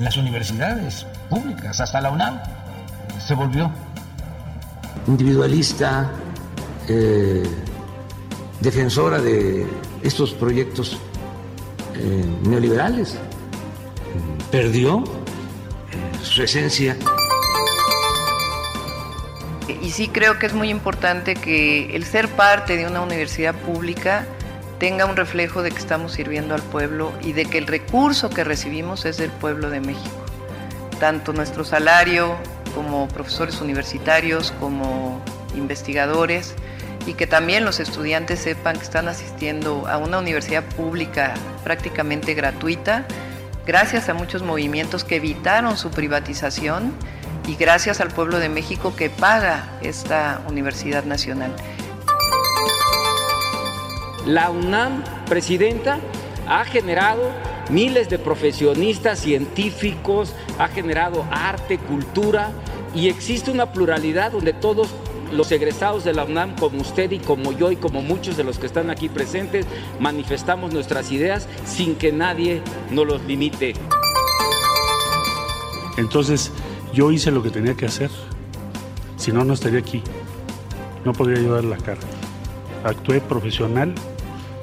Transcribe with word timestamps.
Eh, 0.00 0.04
las 0.04 0.16
universidades 0.16 1.06
públicas, 1.28 1.80
hasta 1.80 2.00
la 2.00 2.10
UNAM, 2.10 2.40
se 3.18 3.34
volvió 3.34 3.70
individualista, 5.06 6.10
eh, 6.88 7.44
defensora 8.60 9.20
de 9.20 9.66
estos 10.02 10.32
proyectos 10.32 10.98
eh, 11.94 12.24
neoliberales. 12.42 13.18
Perdió 14.50 15.04
eh, 15.04 16.24
su 16.24 16.42
esencia. 16.42 16.96
Y 19.82 19.90
sí 19.90 20.08
creo 20.08 20.38
que 20.38 20.46
es 20.46 20.52
muy 20.52 20.68
importante 20.68 21.34
que 21.34 21.94
el 21.94 22.04
ser 22.04 22.28
parte 22.28 22.76
de 22.76 22.86
una 22.86 23.00
universidad 23.02 23.54
pública 23.54 24.26
tenga 24.80 25.04
un 25.04 25.14
reflejo 25.14 25.62
de 25.62 25.70
que 25.70 25.78
estamos 25.78 26.12
sirviendo 26.12 26.54
al 26.54 26.62
pueblo 26.62 27.12
y 27.22 27.34
de 27.34 27.44
que 27.44 27.58
el 27.58 27.66
recurso 27.66 28.30
que 28.30 28.44
recibimos 28.44 29.04
es 29.04 29.18
del 29.18 29.30
pueblo 29.30 29.68
de 29.68 29.78
México. 29.78 30.24
Tanto 30.98 31.34
nuestro 31.34 31.64
salario 31.64 32.34
como 32.74 33.06
profesores 33.08 33.60
universitarios, 33.60 34.52
como 34.58 35.22
investigadores, 35.54 36.54
y 37.06 37.12
que 37.12 37.26
también 37.26 37.64
los 37.64 37.78
estudiantes 37.78 38.40
sepan 38.40 38.76
que 38.76 38.84
están 38.84 39.08
asistiendo 39.08 39.86
a 39.86 39.98
una 39.98 40.18
universidad 40.18 40.64
pública 40.64 41.34
prácticamente 41.62 42.32
gratuita, 42.32 43.04
gracias 43.66 44.08
a 44.08 44.14
muchos 44.14 44.42
movimientos 44.42 45.04
que 45.04 45.16
evitaron 45.16 45.76
su 45.76 45.90
privatización 45.90 46.94
y 47.46 47.56
gracias 47.56 48.00
al 48.00 48.08
pueblo 48.08 48.38
de 48.38 48.48
México 48.48 48.94
que 48.96 49.10
paga 49.10 49.78
esta 49.82 50.40
Universidad 50.48 51.04
Nacional. 51.04 51.54
La 54.26 54.50
UNAM, 54.50 55.02
presidenta, 55.26 55.98
ha 56.46 56.64
generado 56.64 57.30
miles 57.70 58.08
de 58.08 58.18
profesionistas, 58.18 59.20
científicos, 59.20 60.34
ha 60.58 60.68
generado 60.68 61.24
arte, 61.30 61.78
cultura 61.78 62.52
y 62.94 63.08
existe 63.08 63.50
una 63.50 63.72
pluralidad 63.72 64.32
donde 64.32 64.52
todos 64.52 64.88
los 65.32 65.52
egresados 65.52 66.04
de 66.04 66.12
la 66.12 66.24
UNAM, 66.24 66.56
como 66.56 66.80
usted 66.80 67.10
y 67.12 67.20
como 67.20 67.52
yo 67.52 67.70
y 67.70 67.76
como 67.76 68.02
muchos 68.02 68.36
de 68.36 68.44
los 68.44 68.58
que 68.58 68.66
están 68.66 68.90
aquí 68.90 69.08
presentes, 69.08 69.64
manifestamos 70.00 70.72
nuestras 70.72 71.12
ideas 71.12 71.46
sin 71.64 71.94
que 71.94 72.12
nadie 72.12 72.62
nos 72.90 73.06
los 73.06 73.22
limite. 73.24 73.74
Entonces, 75.96 76.50
yo 76.92 77.12
hice 77.12 77.30
lo 77.30 77.42
que 77.42 77.50
tenía 77.50 77.74
que 77.74 77.86
hacer. 77.86 78.10
Si 79.16 79.30
no, 79.30 79.44
no 79.44 79.54
estaría 79.54 79.78
aquí. 79.78 80.02
No 81.04 81.12
podría 81.12 81.48
dar 81.48 81.64
la 81.64 81.76
cara. 81.76 82.00
Actué 82.84 83.20
profesional 83.20 83.94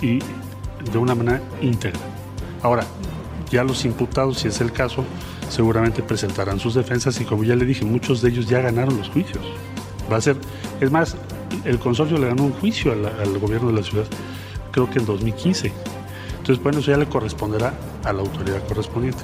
y 0.01 0.19
de 0.19 0.97
una 0.97 1.15
manera 1.15 1.41
íntegra. 1.61 1.99
Ahora, 2.63 2.83
ya 3.49 3.63
los 3.63 3.85
imputados, 3.85 4.39
si 4.39 4.47
es 4.47 4.61
el 4.61 4.71
caso, 4.71 5.05
seguramente 5.49 6.03
presentarán 6.03 6.59
sus 6.59 6.73
defensas 6.73 7.19
y 7.21 7.25
como 7.25 7.43
ya 7.43 7.55
le 7.55 7.65
dije, 7.65 7.85
muchos 7.85 8.21
de 8.21 8.29
ellos 8.29 8.47
ya 8.47 8.61
ganaron 8.61 8.97
los 8.97 9.09
juicios. 9.09 9.45
Va 10.11 10.17
a 10.17 10.21
ser, 10.21 10.37
es 10.81 10.91
más, 10.91 11.15
el 11.63 11.79
consorcio 11.79 12.17
le 12.17 12.27
ganó 12.27 12.43
un 12.43 12.53
juicio 12.53 12.91
al, 12.91 13.39
gobierno 13.39 13.69
de 13.69 13.75
la 13.75 13.83
ciudad, 13.83 14.05
creo 14.71 14.89
que 14.89 14.99
en 14.99 15.05
2015. 15.05 15.71
Entonces, 16.37 16.63
bueno, 16.63 16.79
eso 16.79 16.91
ya 16.91 16.97
le 16.97 17.07
corresponderá 17.07 17.73
a 18.03 18.13
la 18.13 18.21
autoridad 18.21 18.65
correspondiente. 18.67 19.23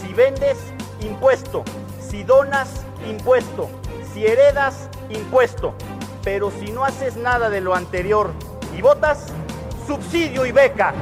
Si 0.00 0.12
vendes, 0.14 0.58
impuesto. 1.02 1.64
Si 2.00 2.24
donas, 2.24 2.84
impuesto. 3.08 3.70
Si 4.12 4.24
heredas, 4.24 4.89
impuesto. 5.10 5.74
Pero 6.22 6.50
si 6.50 6.70
no 6.70 6.84
haces 6.84 7.16
nada 7.16 7.50
de 7.50 7.60
lo 7.60 7.74
anterior 7.74 8.32
y 8.76 8.82
votas, 8.82 9.26
subsidio 9.86 10.46
y 10.46 10.52
beca. 10.52 10.94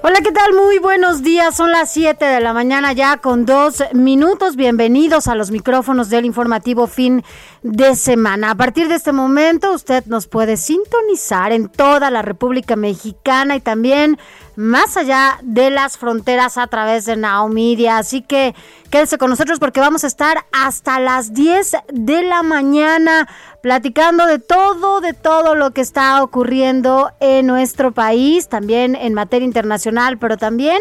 Hola, 0.00 0.20
¿qué 0.22 0.30
tal? 0.30 0.54
Muy 0.54 0.78
buenos 0.78 1.24
días. 1.24 1.56
Son 1.56 1.72
las 1.72 1.90
7 1.90 2.24
de 2.24 2.40
la 2.40 2.52
mañana 2.52 2.92
ya 2.92 3.16
con 3.16 3.44
dos 3.44 3.82
minutos. 3.92 4.54
Bienvenidos 4.54 5.26
a 5.26 5.34
los 5.34 5.50
micrófonos 5.50 6.08
del 6.08 6.24
informativo 6.24 6.86
fin 6.86 7.24
de 7.62 7.96
semana. 7.96 8.52
A 8.52 8.54
partir 8.54 8.86
de 8.86 8.94
este 8.94 9.10
momento 9.10 9.72
usted 9.72 10.04
nos 10.06 10.28
puede 10.28 10.56
sintonizar 10.56 11.50
en 11.50 11.68
toda 11.68 12.12
la 12.12 12.22
República 12.22 12.76
Mexicana 12.76 13.56
y 13.56 13.60
también 13.60 14.18
más 14.54 14.96
allá 14.96 15.40
de 15.42 15.70
las 15.70 15.98
fronteras 15.98 16.58
a 16.58 16.68
través 16.68 17.04
de 17.04 17.16
Now. 17.16 17.52
Así 17.90 18.22
que 18.22 18.54
quédese 18.90 19.18
con 19.18 19.30
nosotros 19.30 19.58
porque 19.58 19.80
vamos 19.80 20.04
a 20.04 20.06
estar 20.06 20.44
hasta 20.52 21.00
las 21.00 21.34
10 21.34 21.76
de 21.92 22.22
la 22.22 22.44
mañana 22.44 23.28
platicando 23.68 24.24
de 24.24 24.38
todo, 24.38 25.02
de 25.02 25.12
todo 25.12 25.54
lo 25.54 25.72
que 25.72 25.82
está 25.82 26.22
ocurriendo 26.22 27.10
en 27.20 27.46
nuestro 27.46 27.92
país, 27.92 28.48
también 28.48 28.96
en 28.96 29.12
materia 29.12 29.44
internacional, 29.44 30.16
pero 30.16 30.38
también 30.38 30.78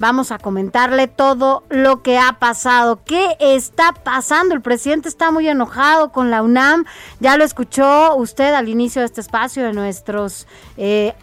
vamos 0.00 0.32
a 0.32 0.38
comentarle 0.38 1.06
todo 1.06 1.62
lo 1.68 2.02
que 2.02 2.18
ha 2.18 2.40
pasado. 2.40 3.04
¿Qué 3.04 3.36
está 3.38 3.92
pasando? 3.92 4.52
El 4.52 4.62
presidente 4.62 5.08
está 5.08 5.30
muy 5.30 5.48
enojado 5.48 6.10
con 6.10 6.32
la 6.32 6.42
UNAM. 6.42 6.86
Ya 7.20 7.36
lo 7.36 7.44
escuchó 7.44 8.16
usted 8.16 8.52
al 8.52 8.68
inicio 8.68 9.02
de 9.02 9.06
este 9.06 9.20
espacio 9.20 9.62
de 9.62 9.72
nuestros... 9.72 10.48
Eh, 10.76 11.14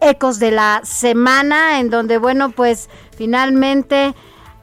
ecos 0.00 0.38
de 0.38 0.52
la 0.52 0.80
semana, 0.82 1.78
en 1.78 1.90
donde, 1.90 2.16
bueno, 2.16 2.52
pues 2.52 2.88
finalmente, 3.14 4.14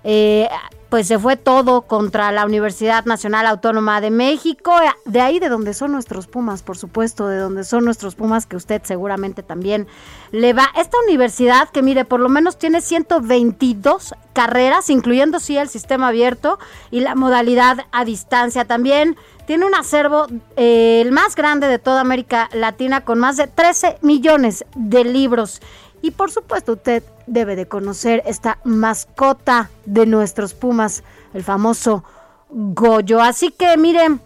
eh, 0.03 0.49
pues 0.89 1.07
se 1.07 1.19
fue 1.19 1.35
todo 1.35 1.81
contra 1.81 2.31
la 2.31 2.45
Universidad 2.45 3.05
Nacional 3.05 3.45
Autónoma 3.45 3.99
de 3.99 4.09
México, 4.09 4.73
de 5.05 5.21
ahí 5.21 5.39
de 5.39 5.49
donde 5.49 5.73
son 5.73 5.91
nuestros 5.91 6.27
Pumas, 6.27 6.63
por 6.63 6.77
supuesto, 6.77 7.27
de 7.27 7.37
donde 7.37 7.63
son 7.63 7.83
nuestros 7.83 8.15
Pumas, 8.15 8.45
que 8.45 8.55
usted 8.55 8.81
seguramente 8.83 9.43
también 9.43 9.87
le 10.31 10.53
va. 10.53 10.69
Esta 10.75 10.97
universidad, 11.05 11.69
que 11.69 11.81
mire, 11.81 12.05
por 12.05 12.19
lo 12.19 12.29
menos 12.29 12.57
tiene 12.57 12.81
122 12.81 14.15
carreras, 14.33 14.89
incluyendo 14.89 15.39
sí 15.39 15.57
el 15.57 15.67
sistema 15.69 16.09
abierto 16.09 16.59
y 16.91 17.01
la 17.01 17.15
modalidad 17.15 17.85
a 17.91 18.05
distancia 18.05 18.65
también 18.65 19.17
tiene 19.47 19.65
un 19.65 19.75
acervo 19.75 20.27
eh, 20.57 21.01
el 21.01 21.13
más 21.13 21.35
grande 21.35 21.67
de 21.67 21.79
toda 21.79 22.01
América 22.01 22.49
Latina 22.51 23.05
con 23.05 23.17
más 23.17 23.37
de 23.37 23.47
13 23.47 23.97
millones 24.01 24.65
de 24.75 25.05
libros. 25.05 25.61
Y 26.07 26.11
por 26.11 26.31
supuesto 26.31 26.71
usted 26.71 27.03
debe 27.25 27.57
de 27.57 27.67
conocer 27.67 28.23
esta 28.25 28.59
mascota 28.63 29.69
de 29.83 30.05
nuestros 30.05 30.53
Pumas, 30.53 31.03
el 31.33 31.43
famoso 31.43 32.05
Goyo. 32.49 33.21
Así 33.21 33.51
que 33.51 33.75
miren, 33.75 34.21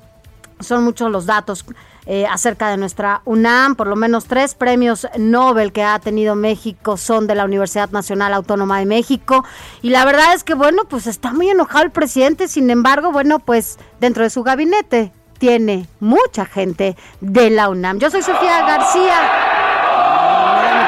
son 0.60 0.84
muchos 0.84 1.10
los 1.10 1.26
datos 1.26 1.66
eh, 2.06 2.28
acerca 2.28 2.70
de 2.70 2.78
nuestra 2.78 3.24
UNAM. 3.26 3.76
Por 3.76 3.88
lo 3.88 3.96
menos 3.96 4.26
tres 4.26 4.54
premios 4.54 5.08
Nobel 5.18 5.74
que 5.74 5.82
ha 5.82 5.98
tenido 5.98 6.36
México 6.36 6.98
son 6.98 7.26
de 7.26 7.34
la 7.34 7.46
Universidad 7.46 7.90
Nacional 7.90 8.36
Autónoma 8.36 8.78
de 8.78 8.86
México. 8.86 9.44
Y 9.82 9.90
la 9.90 10.06
verdad 10.06 10.36
es 10.36 10.44
que, 10.44 10.54
bueno, 10.54 10.84
pues 10.86 11.08
está 11.08 11.34
muy 11.34 11.50
enojado 11.50 11.84
el 11.84 11.90
presidente. 11.90 12.48
Sin 12.48 12.70
embargo, 12.70 13.12
bueno, 13.12 13.40
pues 13.40 13.80
dentro 14.00 14.22
de 14.22 14.30
su 14.30 14.44
gabinete 14.44 15.12
tiene 15.40 15.88
mucha 16.00 16.46
gente 16.46 16.96
de 17.22 17.50
la 17.50 17.70
UNAM. 17.70 17.98
Yo 17.98 18.12
soy 18.12 18.22
Sofía 18.22 18.68
García. 18.68 19.51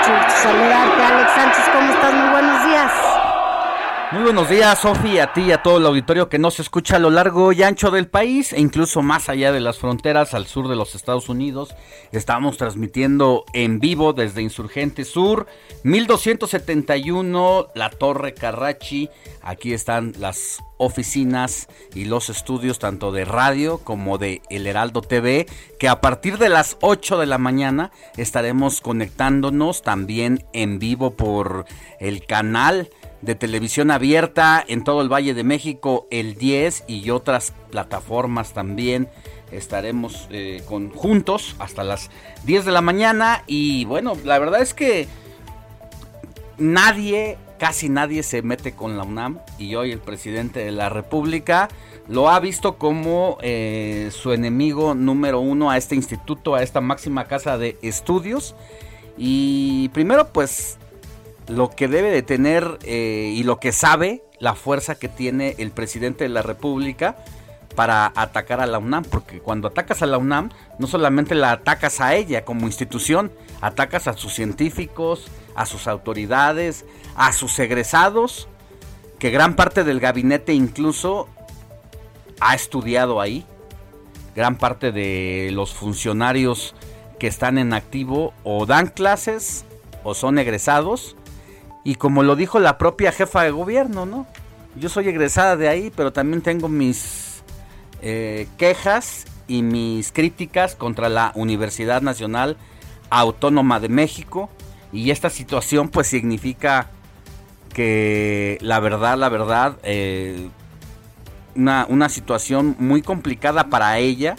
Saludarte, 0.03 1.01
Alex 1.01 1.31
Sánchez. 1.31 1.69
¿Cómo 1.71 1.89
estás? 1.93 2.13
Muy 2.13 2.29
buenos 2.31 2.65
días. 2.65 3.12
Muy 4.13 4.21
buenos 4.21 4.47
días, 4.47 4.77
Sofi, 4.77 5.17
a 5.17 5.33
ti 5.33 5.41
y 5.41 5.51
a 5.51 5.63
todo 5.63 5.79
el 5.79 5.87
auditorio 5.87 6.29
que 6.29 6.37
nos 6.37 6.59
escucha 6.59 6.97
a 6.97 6.99
lo 6.99 7.09
largo 7.09 7.51
y 7.51 7.63
ancho 7.63 7.89
del 7.89 8.07
país 8.07 8.53
e 8.53 8.61
incluso 8.61 9.01
más 9.01 9.27
allá 9.27 9.51
de 9.51 9.59
las 9.59 9.79
fronteras 9.79 10.35
al 10.35 10.45
sur 10.45 10.67
de 10.67 10.75
los 10.75 10.93
Estados 10.93 11.29
Unidos. 11.29 11.73
Estamos 12.11 12.57
transmitiendo 12.57 13.43
en 13.53 13.79
vivo 13.79 14.13
desde 14.13 14.43
Insurgente 14.43 15.03
Sur, 15.03 15.47
1271, 15.81 17.69
la 17.73 17.89
Torre 17.89 18.35
Carrachi. 18.35 19.09
Aquí 19.41 19.73
están 19.73 20.13
las 20.19 20.61
oficinas 20.77 21.67
y 21.95 22.05
los 22.05 22.29
estudios 22.29 22.77
tanto 22.77 23.11
de 23.11 23.25
radio 23.25 23.79
como 23.79 24.19
de 24.19 24.43
El 24.51 24.67
Heraldo 24.67 25.01
TV, 25.01 25.47
que 25.79 25.89
a 25.89 26.01
partir 26.01 26.37
de 26.37 26.49
las 26.49 26.77
8 26.81 27.17
de 27.17 27.25
la 27.25 27.39
mañana 27.39 27.89
estaremos 28.17 28.79
conectándonos 28.79 29.81
también 29.81 30.45
en 30.53 30.77
vivo 30.77 31.15
por 31.15 31.65
el 31.99 32.27
canal 32.27 32.89
de 33.23 33.35
televisión 33.35 33.89
abierta 33.89 34.63
en 34.67 34.83
todo 34.83 35.01
el 35.01 35.11
Valle 35.11 35.33
de 35.33 35.45
México, 35.45 36.07
el 36.11 36.35
10 36.35 36.85
y 36.87 37.09
otras 37.09 37.53
plataformas 37.71 38.53
también. 38.53 39.07
Estaremos 39.51 40.27
eh, 40.29 40.61
juntos 40.95 41.55
hasta 41.59 41.83
las 41.83 42.09
10 42.45 42.65
de 42.65 42.71
la 42.71 42.81
mañana 42.81 43.43
y 43.47 43.85
bueno, 43.85 44.13
la 44.25 44.39
verdad 44.39 44.61
es 44.61 44.73
que 44.73 45.07
nadie, 46.57 47.37
casi 47.59 47.87
nadie 47.87 48.23
se 48.23 48.41
mete 48.41 48.73
con 48.73 48.97
la 48.97 49.03
UNAM 49.03 49.39
y 49.57 49.75
hoy 49.75 49.91
el 49.91 49.99
presidente 49.99 50.59
de 50.65 50.71
la 50.71 50.89
República 50.89 51.69
lo 52.09 52.29
ha 52.29 52.41
visto 52.41 52.77
como 52.77 53.37
eh, 53.41 54.09
su 54.11 54.33
enemigo 54.33 54.95
número 54.95 55.39
uno 55.39 55.71
a 55.71 55.77
este 55.77 55.95
instituto, 55.95 56.55
a 56.55 56.63
esta 56.63 56.81
máxima 56.81 57.25
casa 57.25 57.57
de 57.57 57.77
estudios. 57.81 58.55
Y 59.17 59.89
primero 59.89 60.33
pues 60.33 60.77
lo 61.47 61.69
que 61.69 61.87
debe 61.87 62.09
de 62.09 62.23
tener 62.23 62.79
eh, 62.83 63.33
y 63.35 63.43
lo 63.43 63.59
que 63.59 63.71
sabe 63.71 64.23
la 64.39 64.55
fuerza 64.55 64.95
que 64.95 65.07
tiene 65.07 65.55
el 65.57 65.71
presidente 65.71 66.23
de 66.23 66.29
la 66.29 66.41
República 66.41 67.17
para 67.75 68.11
atacar 68.15 68.59
a 68.59 68.65
la 68.65 68.77
UNAM, 68.77 69.03
porque 69.03 69.39
cuando 69.39 69.67
atacas 69.67 70.01
a 70.01 70.05
la 70.05 70.17
UNAM 70.17 70.49
no 70.79 70.87
solamente 70.87 71.33
la 71.35 71.51
atacas 71.51 72.01
a 72.01 72.15
ella 72.15 72.45
como 72.45 72.67
institución, 72.67 73.31
atacas 73.61 74.07
a 74.07 74.13
sus 74.13 74.33
científicos, 74.33 75.27
a 75.55 75.65
sus 75.65 75.87
autoridades, 75.87 76.85
a 77.15 77.33
sus 77.33 77.57
egresados, 77.59 78.47
que 79.17 79.31
gran 79.31 79.55
parte 79.55 79.83
del 79.83 79.99
gabinete 79.99 80.53
incluso 80.53 81.27
ha 82.39 82.55
estudiado 82.55 83.21
ahí, 83.21 83.45
gran 84.35 84.57
parte 84.57 84.91
de 84.91 85.49
los 85.53 85.73
funcionarios 85.73 86.75
que 87.19 87.27
están 87.27 87.57
en 87.57 87.73
activo 87.73 88.33
o 88.43 88.65
dan 88.65 88.87
clases 88.87 89.65
o 90.03 90.13
son 90.13 90.37
egresados 90.37 91.15
y 91.83 91.95
como 91.95 92.23
lo 92.23 92.35
dijo 92.35 92.59
la 92.59 92.77
propia 92.77 93.11
jefa 93.11 93.43
de 93.43 93.51
gobierno, 93.51 94.05
¿no? 94.05 94.25
Yo 94.75 94.89
soy 94.89 95.07
egresada 95.09 95.55
de 95.55 95.67
ahí, 95.67 95.91
pero 95.95 96.13
también 96.13 96.41
tengo 96.41 96.69
mis 96.69 97.43
eh, 98.01 98.47
quejas 98.57 99.25
y 99.47 99.61
mis 99.61 100.11
críticas 100.11 100.75
contra 100.75 101.09
la 101.09 101.31
Universidad 101.35 102.01
Nacional 102.01 102.57
Autónoma 103.09 103.79
de 103.79 103.89
México. 103.89 104.49
Y 104.91 105.11
esta 105.11 105.29
situación 105.29 105.89
pues 105.89 106.07
significa 106.07 106.89
que 107.73 108.57
la 108.61 108.79
verdad, 108.79 109.17
la 109.17 109.29
verdad, 109.29 109.77
eh, 109.83 110.49
una, 111.55 111.85
una 111.89 112.09
situación 112.09 112.75
muy 112.79 113.01
complicada 113.01 113.69
para 113.69 113.99
ella, 113.99 114.35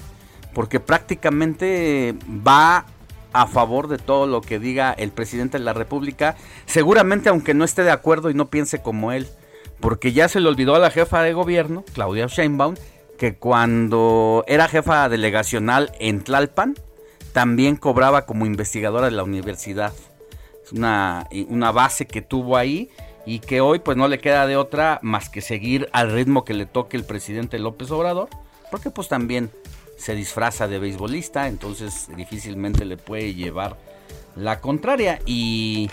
porque 0.52 0.80
prácticamente 0.80 2.14
va 2.28 2.86
a 3.34 3.46
favor 3.46 3.88
de 3.88 3.98
todo 3.98 4.26
lo 4.26 4.40
que 4.40 4.58
diga 4.58 4.92
el 4.92 5.10
presidente 5.10 5.58
de 5.58 5.64
la 5.64 5.74
República, 5.74 6.36
seguramente 6.64 7.28
aunque 7.28 7.52
no 7.52 7.64
esté 7.64 7.82
de 7.82 7.90
acuerdo 7.90 8.30
y 8.30 8.34
no 8.34 8.46
piense 8.46 8.80
como 8.80 9.12
él, 9.12 9.28
porque 9.80 10.12
ya 10.12 10.28
se 10.28 10.40
le 10.40 10.48
olvidó 10.48 10.74
a 10.74 10.78
la 10.78 10.90
jefa 10.90 11.22
de 11.22 11.34
gobierno, 11.34 11.84
Claudia 11.92 12.26
Sheinbaum, 12.26 12.76
que 13.18 13.36
cuando 13.36 14.44
era 14.46 14.68
jefa 14.68 15.08
delegacional 15.08 15.92
en 15.98 16.22
Tlalpan, 16.22 16.76
también 17.32 17.76
cobraba 17.76 18.24
como 18.24 18.46
investigadora 18.46 19.06
de 19.06 19.16
la 19.16 19.24
universidad. 19.24 19.92
Es 20.64 20.72
una, 20.72 21.28
una 21.48 21.72
base 21.72 22.06
que 22.06 22.22
tuvo 22.22 22.56
ahí 22.56 22.88
y 23.26 23.40
que 23.40 23.60
hoy 23.60 23.80
pues 23.80 23.96
no 23.96 24.06
le 24.06 24.20
queda 24.20 24.46
de 24.46 24.56
otra 24.56 25.00
más 25.02 25.28
que 25.28 25.40
seguir 25.40 25.88
al 25.92 26.12
ritmo 26.12 26.44
que 26.44 26.54
le 26.54 26.66
toque 26.66 26.96
el 26.96 27.04
presidente 27.04 27.58
López 27.58 27.90
Obrador, 27.90 28.28
porque 28.70 28.90
pues 28.90 29.08
también 29.08 29.50
se 29.96 30.14
disfraza 30.14 30.68
de 30.68 30.78
beisbolista, 30.78 31.48
entonces 31.48 32.08
difícilmente 32.16 32.84
le 32.84 32.96
puede 32.96 33.34
llevar 33.34 33.76
la 34.36 34.60
contraria. 34.60 35.20
Y 35.26 35.90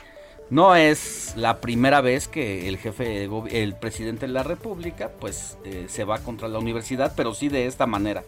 no 0.49 0.75
es 0.75 1.33
la 1.35 1.61
primera 1.61 2.01
vez 2.01 2.27
que 2.27 2.67
el 2.67 2.77
jefe, 2.77 3.29
el 3.51 3.75
presidente 3.75 4.27
de 4.27 4.33
la 4.33 4.43
República, 4.43 5.11
pues 5.19 5.57
eh, 5.63 5.85
se 5.87 6.03
va 6.03 6.19
contra 6.19 6.47
la 6.47 6.59
universidad, 6.59 7.13
pero 7.15 7.33
sí 7.33 7.49
de 7.49 7.67
esta 7.67 7.85
manera. 7.87 8.23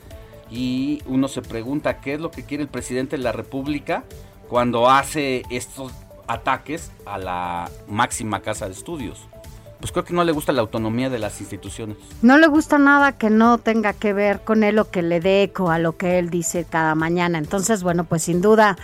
Y 0.50 1.02
uno 1.08 1.28
se 1.28 1.42
pregunta 1.42 2.00
qué 2.00 2.14
es 2.14 2.20
lo 2.20 2.32
que 2.32 2.44
quiere 2.44 2.64
el 2.64 2.70
presidente 2.70 3.18
de 3.18 3.24
la 3.24 3.32
República 3.32 4.04
cuando 4.50 4.90
hace 4.90 5.44
estos 5.50 5.92
ataques 6.28 6.92
a 7.06 7.18
la 7.18 7.70
máxima 7.88 8.42
casa 8.42 8.68
de 8.68 8.74
estudios 8.74 9.28
pues 9.84 9.92
creo 9.92 10.06
que 10.06 10.14
no 10.14 10.24
le 10.24 10.32
gusta 10.32 10.54
la 10.54 10.62
autonomía 10.62 11.10
de 11.10 11.20
las 11.20 11.42
instituciones. 11.42 11.98
No 12.22 12.38
le 12.38 12.48
gusta 12.48 12.78
nada 12.78 13.18
que 13.18 13.30
no 13.30 13.58
tenga 13.58 13.92
que 13.92 14.14
ver 14.14 14.40
con 14.40 14.64
él 14.64 14.80
o 14.80 14.90
que 14.90 15.02
le 15.02 15.20
dé 15.20 15.44
eco 15.44 15.72
a 15.72 15.78
lo 15.78 15.98
que 15.98 16.20
él 16.20 16.30
dice 16.30 16.66
cada 16.70 16.96
mañana. 16.96 17.38
Entonces, 17.38 17.84
bueno, 17.84 18.06
pues 18.06 18.24
sin 18.24 18.40
duda 18.40 18.78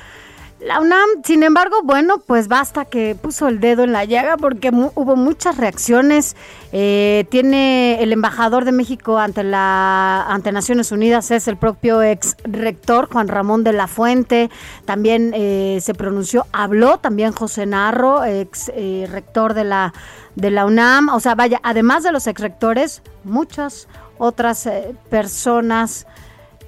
la 0.59 0.81
UNAM, 0.81 1.23
sin 1.23 1.43
embargo, 1.43 1.77
bueno, 1.85 2.17
pues 2.19 2.49
basta 2.49 2.83
que 2.83 3.15
puso 3.15 3.47
el 3.47 3.61
dedo 3.61 3.85
en 3.85 3.93
la 3.93 4.03
llaga 4.03 4.35
porque 4.35 4.71
hubo 4.71 5.15
muchas 5.15 5.55
reacciones. 5.55 6.35
Eh, 6.73 7.25
tiene 7.29 8.03
el 8.03 8.11
embajador 8.11 8.65
de 8.65 8.73
México 8.73 9.19
ante 9.19 9.45
la 9.45 10.25
ante 10.27 10.51
Naciones 10.51 10.91
Unidas 10.91 11.31
es 11.31 11.47
el 11.47 11.55
propio 11.55 12.03
ex 12.03 12.35
rector 12.43 13.07
Juan 13.09 13.29
Ramón 13.29 13.63
de 13.63 13.71
la 13.71 13.87
Fuente. 13.87 14.49
También 14.83 15.31
eh, 15.33 15.79
se 15.81 15.93
pronunció, 15.93 16.45
habló 16.51 16.97
también 16.97 17.31
José 17.31 17.65
Narro, 17.65 18.25
ex 18.25 18.69
eh, 18.75 19.07
rector 19.09 19.53
de 19.53 19.63
la 19.63 19.93
de 20.39 20.51
la 20.51 20.65
UNAM. 20.65 21.09
O 21.09 21.19
sea, 21.19 21.35
vaya, 21.35 21.59
además 21.63 22.03
de 22.03 22.11
los 22.11 22.27
ex 22.27 22.41
rectores, 22.41 23.01
muchas 23.23 23.87
otras 24.17 24.69
personas 25.09 26.05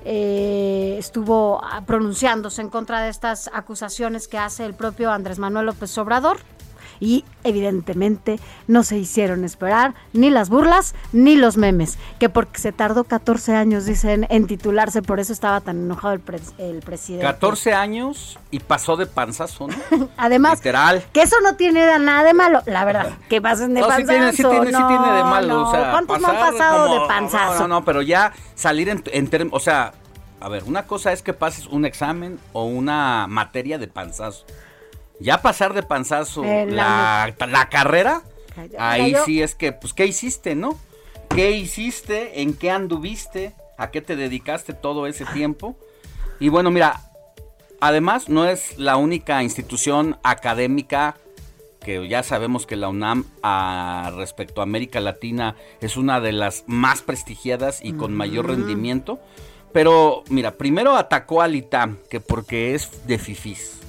eh, 0.04 0.96
estuvo 0.98 1.62
ah, 1.64 1.84
pronunciándose 1.86 2.62
en 2.62 2.70
contra 2.70 3.02
de 3.02 3.10
estas 3.10 3.50
acusaciones 3.54 4.28
que 4.28 4.38
hace 4.38 4.66
el 4.66 4.74
propio 4.74 5.12
Andrés 5.12 5.38
Manuel 5.38 5.68
López 5.68 5.96
Obrador. 5.98 6.38
Y 7.02 7.26
evidentemente 7.44 8.40
no 8.68 8.84
se 8.84 8.98
hicieron 8.98 9.44
esperar 9.44 9.96
ni 10.14 10.30
las 10.30 10.50
burlas 10.50 10.96
ni 11.12 11.36
los 11.36 11.58
memes, 11.58 11.98
que 12.20 12.30
porque 12.30 12.60
se 12.60 12.72
tardó 12.72 13.04
14 13.04 13.56
años, 13.56 13.86
dicen, 13.86 14.28
en 14.30 14.48
titularse, 14.48 15.02
por 15.02 15.20
eso 15.20 15.34
estaba 15.34 15.60
tan 15.62 15.78
enojado 15.78 16.14
el, 16.14 16.22
el 16.60 16.80
presidente. 16.82 17.26
14 17.26 17.74
años 17.74 18.40
y 18.52 18.60
pasó 18.60 18.96
de 18.96 19.08
panzazo, 19.08 19.68
¿no? 19.68 20.10
Además, 20.18 20.60
Literal. 20.60 21.04
que 21.12 21.24
eso 21.24 21.36
no 21.44 21.56
tiene 21.56 22.00
nada 22.00 22.24
de 22.24 22.34
malo, 22.34 22.62
la 22.68 22.86
verdad, 22.86 23.10
que 23.28 23.42
pasen 23.42 23.74
de 23.74 23.82
panzazo. 23.82 24.02
Sí 24.02 24.08
tiene, 24.08 24.32
sí 24.32 24.44
tiene, 24.44 24.66
sí 24.68 24.84
tiene 24.88 25.12
de 25.14 25.24
malo, 25.24 25.68
o 25.68 25.72
sea, 25.72 25.92
¿cuántos 25.92 26.22
no 26.22 26.28
han 26.28 26.36
pasado 26.38 26.94
de 27.02 27.08
panzazo? 27.08 27.62
No, 27.62 27.68
no, 27.68 27.84
pero 27.84 28.02
ya 28.02 28.32
salir 28.56 28.90
en, 28.90 29.04
en 29.12 29.28
términos, 29.28 29.60
o 29.60 29.60
sea, 29.60 29.94
a 30.40 30.50
ver, 30.50 30.64
una 30.66 30.88
cosa 30.88 31.12
es 31.12 31.22
que 31.22 31.34
pases 31.34 31.68
un 31.68 31.86
examen 31.86 32.40
o 32.52 32.66
una 32.66 33.28
materia 33.28 33.78
de 33.78 33.88
panzazo. 33.88 34.46
Ya 35.22 35.42
pasar 35.42 35.74
de 35.74 35.84
panzazo 35.84 36.44
eh, 36.44 36.66
la, 36.66 37.34
la, 37.48 37.70
carrera, 37.70 38.24
ahí 38.78 39.16
sí 39.26 39.42
es 39.42 39.56
que, 39.56 39.72
pues, 39.72 39.94
¿qué 39.94 40.06
hiciste, 40.06 40.56
no? 40.56 40.78
¿Qué 41.30 41.52
hiciste? 41.52 42.42
¿En 42.42 42.54
qué 42.54 42.72
anduviste? 42.72 43.54
¿A 43.78 43.92
qué 43.92 44.02
te 44.02 44.16
dedicaste 44.16 44.74
todo 44.74 45.08
ese 45.08 45.26
tiempo? 45.26 45.78
Y 46.40 46.50
bueno, 46.50 46.72
mira, 46.72 47.02
además 47.80 48.30
no 48.30 48.46
es 48.46 48.78
la 48.78 48.98
única 48.98 49.44
institución 49.44 50.18
académica 50.24 51.16
que 51.82 52.08
ya 52.08 52.24
sabemos 52.24 52.66
que 52.66 52.76
la 52.76 52.90
UNAM 52.90 53.26
a, 53.42 54.12
respecto 54.16 54.62
a 54.62 54.64
América 54.64 55.00
Latina 55.00 55.56
es 55.82 55.98
una 55.98 56.20
de 56.20 56.32
las 56.32 56.64
más 56.68 57.02
prestigiadas 57.02 57.80
y 57.84 57.94
con 57.94 58.14
mayor 58.14 58.48
rendimiento. 58.48 59.20
Pero 59.74 60.24
mira, 60.30 60.52
primero 60.52 60.96
atacó 60.96 61.42
al 61.42 61.56
ITAM, 61.56 61.98
que 62.10 62.20
porque 62.20 62.76
es 62.76 63.08
de 63.08 63.18
fifís. 63.18 63.81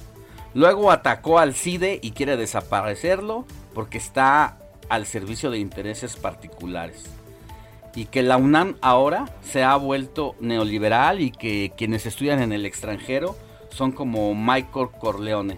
Luego 0.53 0.91
atacó 0.91 1.39
al 1.39 1.53
CIDE 1.53 1.99
y 2.01 2.11
quiere 2.11 2.37
desaparecerlo 2.37 3.45
porque 3.73 3.97
está 3.97 4.59
al 4.89 5.05
servicio 5.05 5.49
de 5.49 5.59
intereses 5.59 6.15
particulares. 6.15 7.05
Y 7.95 8.05
que 8.05 8.23
la 8.23 8.37
UNAM 8.37 8.77
ahora 8.81 9.25
se 9.43 9.63
ha 9.63 9.75
vuelto 9.75 10.35
neoliberal 10.39 11.21
y 11.21 11.31
que 11.31 11.73
quienes 11.77 12.05
estudian 12.05 12.41
en 12.41 12.51
el 12.51 12.65
extranjero 12.65 13.35
son 13.69 13.91
como 13.91 14.33
Michael 14.35 14.89
Corleone. 14.99 15.57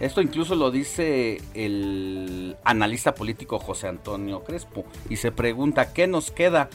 Esto 0.00 0.20
incluso 0.20 0.54
lo 0.54 0.70
dice 0.70 1.40
el 1.54 2.56
analista 2.64 3.14
político 3.14 3.58
José 3.58 3.88
Antonio 3.88 4.42
Crespo 4.42 4.84
y 5.08 5.16
se 5.16 5.32
pregunta, 5.32 5.92
¿qué 5.92 6.06
nos 6.06 6.30
queda 6.30 6.68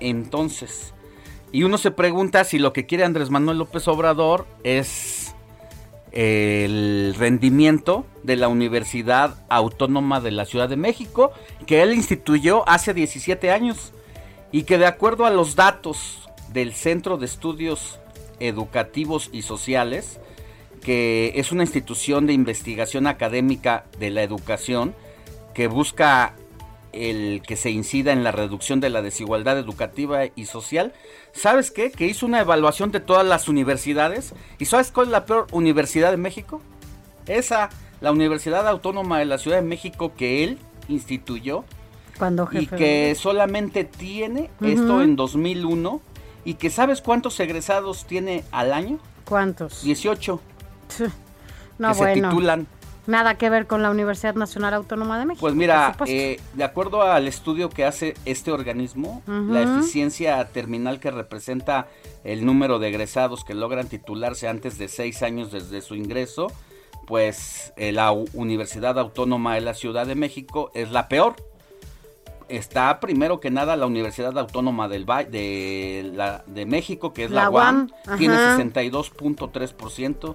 entonces? 0.00 0.94
Y 1.52 1.62
uno 1.64 1.78
se 1.78 1.90
pregunta 1.90 2.44
si 2.44 2.58
lo 2.58 2.72
que 2.72 2.86
quiere 2.86 3.04
Andrés 3.04 3.30
Manuel 3.30 3.58
López 3.58 3.88
Obrador 3.88 4.46
es 4.62 5.34
el 6.16 7.14
rendimiento 7.18 8.06
de 8.22 8.36
la 8.36 8.48
Universidad 8.48 9.34
Autónoma 9.50 10.22
de 10.22 10.30
la 10.30 10.46
Ciudad 10.46 10.66
de 10.66 10.76
México, 10.76 11.30
que 11.66 11.82
él 11.82 11.92
instituyó 11.92 12.66
hace 12.66 12.94
17 12.94 13.50
años 13.50 13.92
y 14.50 14.62
que 14.62 14.78
de 14.78 14.86
acuerdo 14.86 15.26
a 15.26 15.30
los 15.30 15.56
datos 15.56 16.30
del 16.54 16.72
Centro 16.72 17.18
de 17.18 17.26
Estudios 17.26 17.98
Educativos 18.40 19.28
y 19.30 19.42
Sociales, 19.42 20.18
que 20.80 21.32
es 21.34 21.52
una 21.52 21.64
institución 21.64 22.26
de 22.26 22.32
investigación 22.32 23.06
académica 23.06 23.84
de 23.98 24.08
la 24.08 24.22
educación 24.22 24.94
que 25.52 25.66
busca 25.66 26.34
el 26.96 27.42
que 27.42 27.56
se 27.56 27.70
incida 27.70 28.12
en 28.12 28.24
la 28.24 28.32
reducción 28.32 28.80
de 28.80 28.90
la 28.90 29.02
desigualdad 29.02 29.58
educativa 29.58 30.24
y 30.34 30.46
social. 30.46 30.92
¿Sabes 31.32 31.70
qué? 31.70 31.90
Que 31.90 32.06
hizo 32.06 32.26
una 32.26 32.40
evaluación 32.40 32.90
de 32.90 33.00
todas 33.00 33.26
las 33.26 33.48
universidades. 33.48 34.34
¿Y 34.58 34.64
sabes 34.64 34.90
cuál 34.90 35.08
es 35.08 35.12
la 35.12 35.26
peor 35.26 35.46
universidad 35.52 36.10
de 36.10 36.16
México? 36.16 36.60
Esa, 37.26 37.68
la 38.00 38.12
Universidad 38.12 38.66
Autónoma 38.66 39.18
de 39.18 39.26
la 39.26 39.38
Ciudad 39.38 39.58
de 39.58 39.62
México 39.62 40.12
que 40.16 40.44
él 40.44 40.58
instituyó. 40.88 41.64
Cuando 42.18 42.48
y 42.50 42.66
que 42.66 43.14
solamente 43.14 43.84
tiene 43.84 44.50
esto 44.62 45.02
en 45.02 45.16
2001 45.16 46.00
y 46.46 46.54
que 46.54 46.70
sabes 46.70 47.02
cuántos 47.02 47.38
egresados 47.40 48.06
tiene 48.06 48.42
al 48.52 48.72
año? 48.72 48.98
¿Cuántos? 49.26 49.82
18. 49.82 50.40
No, 51.78 51.92
que 51.92 51.98
bueno. 51.98 52.14
se 52.14 52.20
titulan. 52.22 52.66
Nada 53.06 53.36
que 53.36 53.50
ver 53.50 53.66
con 53.66 53.82
la 53.82 53.90
Universidad 53.90 54.34
Nacional 54.34 54.74
Autónoma 54.74 55.18
de 55.18 55.26
México. 55.26 55.40
Pues 55.40 55.54
mira, 55.54 55.96
eh, 56.06 56.40
de 56.54 56.64
acuerdo 56.64 57.02
al 57.02 57.28
estudio 57.28 57.68
que 57.70 57.84
hace 57.84 58.14
este 58.24 58.50
organismo, 58.50 59.22
la 59.26 59.62
eficiencia 59.62 60.44
terminal 60.46 60.98
que 60.98 61.10
representa 61.10 61.86
el 62.24 62.44
número 62.44 62.78
de 62.78 62.88
egresados 62.88 63.44
que 63.44 63.54
logran 63.54 63.88
titularse 63.88 64.48
antes 64.48 64.78
de 64.78 64.88
seis 64.88 65.22
años 65.22 65.52
desde 65.52 65.80
su 65.82 65.94
ingreso, 65.94 66.48
pues 67.06 67.72
eh, 67.76 67.92
la 67.92 68.10
Universidad 68.10 68.98
Autónoma 68.98 69.54
de 69.54 69.60
la 69.60 69.74
Ciudad 69.74 70.06
de 70.06 70.16
México 70.16 70.72
es 70.74 70.90
la 70.90 71.08
peor. 71.08 71.36
Está 72.48 73.00
primero 73.00 73.40
que 73.40 73.50
nada 73.50 73.76
la 73.76 73.86
Universidad 73.86 74.36
Autónoma 74.38 74.88
del 74.88 75.06
de, 75.06 76.10
la, 76.14 76.44
de 76.46 76.66
México, 76.66 77.12
que 77.12 77.24
es 77.24 77.30
la, 77.30 77.44
La 77.44 77.50
UAM, 77.50 77.88
UAM, 78.06 78.18
tiene 78.18 78.34
ajá. 78.34 78.58
62.3% 78.58 80.34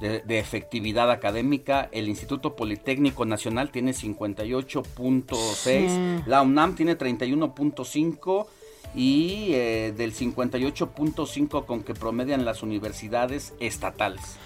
de, 0.00 0.20
de 0.20 0.38
efectividad 0.38 1.10
académica. 1.10 1.88
El 1.92 2.08
Instituto 2.08 2.56
Politécnico 2.56 3.24
Nacional 3.24 3.70
tiene 3.70 3.92
58.6. 3.92 5.54
Sí. 5.54 6.22
La 6.26 6.42
UNAM 6.42 6.74
tiene 6.74 6.96
31.5. 6.96 8.46
Y 8.94 9.50
eh, 9.52 9.92
del 9.94 10.14
58.5 10.14 11.66
con 11.66 11.82
que 11.82 11.92
promedian 11.92 12.46
las 12.46 12.62
universidades 12.62 13.52
estatales. 13.60 14.38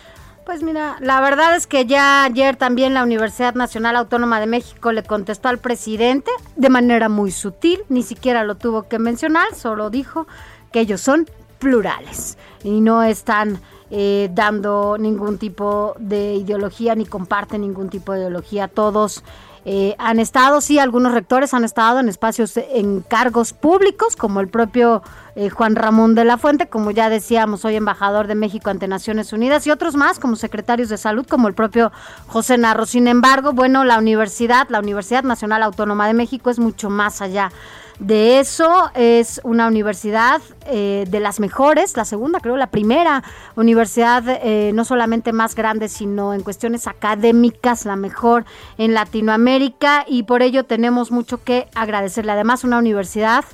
Pues 0.45 0.62
mira, 0.64 0.97
la 1.00 1.21
verdad 1.21 1.54
es 1.54 1.69
que 1.69 1.87
ya 1.87 2.25
ayer 2.25 2.57
también 2.57 2.95
la 2.95 3.04
Universidad 3.04 3.54
Nacional 3.54 3.95
Autónoma 3.95 4.40
de 4.40 4.47
México 4.47 4.90
le 4.90 5.04
contestó 5.04 5.49
al 5.49 5.59
presidente 5.59 6.30
de 6.57 6.71
manera 6.71 7.09
muy 7.09 7.30
sutil, 7.30 7.83
ni 7.88 8.02
siquiera 8.02 8.42
lo 8.42 8.57
tuvo 8.57 8.88
que 8.88 8.99
mencionar, 8.99 9.54
solo 9.54 9.90
dijo 9.90 10.26
que 10.73 10.80
ellos 10.80 11.00
son 11.00 11.28
plurales 11.61 12.38
y 12.64 12.80
no 12.80 13.04
están 13.04 13.61
eh, 13.90 14.30
dando 14.32 14.97
ningún 14.99 15.38
tipo 15.38 15.94
de 15.99 16.35
ideología 16.35 16.94
ni 16.94 17.06
comparten 17.06 17.62
ningún 17.62 17.88
tipo 17.88 18.12
de 18.12 18.20
ideología. 18.20 18.68
Todos 18.68 19.23
eh, 19.64 19.94
han 19.99 20.18
estado, 20.18 20.61
sí, 20.61 20.78
algunos 20.78 21.12
rectores 21.12 21.52
han 21.52 21.64
estado 21.64 22.00
en 22.00 22.09
espacios 22.09 22.56
en 22.56 23.00
cargos 23.00 23.52
públicos, 23.52 24.16
como 24.16 24.40
el 24.40 24.49
propio 24.49 25.02
eh, 25.37 25.50
Juan 25.50 25.76
Ramón 25.76 26.14
de 26.14 26.25
la 26.25 26.38
Fuente, 26.38 26.68
como 26.68 26.90
ya 26.92 27.11
decíamos, 27.11 27.64
hoy 27.64 27.76
embajador 27.76 28.26
de 28.26 28.35
México 28.35 28.70
ante 28.70 28.88
Naciones 28.88 29.32
Unidas, 29.32 29.66
y 29.66 29.70
otros 29.70 29.97
más, 29.97 30.18
como 30.18 30.37
secretarios 30.37 30.88
de 30.88 30.97
salud, 30.97 31.26
como 31.26 31.49
el 31.49 31.54
propio 31.54 31.92
José 32.26 32.56
Narro. 32.56 32.87
Sin 32.87 33.06
embargo, 33.06 33.52
bueno, 33.52 33.85
la 33.85 33.99
universidad, 33.99 34.68
la 34.70 34.80
Universidad 34.80 35.25
Nacional 35.25 35.62
Autónoma 35.62 36.06
de 36.06 36.14
México 36.14 36.49
es 36.49 36.59
mucho 36.59 36.88
más 36.88 37.20
allá. 37.20 37.52
De 38.00 38.40
eso 38.40 38.90
es 38.95 39.42
una 39.45 39.69
universidad 39.69 40.40
eh, 40.64 41.04
de 41.11 41.21
las 41.21 41.38
mejores, 41.38 41.99
la 41.99 42.07
segunda, 42.07 42.40
creo, 42.40 42.57
la 42.57 42.69
primera 42.69 43.23
universidad 43.57 44.25
eh, 44.26 44.73
no 44.73 44.87
solamente 44.87 45.35
más 45.35 45.54
grande, 45.54 45.90
sino 45.90 46.33
en 46.33 46.42
cuestiones 46.42 46.87
académicas, 46.87 47.85
la 47.85 47.97
mejor 47.97 48.47
en 48.78 48.95
Latinoamérica 48.95 50.07
y 50.09 50.23
por 50.23 50.40
ello 50.40 50.64
tenemos 50.64 51.11
mucho 51.11 51.45
que 51.45 51.69
agradecerle. 51.75 52.33
Además, 52.33 52.64
una 52.64 52.78
universidad 52.78 53.45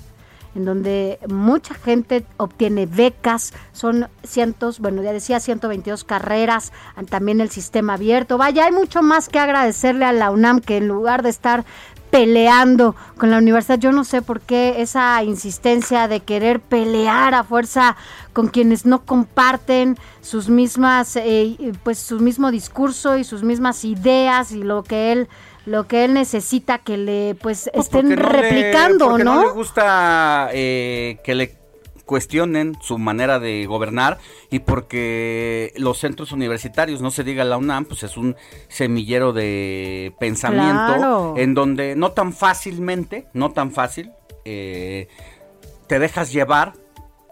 en 0.55 0.65
donde 0.65 1.19
mucha 1.29 1.75
gente 1.75 2.25
obtiene 2.39 2.87
becas, 2.87 3.53
son 3.73 4.09
cientos, 4.25 4.81
bueno, 4.81 5.03
ya 5.03 5.13
decía 5.13 5.39
122 5.39 6.05
carreras, 6.05 6.73
también 7.11 7.41
el 7.41 7.51
sistema 7.51 7.95
abierto. 7.95 8.39
Vaya, 8.39 8.65
hay 8.65 8.73
mucho 8.73 9.03
más 9.03 9.29
que 9.29 9.39
agradecerle 9.39 10.07
a 10.07 10.13
la 10.13 10.31
UNAM 10.31 10.61
que 10.61 10.79
en 10.79 10.89
lugar 10.89 11.23
de 11.23 11.29
estar 11.29 11.67
peleando 12.11 12.95
con 13.19 13.31
la 13.31 13.39
universidad. 13.39 13.79
Yo 13.79 13.93
no 13.93 14.05
sé 14.05 14.23
por 14.23 14.41
qué 14.41 14.81
esa 14.83 15.23
insistencia 15.23 16.09
de 16.09 16.21
querer 16.21 16.61
pelear 16.61 17.35
a 17.35 17.45
fuerza 17.45 17.97
con 18.33 18.49
quienes 18.49 18.87
no 18.87 19.05
comparten 19.05 19.97
sus 20.21 20.49
mismas, 20.49 21.17
eh, 21.17 21.57
pues 21.83 21.99
su 21.99 22.21
mismo 22.21 22.51
discurso 22.51 23.17
y 23.17 23.25
sus 23.25 23.43
mismas 23.43 23.85
ideas 23.85 24.53
y 24.53 24.63
lo 24.63 24.83
que 24.83 25.13
él 25.13 25.29
lo 25.67 25.89
que 25.89 26.05
él 26.05 26.15
necesita 26.15 26.79
que 26.79 26.97
le 26.97 27.35
pues 27.43 27.69
estén 27.75 28.09
Porque 28.11 28.23
no 28.23 28.29
le- 28.31 28.41
replicando, 28.43 29.09
porque 29.09 29.25
¿no? 29.25 29.43
le 29.43 29.51
gusta 29.51 30.49
eh, 30.53 31.19
que 31.25 31.35
le 31.35 31.57
cuestionen 32.07 32.77
su 32.81 32.99
manera 32.99 33.39
de 33.39 33.67
gobernar 33.67 34.19
y 34.51 34.61
porque 34.61 35.73
los 35.77 35.99
centros 35.99 36.33
universitarios, 36.33 37.03
no 37.03 37.11
se 37.11 37.25
diga 37.25 37.45
la 37.45 37.59
UNAM, 37.59 37.85
pues 37.85 38.05
es 38.05 38.17
un 38.17 38.37
semillero 38.69 39.33
de 39.33 40.15
pensamiento 40.19 40.95
Claro. 40.97 41.35
en 41.37 41.53
donde 41.55 41.97
no 41.97 42.13
tan 42.13 42.33
fácilmente, 42.33 43.27
no 43.35 43.51
tan 43.51 43.73
fácil, 43.73 44.13
eh, 44.45 45.09
te 45.89 45.99
dejas 45.99 46.33
llevar 46.33 46.75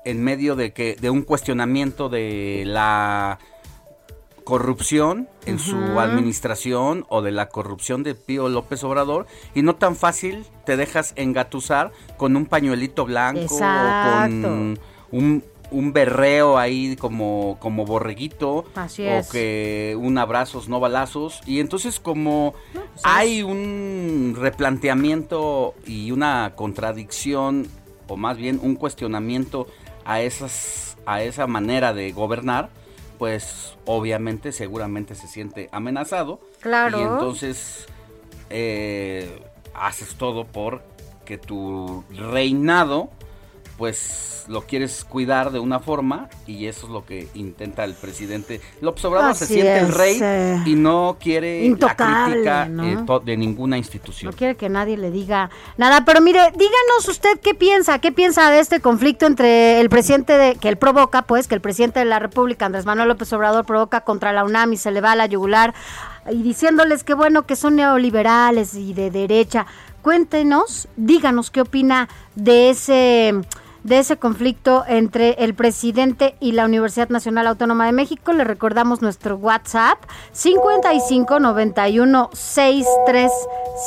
en 0.04 0.22
medio 0.22 0.56
de 0.56 0.72
que 0.72 0.96
de 1.00 1.08
un 1.08 1.22
cuestionamiento 1.22 2.08
de 2.08 2.64
la 2.66 3.38
corrupción 4.44 5.28
en 5.46 5.58
su 5.58 5.76
administración 5.98 7.06
o 7.08 7.22
de 7.22 7.32
la 7.32 7.48
corrupción 7.48 8.02
de 8.02 8.14
Pío 8.14 8.48
López 8.48 8.84
Obrador 8.84 9.26
y 9.54 9.62
no 9.62 9.76
tan 9.76 9.96
fácil 9.96 10.44
te 10.66 10.76
dejas 10.76 11.14
engatusar 11.16 11.92
con 12.16 12.36
un 12.36 12.46
pañuelito 12.46 13.06
blanco 13.06 13.40
Exacto. 13.40 14.36
o 14.36 14.42
con 14.42 14.78
un, 15.10 15.44
un 15.70 15.92
berreo 15.92 16.58
ahí 16.58 16.94
como, 16.96 17.56
como 17.58 17.84
borreguito 17.86 18.64
Así 18.74 19.06
o 19.08 19.22
que 19.30 19.96
un 19.98 20.18
abrazos 20.18 20.68
no 20.68 20.78
balazos. 20.78 21.40
Y 21.46 21.60
entonces 21.60 21.98
como 21.98 22.54
hay 23.02 23.42
un 23.42 24.36
replanteamiento 24.38 25.74
y 25.86 26.10
una 26.10 26.52
contradicción 26.54 27.66
o 28.06 28.16
más 28.16 28.36
bien 28.36 28.60
un 28.62 28.76
cuestionamiento 28.76 29.66
a 30.04 30.20
esas 30.20 30.96
a 31.06 31.22
esa 31.22 31.46
manera 31.46 31.92
de 31.92 32.12
gobernar 32.12 32.70
pues 33.24 33.74
obviamente 33.86 34.52
seguramente 34.52 35.14
se 35.14 35.28
siente 35.28 35.70
amenazado 35.72 36.40
Claro. 36.60 36.98
y 36.98 37.02
entonces 37.04 37.86
eh, 38.50 39.40
haces 39.72 40.16
todo 40.16 40.44
por 40.44 40.82
que 41.24 41.38
tu 41.38 42.04
reinado 42.14 43.08
pues 43.76 44.34
lo 44.48 44.62
quieres 44.62 45.04
cuidar 45.04 45.50
de 45.52 45.58
una 45.58 45.80
forma 45.80 46.28
y 46.46 46.66
eso 46.66 46.86
es 46.86 46.92
lo 46.92 47.04
que 47.04 47.28
intenta 47.34 47.84
el 47.84 47.94
presidente 47.94 48.60
López 48.80 49.04
Obrador 49.06 49.34
se 49.34 49.46
siente 49.46 49.78
el 49.78 49.92
rey 49.92 50.18
eh, 50.22 50.62
y 50.66 50.74
no 50.74 51.16
quiere 51.18 51.68
la 51.70 51.96
crítica 51.96 52.66
¿no? 52.66 52.84
eh, 52.84 53.20
de 53.24 53.36
ninguna 53.36 53.78
institución 53.78 54.30
No 54.30 54.36
quiere 54.36 54.56
que 54.56 54.68
nadie 54.68 54.96
le 54.96 55.10
diga 55.10 55.50
nada, 55.76 56.04
pero 56.04 56.20
mire, 56.20 56.40
díganos 56.52 57.08
usted 57.08 57.40
qué 57.40 57.54
piensa, 57.54 57.98
qué 57.98 58.12
piensa 58.12 58.50
de 58.50 58.60
este 58.60 58.80
conflicto 58.80 59.26
entre 59.26 59.80
el 59.80 59.88
presidente 59.88 60.36
de, 60.36 60.56
que 60.56 60.68
él 60.68 60.76
provoca, 60.76 61.22
pues, 61.22 61.48
que 61.48 61.54
el 61.54 61.60
presidente 61.60 62.00
de 62.00 62.04
la 62.04 62.18
República, 62.18 62.66
Andrés 62.66 62.84
Manuel 62.84 63.08
López 63.08 63.32
Obrador, 63.32 63.64
provoca 63.64 64.02
contra 64.02 64.32
la 64.32 64.44
UNAM 64.44 64.72
y 64.72 64.76
se 64.76 64.90
le 64.90 65.00
va 65.00 65.12
a 65.12 65.16
la 65.16 65.26
yugular 65.26 65.74
y 66.30 66.42
diciéndoles 66.42 67.04
que 67.04 67.14
bueno, 67.14 67.46
que 67.46 67.56
son 67.56 67.76
neoliberales 67.76 68.74
y 68.74 68.94
de 68.94 69.10
derecha. 69.10 69.66
Cuéntenos, 70.02 70.88
díganos 70.96 71.50
qué 71.50 71.62
opina 71.62 72.08
de 72.34 72.70
ese 72.70 73.34
de 73.84 73.98
ese 73.98 74.16
conflicto 74.16 74.82
entre 74.88 75.32
el 75.44 75.54
presidente 75.54 76.34
y 76.40 76.52
la 76.52 76.64
Universidad 76.64 77.10
Nacional 77.10 77.46
Autónoma 77.46 77.86
de 77.86 77.92
México. 77.92 78.32
Le 78.32 78.42
recordamos 78.42 79.02
nuestro 79.02 79.36
WhatsApp 79.36 79.98
55 80.32 81.38
91 81.38 82.30
63 82.32 83.30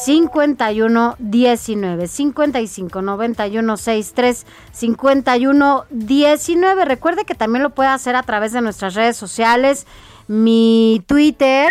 51 0.06 1.16
19 1.18 2.08
55 2.08 3.02
91 3.02 3.78
63 3.78 4.46
51 4.72 5.86
19. 5.90 6.86
Recuerde 6.86 7.26
que 7.26 7.36
también 7.36 7.64
lo 7.64 7.72
puede 7.72 7.90
hacer 7.90 8.16
a 8.16 8.24
través 8.24 8.54
de 8.54 8.62
nuestras 8.62 8.94
redes 8.94 9.18
sociales. 9.18 9.88
Mi 10.28 11.02
Twitter 11.08 11.70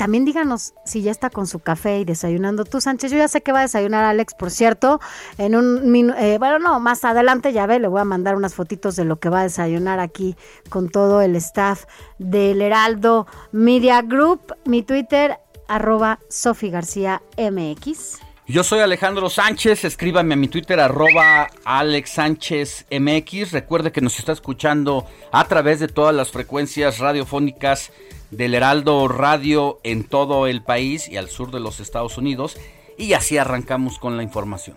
también 0.00 0.24
díganos 0.24 0.72
si 0.86 1.02
ya 1.02 1.10
está 1.10 1.28
con 1.28 1.46
su 1.46 1.58
café 1.58 1.98
y 1.98 2.06
desayunando. 2.06 2.64
Tú, 2.64 2.80
Sánchez, 2.80 3.12
yo 3.12 3.18
ya 3.18 3.28
sé 3.28 3.42
que 3.42 3.52
va 3.52 3.58
a 3.58 3.62
desayunar 3.64 4.02
Alex, 4.02 4.32
por 4.32 4.50
cierto. 4.50 4.98
En 5.36 5.54
un 5.54 5.92
minuto, 5.92 6.18
eh, 6.18 6.38
bueno, 6.38 6.58
no, 6.58 6.80
más 6.80 7.04
adelante 7.04 7.52
ya 7.52 7.66
ve, 7.66 7.78
le 7.78 7.86
voy 7.86 8.00
a 8.00 8.04
mandar 8.04 8.34
unas 8.34 8.54
fotitos 8.54 8.96
de 8.96 9.04
lo 9.04 9.20
que 9.20 9.28
va 9.28 9.40
a 9.40 9.42
desayunar 9.42 10.00
aquí 10.00 10.36
con 10.70 10.88
todo 10.88 11.20
el 11.20 11.36
staff 11.36 11.84
del 12.16 12.62
Heraldo 12.62 13.26
Media 13.52 14.00
Group. 14.00 14.54
Mi 14.64 14.82
Twitter, 14.82 15.36
arroba 15.68 16.18
Sofi 16.30 16.70
García 16.70 17.20
MX. 17.36 18.20
Yo 18.46 18.64
soy 18.64 18.80
Alejandro 18.80 19.28
Sánchez, 19.28 19.84
escríbame 19.84 20.32
a 20.32 20.36
mi 20.38 20.48
Twitter 20.48 20.80
arroba 20.80 21.50
Alex 21.62 22.10
Sánchez 22.10 22.86
MX. 22.90 23.52
Recuerde 23.52 23.92
que 23.92 24.00
nos 24.00 24.18
está 24.18 24.32
escuchando 24.32 25.06
a 25.30 25.46
través 25.46 25.78
de 25.78 25.88
todas 25.88 26.14
las 26.14 26.30
frecuencias 26.30 26.98
radiofónicas 26.98 27.92
del 28.30 28.54
Heraldo 28.54 29.08
Radio 29.08 29.80
en 29.82 30.04
todo 30.04 30.46
el 30.46 30.62
país 30.62 31.08
y 31.08 31.16
al 31.16 31.28
sur 31.28 31.50
de 31.50 31.60
los 31.60 31.80
Estados 31.80 32.18
Unidos. 32.18 32.56
Y 32.96 33.14
así 33.14 33.38
arrancamos 33.38 33.98
con 33.98 34.16
la 34.16 34.22
información. 34.22 34.76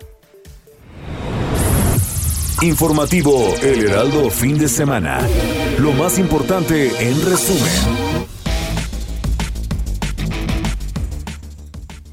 Informativo 2.61 3.53
El 3.61 3.89
Heraldo 3.89 4.29
fin 4.29 4.57
de 4.57 4.69
semana. 4.69 5.19
Lo 5.79 5.91
más 5.91 6.17
importante 6.17 7.09
en 7.09 7.21
resumen. 7.25 8.23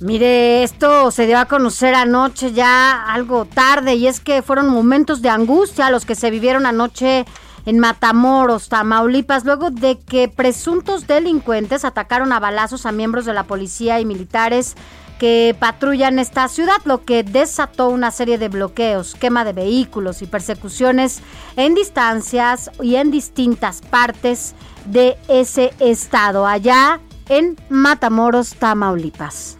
Mire, 0.01 0.63
esto 0.63 1.11
se 1.11 1.27
dio 1.27 1.39
a 1.39 1.45
conocer 1.45 1.95
anoche 1.95 2.53
ya 2.53 3.05
algo 3.13 3.45
tarde 3.45 3.95
y 3.97 4.07
es 4.07 4.19
que 4.19 4.41
fueron 4.41 4.71
momentos 4.71 5.21
de 5.21 5.29
angustia 5.29 5.91
los 5.91 6.07
que 6.07 6.15
se 6.15 6.31
vivieron 6.31 6.65
anoche 6.65 7.27
en 7.67 7.79
Matamoros, 7.79 8.69
Tamaulipas, 8.69 9.45
luego 9.45 9.71
de 9.71 9.99
que 9.99 10.29
presuntos 10.29 11.07
delincuentes 11.07 11.85
atacaron 11.85 12.33
a 12.33 12.41
balazos 12.41 12.87
a 12.87 12.93
miembros 12.93 13.25
de 13.25 13.35
la 13.35 13.45
policía 13.45 14.01
y 14.01 14.05
militares 14.05 14.77
que 15.21 15.55
patrullan 15.59 16.19
esta 16.19 16.49
ciudad, 16.49 16.79
lo 16.87 17.05
que 17.05 17.23
desató 17.23 17.91
una 17.91 18.11
serie 18.11 18.39
de 18.39 18.49
bloqueos, 18.49 19.15
quema 19.15 19.45
de 19.45 19.53
vehículos 19.53 20.23
y 20.23 20.27
persecuciones 20.27 21.21
en 21.57 21.75
distancias 21.75 22.71
y 22.83 22.97
en 22.97 23.11
distintas 23.11 23.83
partes 23.83 24.55
de 24.87 25.19
ese 25.29 25.75
estado, 25.79 26.47
allá 26.47 27.01
en 27.29 27.59
Matamoros, 27.69 28.55
Tamaulipas. 28.55 29.59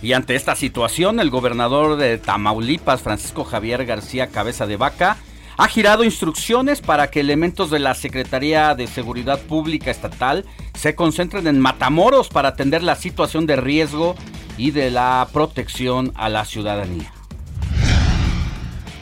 Y 0.00 0.14
ante 0.14 0.34
esta 0.34 0.56
situación, 0.56 1.20
el 1.20 1.28
gobernador 1.28 1.96
de 1.96 2.16
Tamaulipas, 2.16 3.02
Francisco 3.02 3.44
Javier 3.44 3.84
García 3.84 4.28
Cabeza 4.28 4.66
de 4.66 4.78
Vaca, 4.78 5.18
ha 5.58 5.66
girado 5.66 6.04
instrucciones 6.04 6.80
para 6.80 7.10
que 7.10 7.18
elementos 7.18 7.68
de 7.68 7.80
la 7.80 7.94
Secretaría 7.94 8.76
de 8.76 8.86
Seguridad 8.86 9.40
Pública 9.40 9.90
Estatal 9.90 10.44
se 10.74 10.94
concentren 10.94 11.48
en 11.48 11.58
Matamoros 11.58 12.28
para 12.28 12.50
atender 12.50 12.84
la 12.84 12.94
situación 12.94 13.44
de 13.44 13.56
riesgo 13.56 14.14
y 14.56 14.70
de 14.70 14.92
la 14.92 15.26
protección 15.32 16.12
a 16.14 16.28
la 16.28 16.44
ciudadanía. 16.44 17.12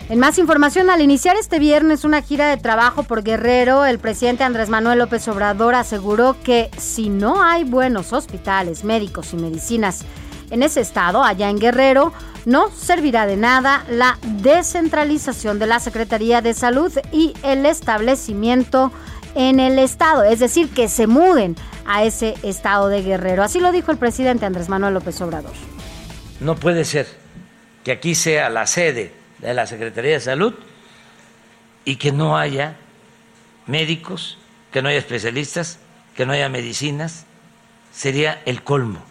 En 0.08 0.18
más 0.18 0.38
información, 0.38 0.88
al 0.88 1.02
iniciar 1.02 1.36
este 1.36 1.58
viernes 1.58 2.04
una 2.04 2.22
gira 2.22 2.48
de 2.48 2.56
trabajo 2.56 3.02
por 3.02 3.22
Guerrero, 3.22 3.84
el 3.84 3.98
presidente 3.98 4.44
Andrés 4.44 4.70
Manuel 4.70 5.00
López 5.00 5.28
Obrador 5.28 5.74
aseguró 5.74 6.36
que 6.42 6.70
si 6.78 7.10
no 7.10 7.42
hay 7.42 7.64
buenos 7.64 8.14
hospitales, 8.14 8.82
médicos 8.82 9.34
y 9.34 9.36
medicinas 9.36 10.06
en 10.50 10.62
ese 10.62 10.80
estado, 10.80 11.22
allá 11.22 11.50
en 11.50 11.58
Guerrero, 11.58 12.12
no 12.44 12.70
servirá 12.70 13.26
de 13.26 13.36
nada 13.36 13.84
la 13.88 14.18
descentralización 14.22 15.58
de 15.58 15.66
la 15.66 15.80
Secretaría 15.80 16.40
de 16.40 16.54
Salud 16.54 16.92
y 17.12 17.34
el 17.42 17.66
establecimiento 17.66 18.92
en 19.34 19.60
el 19.60 19.78
estado, 19.78 20.22
es 20.22 20.38
decir, 20.38 20.70
que 20.70 20.88
se 20.88 21.06
muden 21.06 21.56
a 21.84 22.04
ese 22.04 22.34
estado 22.42 22.88
de 22.88 23.02
Guerrero. 23.02 23.42
Así 23.42 23.60
lo 23.60 23.72
dijo 23.72 23.90
el 23.90 23.98
presidente 23.98 24.46
Andrés 24.46 24.68
Manuel 24.68 24.94
López 24.94 25.20
Obrador. 25.20 25.52
No 26.40 26.54
puede 26.56 26.84
ser 26.84 27.06
que 27.84 27.92
aquí 27.92 28.14
sea 28.14 28.48
la 28.48 28.66
sede 28.66 29.12
de 29.38 29.54
la 29.54 29.66
Secretaría 29.66 30.12
de 30.12 30.20
Salud 30.20 30.54
y 31.84 31.96
que 31.96 32.12
no 32.12 32.36
haya 32.36 32.76
médicos, 33.66 34.38
que 34.72 34.82
no 34.82 34.88
haya 34.88 34.98
especialistas, 34.98 35.78
que 36.14 36.26
no 36.26 36.32
haya 36.32 36.48
medicinas. 36.48 37.24
Sería 37.92 38.42
el 38.44 38.62
colmo. 38.62 39.02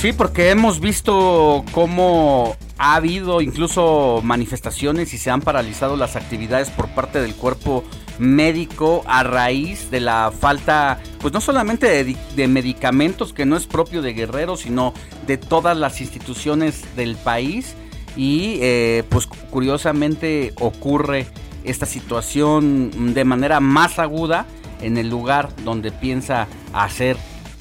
Sí, 0.00 0.12
porque 0.12 0.50
hemos 0.50 0.78
visto 0.78 1.64
cómo 1.72 2.56
ha 2.78 2.94
habido 2.94 3.40
incluso 3.40 4.20
manifestaciones 4.22 5.12
y 5.12 5.18
se 5.18 5.28
han 5.28 5.40
paralizado 5.40 5.96
las 5.96 6.14
actividades 6.14 6.70
por 6.70 6.88
parte 6.90 7.20
del 7.20 7.34
cuerpo 7.34 7.82
médico 8.20 9.02
a 9.08 9.24
raíz 9.24 9.90
de 9.90 9.98
la 9.98 10.30
falta, 10.30 11.00
pues 11.20 11.34
no 11.34 11.40
solamente 11.40 12.04
de, 12.04 12.46
medicamentos, 12.46 13.32
que 13.32 13.44
no 13.44 13.56
es 13.56 13.66
propio 13.66 14.00
de 14.00 14.12
Guerrero, 14.12 14.56
sino 14.56 14.94
de 15.26 15.36
todas 15.36 15.76
las 15.76 16.00
instituciones 16.00 16.84
del 16.94 17.16
país. 17.16 17.74
Y 18.16 18.58
eh, 18.60 19.02
pues 19.08 19.26
curiosamente 19.26 20.52
ocurre 20.60 21.26
esta 21.64 21.86
situación 21.86 23.14
de 23.14 23.24
manera 23.24 23.58
más 23.58 23.98
aguda 23.98 24.46
en 24.80 24.96
el 24.96 25.08
lugar 25.08 25.48
donde 25.64 25.90
piensa 25.90 26.46
hacer 26.72 27.16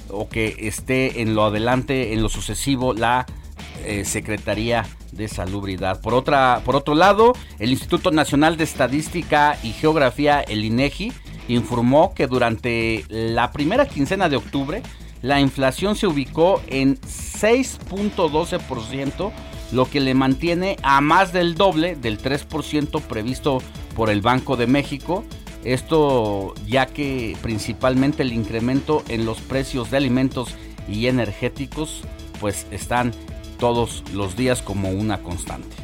o 0.09 0.29
que 0.29 0.55
esté 0.59 1.21
en 1.21 1.35
lo 1.35 1.45
adelante, 1.45 2.13
en 2.13 2.21
lo 2.21 2.29
sucesivo, 2.29 2.93
la 2.93 3.25
eh, 3.85 4.05
Secretaría 4.05 4.85
de 5.11 5.27
Salubridad. 5.27 6.01
Por, 6.01 6.13
otra, 6.13 6.61
por 6.65 6.75
otro 6.75 6.93
lado, 6.95 7.33
el 7.59 7.71
Instituto 7.71 8.11
Nacional 8.11 8.57
de 8.57 8.63
Estadística 8.63 9.57
y 9.63 9.71
Geografía, 9.71 10.41
el 10.41 10.65
INEGI, 10.65 11.13
informó 11.47 12.13
que 12.13 12.27
durante 12.27 13.05
la 13.07 13.51
primera 13.51 13.87
quincena 13.87 14.29
de 14.29 14.35
octubre, 14.35 14.83
la 15.21 15.39
inflación 15.39 15.95
se 15.95 16.07
ubicó 16.07 16.61
en 16.67 16.99
6.12%, 17.01 19.31
lo 19.71 19.89
que 19.89 19.99
le 19.99 20.13
mantiene 20.13 20.77
a 20.83 21.01
más 21.01 21.33
del 21.33 21.55
doble 21.55 21.95
del 21.95 22.21
3% 22.21 23.01
previsto 23.01 23.63
por 23.95 24.09
el 24.09 24.21
Banco 24.21 24.55
de 24.55 24.67
México 24.67 25.25
esto 25.63 26.53
ya 26.65 26.85
que 26.85 27.37
principalmente 27.41 28.23
el 28.23 28.33
incremento 28.33 29.03
en 29.09 29.25
los 29.25 29.41
precios 29.41 29.91
de 29.91 29.97
alimentos 29.97 30.55
y 30.87 31.07
energéticos 31.07 32.03
pues 32.39 32.67
están 32.71 33.11
todos 33.59 34.03
los 34.13 34.35
días 34.35 34.61
como 34.61 34.89
una 34.89 35.17
constante. 35.19 35.75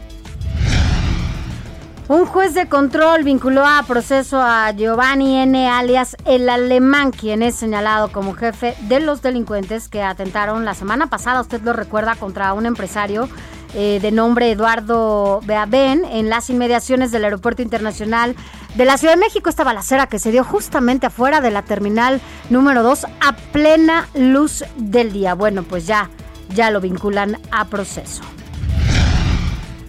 Un 2.09 2.25
juez 2.25 2.53
de 2.53 2.67
control 2.67 3.23
vinculó 3.23 3.65
a 3.65 3.81
proceso 3.87 4.41
a 4.41 4.71
Giovanni 4.71 5.37
N. 5.37 5.69
alias 5.69 6.17
el 6.25 6.49
alemán, 6.49 7.11
quien 7.11 7.41
es 7.41 7.55
señalado 7.55 8.11
como 8.11 8.33
jefe 8.33 8.75
de 8.89 8.99
los 8.99 9.21
delincuentes 9.21 9.87
que 9.87 10.03
atentaron 10.03 10.65
la 10.65 10.73
semana 10.73 11.07
pasada, 11.07 11.39
usted 11.39 11.61
lo 11.61 11.71
recuerda, 11.71 12.15
contra 12.15 12.51
un 12.53 12.65
empresario 12.65 13.29
eh, 13.75 13.99
de 14.01 14.11
nombre 14.11 14.51
Eduardo 14.51 15.41
Beaben 15.45 16.05
en 16.05 16.29
las 16.29 16.49
inmediaciones 16.49 17.11
del 17.11 17.23
Aeropuerto 17.23 17.61
Internacional 17.61 18.35
de 18.75 18.85
la 18.85 18.97
Ciudad 18.97 19.15
de 19.15 19.19
México. 19.19 19.49
Esta 19.49 19.63
balacera 19.63 20.07
que 20.07 20.19
se 20.19 20.31
dio 20.31 20.43
justamente 20.43 21.07
afuera 21.07 21.41
de 21.41 21.51
la 21.51 21.63
terminal 21.63 22.21
número 22.49 22.83
2 22.83 23.05
a 23.19 23.35
plena 23.51 24.07
luz 24.13 24.63
del 24.77 25.11
día. 25.11 25.33
Bueno, 25.33 25.63
pues 25.63 25.87
ya, 25.87 26.09
ya 26.53 26.71
lo 26.71 26.81
vinculan 26.81 27.39
a 27.51 27.65
proceso. 27.65 28.21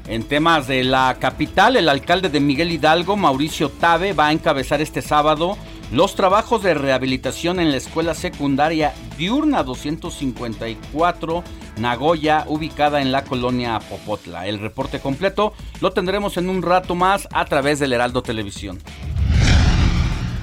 En 0.07 0.23
temas 0.25 0.67
de 0.67 0.85
la 0.85 1.17
capital, 1.19 1.77
el 1.77 1.89
alcalde 1.89 2.29
de 2.29 2.41
Miguel 2.41 2.73
Hidalgo, 2.73 3.17
Mauricio 3.17 3.71
Tabe, 3.71 4.13
va 4.13 4.27
a 4.27 4.33
encabezar 4.33 4.83
este 4.83 5.01
sábado 5.01 5.57
los 5.93 6.15
trabajos 6.17 6.63
de 6.63 6.75
rehabilitación 6.75 7.61
en 7.61 7.71
la 7.71 7.77
escuela 7.77 8.15
secundaria 8.15 8.93
diurna 9.17 9.63
254 9.63 11.45
Nagoya, 11.79 12.45
ubicada 12.49 13.01
en 13.01 13.13
la 13.13 13.25
colonia 13.25 13.79
Popotla. 13.79 14.47
El 14.47 14.61
reporte 14.61 15.01
completo 15.01 15.53
lo 15.81 15.93
tendremos 15.93 16.37
en 16.37 16.49
un 16.49 16.63
rato 16.63 16.95
más 16.95 17.29
a 17.33 17.45
través 17.45 17.79
del 17.79 17.93
Heraldo 17.93 18.23
Televisión. 18.23 18.79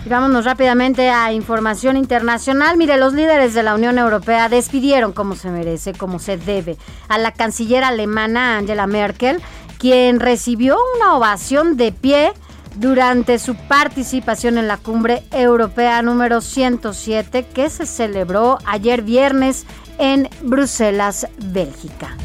vámonos 0.06 0.46
rápidamente 0.46 1.10
a 1.10 1.32
información 1.32 1.96
internacional. 1.96 2.78
Mire, 2.78 2.98
los 2.98 3.14
líderes 3.14 3.54
de 3.54 3.64
la 3.64 3.76
Unión 3.76 3.98
Europea 3.98 4.50
despidieron 4.50 5.14
como 5.14 5.36
se 5.36 5.50
merece, 5.50 5.94
como 5.94 6.20
se 6.20 6.38
debe, 6.38 6.78
a 7.08 7.18
la 7.18 7.32
canciller 7.32 7.84
alemana 7.84 8.58
Angela 8.58 8.88
Merkel, 8.88 9.42
quien 9.78 10.20
recibió 10.20 10.78
una 10.98 11.16
ovación 11.16 11.78
de 11.78 11.92
pie 11.92 12.34
durante 12.76 13.40
su 13.40 13.56
participación 13.56 14.58
en 14.58 14.68
la 14.68 14.78
cumbre 14.78 15.24
europea 15.32 16.02
número 16.02 16.42
107 16.42 17.46
que 17.54 17.70
se 17.70 17.86
celebró 17.86 18.58
ayer 18.66 19.02
viernes 19.02 19.66
en 19.98 20.30
Bruselas, 20.42 21.28
Bélgica. 21.38 22.18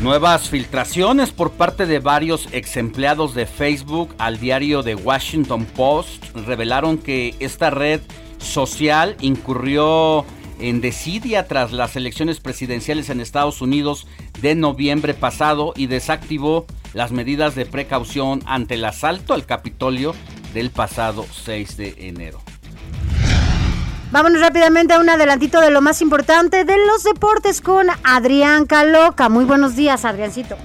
Nuevas 0.00 0.48
filtraciones 0.50 1.30
por 1.30 1.52
parte 1.52 1.86
de 1.86 1.98
varios 1.98 2.48
ex 2.52 2.76
empleados 2.76 3.34
de 3.34 3.46
Facebook 3.46 4.14
al 4.18 4.38
diario 4.38 4.82
The 4.82 4.96
Washington 4.96 5.64
Post 5.64 6.36
revelaron 6.46 6.98
que 6.98 7.34
esta 7.40 7.70
red 7.70 8.00
social 8.38 9.16
incurrió 9.20 10.26
en 10.58 10.80
desidia 10.80 11.48
tras 11.48 11.72
las 11.72 11.96
elecciones 11.96 12.40
presidenciales 12.40 13.08
en 13.08 13.20
Estados 13.20 13.60
Unidos 13.62 14.06
de 14.40 14.54
noviembre 14.54 15.14
pasado 15.14 15.72
y 15.76 15.86
desactivó 15.86 16.66
las 16.94 17.12
medidas 17.12 17.54
de 17.54 17.66
precaución 17.66 18.40
ante 18.46 18.74
el 18.74 18.84
asalto 18.84 19.34
al 19.34 19.44
Capitolio 19.44 20.14
del 20.54 20.70
pasado 20.70 21.26
6 21.44 21.76
de 21.76 21.94
enero. 21.98 22.40
Vámonos 24.12 24.40
rápidamente 24.40 24.94
a 24.94 25.00
un 25.00 25.10
adelantito 25.10 25.60
de 25.60 25.72
lo 25.72 25.82
más 25.82 26.00
importante 26.00 26.64
de 26.64 26.76
los 26.86 27.02
deportes 27.02 27.60
con 27.60 27.88
Adrián 28.04 28.64
Caloca. 28.64 29.28
Muy 29.28 29.44
buenos 29.44 29.74
días, 29.74 30.04
Adriancito. 30.04 30.56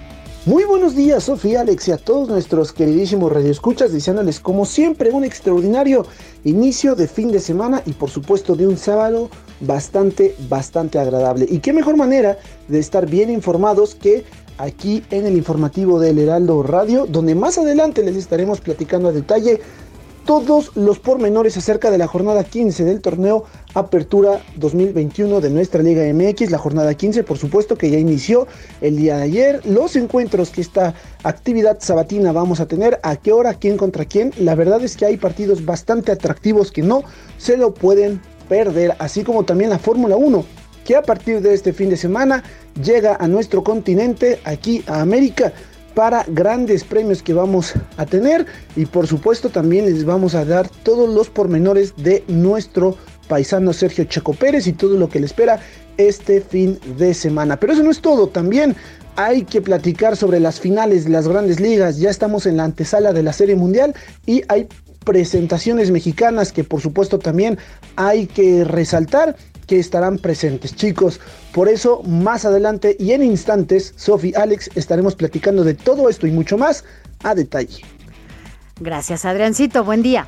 Muy 0.46 0.64
buenos 0.64 0.96
días, 0.96 1.26
Sofía, 1.26 1.62
Alex 1.62 1.90
y 1.90 1.92
a 1.92 1.98
todos 1.98 2.30
nuestros 2.30 2.72
queridísimos 2.72 3.32
radioescuchas, 3.32 3.92
deseándoles 3.92 4.40
como 4.40 4.66
siempre 4.66 5.12
un 5.12 5.26
extraordinario 5.26 6.06
inicio 6.44 6.96
de 6.96 7.08
fin 7.08 7.32
de 7.32 7.40
semana 7.40 7.84
y 7.86 7.92
por 7.92 8.10
supuesto 8.10 8.56
de 8.56 8.66
un 8.66 8.78
sábado 8.78 9.30
bastante, 9.60 10.36
bastante 10.48 10.98
agradable. 10.98 11.46
Y 11.50 11.60
qué 11.60 11.74
mejor 11.74 11.98
manera 11.98 12.40
de 12.68 12.80
estar 12.80 13.06
bien 13.06 13.30
informados 13.30 13.96
que 13.96 14.24
aquí 14.60 15.04
en 15.10 15.26
el 15.26 15.36
informativo 15.36 16.00
del 16.00 16.20
Heraldo 16.20 16.62
Radio, 16.62 17.08
donde 17.08 17.34
más 17.34 17.58
adelante 17.58 18.04
les 18.04 18.18
estaremos 18.18 18.60
platicando 18.60 19.10
a 19.10 19.14
detalle 19.14 19.62
todos 20.26 20.76
los 20.76 21.00
pormenores 21.00 21.58
acerca 21.58 21.90
de 21.90 21.98
la 21.98 22.06
jornada 22.06 22.44
15 22.44 22.84
del 22.84 23.02
torneo 23.02 23.46
Apertura 23.74 24.42
2021 24.58 25.40
de 25.40 25.50
nuestra 25.50 25.82
Liga 25.82 26.04
MX. 26.14 26.52
La 26.52 26.60
jornada 26.60 26.94
15, 26.94 27.24
por 27.24 27.40
supuesto, 27.40 27.78
que 27.78 27.90
ya 27.90 27.98
inició 27.98 28.48
el 28.82 28.98
día 28.98 29.18
de 29.18 29.24
ayer. 29.24 29.66
Los 29.66 29.96
encuentros 29.96 30.52
que 30.52 30.62
esta 30.62 30.94
actividad 31.24 31.80
sabatina 31.80 32.32
vamos 32.32 32.60
a 32.60 32.68
tener, 32.68 33.00
a 33.02 33.16
qué 33.16 33.32
hora, 33.32 33.56
quién 33.56 33.78
contra 33.78 34.06
quién. 34.06 34.32
La 34.38 34.54
verdad 34.54 34.84
es 34.84 34.98
que 34.98 35.06
hay 35.06 35.18
partidos 35.18 35.66
bastante 35.66 36.12
atractivos 36.12 36.72
que 36.72 36.84
no 36.84 37.04
se 37.38 37.58
lo 37.58 37.74
pueden 37.74 38.22
perder, 38.48 38.96
así 39.00 39.24
como 39.24 39.46
también 39.46 39.72
la 39.72 39.80
Fórmula 39.80 40.16
1 40.16 40.46
que 40.90 40.96
a 40.96 41.04
partir 41.04 41.40
de 41.42 41.54
este 41.54 41.72
fin 41.72 41.92
de 41.92 41.98
semana 41.98 42.44
llega 42.84 43.18
a 43.20 43.28
nuestro 43.28 43.64
continente, 43.64 44.40
aquí 44.44 44.84
a 44.88 45.02
América 45.02 45.54
para 45.96 46.24
grandes 46.28 46.84
premios 46.84 47.22
que 47.22 47.34
vamos 47.34 47.74
a 47.98 48.06
tener. 48.06 48.46
Y 48.76 48.86
por 48.86 49.08
supuesto 49.08 49.50
también 49.50 49.86
les 49.86 50.06
vamos 50.06 50.36
a 50.36 50.46
dar 50.46 50.70
todos 50.84 51.10
los 51.10 51.30
pormenores 51.30 51.94
de 51.98 52.24
nuestro 52.28 52.96
paisano 53.28 53.74
Sergio 53.74 54.06
Checo 54.06 54.34
Pérez 54.34 54.68
y 54.68 54.74
todo 54.74 54.98
lo 54.98 55.10
que 55.10 55.20
le 55.20 55.26
espera 55.26 55.60
este 55.98 56.42
fin 56.42 56.80
de 56.98 57.14
semana. 57.14 57.60
Pero 57.60 57.74
eso 57.74 57.84
no 57.84 57.92
es 57.92 58.02
todo, 58.02 58.28
también 58.28 58.76
hay 59.16 59.44
que 59.44 59.62
platicar 59.62 60.16
sobre 60.16 60.40
las 60.40 60.60
finales 60.60 61.04
de 61.04 61.12
las 61.12 61.28
grandes 61.28 61.60
ligas, 61.60 61.98
ya 61.98 62.10
estamos 62.10 62.46
en 62.46 62.56
la 62.56 62.64
antesala 62.64 63.12
de 63.12 63.22
la 63.22 63.34
Serie 63.34 63.56
Mundial 63.56 63.94
y 64.26 64.44
hay 64.48 64.68
presentaciones 65.04 65.92
mexicanas 65.92 66.54
que 66.54 66.64
por 66.64 66.82
supuesto 66.82 67.20
también 67.20 67.58
hay 67.98 68.28
que 68.28 68.64
resaltar 68.64 69.36
que 69.70 69.80
estarán 69.80 70.18
presentes. 70.18 70.76
Chicos, 70.76 71.22
por 71.54 71.70
eso 71.70 72.02
más 72.04 72.44
adelante 72.44 72.98
y 73.00 73.12
en 73.12 73.22
instantes, 73.24 73.94
Sofi, 73.96 74.34
Alex, 74.36 74.72
estaremos 74.74 75.16
platicando 75.16 75.64
de 75.64 75.76
todo 75.76 76.10
esto 76.10 76.26
y 76.26 76.32
mucho 76.32 76.58
más 76.58 76.84
a 77.24 77.36
detalle. 77.36 77.84
Gracias, 78.80 79.26
Adriancito. 79.26 79.84
Buen 79.84 80.02
día. 80.02 80.28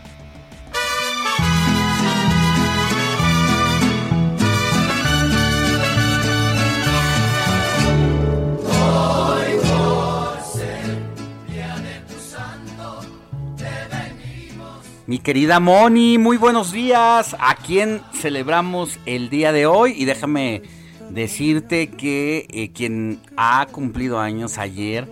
Mi 15.12 15.20
querida 15.20 15.60
Moni, 15.60 16.18
muy 16.18 16.38
buenos 16.38 16.72
días. 16.72 17.36
¿A 17.38 17.56
quién 17.56 18.02
celebramos 18.14 18.98
el 19.06 19.30
día 19.30 19.52
de 19.52 19.66
hoy? 19.66 19.94
Y 19.98 20.06
déjame 20.06 20.62
decirte 21.10 21.90
que 21.90 22.48
eh, 22.50 22.72
quien 22.74 23.20
ha 23.36 23.68
cumplido 23.70 24.22
años 24.22 24.58
ayer 24.58 25.10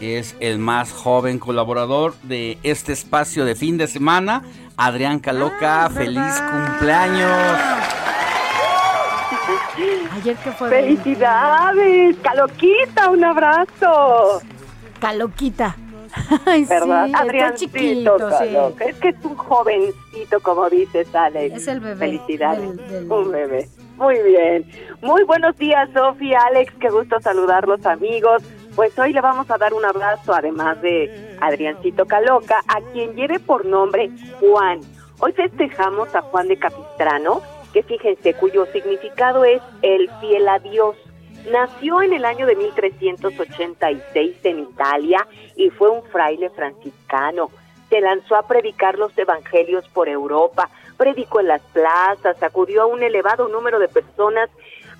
es 0.00 0.36
el 0.40 0.58
más 0.58 0.90
joven 0.90 1.38
colaborador 1.38 2.14
de 2.22 2.56
este 2.62 2.94
espacio 2.94 3.44
de 3.44 3.54
fin 3.54 3.76
de 3.76 3.88
semana, 3.88 4.42
Adrián 4.78 5.18
Caloca. 5.18 5.84
Ah, 5.84 5.90
¡Feliz 5.90 6.42
cumpleaños! 6.50 7.58
Ayer 10.14 10.36
que 10.36 10.52
fue. 10.52 10.70
¡Felicidades! 10.70 12.16
¡Caloquita! 12.22 13.10
¡Un 13.10 13.22
abrazo! 13.22 14.40
Caloquita. 14.98 15.76
Ay, 16.46 16.64
¿Verdad? 16.64 17.04
sí, 17.06 17.10
está 17.12 17.22
Adriancito, 17.24 17.78
chiquito, 17.78 18.18
sí. 18.18 18.34
Caloca. 18.54 18.84
Es 18.84 18.96
que 18.96 19.08
es 19.08 19.24
un 19.24 19.36
jovencito, 19.36 20.40
como 20.40 20.68
dices, 20.70 21.14
Alex. 21.14 21.56
Es 21.56 21.68
el 21.68 21.80
bebé 21.80 21.96
Felicidades. 21.96 22.76
del- 22.76 22.88
del- 22.88 23.12
Un 23.12 23.30
bebé. 23.32 23.68
Muy 23.96 24.18
bien. 24.22 24.66
Muy 25.00 25.22
buenos 25.24 25.56
días, 25.58 25.88
Sofía, 25.94 26.38
Alex. 26.48 26.72
Qué 26.80 26.88
gusto 26.88 27.20
saludarlos, 27.20 27.84
amigos. 27.86 28.42
Pues 28.74 28.98
hoy 28.98 29.12
le 29.12 29.20
vamos 29.20 29.50
a 29.50 29.58
dar 29.58 29.74
un 29.74 29.84
abrazo, 29.84 30.32
además 30.34 30.80
de 30.82 31.36
Adriancito 31.40 32.06
Caloca, 32.06 32.60
a 32.68 32.80
quien 32.92 33.14
lleve 33.14 33.38
por 33.38 33.66
nombre 33.66 34.10
Juan. 34.40 34.80
Hoy 35.20 35.32
festejamos 35.32 36.14
a 36.14 36.22
Juan 36.22 36.48
de 36.48 36.56
Capistrano, 36.58 37.42
que 37.72 37.82
fíjense, 37.82 38.34
cuyo 38.34 38.66
significado 38.72 39.44
es 39.44 39.60
el 39.82 40.10
fiel 40.20 40.48
a 40.48 40.58
Dios. 40.58 40.96
Nació 41.50 42.02
en 42.02 42.12
el 42.12 42.24
año 42.24 42.46
de 42.46 42.54
1386 42.54 44.36
en 44.44 44.60
Italia 44.60 45.26
y 45.56 45.70
fue 45.70 45.90
un 45.90 46.02
fraile 46.04 46.50
franciscano. 46.50 47.50
Se 47.90 48.00
lanzó 48.00 48.36
a 48.36 48.46
predicar 48.46 48.96
los 48.96 49.16
evangelios 49.18 49.88
por 49.88 50.08
Europa, 50.08 50.70
predicó 50.96 51.40
en 51.40 51.48
las 51.48 51.62
plazas, 51.72 52.40
acudió 52.42 52.82
a 52.82 52.86
un 52.86 53.02
elevado 53.02 53.48
número 53.48 53.80
de 53.80 53.88
personas 53.88 54.50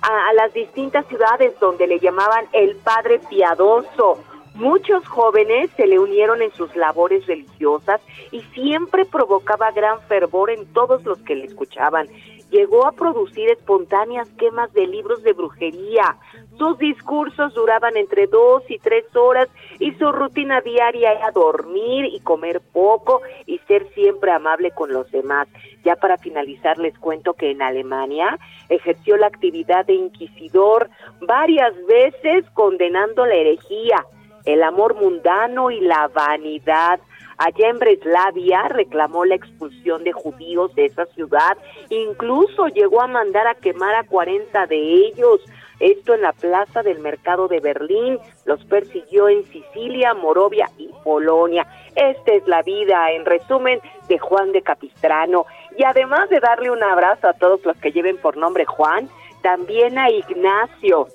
a, 0.01 0.29
a 0.29 0.33
las 0.33 0.53
distintas 0.53 1.07
ciudades 1.07 1.57
donde 1.59 1.87
le 1.87 1.99
llamaban 1.99 2.45
el 2.51 2.75
Padre 2.75 3.19
Piadoso. 3.29 4.19
Muchos 4.53 5.07
jóvenes 5.07 5.71
se 5.77 5.87
le 5.87 5.97
unieron 5.97 6.41
en 6.41 6.51
sus 6.51 6.75
labores 6.75 7.25
religiosas 7.25 8.01
y 8.31 8.41
siempre 8.53 9.05
provocaba 9.05 9.71
gran 9.71 9.99
fervor 10.01 10.51
en 10.51 10.71
todos 10.73 11.03
los 11.05 11.17
que 11.19 11.35
le 11.35 11.45
escuchaban. 11.45 12.07
Llegó 12.49 12.85
a 12.85 12.91
producir 12.91 13.49
espontáneas 13.49 14.29
quemas 14.37 14.71
de 14.73 14.87
libros 14.87 15.23
de 15.23 15.33
brujería. 15.33 16.17
Sus 16.57 16.77
discursos 16.77 17.53
duraban 17.53 17.97
entre 17.97 18.27
dos 18.27 18.63
y 18.69 18.77
tres 18.77 19.05
horas 19.15 19.49
y 19.79 19.91
su 19.93 20.11
rutina 20.11 20.61
diaria 20.61 21.13
era 21.13 21.31
dormir 21.31 22.05
y 22.05 22.19
comer 22.19 22.61
poco 22.61 23.21
y 23.45 23.57
ser 23.67 23.87
siempre 23.93 24.31
amable 24.31 24.71
con 24.71 24.93
los 24.93 25.09
demás. 25.11 25.47
Ya 25.83 25.95
para 25.95 26.17
finalizar 26.17 26.77
les 26.77 26.97
cuento 26.99 27.33
que 27.33 27.51
en 27.51 27.61
Alemania 27.61 28.37
ejerció 28.69 29.17
la 29.17 29.27
actividad 29.27 29.85
de 29.85 29.95
inquisidor 29.95 30.89
varias 31.21 31.73
veces 31.87 32.45
condenando 32.53 33.25
la 33.25 33.35
herejía, 33.35 34.05
el 34.45 34.63
amor 34.63 34.95
mundano 34.95 35.71
y 35.71 35.79
la 35.79 36.07
vanidad. 36.07 36.99
Allá 37.37 37.69
en 37.69 37.79
Breslavia 37.79 38.63
reclamó 38.69 39.25
la 39.25 39.35
expulsión 39.35 40.03
de 40.03 40.13
judíos 40.13 40.73
de 40.75 40.85
esa 40.85 41.05
ciudad, 41.07 41.57
incluso 41.89 42.67
llegó 42.67 43.01
a 43.01 43.07
mandar 43.07 43.47
a 43.47 43.55
quemar 43.55 43.95
a 43.95 44.03
40 44.03 44.67
de 44.67 44.77
ellos. 44.77 45.41
Esto 45.79 46.13
en 46.13 46.21
la 46.21 46.33
plaza 46.33 46.83
del 46.83 46.99
mercado 46.99 47.47
de 47.47 47.59
Berlín, 47.59 48.19
los 48.45 48.63
persiguió 48.65 49.27
en 49.27 49.43
Sicilia, 49.45 50.13
Morovia 50.13 50.69
y 50.77 50.89
Polonia. 51.03 51.67
Esta 51.95 52.33
es 52.33 52.47
la 52.47 52.61
vida, 52.61 53.11
en 53.11 53.25
resumen, 53.25 53.81
de 54.07 54.17
Juan 54.19 54.51
de 54.51 54.61
Capistrano. 54.61 55.45
Y 55.77 55.83
además 55.83 56.29
de 56.29 56.39
darle 56.39 56.69
un 56.69 56.83
abrazo 56.83 57.27
a 57.27 57.33
todos 57.33 57.65
los 57.65 57.75
que 57.77 57.91
lleven 57.91 58.17
por 58.17 58.37
nombre 58.37 58.65
Juan, 58.65 59.09
también 59.41 59.97
a 59.97 60.09
Ignacio, 60.09 61.07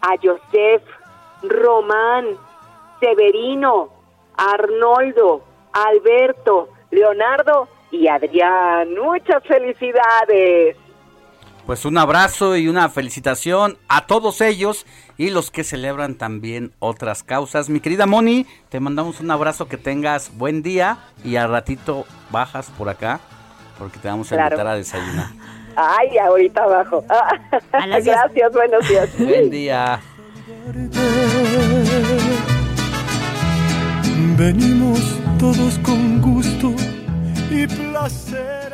a 0.00 0.14
Joseph, 0.22 0.82
Román, 1.42 2.26
Severino, 3.00 3.90
Arnoldo, 4.36 5.42
Alberto, 5.74 6.68
Leonardo 6.90 7.68
y 7.90 8.08
Adrián. 8.08 8.94
Muchas 8.94 9.42
felicidades. 9.46 10.76
Pues 11.66 11.84
un 11.86 11.96
abrazo 11.96 12.56
y 12.56 12.68
una 12.68 12.88
felicitación 12.90 13.78
a 13.88 14.06
todos 14.06 14.40
ellos 14.42 14.86
y 15.16 15.30
los 15.30 15.50
que 15.50 15.64
celebran 15.64 16.14
también 16.16 16.72
otras 16.78 17.22
causas. 17.22 17.70
Mi 17.70 17.80
querida 17.80 18.04
Moni, 18.06 18.46
te 18.68 18.80
mandamos 18.80 19.20
un 19.20 19.30
abrazo, 19.30 19.66
que 19.66 19.78
tengas 19.78 20.36
buen 20.36 20.62
día 20.62 20.98
y 21.24 21.36
al 21.36 21.50
ratito 21.50 22.04
bajas 22.30 22.70
por 22.76 22.88
acá 22.90 23.20
porque 23.78 23.98
te 23.98 24.08
vamos 24.08 24.30
a 24.30 24.36
Claro. 24.36 24.54
invitar 24.56 24.66
a 24.72 24.76
desayunar. 24.76 25.26
Ay, 25.74 26.18
ahorita 26.18 26.62
abajo. 26.64 27.02
Gracias, 27.72 28.52
buenos 28.52 28.86
días. 28.88 29.08
Buen 29.18 29.50
día. 29.50 30.00
Venimos 34.36 35.00
todos 35.44 35.78
con 35.80 36.22
gusto 36.22 36.74
y 37.50 37.66
placer. 37.66 38.72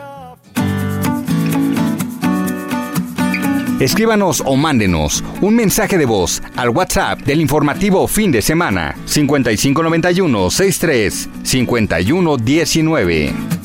Escríbanos 3.80 4.40
o 4.46 4.56
mándenos 4.56 5.24
un 5.40 5.56
mensaje 5.56 5.98
de 5.98 6.06
voz 6.06 6.40
al 6.54 6.68
WhatsApp 6.68 7.22
del 7.22 7.40
informativo 7.40 8.06
fin 8.06 8.30
de 8.30 8.40
semana 8.40 8.94
5591 9.06 10.50
63 10.50 11.28
5119. 11.42 13.59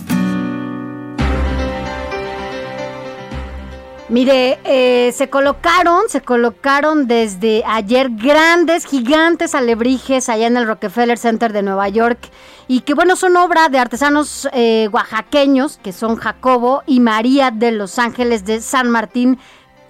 Mire, 4.15 4.60
eh, 4.63 5.12
se 5.12 5.30
colocaron, 5.30 6.04
se 6.08 6.21
colocaron 6.21 7.06
desde 7.06 7.65
ayer 7.67 8.10
grandes, 8.12 8.86
gigantes 8.86 9.54
alebrijes 9.54 10.30
allá 10.30 10.47
en 10.47 10.56
el 10.56 10.65
Rockefeller 10.65 11.17
Center 11.17 11.51
de 11.51 11.62
Nueva 11.62 11.89
York 11.89 12.30
y 12.69 12.80
que 12.80 12.93
bueno, 12.93 13.17
son 13.17 13.36
obra 13.36 13.67
de 13.67 13.78
artesanos 13.78 14.47
eh, 14.54 14.88
oaxaqueños 14.93 15.82
que 15.84 15.91
son 15.91 16.15
Jacobo 16.15 16.82
y 16.86 17.01
María 17.01 17.51
de 17.51 17.73
Los 17.73 17.99
Ángeles 17.99 18.45
de 18.45 18.62
San 18.62 18.89
Martín 18.89 19.38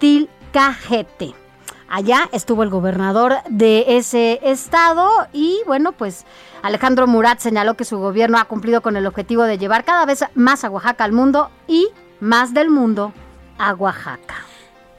Tilcajete. 0.00 1.32
Allá 1.88 2.28
estuvo 2.32 2.64
el 2.64 2.70
gobernador 2.70 3.34
de 3.48 3.96
ese 3.96 4.40
estado 4.42 5.08
y 5.32 5.60
bueno, 5.68 5.92
pues 5.92 6.24
Alejandro 6.62 7.06
Murat 7.06 7.38
señaló 7.38 7.76
que 7.76 7.84
su 7.84 7.98
gobierno 7.98 8.38
ha 8.38 8.46
cumplido 8.46 8.80
con 8.80 8.96
el 8.96 9.06
objetivo 9.06 9.44
de 9.44 9.58
llevar 9.58 9.84
cada 9.84 10.04
vez 10.04 10.24
más 10.34 10.64
a 10.64 10.70
Oaxaca 10.70 11.04
al 11.04 11.12
mundo 11.12 11.48
y 11.68 11.86
más 12.18 12.54
del 12.54 12.70
mundo 12.70 13.12
a 13.58 13.74
Oaxaca. 13.74 14.36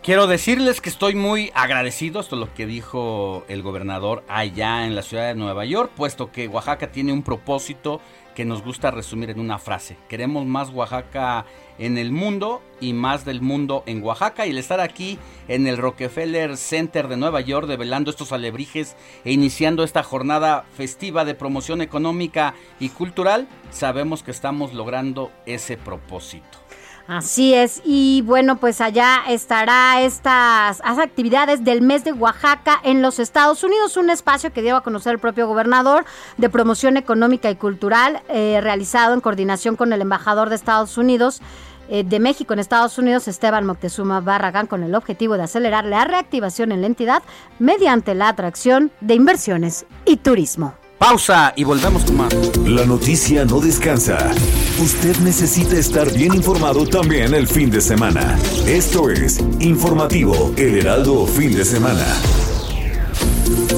Quiero 0.07 0.27
decirles 0.27 0.79
que 0.79 0.89
estoy 0.89 1.15
muy 1.15 1.51
agradecido, 1.53 2.21
esto 2.21 2.35
es 2.35 2.39
lo 2.39 2.53
que 2.53 2.65
dijo 2.65 3.43
el 3.49 3.61
gobernador 3.61 4.23
allá 4.29 4.85
en 4.85 4.95
la 4.95 5.01
ciudad 5.01 5.27
de 5.27 5.35
Nueva 5.35 5.65
York, 5.65 5.91
puesto 5.95 6.31
que 6.31 6.47
Oaxaca 6.47 6.93
tiene 6.93 7.11
un 7.11 7.23
propósito 7.23 7.99
que 8.33 8.45
nos 8.45 8.63
gusta 8.63 8.89
resumir 8.89 9.31
en 9.31 9.39
una 9.41 9.57
frase. 9.57 9.97
Queremos 10.07 10.45
más 10.45 10.69
Oaxaca 10.69 11.45
en 11.77 11.97
el 11.97 12.11
mundo 12.11 12.61
y 12.79 12.93
más 12.93 13.25
del 13.25 13.41
mundo 13.41 13.83
en 13.85 14.01
Oaxaca 14.01 14.45
y 14.45 14.51
el 14.51 14.59
estar 14.59 14.79
aquí 14.79 15.19
en 15.49 15.67
el 15.67 15.75
Rockefeller 15.75 16.55
Center 16.55 17.09
de 17.09 17.17
Nueva 17.17 17.41
York 17.41 17.67
develando 17.67 18.09
estos 18.09 18.31
alebrijes 18.31 18.95
e 19.25 19.33
iniciando 19.33 19.83
esta 19.83 20.03
jornada 20.03 20.65
festiva 20.77 21.25
de 21.25 21.35
promoción 21.35 21.81
económica 21.81 22.53
y 22.79 22.89
cultural, 22.89 23.47
sabemos 23.71 24.23
que 24.23 24.31
estamos 24.31 24.73
logrando 24.73 25.31
ese 25.45 25.75
propósito. 25.75 26.66
Así 27.07 27.53
es, 27.53 27.81
y 27.85 28.21
bueno, 28.25 28.57
pues 28.57 28.81
allá 28.81 29.23
estará 29.29 30.01
estas 30.01 30.81
actividades 30.81 31.63
del 31.63 31.81
mes 31.81 32.03
de 32.03 32.11
Oaxaca 32.11 32.81
en 32.83 33.01
los 33.01 33.19
Estados 33.19 33.63
Unidos, 33.63 33.95
un 33.95 34.09
espacio 34.09 34.51
que 34.51 34.61
dio 34.61 34.75
a 34.75 34.83
conocer 34.83 35.13
el 35.13 35.19
propio 35.19 35.47
gobernador 35.47 36.03
de 36.35 36.49
promoción 36.49 36.97
económica 36.97 37.49
y 37.49 37.55
cultural, 37.55 38.21
eh, 38.27 38.59
realizado 38.61 39.13
en 39.13 39.21
coordinación 39.21 39.77
con 39.77 39.93
el 39.93 40.01
embajador 40.01 40.49
de 40.49 40.55
Estados 40.55 40.97
Unidos. 40.97 41.41
Eh, 41.89 42.03
de 42.03 42.19
México 42.19 42.51
en 42.51 42.59
Estados 42.59 42.97
Unidos, 42.97 43.29
Esteban 43.29 43.65
Moctezuma 43.65 44.19
Barragán, 44.19 44.67
con 44.67 44.83
el 44.83 44.93
objetivo 44.93 45.37
de 45.37 45.43
acelerar 45.43 45.85
la 45.85 46.03
reactivación 46.03 46.73
en 46.73 46.81
la 46.81 46.87
entidad 46.87 47.23
mediante 47.59 48.13
la 48.13 48.27
atracción 48.27 48.91
de 48.99 49.15
inversiones 49.15 49.85
y 50.03 50.17
turismo. 50.17 50.73
Pausa 50.97 51.53
y 51.55 51.63
volvemos 51.63 52.03
con 52.05 52.17
más. 52.17 52.33
La 52.65 52.85
noticia 52.85 53.45
no 53.45 53.59
descansa. 53.59 54.31
Usted 54.79 55.15
necesita 55.19 55.77
estar 55.77 56.11
bien 56.11 56.33
informado 56.33 56.85
también 56.85 57.33
el 57.33 57.47
fin 57.47 57.69
de 57.69 57.81
semana. 57.81 58.37
Esto 58.65 59.09
es 59.09 59.39
Informativo 59.59 60.53
El 60.57 60.79
Heraldo 60.79 61.25
Fin 61.27 61.55
de 61.55 61.65
Semana. 61.65 62.05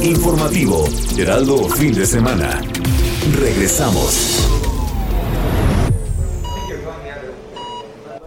Informativo 0.02 0.86
Heraldo 1.18 1.68
Fin 1.70 1.94
de 1.94 2.06
Semana. 2.06 2.62
Regresamos. 3.38 4.59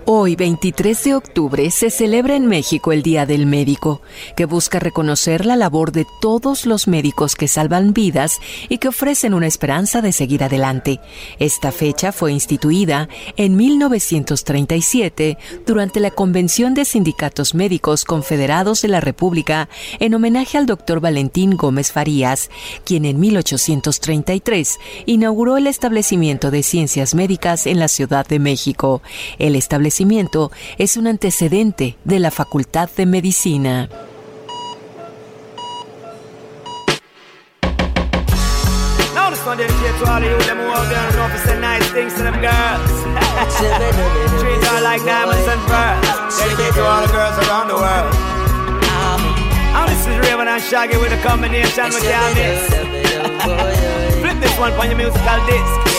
Hoy, 0.05 0.35
23 0.35 1.05
de 1.05 1.15
octubre, 1.15 1.71
se 1.71 1.89
celebra 1.89 2.35
en 2.35 2.47
México 2.49 2.91
el 2.91 3.05
Día 3.05 3.25
del 3.25 3.47
Médico, 3.47 4.03
que 4.37 4.47
busca 4.47 4.81
reconocer 4.81 5.47
la 5.47 5.55
labor 5.55 5.93
de 5.93 6.05
todos 6.21 6.67
los 6.67 6.89
médicos 6.89 7.37
que 7.37 7.47
salvan 7.47 7.93
vidas 7.93 8.41
y 8.69 8.79
que 8.79 8.89
ofrecen 8.89 9.33
una 9.33 9.47
esperanza 9.47 10.03
de 10.03 10.11
seguir 10.11 10.43
adelante. 10.43 10.99
Esta 11.39 11.71
fecha 11.71 12.11
fue 12.11 12.33
instituida 12.33 13.09
en 13.37 13.57
1937 13.57 15.39
durante 15.67 16.01
la 16.01 16.11
Convención 16.11 16.75
de 16.75 16.85
Sindicatos 16.85 17.55
Médicos 17.55 18.05
Confederados 18.05 18.83
de 18.83 18.89
la 18.89 19.01
República 19.01 19.69
en 20.01 20.15
homenaje 20.15 20.59
al 20.59 20.67
doctor 20.67 20.99
Valentín 20.99 21.57
Gómez 21.57 21.93
Farías, 21.93 22.51
quien 22.85 23.05
en 23.05 23.21
1833 23.21 24.81
inauguró 25.07 25.57
el 25.59 25.69
establecimiento 25.69 26.51
de 26.51 26.65
ciencias 26.65 27.15
médicas 27.15 27.69
en 27.69 27.79
la 27.79 27.87
Ciudad 27.87 28.27
de 28.27 28.41
México. 28.41 29.01
El 29.39 29.55
establecimiento 29.55 29.92
es 30.79 30.97
un 30.97 31.07
antecedente 31.07 31.99
de 32.05 32.19
la 32.19 32.31
Facultad 32.31 32.89
de 32.97 33.05
Medicina. 33.05 33.89
this 49.87 50.07
is 50.07 50.19
Raven 50.21 50.49
and 50.49 50.63
Shaggy 50.63 50.97
with 50.97 51.13
a 51.13 51.23
combination 51.23 51.85
with 51.85 52.03
your 52.03 52.35
miss. 52.35 52.69
Flip 54.21 54.41
this 54.41 54.59
one 54.59 54.73
on 54.73 54.87
your 54.89 54.97
musical 54.97 55.47
disc. 55.47 55.92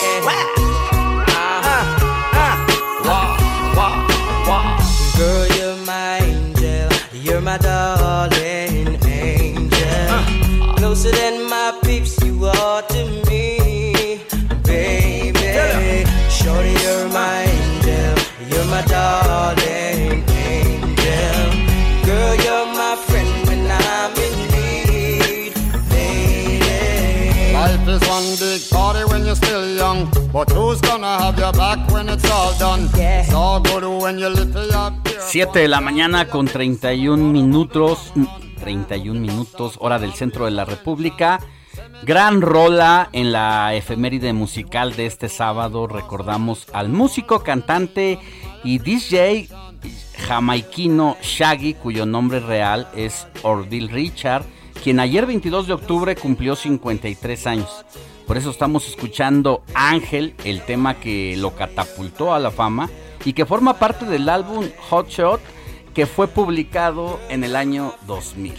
Girl, 5.23 5.47
you're 5.57 5.77
my 5.85 6.17
angel. 6.17 6.89
You're 7.13 7.39
my 7.39 7.57
darling 7.57 8.99
angel. 9.05 10.07
Ah. 10.15 10.73
Closer 10.75 11.11
than 11.11 11.47
my 11.49 11.79
peeps, 11.81 12.21
you 12.25 12.45
are 12.45 12.81
to 12.81 13.01
me, 13.29 14.19
baby. 14.63 16.03
Shorty, 16.29 16.73
you're 16.83 17.07
my 17.07 17.39
ah. 17.39 17.55
angel. 17.55 18.13
You're 18.49 18.69
my 18.75 18.81
darling 18.95 20.27
angel. 20.51 21.43
Girl, 22.07 22.35
you're 22.45 22.67
my 22.83 22.95
friend 23.07 23.47
when 23.47 23.61
I'm 23.71 24.11
in 24.27 24.35
need, 24.53 25.53
baby. 25.87 27.53
Life 27.53 27.87
is 27.87 28.03
one 28.09 28.27
big 28.43 28.61
party 28.69 29.05
when 29.05 29.12
you're 29.33 29.45
still 29.45 29.77
young. 29.77 30.09
But 30.31 30.51
who's 30.51 30.81
gonna 30.81 31.19
have 31.19 31.37
your 31.39 31.51
back 31.53 31.89
when 31.91 32.09
it's 32.09 32.29
all 32.29 32.53
done? 32.59 32.89
It's 32.95 33.33
all 33.33 33.61
good 33.61 33.83
when 34.01 34.19
you 34.19 34.29
lift 34.29 34.55
it 34.55 34.73
up. 34.73 34.93
7 35.19 35.59
de 35.59 35.67
la 35.67 35.81
mañana 35.81 36.27
con 36.29 36.45
31 36.47 37.31
minutos, 37.31 38.13
31 38.59 39.19
minutos, 39.19 39.77
hora 39.79 39.99
del 39.99 40.13
centro 40.13 40.45
de 40.45 40.51
la 40.51 40.65
República. 40.65 41.39
Gran 42.03 42.41
rola 42.41 43.09
en 43.13 43.31
la 43.31 43.73
efeméride 43.73 44.33
musical 44.33 44.95
de 44.95 45.05
este 45.05 45.29
sábado. 45.29 45.87
Recordamos 45.87 46.67
al 46.73 46.89
músico, 46.89 47.43
cantante 47.43 48.19
y 48.63 48.79
DJ 48.79 49.47
jamaiquino 50.17 51.17
Shaggy, 51.21 51.73
cuyo 51.73 52.05
nombre 52.05 52.39
real 52.39 52.87
es 52.95 53.27
Ordil 53.41 53.89
Richard, 53.89 54.45
quien 54.83 54.99
ayer 54.99 55.25
22 55.25 55.67
de 55.67 55.73
octubre 55.73 56.15
cumplió 56.15 56.55
53 56.55 57.47
años. 57.47 57.85
Por 58.27 58.37
eso 58.37 58.49
estamos 58.49 58.87
escuchando 58.87 59.63
Ángel, 59.73 60.35
el 60.43 60.61
tema 60.61 60.95
que 60.95 61.35
lo 61.37 61.55
catapultó 61.55 62.33
a 62.33 62.39
la 62.39 62.51
fama 62.51 62.89
y 63.25 63.33
que 63.33 63.45
forma 63.45 63.79
parte 63.79 64.05
del 64.05 64.29
álbum 64.29 64.69
Hot 64.89 65.09
Shot 65.09 65.41
que 65.93 66.05
fue 66.05 66.27
publicado 66.27 67.19
en 67.29 67.43
el 67.43 67.55
año 67.55 67.93
2000. 68.07 68.53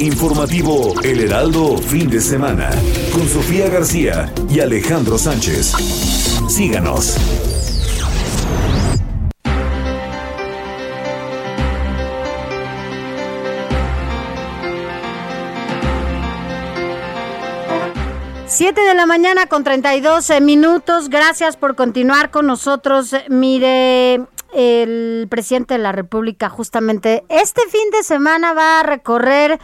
Informativo 0.00 0.94
El 1.02 1.20
Heraldo 1.20 1.76
Fin 1.76 2.08
de 2.08 2.20
Semana 2.20 2.70
con 3.12 3.28
Sofía 3.28 3.68
García 3.68 4.32
y 4.48 4.60
Alejandro 4.60 5.18
Sánchez. 5.18 5.72
Síganos. 6.48 7.16
Siete 18.46 18.80
de 18.82 18.94
la 18.94 19.06
mañana 19.06 19.46
con 19.46 19.64
32 19.64 20.30
eh, 20.30 20.40
minutos. 20.40 21.08
Gracias 21.08 21.56
por 21.56 21.74
continuar 21.74 22.30
con 22.30 22.46
nosotros. 22.46 23.16
Mire, 23.28 24.20
el 24.54 25.26
presidente 25.28 25.74
de 25.74 25.78
la 25.80 25.90
República 25.90 26.48
justamente 26.48 27.24
este 27.28 27.62
fin 27.68 27.90
de 27.90 28.04
semana 28.04 28.52
va 28.54 28.80
a 28.80 28.82
recorrer 28.84 29.58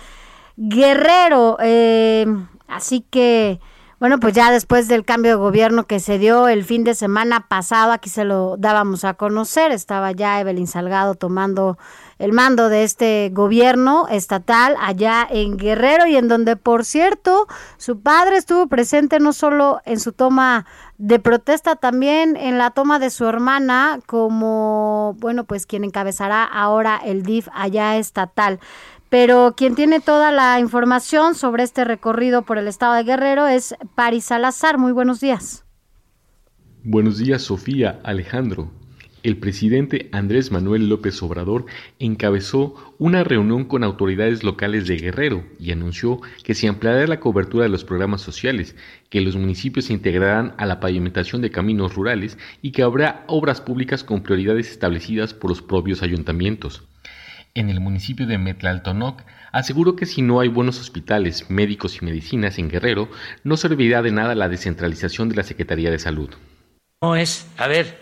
Guerrero. 0.57 1.57
Eh, 1.61 2.27
así 2.69 3.01
que, 3.11 3.61
bueno, 4.01 4.21
pues 4.21 4.35
ya 4.35 4.51
después 4.51 4.89
del 4.89 5.05
cambio 5.05 5.33
de 5.33 5.37
gobierno 5.37 5.87
que 5.87 6.01
se 6.01 6.19
dio 6.19 6.49
el 6.49 6.65
fin 6.65 6.85
de 6.85 6.95
semana 6.95 7.47
pasado, 7.49 7.93
aquí 7.93 8.11
se 8.11 8.25
lo 8.25 8.57
dábamos 8.59 9.05
a 9.05 9.15
conocer, 9.15 9.73
estaba 9.73 10.13
ya 10.13 10.41
Evelyn 10.41 10.67
Salgado 10.67 11.15
tomando 11.15 11.79
el 12.19 12.33
mando 12.33 12.69
de 12.69 12.85
este 12.85 13.31
gobierno 13.33 14.07
estatal 14.09 14.77
allá 14.81 15.27
en 15.29 15.57
Guerrero 15.57 16.07
y 16.07 16.17
en 16.17 16.29
donde, 16.29 16.57
por 16.57 16.85
cierto, 16.85 17.47
su 17.77 18.01
padre 18.01 18.37
estuvo 18.37 18.67
presente 18.69 19.19
no 19.21 19.33
solo 19.33 19.81
en 19.85 19.99
su 19.99 20.13
toma 20.13 20.67
de 20.97 21.19
protesta, 21.19 21.75
también 21.75 22.37
en 22.37 22.57
la 22.57 22.71
toma 22.71 22.99
de 22.99 23.11
su 23.11 23.27
hermana 23.27 23.99
como, 24.07 25.17
bueno, 25.19 25.45
pues 25.45 25.67
quien 25.67 25.83
encabezará 25.83 26.45
ahora 26.45 27.01
el 27.05 27.25
DIF 27.25 27.49
allá 27.53 27.97
estatal. 27.97 28.61
Pero 29.15 29.55
quien 29.57 29.77
tiene 29.77 30.01
toda 30.01 30.33
la 30.33 30.59
información 30.59 31.37
sobre 31.37 31.63
este 31.63 31.85
recorrido 31.85 32.43
por 32.43 32.59
el 32.59 32.67
estado 32.67 32.95
de 32.95 33.05
Guerrero 33.05 33.47
es 33.47 33.77
Paris 33.95 34.25
Salazar. 34.25 34.77
Muy 34.77 34.91
buenos 34.91 35.21
días. 35.21 35.65
Buenos 36.83 37.19
días, 37.19 37.43
Sofía, 37.43 38.01
Alejandro. 38.03 38.73
El 39.23 39.37
presidente 39.37 40.09
Andrés 40.11 40.51
Manuel 40.51 40.89
López 40.89 41.23
Obrador 41.23 41.67
encabezó 42.01 42.75
una 42.99 43.23
reunión 43.23 43.67
con 43.67 43.85
autoridades 43.85 44.43
locales 44.43 44.89
de 44.89 44.97
Guerrero 44.97 45.45
y 45.61 45.71
anunció 45.71 46.21
que 46.43 46.57
se 46.57 46.67
ampliará 46.67 47.07
la 47.07 47.21
cobertura 47.21 47.63
de 47.63 47.71
los 47.71 47.85
programas 47.85 48.21
sociales, 48.21 48.75
que 49.11 49.21
los 49.21 49.37
municipios 49.37 49.85
se 49.85 49.93
integrarán 49.93 50.57
a 50.59 50.67
la 50.67 50.81
pavimentación 50.81 51.41
de 51.41 51.53
caminos 51.53 51.95
rurales 51.95 52.37
y 52.63 52.73
que 52.73 52.83
habrá 52.83 53.23
obras 53.29 53.61
públicas 53.61 54.03
con 54.03 54.25
prioridades 54.25 54.73
establecidas 54.73 55.35
por 55.35 55.51
los 55.51 55.63
propios 55.63 56.03
ayuntamientos. 56.03 56.89
En 57.57 57.71
el 57.71 57.79
municipio 57.79 58.27
de 58.27 58.37
Metlaltonoc 58.37 59.23
aseguró 59.53 59.95
que 59.95 60.07
si 60.07 60.23
no 60.23 60.41
hay 60.41 60.49
buenos 60.49 60.81
hospitales, 60.81 61.49
médicos 61.51 61.97
y 62.03 62.05
medicinas 62.05 62.59
en 62.59 62.69
Guerrero, 62.69 63.09
no 63.45 63.57
servirá 63.57 64.03
de 64.03 64.11
nada 64.11 64.35
la 64.35 64.49
descentralización 64.49 65.29
de 65.29 65.37
la 65.37 65.45
Secretaría 65.45 65.93
de 65.93 66.01
Salud. 66.01 66.31
No 67.01 67.15
es, 67.15 67.47
a 67.57 67.69
ver, 67.69 67.97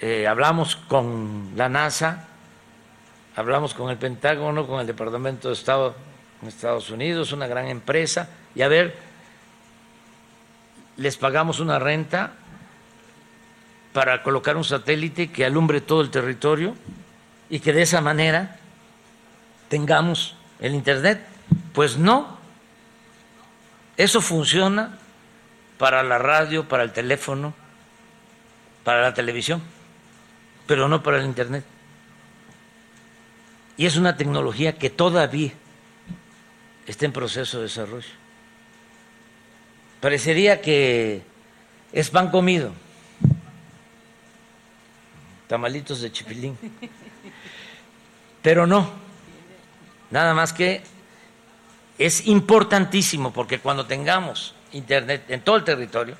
eh, 0.00 0.26
hablamos 0.26 0.76
con 0.76 1.52
la 1.56 1.70
NASA, 1.70 2.28
hablamos 3.36 3.72
con 3.72 3.88
el 3.88 3.96
Pentágono, 3.96 4.66
con 4.66 4.80
el 4.80 4.86
Departamento 4.86 5.48
de 5.48 5.54
Estado 5.54 5.94
en 6.42 6.48
Estados 6.48 6.90
Unidos, 6.90 7.32
una 7.32 7.46
gran 7.46 7.68
empresa, 7.68 8.28
y 8.54 8.60
a 8.60 8.68
ver, 8.68 8.98
les 10.98 11.16
pagamos 11.16 11.58
una 11.58 11.78
renta 11.78 12.34
para 13.94 14.22
colocar 14.22 14.58
un 14.58 14.64
satélite 14.64 15.32
que 15.32 15.46
alumbre 15.46 15.80
todo 15.80 16.02
el 16.02 16.10
territorio 16.10 16.74
y 17.50 17.58
que 17.58 17.72
de 17.72 17.82
esa 17.82 18.00
manera 18.00 18.56
tengamos 19.68 20.36
el 20.60 20.74
Internet. 20.74 21.20
Pues 21.74 21.98
no, 21.98 22.38
eso 23.96 24.20
funciona 24.20 24.96
para 25.78 26.02
la 26.02 26.18
radio, 26.18 26.68
para 26.68 26.84
el 26.84 26.92
teléfono, 26.92 27.52
para 28.84 29.02
la 29.02 29.14
televisión, 29.14 29.60
pero 30.66 30.88
no 30.88 31.02
para 31.02 31.18
el 31.18 31.24
Internet. 31.24 31.64
Y 33.76 33.86
es 33.86 33.96
una 33.96 34.16
tecnología 34.16 34.78
que 34.78 34.90
todavía 34.90 35.52
está 36.86 37.06
en 37.06 37.12
proceso 37.12 37.58
de 37.58 37.64
desarrollo. 37.64 38.08
Parecería 40.00 40.60
que 40.60 41.22
es 41.92 42.10
pan 42.10 42.30
comido, 42.30 42.72
tamalitos 45.46 46.00
de 46.00 46.12
chipilín, 46.12 46.56
pero 48.42 48.66
no, 48.66 48.90
nada 50.10 50.34
más 50.34 50.52
que 50.52 50.82
es 51.98 52.26
importantísimo 52.26 53.32
porque 53.32 53.58
cuando 53.58 53.86
tengamos 53.86 54.54
Internet 54.72 55.24
en 55.28 55.42
todo 55.42 55.56
el 55.56 55.64
territorio, 55.64 56.16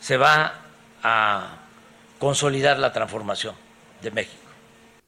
se 0.00 0.16
va 0.16 0.54
a 1.02 1.58
consolidar 2.18 2.78
la 2.78 2.92
transformación 2.92 3.54
de 4.02 4.10
México. 4.10 4.42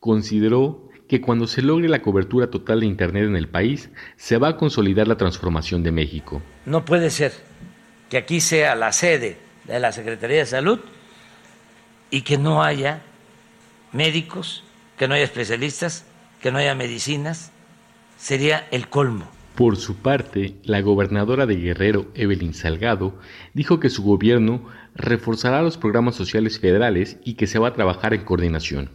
Consideró 0.00 0.88
que 1.08 1.20
cuando 1.20 1.46
se 1.46 1.62
logre 1.62 1.88
la 1.88 2.02
cobertura 2.02 2.50
total 2.50 2.80
de 2.80 2.86
Internet 2.86 3.24
en 3.24 3.36
el 3.36 3.48
país, 3.48 3.90
se 4.16 4.36
va 4.36 4.48
a 4.48 4.56
consolidar 4.56 5.08
la 5.08 5.16
transformación 5.16 5.82
de 5.82 5.90
México. 5.90 6.42
No 6.66 6.84
puede 6.84 7.10
ser 7.10 7.32
que 8.10 8.18
aquí 8.18 8.40
sea 8.40 8.74
la 8.74 8.92
sede 8.92 9.38
de 9.64 9.80
la 9.80 9.92
Secretaría 9.92 10.38
de 10.38 10.46
Salud 10.46 10.80
y 12.10 12.22
que 12.22 12.38
no 12.38 12.62
haya 12.62 13.02
médicos, 13.92 14.64
que 14.96 15.08
no 15.08 15.14
haya 15.14 15.24
especialistas, 15.24 16.04
que 16.40 16.50
no 16.52 16.58
haya 16.58 16.74
medicinas. 16.74 17.52
Sería 18.16 18.66
el 18.70 18.88
colmo. 18.88 19.26
Por 19.54 19.76
su 19.76 19.96
parte, 19.96 20.54
la 20.62 20.80
gobernadora 20.82 21.44
de 21.46 21.56
Guerrero, 21.56 22.06
Evelyn 22.14 22.54
Salgado, 22.54 23.14
dijo 23.54 23.80
que 23.80 23.90
su 23.90 24.04
gobierno 24.04 24.62
reforzará 24.94 25.62
los 25.62 25.76
programas 25.76 26.14
sociales 26.14 26.60
federales 26.60 27.18
y 27.24 27.34
que 27.34 27.46
se 27.46 27.58
va 27.58 27.68
a 27.68 27.72
trabajar 27.72 28.14
en 28.14 28.24
coordinación. 28.24 28.90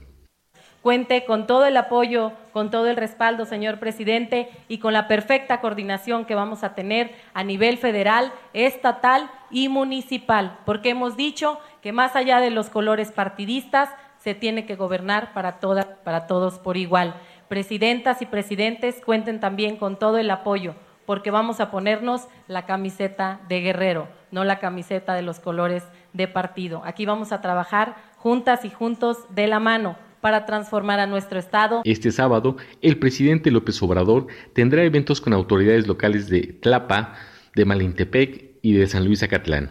Cuente 0.82 1.23
con 1.23 1.47
todo 1.47 1.65
el 1.65 1.77
apoyo, 1.77 2.34
con 2.51 2.69
todo 2.69 2.88
el 2.88 2.97
respaldo, 2.97 3.45
señor 3.45 3.79
presidente, 3.79 4.49
y 4.67 4.79
con 4.79 4.91
la 4.91 5.08
perfecta 5.08 5.62
coordinación 5.62 6.25
que 6.25 6.36
vamos 6.36 6.63
a 6.65 6.75
tener 6.75 7.15
a 7.34 7.45
nivel 7.45 7.77
federal, 7.77 8.34
estatal 8.51 9.32
y 9.49 9.69
municipal, 9.69 10.60
porque 10.65 10.89
hemos 10.89 11.15
dicho 11.15 11.60
que 11.82 11.93
más 11.93 12.17
allá 12.17 12.41
de 12.41 12.49
los 12.49 12.69
colores 12.69 13.13
partidistas, 13.13 13.89
se 14.24 14.36
tiene 14.36 14.66
que 14.66 14.76
gobernar 14.76 15.34
para, 15.34 15.60
todas, 15.60 15.86
para 16.04 16.28
todos 16.28 16.60
por 16.60 16.78
igual 16.78 17.16
presidentas 17.54 18.20
y 18.24 18.26
presidentes 18.26 18.96
cuenten 19.06 19.40
también 19.40 19.78
con 19.78 20.00
todo 20.00 20.18
el 20.18 20.32
apoyo, 20.32 20.74
porque 21.06 21.30
vamos 21.30 21.60
a 21.60 21.70
ponernos 21.70 22.28
la 22.48 22.66
camiseta 22.66 23.42
de 23.48 23.62
guerrero, 23.62 24.08
no 24.32 24.44
la 24.44 24.58
camiseta 24.58 25.14
de 25.14 25.22
los 25.22 25.40
colores 25.40 25.84
de 26.14 26.28
partido. 26.28 26.82
Aquí 26.84 27.06
vamos 27.06 27.32
a 27.32 27.42
trabajar 27.42 27.96
juntas 28.18 28.66
y 28.66 28.72
juntos 28.72 29.18
de 29.30 29.46
la 29.46 29.60
mano 29.60 29.98
para 30.20 30.48
transformar 30.48 31.00
a 31.00 31.06
nuestro 31.06 31.38
Estado. 31.38 31.82
Este 31.84 32.12
sábado, 32.12 32.58
el 32.82 32.98
presidente 32.98 33.52
López 33.52 33.80
Obrador 33.84 34.26
tendrá 34.54 34.84
eventos 34.84 35.22
con 35.22 35.34
autoridades 35.34 35.86
locales 35.86 36.30
de 36.30 36.58
Tlapa, 36.60 37.14
de 37.54 37.66
Malintepec 37.66 38.56
y 38.64 38.74
de 38.74 38.88
San 38.88 39.06
Luis 39.06 39.22
Acatlán. 39.22 39.70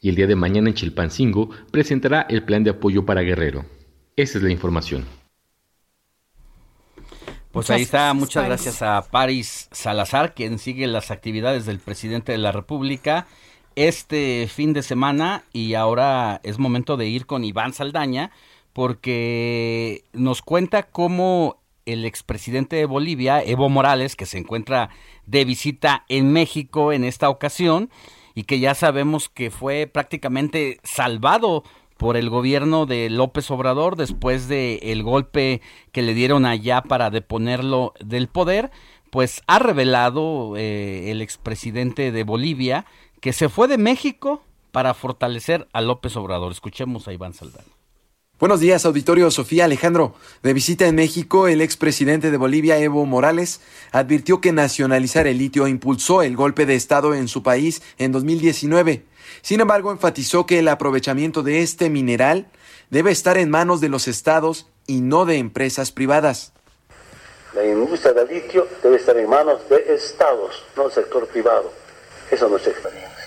Y 0.00 0.08
el 0.08 0.16
día 0.16 0.26
de 0.26 0.34
mañana 0.34 0.68
en 0.68 0.74
Chilpancingo 0.74 1.50
presentará 1.70 2.22
el 2.28 2.42
plan 2.42 2.64
de 2.64 2.70
apoyo 2.70 3.06
para 3.06 3.20
Guerrero. 3.20 3.64
Esa 4.20 4.36
es 4.36 4.44
la 4.44 4.50
información. 4.50 5.06
Pues 7.52 7.70
ahí 7.70 7.80
está, 7.80 8.12
muchas 8.12 8.44
gracias 8.44 8.82
a 8.82 9.00
Paris 9.10 9.68
Salazar, 9.72 10.34
quien 10.34 10.58
sigue 10.58 10.86
las 10.86 11.10
actividades 11.10 11.64
del 11.64 11.78
presidente 11.78 12.30
de 12.32 12.38
la 12.38 12.52
República 12.52 13.26
este 13.76 14.46
fin 14.52 14.74
de 14.74 14.82
semana 14.82 15.44
y 15.54 15.72
ahora 15.72 16.40
es 16.44 16.58
momento 16.58 16.98
de 16.98 17.08
ir 17.08 17.24
con 17.24 17.44
Iván 17.44 17.72
Saldaña 17.72 18.30
porque 18.74 20.04
nos 20.12 20.42
cuenta 20.42 20.82
cómo 20.82 21.62
el 21.86 22.04
expresidente 22.04 22.76
de 22.76 22.84
Bolivia, 22.84 23.42
Evo 23.42 23.70
Morales, 23.70 24.16
que 24.16 24.26
se 24.26 24.36
encuentra 24.36 24.90
de 25.24 25.46
visita 25.46 26.04
en 26.10 26.30
México 26.30 26.92
en 26.92 27.04
esta 27.04 27.30
ocasión 27.30 27.88
y 28.34 28.44
que 28.44 28.60
ya 28.60 28.74
sabemos 28.74 29.30
que 29.30 29.50
fue 29.50 29.86
prácticamente 29.86 30.78
salvado 30.84 31.64
por 32.00 32.16
el 32.16 32.30
gobierno 32.30 32.86
de 32.86 33.10
López 33.10 33.50
Obrador 33.50 33.94
después 33.94 34.48
de 34.48 34.76
el 34.84 35.02
golpe 35.02 35.60
que 35.92 36.00
le 36.00 36.14
dieron 36.14 36.46
allá 36.46 36.80
para 36.80 37.10
deponerlo 37.10 37.92
del 38.00 38.26
poder, 38.26 38.70
pues 39.10 39.42
ha 39.46 39.58
revelado 39.58 40.56
eh, 40.56 41.10
el 41.10 41.20
expresidente 41.20 42.10
de 42.10 42.24
Bolivia 42.24 42.86
que 43.20 43.34
se 43.34 43.50
fue 43.50 43.68
de 43.68 43.76
México 43.76 44.42
para 44.72 44.94
fortalecer 44.94 45.68
a 45.74 45.82
López 45.82 46.16
Obrador. 46.16 46.52
Escuchemos 46.52 47.06
a 47.06 47.12
Iván 47.12 47.34
Saldana. 47.34 47.68
Buenos 48.38 48.60
días, 48.60 48.86
auditorio 48.86 49.30
Sofía 49.30 49.66
Alejandro. 49.66 50.14
De 50.42 50.54
visita 50.54 50.86
en 50.86 50.94
México, 50.94 51.48
el 51.48 51.60
expresidente 51.60 52.30
de 52.30 52.38
Bolivia, 52.38 52.78
Evo 52.78 53.04
Morales, 53.04 53.60
advirtió 53.92 54.40
que 54.40 54.52
nacionalizar 54.52 55.26
el 55.26 55.36
litio 55.36 55.68
impulsó 55.68 56.22
el 56.22 56.34
golpe 56.34 56.64
de 56.64 56.76
Estado 56.76 57.14
en 57.14 57.28
su 57.28 57.42
país 57.42 57.82
en 57.98 58.10
2019. 58.10 59.04
Sin 59.42 59.60
embargo, 59.60 59.92
enfatizó 59.92 60.46
que 60.46 60.58
el 60.58 60.68
aprovechamiento 60.68 61.42
de 61.42 61.62
este 61.62 61.90
mineral 61.90 62.50
debe 62.90 63.10
estar 63.10 63.38
en 63.38 63.50
manos 63.50 63.80
de 63.80 63.88
los 63.88 64.08
estados 64.08 64.66
y 64.86 65.00
no 65.00 65.24
de 65.24 65.36
empresas 65.36 65.92
privadas. 65.92 66.52
La 67.54 67.64
industria 67.64 68.12
del 68.12 68.28
litio 68.28 68.66
debe 68.82 68.96
estar 68.96 69.16
en 69.16 69.28
manos 69.28 69.68
de 69.68 69.94
estados, 69.94 70.64
no 70.76 70.84
del 70.84 70.92
sector 70.92 71.26
privado. 71.26 71.72
Eso 72.30 72.48
no 72.48 72.56
es 72.56 72.66
experiencia. 72.66 73.19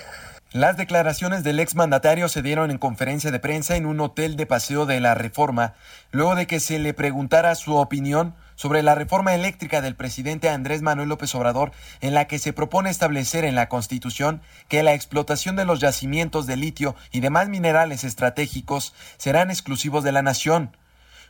Las 0.53 0.77
declaraciones 0.77 1.43
del 1.43 1.59
exmandatario 1.59 2.29
se 2.29 2.43
dieron 2.43 2.69
en 2.69 2.77
conferencia 2.77 3.31
de 3.31 3.39
prensa 3.39 3.75
en 3.75 3.87
un 3.87 3.99
hotel 3.99 4.35
de 4.35 4.45
paseo 4.45 4.85
de 4.85 4.99
la 4.99 5.15
Reforma, 5.15 5.73
luego 6.11 6.35
de 6.35 6.45
que 6.45 6.59
se 6.59 6.77
le 6.77 6.93
preguntara 6.93 7.55
su 7.55 7.75
opinión 7.75 8.35
sobre 8.53 8.83
la 8.83 8.93
reforma 8.93 9.33
eléctrica 9.33 9.81
del 9.81 9.95
presidente 9.95 10.49
Andrés 10.49 10.83
Manuel 10.83 11.09
López 11.09 11.33
Obrador, 11.33 11.71
en 12.01 12.13
la 12.13 12.27
que 12.27 12.37
se 12.37 12.53
propone 12.53 12.91
establecer 12.91 13.45
en 13.45 13.55
la 13.55 13.67
Constitución 13.67 14.43
que 14.67 14.83
la 14.83 14.93
explotación 14.93 15.55
de 15.55 15.65
los 15.65 15.79
yacimientos 15.79 16.45
de 16.45 16.55
litio 16.55 16.95
y 17.11 17.21
demás 17.21 17.49
minerales 17.49 18.03
estratégicos 18.03 18.93
serán 19.17 19.49
exclusivos 19.49 20.03
de 20.03 20.11
la 20.11 20.21
nación. 20.21 20.77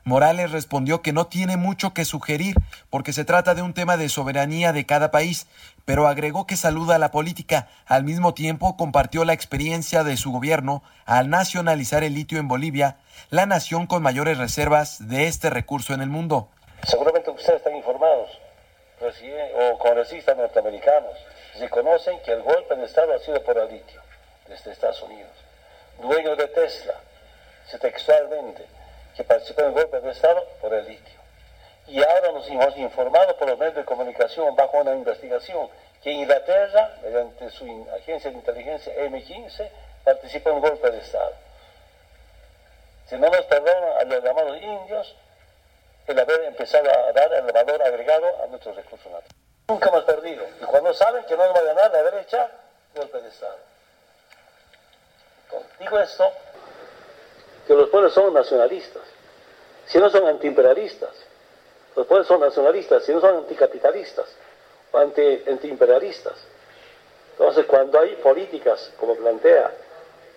Morales 0.05 0.51
respondió 0.51 1.01
que 1.01 1.13
no 1.13 1.27
tiene 1.27 1.55
mucho 1.55 1.93
que 1.93 2.03
sugerir 2.03 2.55
porque 2.89 3.13
se 3.13 3.23
trata 3.23 3.55
de 3.55 3.61
un 3.61 3.73
tema 3.73 3.95
de 3.95 4.09
soberanía 4.09 4.73
de 4.73 4.85
cada 4.85 5.11
país, 5.11 5.47
pero 5.85 6.07
agregó 6.07 6.47
que 6.47 6.55
saluda 6.55 6.95
a 6.95 6.99
la 6.99 7.11
política. 7.11 7.67
Al 7.85 8.03
mismo 8.03 8.33
tiempo 8.33 8.77
compartió 8.77 9.25
la 9.25 9.33
experiencia 9.33 10.03
de 10.03 10.17
su 10.17 10.31
gobierno 10.31 10.83
al 11.05 11.29
nacionalizar 11.29 12.03
el 12.03 12.13
litio 12.13 12.39
en 12.39 12.47
Bolivia, 12.47 12.97
la 13.29 13.45
nación 13.45 13.87
con 13.87 14.01
mayores 14.01 14.37
reservas 14.37 15.07
de 15.07 15.27
este 15.27 15.49
recurso 15.49 15.93
en 15.93 16.01
el 16.01 16.09
mundo. 16.09 16.49
Seguramente 16.83 17.29
ustedes 17.29 17.57
están 17.57 17.75
informados, 17.75 18.29
o 19.01 19.77
congresistas 19.79 20.37
norteamericanos, 20.37 21.13
si 21.59 21.67
conocen 21.67 22.19
que 22.23 22.31
el 22.31 22.41
golpe 22.41 22.75
de 22.75 22.85
Estado 22.85 23.13
ha 23.13 23.19
sido 23.19 23.43
por 23.43 23.57
el 23.57 23.69
litio, 23.69 24.01
desde 24.47 24.71
Estados 24.71 25.01
Unidos. 25.03 25.31
Dueño 26.01 26.35
de 26.35 26.47
Tesla, 26.47 26.95
textualmente, 27.79 28.65
que 29.15 29.23
participó 29.23 29.61
en 29.61 29.67
el 29.67 29.73
golpe 29.73 29.99
de 29.99 30.11
Estado 30.11 30.43
por 30.61 30.73
el 30.73 30.87
litio. 30.87 31.22
Y 31.87 32.01
ahora 32.01 32.31
nos 32.31 32.47
hemos 32.47 32.77
informado 32.77 33.35
por 33.37 33.49
los 33.49 33.57
medios 33.57 33.75
de 33.75 33.85
comunicación 33.85 34.55
bajo 34.55 34.77
una 34.77 34.93
investigación 34.93 35.69
que 36.01 36.11
Inglaterra, 36.11 36.97
mediante 37.01 37.49
su 37.51 37.87
agencia 37.95 38.31
de 38.31 38.37
inteligencia 38.37 38.93
M15, 38.95 39.69
participó 40.03 40.49
en 40.49 40.55
el 40.55 40.61
golpe 40.61 40.91
de 40.91 40.97
Estado. 40.99 41.33
Si 43.07 43.15
no 43.15 43.29
nos 43.29 43.45
perdona 43.45 43.97
a 43.99 44.03
los 44.05 44.23
llamados 44.23 44.57
indios 44.61 45.15
el 46.07 46.19
haber 46.19 46.43
empezado 46.43 46.89
a 46.89 47.11
dar 47.11 47.33
el 47.33 47.51
valor 47.51 47.81
agregado 47.81 48.43
a 48.43 48.47
nuestros 48.47 48.75
recursos 48.75 49.05
naturales. 49.05 49.31
Nunca 49.67 49.89
hemos 49.89 50.03
perdido. 50.03 50.45
Y 50.61 50.65
cuando 50.65 50.93
saben 50.93 51.23
que 51.25 51.37
no 51.37 51.45
nos 51.45 51.55
va 51.55 51.59
a 51.59 51.63
ganar 51.63 51.91
la 51.91 52.03
derecha, 52.11 52.49
golpe 52.95 53.21
de 53.21 53.29
Estado. 53.29 53.57
Digo 55.79 55.99
esto, 55.99 56.31
que 57.67 57.73
los 57.73 57.89
pueblos 57.89 58.13
son 58.13 58.33
nacionalistas, 58.33 59.03
si 59.85 59.99
no 59.99 60.09
son 60.09 60.27
antiimperialistas. 60.27 61.11
Los 61.95 62.07
pueblos 62.07 62.27
son 62.27 62.39
nacionalistas, 62.39 63.03
si 63.03 63.11
no 63.11 63.21
son 63.21 63.37
anticapitalistas 63.37 64.27
anti, 64.93 65.21
antiimperialistas. 65.49 66.33
Entonces, 67.33 67.65
cuando 67.65 67.99
hay 67.99 68.15
políticas, 68.17 68.91
como 68.99 69.15
plantea 69.15 69.71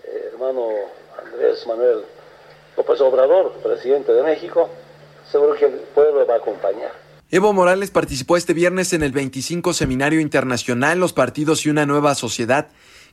eh, 0.04 0.30
hermano 0.32 0.68
Andrés 1.18 1.66
Manuel 1.66 2.04
López 2.76 3.00
Obrador, 3.00 3.52
presidente 3.62 4.12
de 4.12 4.22
México, 4.22 4.68
seguro 5.30 5.54
que 5.54 5.66
el 5.66 5.72
pueblo 5.94 6.26
va 6.26 6.34
a 6.34 6.38
acompañar. 6.38 6.92
Evo 7.30 7.52
Morales 7.52 7.90
participó 7.90 8.36
este 8.36 8.54
viernes 8.54 8.92
en 8.92 9.02
el 9.02 9.12
25 9.12 9.72
Seminario 9.72 10.20
Internacional 10.20 11.00
Los 11.00 11.12
Partidos 11.12 11.66
y 11.66 11.70
una 11.70 11.84
Nueva 11.84 12.14
Sociedad, 12.14 12.68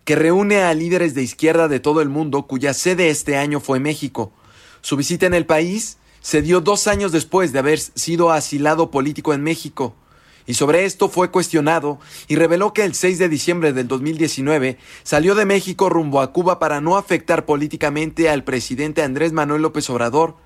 que 0.05 0.15
reúne 0.15 0.63
a 0.63 0.73
líderes 0.73 1.15
de 1.15 1.23
izquierda 1.23 1.67
de 1.67 1.79
todo 1.79 2.01
el 2.01 2.09
mundo 2.09 2.45
cuya 2.45 2.73
sede 2.73 3.09
este 3.09 3.37
año 3.37 3.59
fue 3.59 3.79
México. 3.79 4.31
Su 4.81 4.97
visita 4.97 5.25
en 5.25 5.33
el 5.33 5.45
país 5.45 5.97
se 6.23 6.41
dio 6.41 6.61
dos 6.61 6.87
años 6.87 7.11
después 7.11 7.51
de 7.51 7.59
haber 7.59 7.79
sido 7.79 8.31
asilado 8.31 8.89
político 8.89 9.33
en 9.33 9.43
México. 9.43 9.93
Y 10.45 10.53
sobre 10.55 10.85
esto 10.85 11.09
fue 11.09 11.31
cuestionado 11.31 11.99
y 12.27 12.37
reveló 12.37 12.73
que 12.73 12.85
el 12.85 12.95
6 12.95 13.19
de 13.19 13.29
diciembre 13.29 13.73
del 13.73 13.89
2019 13.89 14.77
salió 15.03 15.35
de 15.35 15.45
México 15.45 15.89
rumbo 15.89 16.21
a 16.21 16.31
Cuba 16.31 16.59
para 16.59 16.79
no 16.79 16.97
afectar 16.97 17.45
políticamente 17.45 18.29
al 18.29 18.45
presidente 18.45 19.03
Andrés 19.03 19.33
Manuel 19.33 19.61
López 19.61 19.89
Obrador, 19.89 20.37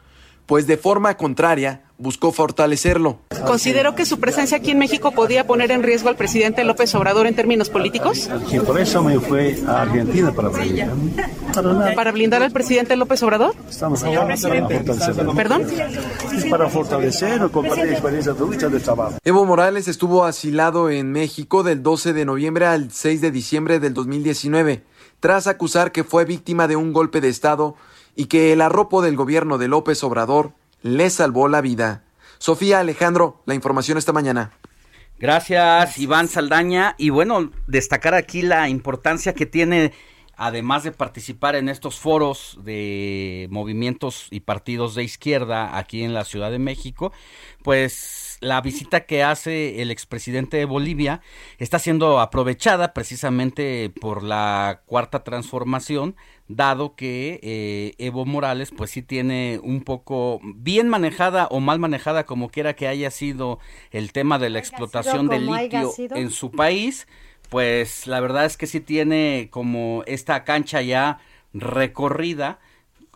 pues 0.48 0.66
de 0.66 0.78
forma 0.78 1.16
contraria 1.18 1.84
buscó 2.00 2.32
fortalecerlo. 2.32 3.20
¿Consideró 3.46 3.96
que 3.96 4.06
su 4.06 4.20
presencia 4.20 4.58
aquí 4.58 4.72
en 4.72 4.78
México 4.78 5.12
podía 5.12 5.46
poner 5.46 5.72
en 5.72 5.84
riesgo 5.84 6.10
al 6.10 6.16
presidente 6.16 6.64
López 6.64 6.94
Obrador 6.96 7.28
en 7.28 7.36
términos 7.36 7.70
políticos? 7.70 8.30
Y 8.52 8.60
por 8.60 8.80
eso 8.80 9.04
me 9.04 9.20
fue 9.20 9.58
a 9.68 9.82
Argentina 9.82 10.32
para 10.32 10.50
blindar. 10.50 11.96
¿Para 11.96 12.12
blindar 12.12 12.44
al 12.44 12.52
presidente 12.52 12.96
López 12.96 13.22
Obrador? 13.24 13.56
Estamos 13.70 14.04
hablando 14.04 14.28
para 14.28 14.68
fortalecerlo. 14.68 15.36
¿Perdón? 15.36 15.66
Es 16.36 16.46
para 16.46 16.70
fortalecer 16.70 17.44
o 17.44 17.52
compartir 17.52 17.90
experiencias 17.90 18.38
de 18.38 18.46
lucha 18.46 18.70
de 18.70 18.80
trabajo. 18.80 19.18
Evo 19.24 19.46
Morales 19.46 19.88
estuvo 19.88 20.24
asilado 20.24 20.90
en 20.90 21.12
México 21.12 21.64
del 21.64 21.84
12 21.84 22.14
de 22.14 22.26
noviembre 22.26 22.68
al 22.68 22.92
6 22.92 23.22
de 23.22 23.32
diciembre 23.32 23.80
del 23.80 23.94
2019, 23.94 24.84
tras 25.20 25.48
acusar 25.48 25.92
que 25.92 26.04
fue 26.04 26.26
víctima 26.26 26.68
de 26.68 26.76
un 26.76 26.94
golpe 26.94 27.22
de 27.22 27.30
Estado 27.30 27.76
y 28.18 28.26
que 28.26 28.52
el 28.52 28.62
arropo 28.62 29.02
del 29.02 29.16
gobierno 29.16 29.60
de 29.60 29.70
López 29.70 30.04
Obrador 30.04 30.54
le 30.82 31.10
salvó 31.12 31.48
la 31.48 31.62
vida. 31.62 32.04
Sofía 32.40 32.80
Alejandro, 32.80 33.44
la 33.46 33.54
información 33.54 33.98
esta 33.98 34.12
mañana. 34.12 34.52
Gracias, 35.20 36.00
Iván 36.00 36.28
Saldaña. 36.28 36.96
Y 36.98 37.12
bueno, 37.12 37.52
destacar 37.68 38.16
aquí 38.16 38.42
la 38.42 38.70
importancia 38.70 39.34
que 39.34 39.46
tiene, 39.46 39.94
además 40.36 40.84
de 40.84 40.92
participar 40.92 41.56
en 41.56 41.70
estos 41.70 42.00
foros 42.00 42.58
de 42.64 43.48
movimientos 43.52 44.28
y 44.32 44.40
partidos 44.40 44.96
de 44.96 45.04
izquierda 45.04 45.78
aquí 45.78 46.04
en 46.04 46.16
la 46.16 46.26
Ciudad 46.26 46.50
de 46.50 46.60
México, 46.60 47.14
pues 47.64 48.27
la 48.40 48.62
visita 48.62 49.06
que 49.06 49.24
hace 49.24 49.82
el 49.82 49.92
expresidente 49.92 50.58
de 50.58 50.66
Bolivia 50.66 51.22
está 51.58 51.80
siendo 51.80 52.20
aprovechada 52.20 52.94
precisamente 52.94 53.92
por 54.02 54.24
la 54.24 54.82
cuarta 54.86 55.24
transformación, 55.24 56.16
dado 56.48 56.96
que 56.96 57.40
eh, 57.42 57.94
Evo 57.98 58.26
Morales 58.26 58.72
pues 58.76 58.92
sí 58.92 59.02
tiene 59.02 59.60
un 59.64 59.82
poco 59.82 60.40
bien 60.44 60.88
manejada 60.88 61.48
o 61.48 61.60
mal 61.60 61.80
manejada 61.80 62.26
como 62.26 62.50
quiera 62.50 62.76
que 62.76 62.88
haya 62.88 63.12
sido 63.12 63.60
el 63.92 64.12
tema 64.12 64.40
de 64.40 64.50
la 64.50 64.60
explotación 64.60 65.28
del 65.28 65.48
litio 65.48 65.92
en 65.98 66.30
su 66.30 66.52
país, 66.52 67.08
pues 67.50 68.08
la 68.08 68.20
verdad 68.20 68.46
es 68.46 68.58
que 68.58 68.68
sí 68.68 68.82
tiene 68.82 69.50
como 69.52 70.04
esta 70.06 70.44
cancha 70.44 70.82
ya 70.82 71.20
recorrida 71.54 72.60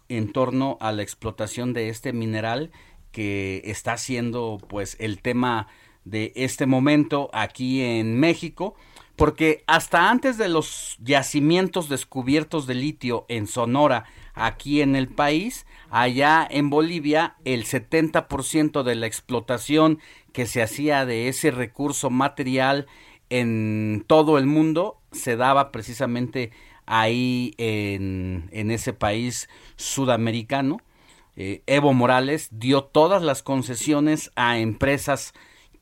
en 0.09 0.31
torno 0.33 0.77
a 0.81 0.91
la 0.91 1.03
explotación 1.03 1.73
de 1.73 1.89
este 1.89 2.11
mineral 2.11 2.71
que 3.11 3.61
está 3.65 3.97
siendo 3.97 4.59
pues 4.67 4.95
el 4.99 5.21
tema 5.21 5.67
de 6.05 6.31
este 6.35 6.65
momento 6.65 7.29
aquí 7.33 7.81
en 7.81 8.19
México, 8.19 8.75
porque 9.15 9.63
hasta 9.67 10.09
antes 10.09 10.37
de 10.37 10.49
los 10.49 10.97
yacimientos 10.99 11.89
descubiertos 11.89 12.65
de 12.65 12.75
litio 12.75 13.25
en 13.27 13.45
Sonora, 13.45 14.05
aquí 14.33 14.81
en 14.81 14.95
el 14.95 15.07
país, 15.09 15.65
allá 15.89 16.47
en 16.49 16.69
Bolivia, 16.69 17.35
el 17.45 17.65
70% 17.65 18.83
de 18.83 18.95
la 18.95 19.07
explotación 19.07 19.99
que 20.33 20.45
se 20.45 20.63
hacía 20.63 21.05
de 21.05 21.27
ese 21.27 21.51
recurso 21.51 22.09
material 22.09 22.87
en 23.29 24.03
todo 24.07 24.37
el 24.37 24.45
mundo 24.45 24.97
se 25.11 25.35
daba 25.35 25.71
precisamente 25.71 26.51
ahí 26.85 27.53
en, 27.57 28.49
en 28.51 28.71
ese 28.71 28.91
país 28.93 29.49
sudamericano 29.75 30.81
eh, 31.35 31.63
Evo 31.65 31.93
Morales 31.93 32.49
dio 32.51 32.83
todas 32.83 33.21
las 33.21 33.41
concesiones 33.43 34.31
a 34.35 34.57
empresas 34.57 35.33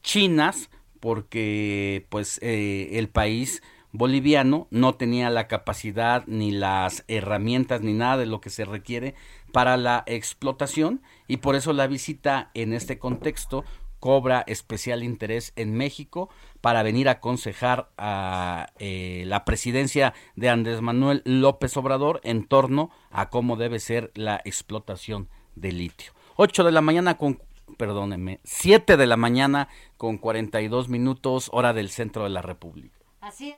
chinas 0.04 0.70
porque 1.00 2.06
pues 2.10 2.40
eh, 2.42 2.90
el 2.94 3.10
país 3.10 3.62
boliviano 3.92 4.68
no 4.70 4.96
tenía 4.96 5.30
la 5.30 5.48
capacidad 5.48 6.24
ni 6.28 6.52
las 6.52 7.04
herramientas 7.08 7.82
ni 7.82 7.94
nada 7.94 8.18
de 8.18 8.26
lo 8.26 8.42
que 8.42 8.50
se 8.50 8.66
requiere 8.66 9.16
para 9.52 9.78
la 9.78 10.04
explotación 10.06 11.02
y 11.28 11.38
por 11.38 11.56
eso 11.56 11.74
la 11.74 11.88
visita 11.88 12.52
en 12.54 12.74
este 12.74 13.00
contexto 13.00 13.64
cobra 14.00 14.44
especial 14.48 15.04
interés 15.04 15.52
en 15.56 15.74
México 15.74 16.30
para 16.62 16.84
venir 16.84 17.10
a 17.10 17.14
aconsejar 17.14 17.90
a 17.98 18.68
eh, 18.78 19.24
la 19.26 19.44
presidencia 19.44 20.14
de 20.36 20.50
Andrés 20.50 20.82
Manuel 20.82 21.22
López 21.26 21.76
Obrador 21.76 22.22
en 22.24 22.46
torno 22.46 22.92
a 23.12 23.30
cómo 23.30 23.58
debe 23.58 23.80
ser 23.80 24.12
la 24.16 24.40
explotación 24.46 25.28
de 25.60 25.72
litio. 25.72 26.12
8 26.36 26.64
de 26.64 26.72
la 26.72 26.82
mañana 26.82 27.18
con, 27.18 27.42
perdónenme, 27.78 28.40
7 28.44 28.98
de 28.98 29.08
la 29.08 29.18
mañana 29.18 29.68
con 29.98 30.18
42 30.18 30.90
minutos 30.90 31.50
hora 31.52 31.74
del 31.74 31.90
centro 31.90 32.24
de 32.24 32.30
la 32.30 32.42
República. 32.42 32.98
Así 33.22 33.54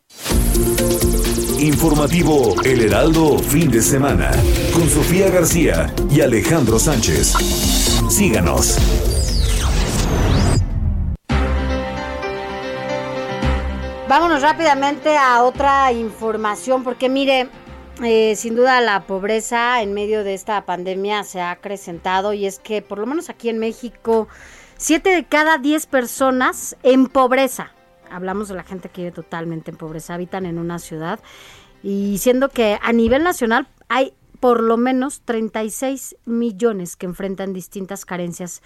Informativo 1.60 2.60
El 2.64 2.82
Heraldo 2.82 3.38
fin 3.38 3.70
de 3.70 3.82
semana 3.84 4.32
con 4.74 4.90
Sofía 4.90 5.30
García 5.30 5.94
y 6.10 6.22
Alejandro 6.22 6.80
Sánchez. 6.80 7.34
Síganos. 8.10 8.80
Vámonos 14.12 14.42
rápidamente 14.42 15.16
a 15.16 15.44
otra 15.44 15.94
información 15.94 16.84
porque 16.84 17.08
mire, 17.08 17.48
eh, 18.04 18.36
sin 18.36 18.56
duda 18.56 18.82
la 18.82 19.06
pobreza 19.06 19.82
en 19.82 19.94
medio 19.94 20.24
de 20.24 20.34
esta 20.34 20.66
pandemia 20.66 21.24
se 21.24 21.42
ha 21.42 21.52
acrecentado 21.52 22.34
y 22.34 22.46
es 22.46 22.60
que 22.60 22.82
por 22.82 22.98
lo 22.98 23.06
menos 23.06 23.30
aquí 23.30 23.50
en 23.50 23.60
México, 23.60 24.28
7 24.78 25.10
de 25.10 25.26
cada 25.26 25.58
10 25.58 25.86
personas 25.88 26.78
en 26.84 27.08
pobreza, 27.08 27.74
hablamos 28.10 28.48
de 28.48 28.56
la 28.56 28.64
gente 28.64 28.90
que 28.90 29.02
vive 29.02 29.12
totalmente 29.12 29.72
en 29.72 29.78
pobreza, 29.78 30.16
habitan 30.16 30.46
en 30.46 30.58
una 30.58 30.80
ciudad 30.80 31.20
y 31.84 32.18
siendo 32.18 32.50
que 32.50 32.80
a 32.82 32.94
nivel 32.94 33.24
nacional 33.24 33.68
hay 33.90 34.14
por 34.40 34.64
lo 34.64 34.78
menos 34.78 35.22
36 35.22 36.16
millones 36.26 36.96
que 36.96 37.06
enfrentan 37.06 37.54
distintas 37.54 38.06
carencias 38.06 38.62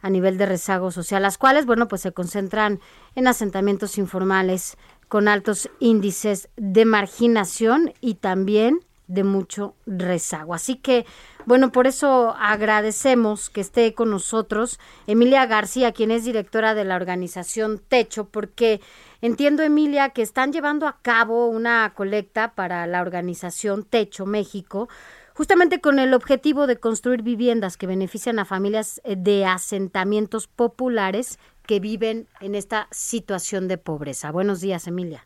a 0.00 0.10
nivel 0.10 0.38
de 0.38 0.46
rezago 0.46 0.90
social, 0.90 1.22
las 1.22 1.38
cuales, 1.38 1.66
bueno, 1.66 1.88
pues 1.88 2.02
se 2.02 2.12
concentran 2.12 2.80
en 3.14 3.26
asentamientos 3.26 3.98
informales, 3.98 4.76
con 5.08 5.28
altos 5.28 5.70
índices 5.80 6.48
de 6.56 6.84
marginación 6.84 7.92
y 8.00 8.14
también 8.14 8.80
de 9.08 9.24
mucho 9.24 9.74
rezago. 9.86 10.54
Así 10.54 10.76
que, 10.76 11.06
bueno, 11.46 11.72
por 11.72 11.86
eso 11.86 12.34
agradecemos 12.38 13.50
que 13.50 13.62
esté 13.62 13.94
con 13.94 14.10
nosotros 14.10 14.78
Emilia 15.06 15.46
García, 15.46 15.92
quien 15.92 16.10
es 16.10 16.24
directora 16.24 16.74
de 16.74 16.84
la 16.84 16.96
organización 16.96 17.80
Techo, 17.88 18.26
porque 18.26 18.80
entiendo, 19.22 19.62
Emilia, 19.62 20.10
que 20.10 20.22
están 20.22 20.52
llevando 20.52 20.86
a 20.86 20.98
cabo 21.00 21.46
una 21.46 21.90
colecta 21.96 22.54
para 22.54 22.86
la 22.86 23.00
organización 23.00 23.84
Techo 23.84 24.26
México, 24.26 24.90
justamente 25.32 25.80
con 25.80 25.98
el 25.98 26.12
objetivo 26.12 26.66
de 26.66 26.78
construir 26.78 27.22
viviendas 27.22 27.78
que 27.78 27.86
benefician 27.86 28.38
a 28.38 28.44
familias 28.44 29.00
de 29.04 29.46
asentamientos 29.46 30.48
populares 30.48 31.38
que 31.68 31.78
viven 31.80 32.26
en 32.40 32.54
esta 32.54 32.88
situación 32.90 33.68
de 33.68 33.76
pobreza. 33.76 34.32
Buenos 34.32 34.62
días, 34.62 34.88
Emilia. 34.88 35.20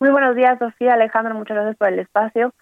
Muy 0.00 0.10
buenos 0.10 0.34
días, 0.34 0.58
Sofía, 0.58 0.94
Alejandro, 0.94 1.34
muchas 1.34 1.56
gracias 1.56 1.76
por 1.76 1.88
el 1.88 1.98
espacio. 1.98 2.54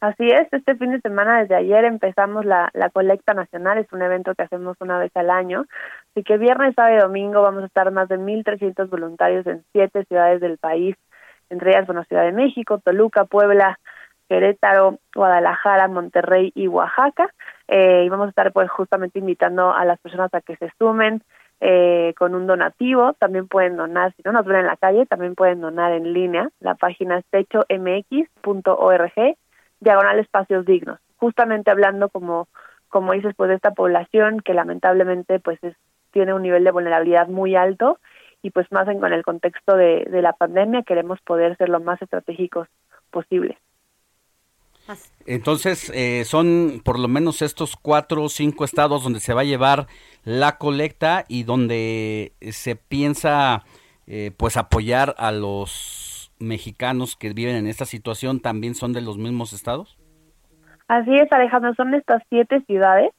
Así 0.00 0.28
es, 0.28 0.48
este 0.50 0.74
fin 0.76 0.92
de 0.92 1.00
semana 1.00 1.40
desde 1.40 1.54
ayer 1.54 1.84
empezamos 1.84 2.46
la, 2.46 2.70
la 2.72 2.88
colecta 2.90 3.34
nacional, 3.34 3.78
es 3.78 3.92
un 3.92 4.02
evento 4.02 4.34
que 4.34 4.42
hacemos 4.42 4.76
una 4.80 4.98
vez 4.98 5.10
al 5.14 5.30
año, 5.30 5.66
así 6.10 6.22
que 6.22 6.38
viernes, 6.38 6.74
sábado 6.74 6.96
y 6.96 7.00
domingo 7.00 7.42
vamos 7.42 7.62
a 7.62 7.66
estar 7.66 7.90
más 7.92 8.08
de 8.08 8.18
1.300 8.18 8.88
voluntarios 8.88 9.46
en 9.46 9.64
siete 9.72 10.04
ciudades 10.04 10.40
del 10.40 10.58
país, 10.58 10.96
entre 11.50 11.70
ellas, 11.70 11.86
bueno, 11.86 12.04
Ciudad 12.04 12.24
de 12.24 12.32
México, 12.32 12.78
Toluca, 12.78 13.24
Puebla, 13.24 13.78
Querétaro, 14.28 14.98
Guadalajara, 15.14 15.88
Monterrey 15.88 16.52
y 16.54 16.68
Oaxaca, 16.68 17.30
eh, 17.68 18.04
y 18.04 18.08
vamos 18.08 18.26
a 18.26 18.30
estar 18.30 18.52
pues 18.52 18.70
justamente 18.70 19.18
invitando 19.18 19.72
a 19.72 19.84
las 19.84 19.98
personas 20.00 20.32
a 20.34 20.40
que 20.40 20.56
se 20.56 20.70
sumen, 20.78 21.22
eh, 21.60 22.14
con 22.18 22.34
un 22.34 22.46
donativo. 22.46 23.14
También 23.14 23.48
pueden 23.48 23.76
donar, 23.76 24.14
si 24.14 24.22
no 24.24 24.32
nos 24.32 24.44
ven 24.44 24.56
en 24.60 24.66
la 24.66 24.76
calle, 24.76 25.06
también 25.06 25.34
pueden 25.34 25.60
donar 25.60 25.92
en 25.92 26.12
línea. 26.12 26.50
La 26.60 26.74
página 26.74 27.18
es 27.18 27.24
techomx.org, 27.30 29.12
diagonal 29.80 30.18
espacios 30.18 30.66
dignos. 30.66 30.98
Justamente 31.16 31.70
hablando, 31.70 32.08
como, 32.08 32.48
como 32.88 33.12
dices, 33.12 33.34
pues 33.36 33.48
de 33.48 33.56
esta 33.56 33.72
población 33.72 34.40
que 34.40 34.54
lamentablemente 34.54 35.40
pues 35.40 35.58
es, 35.62 35.74
tiene 36.10 36.34
un 36.34 36.42
nivel 36.42 36.64
de 36.64 36.70
vulnerabilidad 36.70 37.28
muy 37.28 37.56
alto 37.56 37.98
y 38.42 38.50
pues 38.50 38.70
más 38.70 38.86
en, 38.88 39.00
con 39.00 39.12
el 39.12 39.24
contexto 39.24 39.76
de, 39.76 40.06
de 40.10 40.22
la 40.22 40.32
pandemia 40.32 40.82
queremos 40.82 41.20
poder 41.22 41.56
ser 41.56 41.68
lo 41.68 41.80
más 41.80 42.00
estratégicos 42.02 42.68
posible. 43.10 43.58
Entonces, 45.26 45.90
eh, 45.94 46.24
son 46.24 46.80
por 46.84 46.98
lo 46.98 47.08
menos 47.08 47.42
estos 47.42 47.76
cuatro 47.76 48.24
o 48.24 48.28
cinco 48.28 48.64
estados 48.64 49.02
donde 49.02 49.20
se 49.20 49.34
va 49.34 49.40
a 49.40 49.44
llevar 49.44 49.86
la 50.24 50.58
colecta 50.58 51.24
y 51.28 51.42
donde 51.42 52.32
se 52.50 52.76
piensa 52.76 53.64
eh, 54.06 54.30
pues 54.36 54.56
apoyar 54.56 55.16
a 55.18 55.32
los 55.32 56.32
mexicanos 56.38 57.16
que 57.16 57.32
viven 57.32 57.56
en 57.56 57.66
esta 57.66 57.86
situación, 57.86 58.40
¿también 58.40 58.74
son 58.74 58.92
de 58.92 59.00
los 59.00 59.18
mismos 59.18 59.52
estados? 59.52 59.98
Así 60.86 61.12
es, 61.16 61.30
Alejandro, 61.32 61.74
son 61.74 61.94
estas 61.94 62.22
siete 62.28 62.62
ciudades 62.66 63.10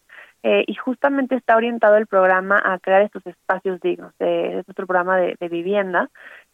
eh, 0.43 0.63
y 0.65 0.75
justamente 0.75 1.35
está 1.35 1.57
orientado 1.57 1.97
el 1.97 2.07
programa 2.07 2.61
a 2.63 2.79
crear 2.79 3.01
estos 3.01 3.25
espacios 3.27 3.81
dignos. 3.81 4.13
Eh, 4.19 4.59
es 4.59 4.67
nuestro 4.67 4.87
programa 4.87 5.17
de, 5.17 5.35
de 5.37 5.49
vivienda 5.49 6.09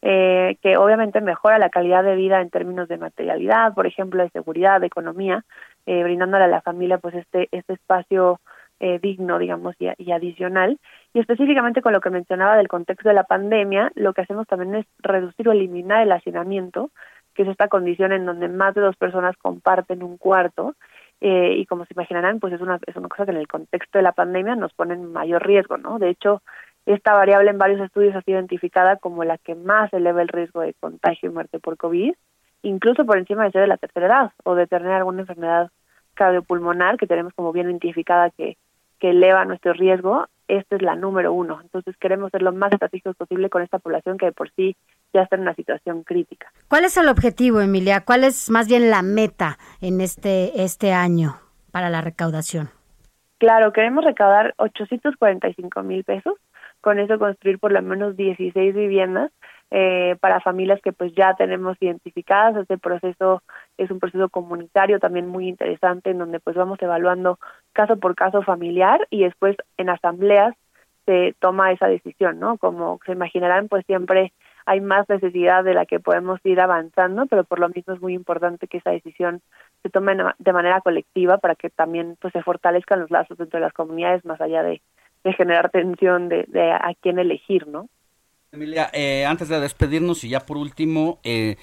eh, 0.06 0.58
que 0.62 0.76
obviamente 0.76 1.22
mejora 1.22 1.58
la 1.58 1.70
calidad 1.70 2.04
de 2.04 2.14
vida 2.14 2.42
en 2.42 2.50
términos 2.50 2.88
de 2.88 2.98
materialidad, 2.98 3.72
por 3.72 3.86
ejemplo, 3.86 4.22
de 4.22 4.28
seguridad, 4.28 4.78
de 4.78 4.88
economía, 4.88 5.44
eh, 5.86 6.02
brindándole 6.02 6.44
a 6.44 6.48
la 6.48 6.60
familia 6.60 6.98
pues 6.98 7.14
este 7.14 7.48
este 7.52 7.72
espacio 7.72 8.38
eh, 8.80 8.98
digno, 8.98 9.38
digamos, 9.38 9.74
y, 9.78 10.12
adicional. 10.12 10.78
Y 11.14 11.20
específicamente 11.20 11.80
con 11.80 11.94
lo 11.94 12.02
que 12.02 12.10
mencionaba 12.10 12.58
del 12.58 12.68
contexto 12.68 13.08
de 13.08 13.14
la 13.14 13.24
pandemia, 13.24 13.92
lo 13.94 14.12
que 14.12 14.20
hacemos 14.20 14.46
también 14.46 14.74
es 14.74 14.86
reducir 14.98 15.48
o 15.48 15.52
eliminar 15.52 16.02
el 16.02 16.12
hacinamiento, 16.12 16.90
que 17.34 17.44
es 17.44 17.48
esta 17.48 17.68
condición 17.68 18.12
en 18.12 18.26
donde 18.26 18.48
más 18.48 18.74
de 18.74 18.82
dos 18.82 18.96
personas 18.96 19.36
comparten 19.38 20.02
un 20.02 20.18
cuarto. 20.18 20.74
Eh, 21.22 21.54
y 21.56 21.64
como 21.64 21.86
se 21.86 21.94
imaginarán, 21.94 22.40
pues 22.40 22.52
es 22.52 22.60
una, 22.60 22.78
es 22.86 22.96
una 22.96 23.08
cosa 23.08 23.24
que 23.24 23.30
en 23.30 23.38
el 23.38 23.48
contexto 23.48 23.98
de 23.98 24.02
la 24.02 24.12
pandemia 24.12 24.54
nos 24.54 24.74
pone 24.74 24.92
en 24.92 25.12
mayor 25.12 25.46
riesgo, 25.46 25.78
¿no? 25.78 25.98
De 25.98 26.10
hecho, 26.10 26.42
esta 26.86 27.14
variable 27.14 27.50
en 27.50 27.58
varios 27.58 27.80
estudios 27.80 28.14
ha 28.14 28.22
sido 28.22 28.38
identificada 28.38 28.96
como 28.96 29.24
la 29.24 29.38
que 29.38 29.54
más 29.54 29.92
eleva 29.92 30.22
el 30.22 30.28
riesgo 30.28 30.60
de 30.60 30.74
contagio 30.74 31.30
y 31.30 31.32
muerte 31.32 31.58
por 31.58 31.76
COVID, 31.76 32.14
incluso 32.62 33.06
por 33.06 33.18
encima 33.18 33.44
de 33.44 33.52
ser 33.52 33.62
de 33.62 33.68
la 33.68 33.78
tercera 33.78 34.06
edad 34.06 34.32
o 34.44 34.54
de 34.54 34.66
tener 34.66 34.92
alguna 34.92 35.22
enfermedad 35.22 35.70
cardiopulmonar 36.14 36.96
que 36.96 37.06
tenemos 37.06 37.32
como 37.34 37.52
bien 37.52 37.70
identificada 37.70 38.30
que, 38.30 38.56
que 38.98 39.10
eleva 39.10 39.44
nuestro 39.44 39.72
riesgo. 39.72 40.26
Esta 40.46 40.76
es 40.76 40.82
la 40.82 40.94
número 40.94 41.32
uno. 41.32 41.58
Entonces 41.62 41.96
queremos 41.96 42.30
ser 42.30 42.42
lo 42.42 42.52
más 42.52 42.70
estratégicos 42.72 43.16
posible 43.16 43.48
con 43.48 43.62
esta 43.62 43.78
población 43.78 44.18
que 44.18 44.26
de 44.26 44.32
por 44.32 44.50
sí 44.52 44.76
ya 45.14 45.22
está 45.22 45.36
en 45.36 45.42
una 45.42 45.54
situación 45.54 46.02
crítica. 46.02 46.52
¿Cuál 46.68 46.84
es 46.84 46.96
el 46.98 47.08
objetivo, 47.08 47.62
Emilia? 47.62 48.04
¿Cuál 48.04 48.24
es 48.24 48.50
más 48.50 48.68
bien 48.68 48.90
la 48.90 49.00
meta 49.00 49.58
en 49.80 50.02
este, 50.02 50.62
este 50.62 50.92
año 50.92 51.36
para 51.72 51.88
la 51.88 52.02
recaudación? 52.02 52.68
Claro, 53.38 53.72
queremos 53.72 54.04
recaudar 54.04 54.54
845 54.58 55.82
mil 55.82 56.04
pesos 56.04 56.34
con 56.84 56.98
eso 56.98 57.18
construir 57.18 57.58
por 57.58 57.72
lo 57.72 57.80
menos 57.80 58.14
16 58.14 58.74
viviendas 58.74 59.32
eh, 59.70 60.16
para 60.20 60.40
familias 60.40 60.82
que 60.82 60.92
pues 60.92 61.14
ya 61.14 61.32
tenemos 61.32 61.78
identificadas. 61.80 62.56
Este 62.56 62.76
proceso 62.76 63.42
es 63.78 63.90
un 63.90 64.00
proceso 64.00 64.28
comunitario 64.28 65.00
también 65.00 65.26
muy 65.26 65.48
interesante 65.48 66.10
en 66.10 66.18
donde 66.18 66.40
pues 66.40 66.56
vamos 66.56 66.76
evaluando 66.82 67.38
caso 67.72 67.96
por 67.96 68.14
caso 68.14 68.42
familiar 68.42 69.00
y 69.08 69.22
después 69.22 69.56
en 69.78 69.88
asambleas 69.88 70.54
se 71.06 71.34
toma 71.40 71.72
esa 71.72 71.86
decisión, 71.86 72.38
¿no? 72.38 72.58
Como 72.58 73.00
se 73.06 73.12
imaginarán, 73.12 73.68
pues 73.68 73.86
siempre 73.86 74.34
hay 74.66 74.82
más 74.82 75.08
necesidad 75.08 75.64
de 75.64 75.72
la 75.72 75.86
que 75.86 76.00
podemos 76.00 76.38
ir 76.44 76.60
avanzando, 76.60 77.24
pero 77.24 77.44
por 77.44 77.60
lo 77.60 77.70
mismo 77.70 77.94
es 77.94 78.00
muy 78.02 78.12
importante 78.12 78.66
que 78.68 78.76
esa 78.76 78.90
decisión 78.90 79.40
se 79.82 79.88
tome 79.88 80.16
de 80.38 80.52
manera 80.52 80.82
colectiva 80.82 81.38
para 81.38 81.54
que 81.54 81.70
también 81.70 82.18
pues 82.20 82.34
se 82.34 82.42
fortalezcan 82.42 83.00
los 83.00 83.10
lazos 83.10 83.38
dentro 83.38 83.58
de 83.58 83.64
las 83.64 83.72
comunidades 83.72 84.22
más 84.26 84.40
allá 84.42 84.62
de 84.62 84.82
de 85.24 85.32
generar 85.32 85.70
tensión 85.70 86.28
de, 86.28 86.44
de 86.48 86.70
a 86.70 86.92
quién 87.00 87.18
elegir, 87.18 87.66
¿no? 87.66 87.88
Emilia, 88.52 88.88
eh, 88.92 89.26
antes 89.26 89.48
de 89.48 89.58
despedirnos 89.58 90.22
y 90.22 90.28
ya 90.28 90.40
por 90.40 90.56
último, 90.56 91.18
eh, 91.24 91.56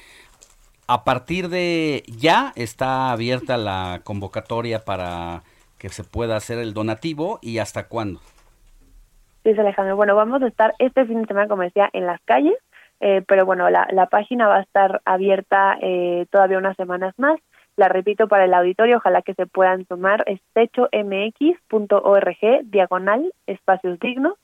a 0.87 1.05
partir 1.05 1.47
de 1.47 2.03
ya 2.07 2.51
está 2.55 3.11
abierta 3.11 3.55
la 3.55 4.01
convocatoria 4.03 4.83
para 4.83 5.43
que 5.77 5.87
se 5.89 6.03
pueda 6.03 6.35
hacer 6.35 6.59
el 6.59 6.73
donativo 6.73 7.39
y 7.41 7.59
hasta 7.59 7.87
cuándo. 7.87 8.19
Sí, 9.43 9.51
Alejandro. 9.57 9.95
Bueno, 9.95 10.15
vamos 10.15 10.41
a 10.41 10.47
estar 10.47 10.73
este 10.79 11.05
fin 11.05 11.21
de 11.21 11.27
semana, 11.27 11.47
como 11.47 11.63
decía, 11.63 11.89
en 11.93 12.05
las 12.05 12.19
calles, 12.25 12.57
eh, 12.99 13.23
pero 13.27 13.45
bueno, 13.45 13.69
la, 13.69 13.87
la 13.91 14.07
página 14.07 14.47
va 14.47 14.57
a 14.57 14.61
estar 14.61 15.01
abierta 15.05 15.77
eh, 15.81 16.25
todavía 16.29 16.57
unas 16.57 16.75
semanas 16.77 17.13
más. 17.17 17.39
La 17.77 17.87
repito 17.87 18.27
para 18.27 18.45
el 18.45 18.53
auditorio, 18.53 18.97
ojalá 18.97 19.21
que 19.21 19.33
se 19.33 19.45
puedan 19.45 19.85
sumar, 19.87 20.23
es 20.27 20.41
techomx.org, 20.53 22.37
diagonal, 22.63 23.33
espacios 23.47 23.99
dignos. 23.99 24.35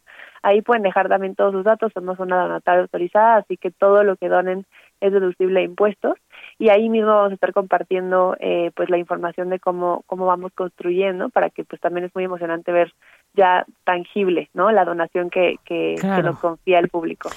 Ahí 0.44 0.62
pueden 0.62 0.84
dejar 0.84 1.10
también 1.10 1.36
todos 1.36 1.52
sus 1.52 1.64
datos, 1.66 1.92
somos 1.94 2.20
una 2.20 2.42
donataria 2.42 2.82
autorizada, 2.82 3.38
así 3.38 3.58
que 3.58 3.72
todo 3.72 4.04
lo 4.04 4.16
que 4.16 4.30
donen 4.30 4.66
es 5.02 5.12
deducible 5.12 5.60
de 5.60 5.66
impuestos. 5.66 6.16
Y 6.58 6.70
ahí 6.70 6.90
mismo 6.90 7.10
vamos 7.10 7.32
a 7.32 7.34
estar 7.36 7.54
compartiendo 7.54 8.36
eh, 8.40 8.72
pues 8.76 8.90
la 8.90 8.98
información 8.98 9.50
de 9.50 9.60
cómo, 9.60 10.04
cómo 10.06 10.26
vamos 10.26 10.52
construyendo, 10.54 11.30
para 11.30 11.50
que 11.50 11.64
pues 11.64 11.82
también 11.82 12.06
es 12.06 12.16
muy 12.16 12.24
emocionante 12.24 12.72
ver 12.72 12.94
ya 13.34 13.66
tangible, 13.84 14.50
¿no? 14.54 14.72
La 14.72 14.86
donación 14.86 15.30
que, 15.30 15.58
que, 15.66 15.96
claro. 16.00 16.16
que 16.16 16.24
nos 16.24 16.40
confía 16.40 16.80
el 16.80 16.90
público. 16.90 17.30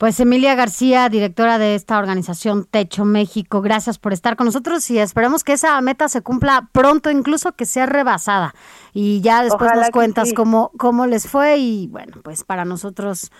Pues 0.00 0.18
Emilia 0.18 0.54
García, 0.54 1.10
directora 1.10 1.58
de 1.58 1.74
esta 1.74 1.98
organización 1.98 2.64
Techo 2.64 3.04
México, 3.04 3.60
gracias 3.60 3.98
por 3.98 4.14
estar 4.14 4.34
con 4.34 4.46
nosotros 4.46 4.90
y 4.90 4.98
esperemos 4.98 5.44
que 5.44 5.52
esa 5.52 5.78
meta 5.82 6.08
se 6.08 6.22
cumpla 6.22 6.70
pronto, 6.72 7.10
incluso 7.10 7.52
que 7.52 7.66
sea 7.66 7.84
rebasada. 7.84 8.54
Y 8.94 9.20
ya 9.20 9.42
después 9.42 9.68
Ojalá 9.68 9.82
nos 9.82 9.90
cuentas 9.90 10.30
sí. 10.30 10.34
cómo, 10.34 10.72
cómo 10.78 11.06
les 11.06 11.28
fue 11.28 11.58
y 11.58 11.86
bueno, 11.88 12.16
pues 12.24 12.44
para 12.44 12.64
nosotros 12.64 13.30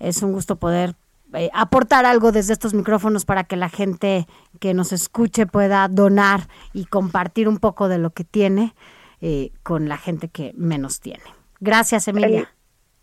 es 0.00 0.24
un 0.24 0.32
gusto 0.32 0.56
poder 0.56 0.96
eh, 1.34 1.50
aportar 1.54 2.04
algo 2.04 2.32
desde 2.32 2.52
estos 2.52 2.74
micrófonos 2.74 3.24
para 3.24 3.44
que 3.44 3.54
la 3.54 3.68
gente 3.68 4.26
que 4.58 4.74
nos 4.74 4.92
escuche 4.92 5.46
pueda 5.46 5.86
donar 5.86 6.48
y 6.72 6.86
compartir 6.86 7.46
un 7.46 7.58
poco 7.58 7.86
de 7.86 7.98
lo 7.98 8.10
que 8.10 8.24
tiene 8.24 8.74
eh, 9.20 9.52
con 9.62 9.88
la 9.88 9.98
gente 9.98 10.26
que 10.26 10.52
menos 10.56 10.98
tiene. 10.98 11.22
Gracias, 11.60 12.08
Emilia. 12.08 12.52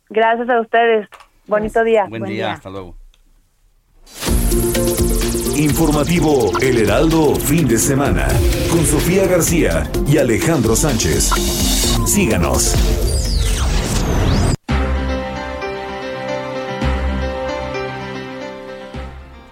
Gracias 0.10 0.50
a 0.50 0.60
ustedes. 0.60 1.08
Bonito 1.50 1.84
día. 1.84 2.06
Buen, 2.08 2.22
Buen 2.22 2.32
día. 2.32 2.45
día, 2.45 2.54
hasta 2.54 2.70
luego. 2.70 2.95
Informativo 5.58 6.52
El 6.62 6.78
Heraldo, 6.78 7.36
fin 7.36 7.68
de 7.68 7.80
semana, 7.80 8.28
con 8.70 8.86
Sofía 8.86 9.26
García 9.26 9.89
y 10.08 10.20
Alejandro 10.20 10.76
Sánchez. 10.76 11.32
Síganos. 12.06 12.76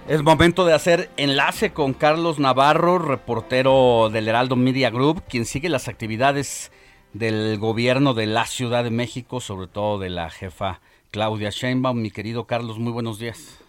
Es 0.08 0.22
momento 0.22 0.66
de 0.66 0.74
hacer 0.74 1.10
enlace 1.18 1.74
con 1.74 1.93
Carlos 1.93 2.38
Navarro, 2.38 3.00
reportero 3.00 4.10
del 4.14 4.28
Heraldo 4.28 4.56
Media 4.56 4.91
Group, 4.91 5.24
quien 5.28 5.45
sigue 5.45 5.68
las 5.68 5.88
actividades 5.88 6.72
del 7.14 7.58
gobierno 7.58 8.14
de 8.14 8.28
la 8.28 8.45
Ciudad 8.45 8.84
de 8.84 8.91
México, 8.91 9.41
sobre 9.41 9.68
todo 9.68 9.98
de 9.98 10.12
la 10.12 10.30
jefa 10.30 10.80
Claudia 11.18 11.49
Sheinbaum. 11.49 11.99
Mi 11.99 12.11
querido 12.11 12.45
Carlos, 12.45 12.78
muy 12.78 12.91
buenos 12.91 13.18
días. 13.18 13.59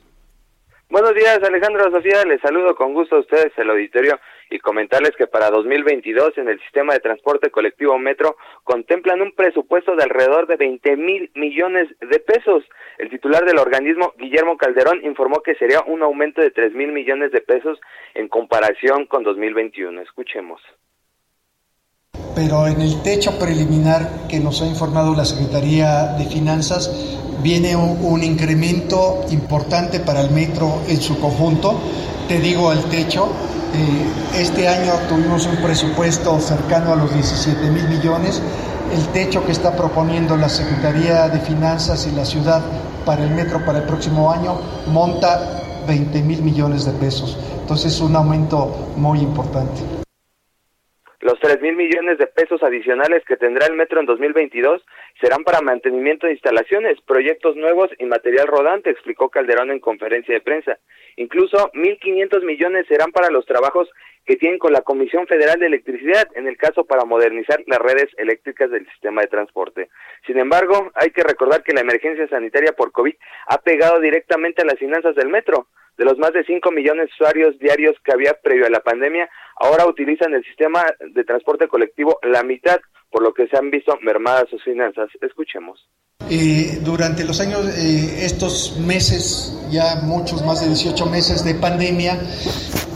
Buenos 0.91 1.15
días, 1.15 1.39
Alejandro 1.43 1.91
Sofía. 1.91 2.23
Les 2.27 2.43
saludo 2.43 2.75
con 2.75 2.93
gusto 2.93 3.17
a 3.17 3.21
ustedes, 3.21 3.57
el 3.57 3.71
auditorio, 3.71 4.21
y 4.51 4.59
comentarles 4.59 5.13
que 5.17 5.27
para 5.27 5.49
2022 5.49 6.37
en 6.37 6.51
el 6.51 6.61
sistema 6.61 6.93
de 6.93 7.01
transporte 7.01 7.51
colectivo 7.51 7.99
Metro 7.99 8.37
contemplan 8.65 9.23
un 9.23 9.33
presupuesto 9.33 9.97
de 9.97 10.03
alrededor 10.03 10.47
de 10.47 10.57
20 10.57 10.97
mil 10.99 11.31
millones 11.37 11.89
de 12.01 12.19
pesos. 12.19 12.65
El 12.99 13.09
titular 13.09 13.43
del 13.47 13.59
organismo, 13.59 14.13
Guillermo 14.19 14.59
Calderón, 14.59 15.03
informó 15.03 15.41
que 15.43 15.55
sería 15.55 15.81
un 15.87 16.03
aumento 16.03 16.43
de 16.43 16.51
3 16.51 16.75
mil 16.75 16.93
millones 16.93 17.33
de 17.33 17.41
pesos 17.41 17.81
en 18.13 18.29
comparación 18.29 19.07
con 19.07 19.23
2021. 19.25 20.03
Escuchemos. 20.03 20.61
Pero 22.35 22.67
en 22.67 22.81
el 22.81 23.03
techo 23.03 23.39
preliminar 23.39 24.27
que 24.29 24.39
nos 24.39 24.63
ha 24.63 24.67
informado 24.67 25.15
la 25.15 25.25
Secretaría 25.25 26.15
de 26.19 26.25
Finanzas, 26.27 26.91
viene 27.43 27.75
un, 27.77 28.23
incremento 28.23 29.25
importante 29.31 30.01
para 30.01 30.21
el 30.21 30.31
metro 30.31 30.81
en 30.89 31.01
su 31.01 31.19
conjunto. 31.19 31.75
Te 32.29 32.41
digo 32.41 32.71
al 32.71 32.85
techo, 32.85 33.29
Eh, 33.75 34.41
este 34.41 34.67
año 34.67 34.93
tuvimos 35.11 35.47
un 35.47 35.57
presupuesto 35.57 36.41
cercano 36.41 36.95
a 36.95 36.97
los 36.97 37.13
17 37.13 37.71
mil 37.71 37.87
millones. 37.89 38.41
El 38.91 39.07
techo 39.09 39.45
que 39.45 39.53
está 39.53 39.77
proponiendo 39.77 40.39
la 40.39 40.49
Secretaría 40.49 41.29
de 41.29 41.39
Finanzas 41.41 42.07
y 42.07 42.17
la 42.17 42.25
ciudad 42.25 42.63
para 43.05 43.25
el 43.25 43.31
metro 43.31 43.63
para 43.67 43.81
el 43.81 43.85
próximo 43.85 44.31
año 44.31 44.59
monta 44.91 45.85
20 45.87 46.23
mil 46.23 46.43
millones 46.43 46.87
de 46.87 46.93
pesos. 46.93 47.37
Entonces 47.61 47.93
es 47.93 48.01
un 48.01 48.17
aumento 48.17 48.75
muy 48.97 49.21
importante. 49.21 50.08
Los 51.21 51.41
3 51.41 51.61
mil 51.61 51.75
millones 51.75 52.17
de 52.19 52.29
pesos 52.29 52.63
adicionales 52.63 53.25
que 53.25 53.37
tendrá 53.37 53.67
el 53.67 53.75
metro 53.75 53.99
en 53.99 54.07
2022 54.07 54.85
serán 55.21 55.43
para 55.43 55.61
mantenimiento 55.61 56.27
de 56.27 56.35
instalaciones, 56.35 57.01
proyectos 57.01 57.57
nuevos 57.57 57.91
y 57.99 58.05
material 58.05 58.47
rodante, 58.47 58.91
explicó 58.91 59.29
Calderón 59.29 59.73
en 59.73 59.81
conferencia 59.81 60.33
de 60.33 60.41
prensa. 60.41 60.79
Incluso 61.17 61.73
1.500 61.73 62.45
millones 62.45 62.87
serán 62.87 63.11
para 63.11 63.31
los 63.31 63.45
trabajos 63.47 63.91
que 64.29 64.37
tienen 64.37 64.61
con 64.61 64.73
la 64.73 64.83
Comisión 64.83 65.27
Federal 65.27 65.59
de 65.59 65.67
Electricidad, 65.67 66.29
en 66.37 66.47
el 66.47 66.57
caso 66.57 66.85
para 66.85 67.05
modernizar 67.05 67.65
las 67.67 67.79
redes 67.79 68.11
eléctricas 68.19 68.71
del 68.71 68.87
sistema 68.91 69.23
de 69.23 69.29
transporte. 69.29 69.89
Sin 70.27 70.39
embargo, 70.39 70.93
hay 70.95 71.11
que 71.11 71.25
recordar 71.25 71.65
que 71.65 71.73
la 71.73 71.81
emergencia 71.81 72.29
sanitaria 72.29 72.75
por 72.75 72.93
COVID 72.93 73.15
ha 73.47 73.59
pegado 73.63 73.99
directamente 74.01 74.63
a 74.63 74.67
las 74.67 74.79
finanzas 74.79 75.17
del 75.17 75.29
metro. 75.29 75.67
De 75.97 76.05
los 76.05 76.17
más 76.17 76.33
de 76.33 76.45
5 76.45 76.71
millones 76.71 77.09
de 77.09 77.13
usuarios 77.15 77.59
diarios 77.59 77.97
que 78.05 78.13
había 78.13 78.35
previo 78.35 78.67
a 78.67 78.71
la 78.71 78.81
pandemia, 78.81 79.29
ahora 79.61 79.87
utilizan 79.87 80.33
el 80.35 80.45
sistema 80.45 80.85
de 81.15 81.25
transporte 81.25 81.69
colectivo 81.69 82.19
la 82.23 82.43
mitad, 82.43 82.79
por 83.11 83.23
lo 83.23 83.33
que 83.33 83.49
se 83.49 83.57
han 83.57 83.71
visto 83.71 83.97
mermadas 84.03 84.45
sus 84.51 84.63
finanzas. 84.63 85.09
Escuchemos. 85.21 85.89
Durante 86.83 87.25
los 87.25 87.41
años, 87.41 87.67
eh, 87.79 88.25
estos 88.25 88.79
meses, 88.81 89.57
ya 89.71 90.01
muchos, 90.03 90.45
más 90.45 90.61
de 90.61 90.67
18 90.67 91.07
meses 91.07 91.45
de 91.45 91.55
pandemia, 91.55 92.21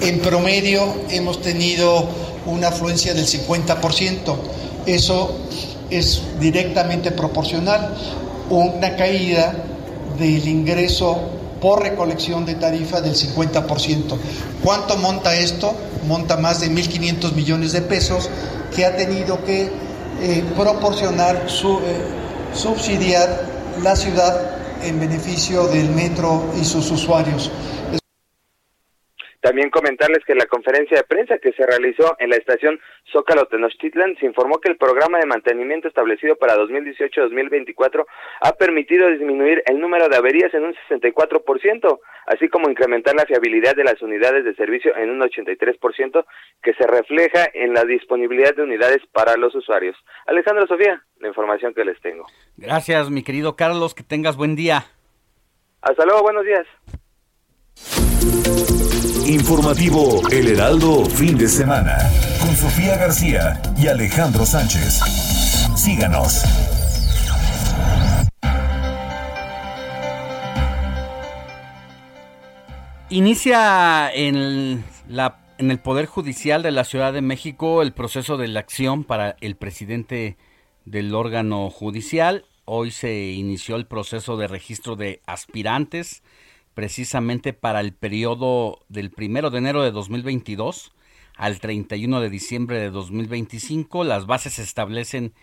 en 0.02 0.20
promedio 0.20 0.82
hemos 1.10 1.40
tenido 1.40 2.08
una 2.46 2.68
afluencia 2.68 3.14
del 3.14 3.24
50%. 3.24 4.36
Eso 4.86 5.38
es 5.90 6.38
directamente 6.40 7.10
proporcional. 7.12 7.96
Una 8.50 8.96
caída 8.96 9.54
del 10.18 10.46
ingreso 10.46 11.41
por 11.62 11.80
recolección 11.80 12.44
de 12.44 12.56
tarifa 12.56 13.00
del 13.00 13.14
50%. 13.14 14.18
¿Cuánto 14.64 14.96
monta 14.96 15.36
esto? 15.36 15.74
Monta 16.08 16.36
más 16.36 16.60
de 16.60 16.68
1.500 16.68 17.32
millones 17.34 17.72
de 17.72 17.82
pesos 17.82 18.28
que 18.74 18.84
ha 18.84 18.96
tenido 18.96 19.44
que 19.44 19.70
eh, 20.20 20.44
proporcionar, 20.56 21.48
su, 21.48 21.78
eh, 21.78 22.52
subsidiar 22.52 23.46
la 23.80 23.94
ciudad 23.94 24.56
en 24.82 24.98
beneficio 24.98 25.68
del 25.68 25.88
metro 25.90 26.52
y 26.60 26.64
sus 26.64 26.90
usuarios. 26.90 27.50
También 29.42 29.70
comentarles 29.70 30.24
que 30.24 30.32
en 30.32 30.38
la 30.38 30.46
conferencia 30.46 30.96
de 30.96 31.02
prensa 31.02 31.36
que 31.38 31.52
se 31.52 31.66
realizó 31.66 32.14
en 32.20 32.30
la 32.30 32.36
estación 32.36 32.78
Zócalo 33.10 33.46
Tenochtitlan 33.46 34.16
se 34.20 34.26
informó 34.26 34.60
que 34.60 34.70
el 34.70 34.76
programa 34.76 35.18
de 35.18 35.26
mantenimiento 35.26 35.88
establecido 35.88 36.36
para 36.36 36.54
2018-2024 36.58 38.04
ha 38.40 38.52
permitido 38.52 39.08
disminuir 39.08 39.64
el 39.66 39.80
número 39.80 40.08
de 40.08 40.16
averías 40.16 40.54
en 40.54 40.62
un 40.62 40.74
64%, 40.88 41.98
así 42.26 42.48
como 42.48 42.70
incrementar 42.70 43.16
la 43.16 43.26
fiabilidad 43.26 43.74
de 43.74 43.82
las 43.82 44.00
unidades 44.00 44.44
de 44.44 44.54
servicio 44.54 44.96
en 44.96 45.10
un 45.10 45.20
83%, 45.20 46.24
que 46.62 46.74
se 46.74 46.86
refleja 46.86 47.48
en 47.52 47.74
la 47.74 47.82
disponibilidad 47.82 48.54
de 48.54 48.62
unidades 48.62 49.02
para 49.10 49.36
los 49.36 49.52
usuarios. 49.56 49.96
Alejandro 50.26 50.68
Sofía, 50.68 51.02
la 51.18 51.26
información 51.26 51.74
que 51.74 51.84
les 51.84 52.00
tengo. 52.00 52.26
Gracias, 52.56 53.10
mi 53.10 53.24
querido 53.24 53.56
Carlos, 53.56 53.92
que 53.92 54.04
tengas 54.04 54.36
buen 54.36 54.54
día. 54.54 54.84
Hasta 55.80 56.04
luego, 56.04 56.22
buenos 56.22 56.44
días. 56.44 56.66
Informativo 59.26 60.28
El 60.30 60.48
Heraldo 60.48 61.04
Fin 61.04 61.38
de 61.38 61.48
Semana 61.48 61.96
con 62.40 62.56
Sofía 62.56 62.96
García 62.96 63.62
y 63.76 63.86
Alejandro 63.86 64.44
Sánchez. 64.44 65.00
Síganos. 65.76 66.42
Inicia 73.10 74.12
en, 74.12 74.84
la, 75.08 75.38
en 75.58 75.70
el 75.70 75.78
Poder 75.78 76.06
Judicial 76.06 76.62
de 76.62 76.72
la 76.72 76.84
Ciudad 76.84 77.12
de 77.12 77.22
México 77.22 77.82
el 77.82 77.92
proceso 77.92 78.36
de 78.36 78.48
la 78.48 78.60
acción 78.60 79.04
para 79.04 79.36
el 79.40 79.54
presidente 79.54 80.36
del 80.84 81.14
órgano 81.14 81.70
judicial. 81.70 82.46
Hoy 82.64 82.90
se 82.90 83.30
inició 83.32 83.76
el 83.76 83.86
proceso 83.86 84.36
de 84.36 84.48
registro 84.48 84.96
de 84.96 85.20
aspirantes 85.26 86.22
precisamente 86.74 87.52
para 87.52 87.80
el 87.80 87.92
periodo 87.92 88.84
del 88.88 89.10
primero 89.10 89.50
de 89.50 89.58
enero 89.58 89.82
de 89.82 89.90
2022 89.90 90.92
al 91.36 91.60
31 91.60 92.20
de 92.20 92.30
diciembre 92.30 92.78
de 92.78 92.90
2025. 92.90 94.04
Las 94.04 94.26
bases 94.26 94.58
establecen 94.58 95.34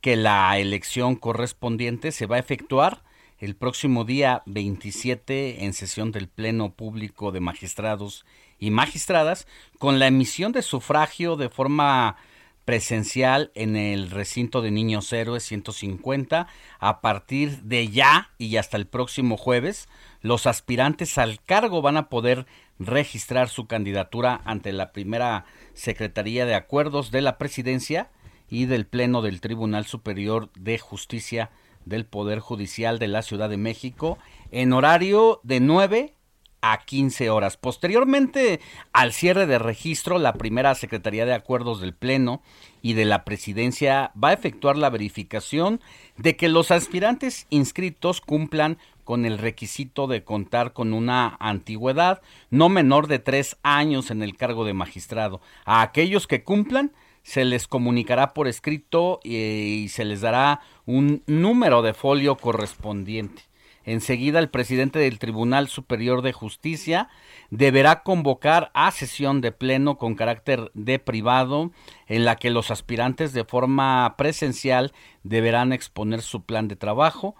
que 0.00 0.16
la 0.16 0.58
elección 0.58 1.16
correspondiente 1.16 2.12
se 2.12 2.26
va 2.26 2.36
a 2.36 2.40
efectuar 2.40 3.02
el 3.38 3.56
próximo 3.56 4.04
día 4.04 4.42
27 4.46 5.64
en 5.64 5.72
sesión 5.72 6.12
del 6.12 6.28
Pleno 6.28 6.72
Público 6.72 7.32
de 7.32 7.40
Magistrados 7.40 8.24
y 8.58 8.70
Magistradas 8.70 9.46
con 9.78 9.98
la 9.98 10.06
emisión 10.06 10.52
de 10.52 10.62
sufragio 10.62 11.36
de 11.36 11.48
forma 11.48 12.16
presencial 12.64 13.50
en 13.54 13.76
el 13.76 14.10
recinto 14.10 14.62
de 14.62 14.70
Niños 14.70 15.12
Héroes 15.12 15.44
150 15.44 16.46
a 16.78 17.00
partir 17.00 17.62
de 17.62 17.88
ya 17.88 18.30
y 18.38 18.56
hasta 18.56 18.76
el 18.76 18.86
próximo 18.86 19.36
jueves 19.36 19.88
los 20.24 20.46
aspirantes 20.46 21.18
al 21.18 21.42
cargo 21.42 21.82
van 21.82 21.98
a 21.98 22.08
poder 22.08 22.46
registrar 22.78 23.50
su 23.50 23.66
candidatura 23.66 24.40
ante 24.46 24.72
la 24.72 24.90
primera 24.90 25.44
Secretaría 25.74 26.46
de 26.46 26.54
Acuerdos 26.54 27.10
de 27.10 27.20
la 27.20 27.36
Presidencia 27.36 28.08
y 28.48 28.64
del 28.64 28.86
Pleno 28.86 29.20
del 29.20 29.42
Tribunal 29.42 29.84
Superior 29.84 30.50
de 30.54 30.78
Justicia 30.78 31.50
del 31.84 32.06
Poder 32.06 32.38
Judicial 32.38 32.98
de 32.98 33.08
la 33.08 33.20
Ciudad 33.20 33.50
de 33.50 33.58
México 33.58 34.16
en 34.50 34.72
horario 34.72 35.40
de 35.42 35.60
9 35.60 36.14
a 36.62 36.78
15 36.78 37.28
horas. 37.28 37.58
Posteriormente 37.58 38.60
al 38.94 39.12
cierre 39.12 39.46
de 39.46 39.58
registro, 39.58 40.18
la 40.18 40.32
primera 40.32 40.74
Secretaría 40.74 41.26
de 41.26 41.34
Acuerdos 41.34 41.82
del 41.82 41.92
Pleno 41.92 42.40
y 42.80 42.94
de 42.94 43.04
la 43.04 43.26
Presidencia 43.26 44.10
va 44.22 44.30
a 44.30 44.32
efectuar 44.32 44.78
la 44.78 44.88
verificación 44.88 45.82
de 46.16 46.36
que 46.36 46.48
los 46.48 46.70
aspirantes 46.70 47.46
inscritos 47.50 48.22
cumplan 48.22 48.78
con 49.04 49.26
el 49.26 49.38
requisito 49.38 50.06
de 50.06 50.24
contar 50.24 50.72
con 50.72 50.92
una 50.92 51.36
antigüedad 51.38 52.22
no 52.50 52.68
menor 52.68 53.06
de 53.06 53.18
tres 53.18 53.56
años 53.62 54.10
en 54.10 54.22
el 54.22 54.36
cargo 54.36 54.64
de 54.64 54.74
magistrado. 54.74 55.40
A 55.64 55.82
aquellos 55.82 56.26
que 56.26 56.42
cumplan 56.42 56.92
se 57.22 57.44
les 57.44 57.66
comunicará 57.68 58.34
por 58.34 58.48
escrito 58.48 59.20
eh, 59.24 59.82
y 59.84 59.88
se 59.88 60.04
les 60.04 60.20
dará 60.20 60.60
un 60.86 61.22
número 61.26 61.82
de 61.82 61.94
folio 61.94 62.36
correspondiente. 62.36 63.42
Enseguida 63.86 64.38
el 64.38 64.48
presidente 64.48 64.98
del 64.98 65.18
Tribunal 65.18 65.68
Superior 65.68 66.22
de 66.22 66.32
Justicia 66.32 67.08
deberá 67.50 68.02
convocar 68.02 68.70
a 68.72 68.90
sesión 68.90 69.42
de 69.42 69.52
pleno 69.52 69.98
con 69.98 70.14
carácter 70.14 70.70
de 70.74 70.98
privado 70.98 71.70
en 72.06 72.24
la 72.24 72.36
que 72.36 72.50
los 72.50 72.70
aspirantes 72.70 73.34
de 73.34 73.44
forma 73.44 74.14
presencial 74.16 74.92
deberán 75.22 75.72
exponer 75.72 76.22
su 76.22 76.44
plan 76.44 76.66
de 76.66 76.76
trabajo. 76.76 77.36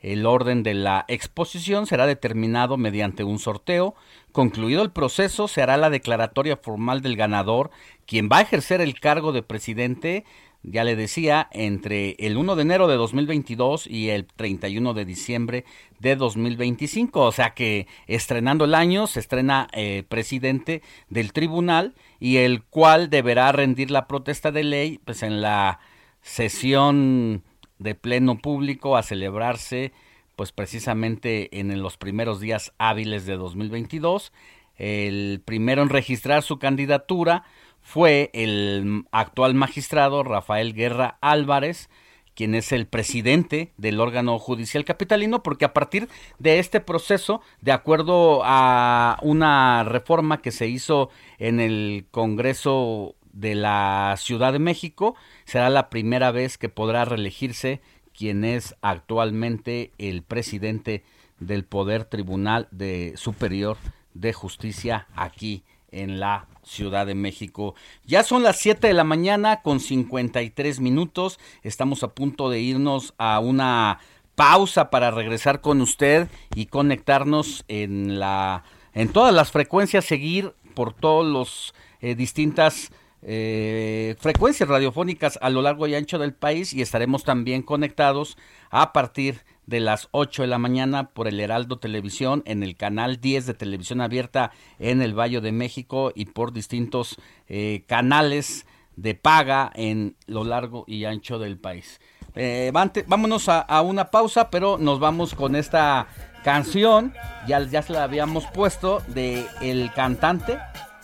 El 0.00 0.26
orden 0.26 0.62
de 0.62 0.74
la 0.74 1.04
exposición 1.08 1.86
será 1.86 2.06
determinado 2.06 2.76
mediante 2.76 3.24
un 3.24 3.38
sorteo. 3.38 3.94
Concluido 4.32 4.82
el 4.82 4.90
proceso, 4.90 5.48
se 5.48 5.62
hará 5.62 5.76
la 5.76 5.90
declaratoria 5.90 6.56
formal 6.56 7.02
del 7.02 7.16
ganador, 7.16 7.70
quien 8.06 8.28
va 8.30 8.38
a 8.38 8.42
ejercer 8.42 8.80
el 8.80 9.00
cargo 9.00 9.32
de 9.32 9.42
presidente 9.42 10.24
ya 10.62 10.84
le 10.84 10.96
decía, 10.96 11.48
entre 11.52 12.16
el 12.18 12.36
1 12.36 12.56
de 12.56 12.62
enero 12.62 12.88
de 12.88 12.96
2022 12.96 13.86
y 13.86 14.10
el 14.10 14.26
31 14.26 14.92
de 14.92 15.04
diciembre 15.04 15.64
de 16.00 16.16
2025. 16.16 17.20
O 17.20 17.32
sea 17.32 17.54
que 17.54 17.86
estrenando 18.06 18.64
el 18.64 18.74
año 18.74 19.06
se 19.06 19.20
estrena 19.20 19.68
eh, 19.72 20.04
presidente 20.08 20.82
del 21.08 21.32
tribunal 21.32 21.94
y 22.18 22.38
el 22.38 22.64
cual 22.64 23.08
deberá 23.08 23.52
rendir 23.52 23.90
la 23.90 24.08
protesta 24.08 24.50
de 24.50 24.64
ley 24.64 25.00
pues 25.04 25.22
en 25.22 25.40
la 25.40 25.78
sesión 26.22 27.44
de 27.78 27.94
pleno 27.94 28.38
público 28.38 28.96
a 28.96 29.02
celebrarse 29.02 29.92
pues 30.36 30.52
precisamente 30.52 31.58
en 31.58 31.82
los 31.82 31.96
primeros 31.96 32.38
días 32.38 32.72
hábiles 32.78 33.26
de 33.26 33.36
2022. 33.36 34.32
El 34.76 35.42
primero 35.44 35.82
en 35.82 35.88
registrar 35.88 36.44
su 36.44 36.60
candidatura 36.60 37.42
fue 37.80 38.30
el 38.32 39.04
actual 39.10 39.54
magistrado 39.54 40.22
Rafael 40.22 40.74
Guerra 40.74 41.18
Álvarez, 41.20 41.90
quien 42.36 42.54
es 42.54 42.70
el 42.70 42.86
presidente 42.86 43.72
del 43.78 43.98
órgano 43.98 44.38
judicial 44.38 44.84
capitalino, 44.84 45.42
porque 45.42 45.64
a 45.64 45.72
partir 45.72 46.08
de 46.38 46.60
este 46.60 46.78
proceso, 46.80 47.40
de 47.60 47.72
acuerdo 47.72 48.42
a 48.44 49.18
una 49.22 49.82
reforma 49.82 50.40
que 50.40 50.52
se 50.52 50.68
hizo 50.68 51.10
en 51.38 51.58
el 51.58 52.06
Congreso 52.12 53.16
de 53.38 53.54
la 53.54 54.14
Ciudad 54.18 54.52
de 54.52 54.58
México, 54.58 55.14
será 55.44 55.70
la 55.70 55.90
primera 55.90 56.32
vez 56.32 56.58
que 56.58 56.68
podrá 56.68 57.04
reelegirse 57.04 57.80
quien 58.12 58.44
es 58.44 58.74
actualmente 58.82 59.92
el 59.98 60.22
presidente 60.22 61.04
del 61.38 61.64
Poder 61.64 62.04
Tribunal 62.04 62.66
de 62.72 63.12
Superior 63.16 63.76
de 64.14 64.32
Justicia 64.32 65.06
aquí 65.14 65.62
en 65.92 66.18
la 66.18 66.48
Ciudad 66.64 67.06
de 67.06 67.14
México. 67.14 67.76
Ya 68.04 68.24
son 68.24 68.42
las 68.42 68.56
7 68.58 68.88
de 68.88 68.92
la 68.92 69.04
mañana 69.04 69.62
con 69.62 69.78
53 69.78 70.80
minutos. 70.80 71.38
Estamos 71.62 72.02
a 72.02 72.08
punto 72.08 72.50
de 72.50 72.60
irnos 72.60 73.14
a 73.18 73.38
una 73.38 74.00
pausa 74.34 74.90
para 74.90 75.12
regresar 75.12 75.60
con 75.60 75.80
usted 75.80 76.28
y 76.54 76.66
conectarnos 76.66 77.64
en 77.68 78.18
la 78.18 78.64
en 78.94 79.12
todas 79.12 79.32
las 79.32 79.52
frecuencias, 79.52 80.04
seguir 80.04 80.54
por 80.74 80.92
todos 80.92 81.24
los 81.24 81.74
eh, 82.00 82.16
distintas 82.16 82.90
eh, 83.22 84.14
frecuencias 84.18 84.68
radiofónicas 84.68 85.38
a 85.42 85.50
lo 85.50 85.60
largo 85.60 85.86
y 85.86 85.94
ancho 85.94 86.18
del 86.18 86.34
país 86.34 86.72
y 86.72 86.82
estaremos 86.82 87.24
también 87.24 87.62
conectados 87.62 88.38
a 88.70 88.92
partir 88.92 89.40
de 89.66 89.80
las 89.80 90.08
8 90.12 90.42
de 90.42 90.48
la 90.48 90.58
mañana 90.58 91.10
por 91.10 91.28
el 91.28 91.40
Heraldo 91.40 91.78
Televisión 91.78 92.42
en 92.46 92.62
el 92.62 92.76
canal 92.76 93.20
10 93.20 93.46
de 93.46 93.54
televisión 93.54 94.00
abierta 94.00 94.52
en 94.78 95.02
el 95.02 95.18
Valle 95.18 95.40
de 95.40 95.52
México 95.52 96.12
y 96.14 96.26
por 96.26 96.52
distintos 96.52 97.16
eh, 97.48 97.84
canales 97.86 98.66
de 98.96 99.14
paga 99.14 99.70
en 99.74 100.16
lo 100.26 100.44
largo 100.44 100.84
y 100.86 101.04
ancho 101.04 101.38
del 101.38 101.58
país. 101.58 102.00
Eh, 102.34 102.70
vámonos 103.06 103.48
a, 103.48 103.82
una 103.82 104.10
pausa, 104.10 104.48
pero 104.48 104.78
nos 104.78 105.00
vamos 105.00 105.34
con 105.34 105.56
esta 105.56 106.06
canción, 106.44 107.12
ya, 107.46 107.60
ya 107.62 107.82
se 107.82 107.92
la 107.92 108.04
habíamos 108.04 108.46
puesto, 108.46 109.02
de 109.08 109.44
el 109.60 109.92
cantante 109.92 110.58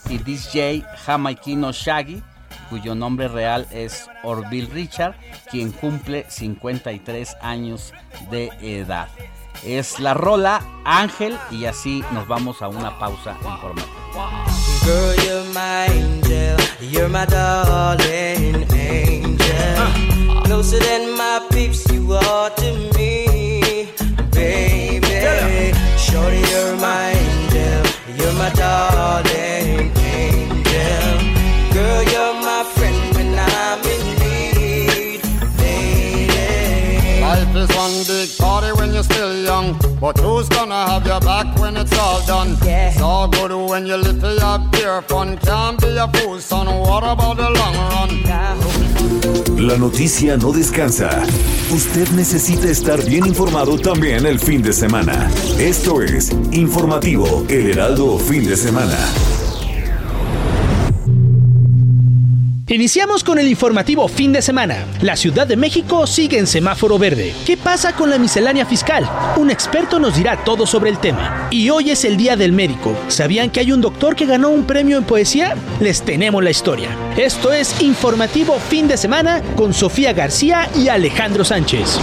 y 0.09 0.17
DJ 0.17 0.83
jamaiquino 1.05 1.71
Shaggy, 1.71 2.21
cuyo 2.69 2.95
nombre 2.95 3.27
real 3.27 3.67
es 3.71 4.07
Orville 4.23 4.69
Richard, 4.71 5.15
quien 5.49 5.71
cumple 5.71 6.25
53 6.27 7.37
años 7.41 7.93
de 8.29 8.49
edad. 8.61 9.07
Es 9.63 9.99
la 9.99 10.13
rola 10.13 10.61
Ángel 10.83 11.37
y 11.51 11.65
así 11.65 12.03
nos 12.11 12.27
vamos 12.27 12.61
a 12.61 12.67
una 12.67 12.97
pausa 12.99 13.37
informativa. 13.43 13.85
Shorty, 25.97 26.37
you're 26.37 26.75
my 26.77 27.11
angel, 27.11 27.83
you're 28.15 28.33
my 28.33 28.49
darling 28.51 29.74
you're 38.95 39.03
still 39.03 39.43
young, 39.43 39.77
but 39.99 40.17
who's 40.19 40.47
gonna 40.47 40.87
have 40.87 41.05
your 41.05 41.19
back 41.19 41.47
when 41.59 41.75
it's 41.75 41.97
all 41.99 42.25
done? 42.25 42.55
Yeah. 42.63 42.91
It's 42.91 43.01
all 43.01 43.27
good 43.27 43.51
when 43.51 43.85
you 43.85 43.97
live 43.97 44.21
for 44.21 44.31
your 44.31 44.59
pure 44.71 45.01
fun. 45.01 45.37
Can't 45.37 45.79
be 45.81 45.97
a 45.97 46.07
fool, 46.07 46.39
son. 46.39 46.67
What 46.67 47.03
about 47.03 47.35
the 47.35 47.49
long 47.49 47.75
run? 47.91 48.11
La 49.59 49.77
noticia 49.77 50.37
no 50.37 50.53
descansa. 50.53 51.09
Usted 51.71 52.07
necesita 52.11 52.69
estar 52.69 53.03
bien 53.03 53.25
informado 53.25 53.77
también 53.77 54.25
el 54.25 54.39
fin 54.39 54.61
de 54.61 54.71
semana. 54.71 55.29
Esto 55.59 56.01
es 56.01 56.31
Informativo 56.51 57.45
El 57.49 57.71
Heraldo 57.71 58.17
Fin 58.17 58.47
de 58.47 58.55
Semana. 58.55 58.97
Iniciamos 62.67 63.23
con 63.23 63.37
el 63.37 63.47
informativo 63.47 64.07
fin 64.07 64.33
de 64.33 64.41
semana. 64.41 64.87
La 65.01 65.15
Ciudad 65.15 65.45
de 65.45 65.55
México 65.55 66.07
sigue 66.07 66.39
en 66.39 66.47
semáforo 66.47 66.97
verde. 66.97 67.35
¿Qué 67.45 67.57
pasa 67.57 67.95
con 67.95 68.09
la 68.09 68.17
miscelánea 68.17 68.65
fiscal? 68.65 69.07
Un 69.37 69.51
experto 69.51 69.99
nos 69.99 70.15
dirá 70.15 70.43
todo 70.43 70.65
sobre 70.65 70.89
el 70.89 70.97
tema. 70.97 71.47
Y 71.51 71.69
hoy 71.69 71.91
es 71.91 72.03
el 72.05 72.17
Día 72.17 72.35
del 72.35 72.53
Médico. 72.53 72.97
¿Sabían 73.07 73.51
que 73.51 73.59
hay 73.59 73.71
un 73.71 73.81
doctor 73.81 74.15
que 74.15 74.25
ganó 74.25 74.49
un 74.49 74.65
premio 74.65 74.97
en 74.97 75.03
poesía? 75.03 75.55
Les 75.79 76.01
tenemos 76.01 76.43
la 76.43 76.49
historia. 76.49 76.89
Esto 77.15 77.53
es 77.53 77.83
informativo 77.83 78.57
fin 78.57 78.87
de 78.87 78.97
semana 78.97 79.43
con 79.55 79.71
Sofía 79.71 80.13
García 80.13 80.67
y 80.75 80.87
Alejandro 80.87 81.45
Sánchez. 81.45 81.99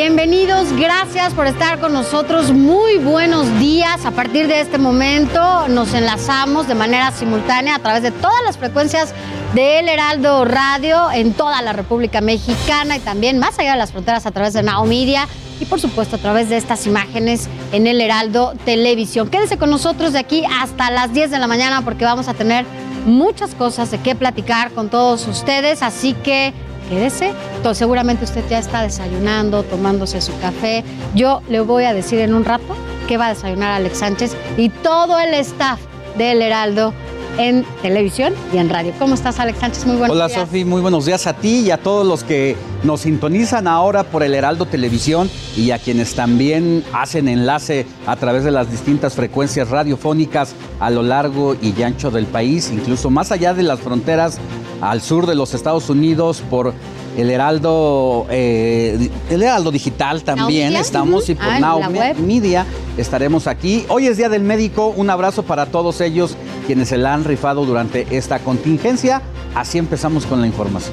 Bienvenidos, 0.00 0.72
gracias 0.74 1.34
por 1.34 1.48
estar 1.48 1.80
con 1.80 1.92
nosotros. 1.92 2.52
Muy 2.52 2.98
buenos 2.98 3.58
días. 3.58 4.06
A 4.06 4.12
partir 4.12 4.46
de 4.46 4.60
este 4.60 4.78
momento 4.78 5.66
nos 5.66 5.92
enlazamos 5.92 6.68
de 6.68 6.76
manera 6.76 7.10
simultánea 7.10 7.74
a 7.74 7.78
través 7.80 8.04
de 8.04 8.12
todas 8.12 8.40
las 8.44 8.56
frecuencias 8.58 9.12
de 9.56 9.80
El 9.80 9.88
Heraldo 9.88 10.44
Radio 10.44 11.10
en 11.10 11.32
toda 11.32 11.60
la 11.62 11.72
República 11.72 12.20
Mexicana 12.20 12.96
y 12.96 13.00
también 13.00 13.40
más 13.40 13.58
allá 13.58 13.72
de 13.72 13.78
las 13.78 13.90
fronteras 13.90 14.24
a 14.24 14.30
través 14.30 14.52
de 14.52 14.62
Now 14.62 14.86
Media 14.86 15.26
y 15.58 15.64
por 15.64 15.80
supuesto 15.80 16.14
a 16.14 16.20
través 16.20 16.48
de 16.48 16.58
estas 16.58 16.86
imágenes 16.86 17.48
en 17.72 17.88
El 17.88 18.00
Heraldo 18.00 18.54
Televisión. 18.64 19.28
Quédese 19.28 19.58
con 19.58 19.68
nosotros 19.68 20.12
de 20.12 20.20
aquí 20.20 20.44
hasta 20.60 20.92
las 20.92 21.12
10 21.12 21.32
de 21.32 21.40
la 21.40 21.48
mañana 21.48 21.82
porque 21.82 22.04
vamos 22.04 22.28
a 22.28 22.34
tener 22.34 22.64
muchas 23.04 23.56
cosas 23.56 23.90
de 23.90 23.98
qué 23.98 24.14
platicar 24.14 24.70
con 24.70 24.90
todos 24.90 25.26
ustedes, 25.26 25.82
así 25.82 26.14
que 26.14 26.54
quédese. 26.88 27.32
Entonces, 27.56 27.78
seguramente 27.78 28.24
usted 28.24 28.44
ya 28.48 28.58
está 28.58 28.82
desayunando, 28.82 29.62
tomándose 29.62 30.20
su 30.20 30.38
café. 30.40 30.84
Yo 31.14 31.42
le 31.48 31.60
voy 31.60 31.84
a 31.84 31.94
decir 31.94 32.20
en 32.20 32.34
un 32.34 32.44
rato 32.44 32.76
qué 33.06 33.16
va 33.16 33.26
a 33.26 33.34
desayunar 33.34 33.72
Alex 33.72 33.98
Sánchez 33.98 34.36
y 34.56 34.68
todo 34.68 35.18
el 35.18 35.34
staff 35.34 35.80
del 36.16 36.42
Heraldo 36.42 36.92
en 37.38 37.64
televisión 37.82 38.34
y 38.52 38.58
en 38.58 38.68
radio. 38.68 38.92
¿Cómo 38.98 39.14
estás, 39.14 39.40
Alex 39.40 39.60
Sánchez? 39.60 39.86
Muy 39.86 39.96
buenos 39.96 40.16
días. 40.16 40.30
Hola, 40.32 40.46
Sofi. 40.46 40.64
Muy 40.64 40.82
buenos 40.82 41.06
días 41.06 41.26
a 41.26 41.34
ti 41.34 41.60
y 41.60 41.70
a 41.70 41.78
todos 41.78 42.06
los 42.06 42.24
que 42.24 42.56
nos 42.82 43.02
sintonizan 43.02 43.66
ahora 43.66 44.04
por 44.04 44.22
el 44.22 44.34
Heraldo 44.34 44.66
Televisión 44.66 45.30
y 45.56 45.70
a 45.70 45.78
quienes 45.78 46.14
también 46.14 46.84
hacen 46.92 47.28
enlace 47.28 47.86
a 48.06 48.16
través 48.16 48.44
de 48.44 48.50
las 48.50 48.70
distintas 48.70 49.14
frecuencias 49.14 49.70
radiofónicas 49.70 50.54
a 50.80 50.90
lo 50.90 51.02
largo 51.02 51.56
y 51.62 51.80
ancho 51.82 52.10
del 52.10 52.26
país, 52.26 52.70
incluso 52.72 53.10
más 53.10 53.32
allá 53.32 53.54
de 53.54 53.62
las 53.62 53.80
fronteras 53.80 54.38
al 54.80 55.00
sur 55.00 55.26
de 55.26 55.34
los 55.34 55.54
Estados 55.54 55.88
Unidos 55.90 56.42
por 56.50 56.74
el 57.16 57.30
Heraldo, 57.30 58.26
eh, 58.30 59.10
el 59.28 59.42
Heraldo 59.42 59.72
Digital 59.72 60.22
también 60.22 60.76
estamos 60.76 61.28
y 61.28 61.34
por 61.34 61.48
ah, 61.48 61.58
Now 61.58 61.80
Media 62.24 62.64
estaremos 62.96 63.48
aquí. 63.48 63.84
Hoy 63.88 64.06
es 64.06 64.16
Día 64.16 64.28
del 64.28 64.42
Médico, 64.42 64.94
un 64.96 65.10
abrazo 65.10 65.42
para 65.42 65.66
todos 65.66 66.00
ellos 66.00 66.36
quienes 66.68 66.88
se 66.88 66.98
la 66.98 67.14
han 67.14 67.24
rifado 67.24 67.64
durante 67.64 68.06
esta 68.14 68.40
contingencia. 68.40 69.22
Así 69.54 69.78
empezamos 69.78 70.26
con 70.26 70.42
la 70.42 70.46
información. 70.46 70.92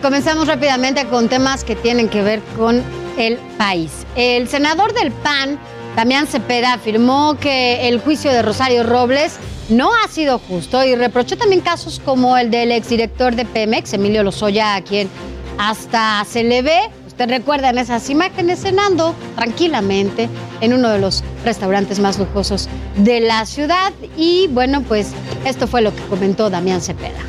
Comenzamos 0.00 0.48
rápidamente 0.48 1.06
con 1.06 1.28
temas 1.28 1.64
que 1.64 1.76
tienen 1.76 2.08
que 2.08 2.22
ver 2.22 2.40
con 2.56 2.82
el 3.16 3.36
país. 3.58 3.90
El 4.16 4.48
senador 4.48 4.92
del 4.92 5.12
PAN, 5.12 5.58
Damián 5.96 6.26
Cepeda, 6.26 6.74
afirmó 6.74 7.36
que 7.38 7.88
el 7.88 8.00
juicio 8.00 8.32
de 8.32 8.42
Rosario 8.42 8.82
Robles 8.82 9.38
no 9.68 9.90
ha 9.94 10.08
sido 10.08 10.38
justo 10.38 10.84
y 10.84 10.94
reprochó 10.94 11.36
también 11.36 11.60
casos 11.60 12.00
como 12.04 12.36
el 12.36 12.50
del 12.50 12.72
exdirector 12.72 13.34
de 13.34 13.44
Pemex, 13.44 13.92
Emilio 13.92 14.22
Lozoya, 14.22 14.74
a 14.74 14.82
quien 14.82 15.08
hasta 15.58 16.24
se 16.28 16.42
le 16.42 16.62
ve, 16.62 16.80
usted 17.06 17.28
recuerda 17.28 17.70
en 17.70 17.78
esas 17.78 18.10
imágenes, 18.10 18.60
cenando 18.62 19.14
tranquilamente 19.36 20.28
en 20.60 20.74
uno 20.74 20.88
de 20.88 20.98
los 20.98 21.22
restaurantes 21.44 22.00
más 22.00 22.18
lujosos 22.18 22.68
de 22.96 23.20
la 23.20 23.46
ciudad. 23.46 23.92
Y 24.16 24.48
bueno, 24.48 24.82
pues 24.82 25.12
esto 25.44 25.68
fue 25.68 25.80
lo 25.80 25.94
que 25.94 26.02
comentó 26.04 26.50
Damián 26.50 26.80
Cepeda 26.80 27.20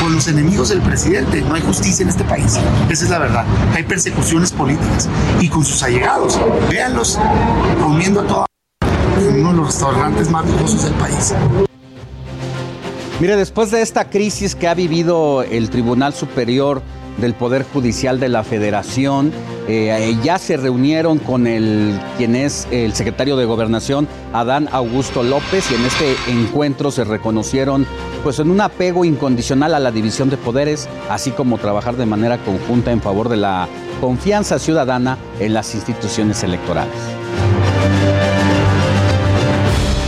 con 0.00 0.14
los 0.14 0.26
enemigos 0.28 0.70
del 0.70 0.80
presidente. 0.80 1.42
No 1.42 1.54
hay 1.54 1.62
justicia 1.62 2.02
en 2.02 2.08
este 2.08 2.24
país. 2.24 2.58
Esa 2.88 3.04
es 3.04 3.10
la 3.10 3.18
verdad. 3.18 3.44
Hay 3.74 3.82
persecuciones 3.82 4.50
políticas 4.50 5.08
y 5.40 5.48
con 5.48 5.64
sus 5.64 5.82
allegados. 5.82 6.40
Véanlos 6.70 7.18
comiendo 7.80 8.20
a 8.20 8.26
toda 8.26 8.46
en 9.18 9.40
uno 9.40 9.50
de 9.50 9.56
los 9.58 9.66
restaurantes 9.66 10.30
más 10.30 10.46
lujosos 10.46 10.84
del 10.84 10.94
país. 10.94 11.34
Mire, 13.20 13.36
después 13.36 13.70
de 13.70 13.82
esta 13.82 14.08
crisis 14.08 14.54
que 14.54 14.66
ha 14.66 14.72
vivido 14.72 15.42
el 15.42 15.68
Tribunal 15.68 16.14
Superior 16.14 16.82
del 17.20 17.34
Poder 17.34 17.64
Judicial 17.64 18.18
de 18.18 18.28
la 18.28 18.44
Federación. 18.44 19.32
Eh, 19.68 20.16
ya 20.22 20.38
se 20.38 20.56
reunieron 20.56 21.18
con 21.18 21.46
el 21.46 21.98
quien 22.16 22.34
es 22.34 22.66
el 22.70 22.94
secretario 22.94 23.36
de 23.36 23.44
Gobernación, 23.44 24.08
Adán 24.32 24.68
Augusto 24.72 25.22
López, 25.22 25.70
y 25.70 25.74
en 25.74 25.84
este 25.84 26.16
encuentro 26.30 26.90
se 26.90 27.04
reconocieron 27.04 27.86
pues 28.22 28.38
en 28.38 28.50
un 28.50 28.60
apego 28.60 29.04
incondicional 29.04 29.74
a 29.74 29.78
la 29.78 29.90
división 29.90 30.30
de 30.30 30.36
poderes, 30.36 30.88
así 31.08 31.30
como 31.30 31.58
trabajar 31.58 31.96
de 31.96 32.06
manera 32.06 32.38
conjunta 32.38 32.90
en 32.92 33.00
favor 33.00 33.28
de 33.28 33.36
la 33.36 33.68
confianza 34.00 34.58
ciudadana 34.58 35.18
en 35.38 35.54
las 35.54 35.74
instituciones 35.74 36.42
electorales. 36.42 37.49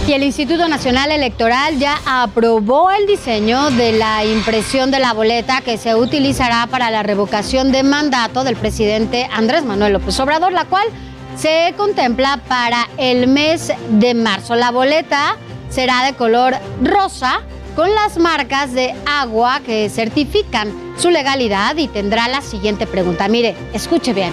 Y 0.07 0.15
el 0.15 0.25
Instituto 0.25 0.67
Nacional 0.69 1.13
Electoral 1.13 1.79
ya 1.79 2.01
aprobó 2.05 2.91
el 2.91 3.07
diseño 3.07 3.71
de 3.71 3.93
la 3.93 4.25
impresión 4.25 4.91
de 4.91 4.99
la 4.99 5.13
boleta 5.13 5.61
que 5.61 5.79
se 5.79 5.95
utilizará 5.95 6.67
para 6.67 6.91
la 6.91 7.05
revocación 7.05 7.71
de 7.71 7.85
mandato 7.85 8.43
del 8.43 8.57
presidente 8.57 9.29
Andrés 9.33 9.65
Manuel 9.65 9.93
López 9.93 10.19
Obrador, 10.19 10.53
la 10.53 10.65
cual 10.65 10.89
se 11.37 11.73
contempla 11.77 12.41
para 12.49 12.89
el 12.97 13.29
mes 13.29 13.73
de 13.91 14.15
marzo. 14.15 14.57
La 14.57 14.73
boleta 14.73 15.37
será 15.71 16.05
de 16.05 16.15
color 16.15 16.57
rosa 16.83 17.41
con 17.77 17.95
las 17.95 18.19
marcas 18.19 18.73
de 18.73 18.95
agua 19.07 19.61
que 19.65 19.89
certifican 19.89 20.73
su 20.99 21.11
legalidad 21.11 21.77
y 21.77 21.87
tendrá 21.87 22.27
la 22.27 22.43
siguiente 22.43 22.89
pregunta. 22.89 23.29
Mire, 23.29 23.55
escuche 23.73 24.13
bien. 24.13 24.33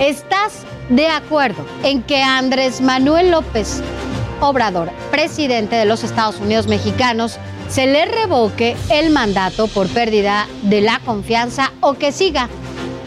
¿Estás 0.00 0.64
de 0.88 1.06
acuerdo 1.06 1.64
en 1.84 2.02
que 2.02 2.20
Andrés 2.20 2.80
Manuel 2.80 3.30
López 3.30 3.80
Obrador, 4.42 4.90
presidente 5.12 5.76
de 5.76 5.84
los 5.84 6.02
Estados 6.02 6.40
Unidos 6.40 6.66
mexicanos, 6.66 7.38
se 7.68 7.86
le 7.86 8.04
revoque 8.06 8.76
el 8.90 9.10
mandato 9.10 9.68
por 9.68 9.86
pérdida 9.88 10.48
de 10.62 10.80
la 10.80 10.98
confianza 10.98 11.72
o 11.80 11.94
que 11.94 12.10
siga 12.10 12.48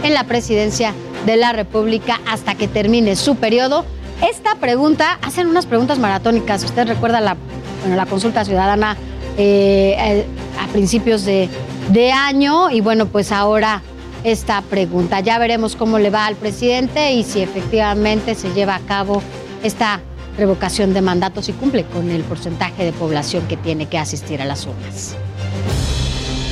en 0.02 0.14
la 0.14 0.24
presidencia 0.24 0.94
de 1.26 1.36
la 1.36 1.52
República 1.52 2.22
hasta 2.26 2.56
que 2.56 2.70
termine 2.70 3.18
su 3.18 3.36
periodo. 3.36 3.86
Esta 4.22 4.56
pregunta, 4.56 5.20
hacen 5.22 5.48
unas 5.48 5.66
preguntas 5.66 6.00
maratónicas. 6.00 6.64
Usted 6.64 6.88
recuerda 6.88 7.20
la, 7.20 7.36
bueno, 7.82 7.98
la 7.98 8.06
consulta 8.06 8.46
ciudadana 8.46 8.96
eh, 9.38 9.96
eh, 10.00 10.26
a 10.64 10.72
principios 10.72 11.26
de, 11.26 11.50
de 11.90 12.14
año 12.14 12.72
y 12.72 12.80
bueno, 12.80 13.08
pues 13.08 13.34
ahora 13.34 13.82
esta 14.24 14.62
pregunta. 14.62 15.20
Ya 15.20 15.38
veremos 15.38 15.76
cómo 15.76 16.00
le 16.00 16.12
va 16.12 16.28
al 16.28 16.36
presidente 16.36 17.12
y 17.12 17.26
si 17.26 17.42
efectivamente 17.42 18.36
se 18.36 18.54
lleva 18.54 18.76
a 18.76 18.80
cabo 18.80 19.22
esta 19.64 20.00
revocación 20.38 20.94
de 20.94 21.02
mandatos 21.02 21.50
y 21.50 21.54
cumple 21.54 21.86
con 21.86 22.10
el 22.10 22.24
porcentaje 22.24 22.84
de 22.84 22.92
población 22.94 23.48
que 23.48 23.58
tiene 23.58 23.88
que 23.88 23.98
asistir 23.98 24.42
a 24.42 24.46
las 24.46 24.66
urnas. 24.66 25.16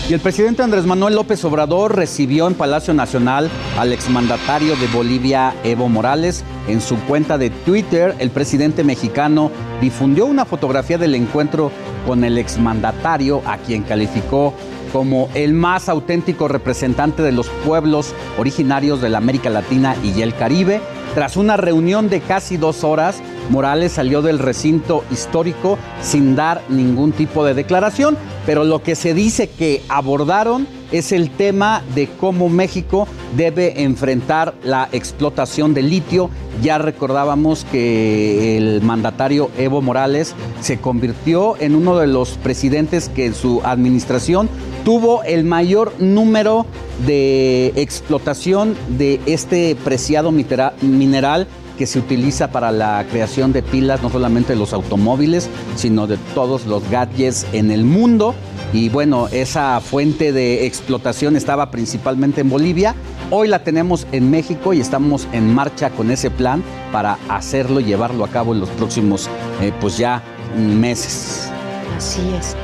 Y 0.09 0.13
el 0.13 0.19
presidente 0.19 0.61
Andrés 0.61 0.86
Manuel 0.86 1.15
López 1.15 1.45
Obrador 1.45 1.95
recibió 1.95 2.47
en 2.47 2.55
Palacio 2.55 2.93
Nacional 2.93 3.49
al 3.79 3.93
exmandatario 3.93 4.75
de 4.75 4.88
Bolivia, 4.88 5.55
Evo 5.63 5.88
Morales. 5.88 6.43
En 6.67 6.81
su 6.81 6.97
cuenta 7.05 7.38
de 7.38 7.49
Twitter, 7.49 8.13
el 8.19 8.29
presidente 8.29 8.84
mexicano 8.84 9.49
difundió 9.79 10.25
una 10.25 10.43
fotografía 10.43 10.97
del 10.97 11.15
encuentro 11.15 11.71
con 12.05 12.25
el 12.25 12.38
exmandatario, 12.38 13.41
a 13.45 13.57
quien 13.57 13.84
calificó 13.84 14.53
como 14.94 15.28
el 15.34 15.54
más 15.54 15.89
auténtico 15.89 16.48
representante 16.48 17.24
de 17.24 17.32
los 17.32 17.50
pueblos 17.66 18.14
originarios 18.38 19.02
de 19.02 19.10
la 19.10 19.18
América 19.18 19.50
Latina 19.50 19.98
y 20.04 20.22
el 20.22 20.36
Caribe. 20.36 20.80
Tras 21.16 21.36
una 21.36 21.58
reunión 21.58 22.10
de 22.10 22.22
casi 22.22 22.58
dos 22.58 22.84
horas, 22.84 23.22
Morales 23.50 23.91
salió 23.91 24.22
del 24.22 24.39
recinto 24.39 25.04
histórico 25.12 25.78
sin 26.02 26.36
dar 26.36 26.62
ningún 26.70 27.12
tipo 27.12 27.44
de 27.44 27.56
declaración, 27.56 28.18
pero 28.46 28.64
lo 28.64 28.84
que 28.84 28.96
se 28.96 29.14
dice 29.14 29.50
que 29.50 29.82
abordaron 29.89 30.68
es 30.91 31.12
el 31.12 31.32
tema 31.32 31.82
de 31.96 32.08
cómo 32.08 32.50
México 32.50 33.08
debe 33.36 33.82
enfrentar 33.84 34.54
la 34.64 34.89
explotación 34.91 35.74
de 35.74 35.82
litio. 35.82 36.30
Ya 36.62 36.78
recordábamos 36.78 37.66
que 37.72 38.58
el 38.58 38.82
mandatario 38.84 39.50
Evo 39.58 39.82
Morales 39.82 40.36
se 40.62 40.80
convirtió 40.80 41.58
en 41.60 41.76
uno 41.76 41.98
de 41.98 42.06
los 42.06 42.38
presidentes 42.38 43.10
que 43.10 43.26
en 43.26 43.34
su 43.34 43.62
administración 43.64 44.50
tuvo 44.84 45.23
el 45.23 45.43
mayor 45.43 45.93
número 45.99 46.65
de 47.05 47.73
explotación 47.75 48.75
de 48.89 49.19
este 49.25 49.75
preciado 49.84 50.31
mineral 50.31 51.47
que 51.77 51.88
se 51.88 51.99
utiliza 51.99 52.51
para 52.51 52.71
la 52.71 53.05
creación 53.09 53.51
de 53.51 53.63
pilas, 53.63 54.01
no 54.03 54.09
solamente 54.09 54.53
de 54.53 54.59
los 54.59 54.73
automóviles, 54.73 55.49
sino 55.75 56.05
de 56.05 56.17
todos 56.36 56.65
los 56.65 56.88
gadgets 56.89 57.47
en 57.51 57.71
el 57.71 57.84
mundo. 57.84 58.36
Y 58.73 58.89
bueno, 58.89 59.27
esa 59.31 59.79
fuente 59.81 60.31
de 60.31 60.65
explotación 60.65 61.36
estaba 61.36 61.71
principalmente 61.71 62.41
en 62.41 62.49
Bolivia. 62.49 62.95
Hoy 63.31 63.47
la 63.47 63.63
tenemos 63.63 64.05
en 64.11 64.29
México 64.29 64.73
y 64.73 64.81
estamos 64.81 65.27
en 65.31 65.53
marcha 65.53 65.89
con 65.89 66.11
ese 66.11 66.29
plan 66.29 66.63
para 66.91 67.17
hacerlo 67.29 67.79
llevarlo 67.79 68.23
a 68.23 68.29
cabo 68.29 68.53
en 68.53 68.59
los 68.59 68.69
próximos, 68.69 69.29
eh, 69.61 69.71
pues 69.79 69.97
ya 69.97 70.21
meses. 70.55 71.49
Así 71.97 72.21
es. 72.38 72.55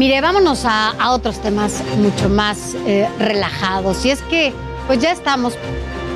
Mire, 0.00 0.22
vámonos 0.22 0.62
a, 0.64 0.94
otros 1.10 1.42
temas 1.42 1.82
mucho 1.98 2.30
más 2.30 2.74
eh, 2.86 3.06
relajados. 3.18 4.02
Y 4.06 4.10
es 4.10 4.22
que, 4.22 4.50
pues 4.86 4.98
ya 4.98 5.12
estamos 5.12 5.58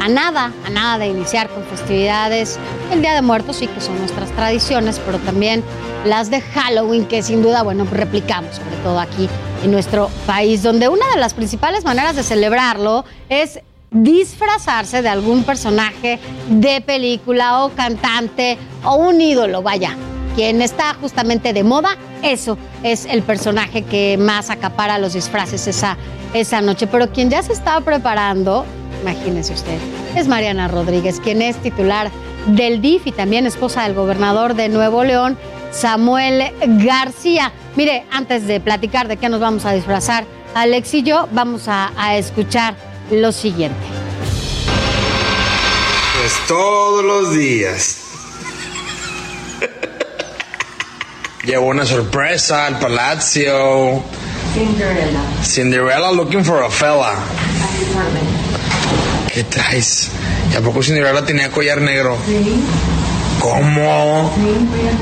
a 0.01 0.09
nada, 0.09 0.55
a 0.65 0.71
nada 0.71 0.97
de 0.97 1.09
iniciar 1.09 1.51
con 1.51 1.63
festividades. 1.65 2.59
El 2.91 3.03
Día 3.03 3.13
de 3.13 3.21
Muertos 3.21 3.57
sí 3.57 3.67
que 3.67 3.83
son 3.83 3.99
nuestras 3.99 4.31
tradiciones, 4.31 4.99
pero 5.05 5.19
también 5.19 5.63
las 6.07 6.31
de 6.31 6.41
Halloween, 6.41 7.05
que 7.05 7.23
sin 7.23 7.43
duda, 7.43 7.63
bueno, 7.63 7.87
replicamos, 7.93 8.57
sobre 8.57 8.77
todo 8.77 8.99
aquí 8.99 9.29
en 9.63 9.71
nuestro 9.71 10.09
país, 10.27 10.63
donde 10.63 10.89
una 10.89 11.07
de 11.11 11.21
las 11.21 11.35
principales 11.35 11.85
maneras 11.85 12.17
de 12.17 12.23
celebrarlo 12.23 13.05
es 13.29 13.61
disfrazarse 13.91 15.03
de 15.03 15.11
algún 15.11 15.45
personaje 15.45 16.19
de 16.49 16.81
película 16.81 17.63
o 17.63 17.69
cantante 17.69 18.57
o 18.83 18.95
un 18.95 19.21
ídolo, 19.21 19.61
vaya. 19.61 19.95
Quien 20.35 20.63
está 20.63 20.95
justamente 20.95 21.53
de 21.53 21.63
moda, 21.63 21.97
eso 22.23 22.59
es 22.83 23.07
el 23.07 23.23
personaje 23.23 23.83
que 23.83 24.17
más 24.19 24.51
acapara 24.51 24.99
los 24.99 25.13
disfraces 25.13 25.67
esa, 25.67 25.97
esa 26.33 26.61
noche. 26.61 26.87
Pero 26.87 27.11
quien 27.13 27.31
ya 27.31 27.43
se 27.43 27.53
estaba 27.53 27.85
preparando 27.85 28.65
imagínese 29.05 29.53
usted. 29.53 29.79
Es 30.17 30.29
Mariana 30.29 30.69
Rodríguez, 30.69 31.21
quien 31.21 31.43
es 31.43 31.57
titular 31.57 32.11
del 32.47 32.81
DIF 32.81 33.07
y 33.07 33.13
también 33.13 33.47
esposa 33.47 33.83
del 33.83 33.95
gobernador 33.95 34.55
de 34.55 34.69
Nuevo 34.71 35.05
León, 35.05 35.37
Samuel 35.73 36.53
García. 36.85 37.53
Mire, 37.77 38.07
antes 38.11 38.47
de 38.47 38.61
platicar 38.61 39.09
de 39.09 39.19
qué 39.19 39.29
nos 39.29 39.41
vamos 39.41 39.67
a 39.67 39.73
disfrazar, 39.73 40.25
Alex 40.55 40.95
y 40.95 41.03
yo 41.03 41.29
vamos 41.33 41.69
a, 41.69 41.93
a 41.97 42.17
escuchar 42.17 42.77
lo 43.11 43.33
siguiente. 43.33 43.77
Pues 46.17 46.33
todos 46.49 47.05
los 47.05 47.35
días. 47.35 48.04
Llevo 51.45 51.67
una 51.67 51.85
sorpresa 51.85 52.65
al 52.67 52.79
palacio. 52.79 54.03
Cinderella. 54.55 55.21
Cinderella 55.43 56.11
looking 56.11 56.43
for 56.43 56.63
a 56.63 56.71
fella. 56.71 57.17
¿Qué 59.33 59.45
traes? 59.45 60.09
¿Y 60.53 60.57
a 60.57 60.61
poco 60.63 60.83
Cinderella 60.83 61.25
tenía 61.25 61.51
collar 61.51 61.83
negro? 61.83 62.17
Sí. 62.27 62.65
¿Cómo? 63.41 64.33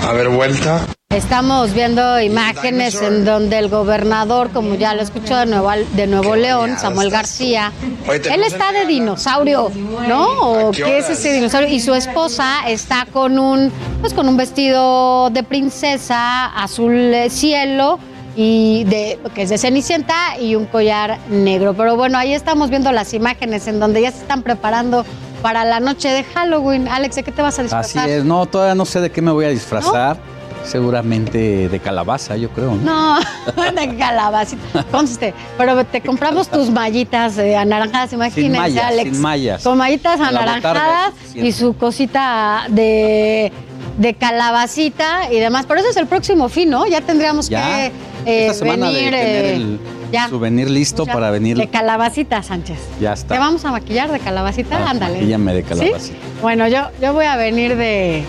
A 0.03 0.13
ver, 0.15 0.31
vuelta. 0.31 0.85
Estamos 1.15 1.75
viendo 1.75 2.21
imágenes 2.23 3.03
en 3.03 3.27
donde 3.27 3.59
el 3.59 3.69
gobernador, 3.69 4.51
como 4.51 4.77
ya 4.77 4.95
lo 4.95 5.03
escuchó 5.03 5.37
de 5.37 5.45
Nuevo, 5.45 5.71
de 5.95 6.07
Nuevo 6.07 6.37
León, 6.37 6.79
Samuel 6.79 7.11
García, 7.11 7.71
él 8.09 8.43
está 8.43 8.73
de 8.73 8.87
dinosaurio, 8.87 9.71
¿no? 10.09 10.69
¿O 10.69 10.71
qué 10.71 10.97
es 10.97 11.11
ese 11.11 11.35
dinosaurio? 11.35 11.69
Y 11.69 11.81
su 11.81 11.93
esposa 11.93 12.61
está 12.67 13.07
con 13.13 13.39
un, 13.39 13.71
pues 14.01 14.15
con 14.15 14.27
un 14.27 14.39
vestido 14.39 15.29
de 15.29 15.43
princesa 15.43 16.47
azul 16.47 16.95
eh, 16.95 17.29
cielo 17.29 17.99
y 18.35 18.85
de 18.85 19.19
que 19.35 19.43
es 19.43 19.51
de 19.51 19.59
Cenicienta 19.59 20.39
y 20.41 20.55
un 20.55 20.65
collar 20.65 21.19
negro. 21.29 21.75
Pero 21.75 21.95
bueno, 21.95 22.17
ahí 22.17 22.33
estamos 22.33 22.71
viendo 22.71 22.91
las 22.91 23.13
imágenes 23.13 23.67
en 23.67 23.81
donde 23.81 24.01
ya 24.01 24.13
se 24.13 24.23
están 24.23 24.43
preparando 24.43 25.05
para 25.43 25.67
la 25.67 25.79
noche 25.79 26.09
de 26.09 26.25
Halloween. 26.25 26.89
Alex, 26.89 27.17
¿de 27.17 27.23
qué 27.23 27.33
te 27.33 27.43
vas 27.43 27.59
a 27.59 27.63
disfrazar? 27.65 28.05
Así 28.05 28.13
es, 28.13 28.25
no, 28.25 28.47
todavía 28.47 28.75
no 28.75 28.87
sé 28.87 29.01
de 29.01 29.11
qué 29.11 29.21
me 29.21 29.31
voy 29.31 29.45
a 29.45 29.51
disfrazar. 29.51 30.17
Seguramente 30.65 31.69
de 31.69 31.81
calabaza, 31.81 32.37
yo 32.37 32.49
creo. 32.51 32.75
No, 32.77 33.19
de 33.77 33.97
calabacita. 33.97 34.85
Conste, 34.91 35.35
pero 35.59 35.85
te 35.85 36.01
compramos 36.01 36.49
tus 36.49 36.71
mallitas 36.71 37.37
eh, 37.39 37.57
anaranjadas, 37.57 38.13
imagínense, 38.13 38.43
Sin 38.53 38.61
mallas, 38.61 38.85
Alex. 38.85 39.11
sin 39.13 39.21
mallas. 39.21 39.63
Con 39.65 39.79
mallitas 39.79 40.21
anaranjadas 40.21 41.13
botarga, 41.15 41.47
y 41.47 41.53
su 41.53 41.75
cosita 41.77 42.65
de, 42.69 43.53
de 43.99 44.15
calabacita 44.15 45.33
y 45.33 45.39
demás. 45.41 45.67
Pero 45.67 45.81
eso 45.81 45.91
es 45.91 45.97
el 45.97 46.07
próximo 46.07 46.49
fin, 46.49 46.71
¿no? 46.71 46.87
Ya 46.87 47.01
tendríamos 47.01 47.49
Ya, 47.49 47.91
que 48.25 48.47
eh, 48.49 48.53
venir. 48.63 48.81
de 48.87 49.11
tener 49.11 49.15
eh, 49.45 49.55
el 49.57 49.81
ya. 50.13 50.29
souvenir 50.29 50.71
listo 50.71 51.05
Ya, 51.05 51.13
para 51.13 51.31
venir. 51.31 51.57
De 51.57 51.69
calabacita, 51.69 52.43
Sánchez. 52.43 52.79
Ya 53.01 53.15
está. 53.15 53.35
¿Te 53.35 53.41
vamos 53.41 53.65
a 53.65 53.73
maquillar 53.73 54.11
de 54.13 54.21
calabacita? 54.21 54.79
Ah, 54.79 54.91
Ándale. 54.91 55.15
maquíllame 55.15 55.55
de 55.55 55.63
¿Sí? 55.63 55.69
calabacita. 55.69 56.17
Bueno, 56.41 56.69
yo, 56.69 56.83
yo 57.01 57.13
voy 57.13 57.25
a 57.27 57.37
venir 57.37 57.77
de, 57.77 58.23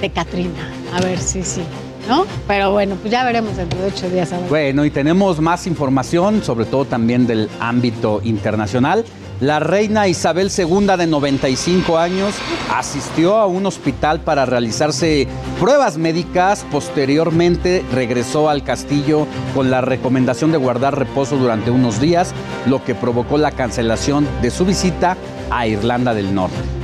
de 0.00 0.10
Catrina. 0.10 0.68
A 0.92 1.00
ver 1.00 1.18
si 1.18 1.42
sí, 1.42 1.62
¿no? 2.08 2.26
Pero 2.46 2.72
bueno, 2.72 2.96
pues 2.96 3.12
ya 3.12 3.24
veremos 3.24 3.56
dentro 3.56 3.80
de 3.80 3.88
ocho 3.88 4.08
días. 4.08 4.30
Bueno, 4.48 4.84
y 4.84 4.90
tenemos 4.90 5.40
más 5.40 5.66
información, 5.66 6.42
sobre 6.42 6.64
todo 6.64 6.84
también 6.84 7.26
del 7.26 7.48
ámbito 7.60 8.20
internacional. 8.24 9.04
La 9.40 9.58
reina 9.58 10.06
Isabel 10.06 10.50
II 10.54 10.86
de 10.98 11.06
95 11.06 11.96
años 11.96 12.34
asistió 12.76 13.36
a 13.36 13.46
un 13.46 13.64
hospital 13.64 14.20
para 14.20 14.44
realizarse 14.44 15.26
pruebas 15.58 15.96
médicas. 15.96 16.66
Posteriormente 16.70 17.82
regresó 17.90 18.50
al 18.50 18.64
castillo 18.64 19.26
con 19.54 19.70
la 19.70 19.80
recomendación 19.80 20.52
de 20.52 20.58
guardar 20.58 20.98
reposo 20.98 21.38
durante 21.38 21.70
unos 21.70 22.00
días, 22.00 22.34
lo 22.66 22.84
que 22.84 22.94
provocó 22.94 23.38
la 23.38 23.52
cancelación 23.52 24.28
de 24.42 24.50
su 24.50 24.66
visita 24.66 25.16
a 25.50 25.66
Irlanda 25.66 26.12
del 26.12 26.34
Norte. 26.34 26.79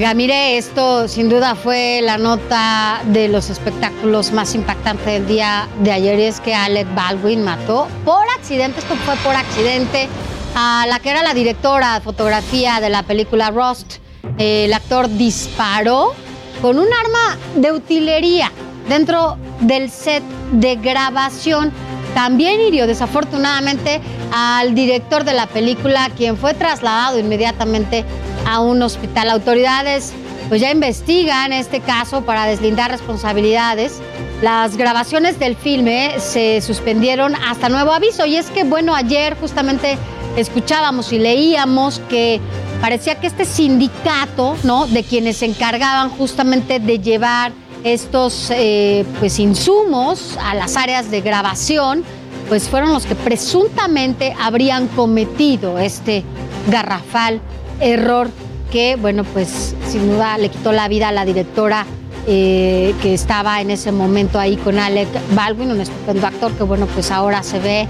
Oiga, 0.00 0.14
mire, 0.14 0.56
esto 0.56 1.08
sin 1.08 1.28
duda 1.28 1.54
fue 1.54 2.00
la 2.02 2.16
nota 2.16 3.02
de 3.04 3.28
los 3.28 3.50
espectáculos 3.50 4.32
más 4.32 4.54
impactantes 4.54 5.04
del 5.04 5.26
día 5.26 5.68
de 5.80 5.92
ayer 5.92 6.18
es 6.20 6.40
que 6.40 6.54
Alec 6.54 6.86
Baldwin 6.94 7.44
mató 7.44 7.86
por 8.02 8.24
accidente, 8.34 8.80
esto 8.80 8.96
fue 9.04 9.14
por 9.16 9.36
accidente, 9.36 10.08
a 10.54 10.86
la 10.88 11.00
que 11.00 11.10
era 11.10 11.22
la 11.22 11.34
directora 11.34 11.96
de 11.96 12.00
fotografía 12.00 12.80
de 12.80 12.88
la 12.88 13.02
película 13.02 13.50
Rust. 13.50 13.96
El 14.38 14.72
actor 14.72 15.06
disparó 15.06 16.14
con 16.62 16.78
un 16.78 16.88
arma 17.04 17.36
de 17.56 17.70
utilería 17.70 18.50
dentro 18.88 19.36
del 19.60 19.90
set 19.90 20.22
de 20.52 20.76
grabación. 20.76 21.72
También 22.14 22.58
hirió 22.58 22.86
desafortunadamente 22.86 24.00
al 24.32 24.74
director 24.74 25.24
de 25.24 25.34
la 25.34 25.46
película, 25.46 26.10
quien 26.16 26.38
fue 26.38 26.54
trasladado 26.54 27.18
inmediatamente 27.18 28.06
a 28.46 28.60
un 28.60 28.82
hospital. 28.82 29.30
Autoridades 29.30 30.12
pues 30.50 30.60
ya 30.60 30.72
investigan 30.72 31.52
este 31.52 31.78
caso 31.78 32.22
para 32.22 32.44
deslindar 32.44 32.90
responsabilidades. 32.90 34.00
Las 34.42 34.76
grabaciones 34.76 35.38
del 35.38 35.54
filme 35.54 36.14
se 36.18 36.60
suspendieron 36.60 37.36
hasta 37.36 37.68
nuevo 37.68 37.92
aviso 37.92 38.26
y 38.26 38.34
es 38.34 38.50
que 38.50 38.64
bueno, 38.64 38.96
ayer 38.96 39.36
justamente 39.38 39.96
escuchábamos 40.36 41.12
y 41.12 41.20
leíamos 41.20 42.00
que 42.08 42.40
parecía 42.80 43.20
que 43.20 43.28
este 43.28 43.44
sindicato, 43.44 44.56
¿no? 44.64 44.88
De 44.88 45.04
quienes 45.04 45.36
se 45.36 45.46
encargaban 45.46 46.10
justamente 46.10 46.80
de 46.80 46.98
llevar 46.98 47.52
estos 47.84 48.50
eh, 48.50 49.04
pues 49.20 49.38
insumos 49.38 50.36
a 50.42 50.54
las 50.54 50.76
áreas 50.76 51.12
de 51.12 51.20
grabación, 51.20 52.02
pues 52.48 52.68
fueron 52.68 52.92
los 52.92 53.06
que 53.06 53.14
presuntamente 53.14 54.34
habrían 54.40 54.88
cometido 54.88 55.78
este 55.78 56.24
garrafal 56.68 57.40
error 57.80 58.30
que, 58.70 58.96
bueno, 58.96 59.24
pues 59.24 59.74
sin 59.88 60.10
duda 60.10 60.38
le 60.38 60.48
quitó 60.48 60.72
la 60.72 60.88
vida 60.88 61.08
a 61.08 61.12
la 61.12 61.24
directora 61.24 61.86
eh, 62.26 62.94
que 63.02 63.14
estaba 63.14 63.60
en 63.60 63.70
ese 63.70 63.92
momento 63.92 64.38
ahí 64.38 64.56
con 64.56 64.78
Alec 64.78 65.08
Baldwin, 65.34 65.70
un 65.70 65.80
estupendo 65.80 66.26
actor 66.26 66.52
que, 66.52 66.62
bueno, 66.62 66.86
pues 66.86 67.10
ahora 67.10 67.42
se 67.42 67.58
ve 67.58 67.88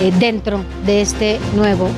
eh, 0.00 0.12
dentro 0.18 0.60
de 0.86 1.02
este 1.02 1.38
nuevo. 1.54 1.88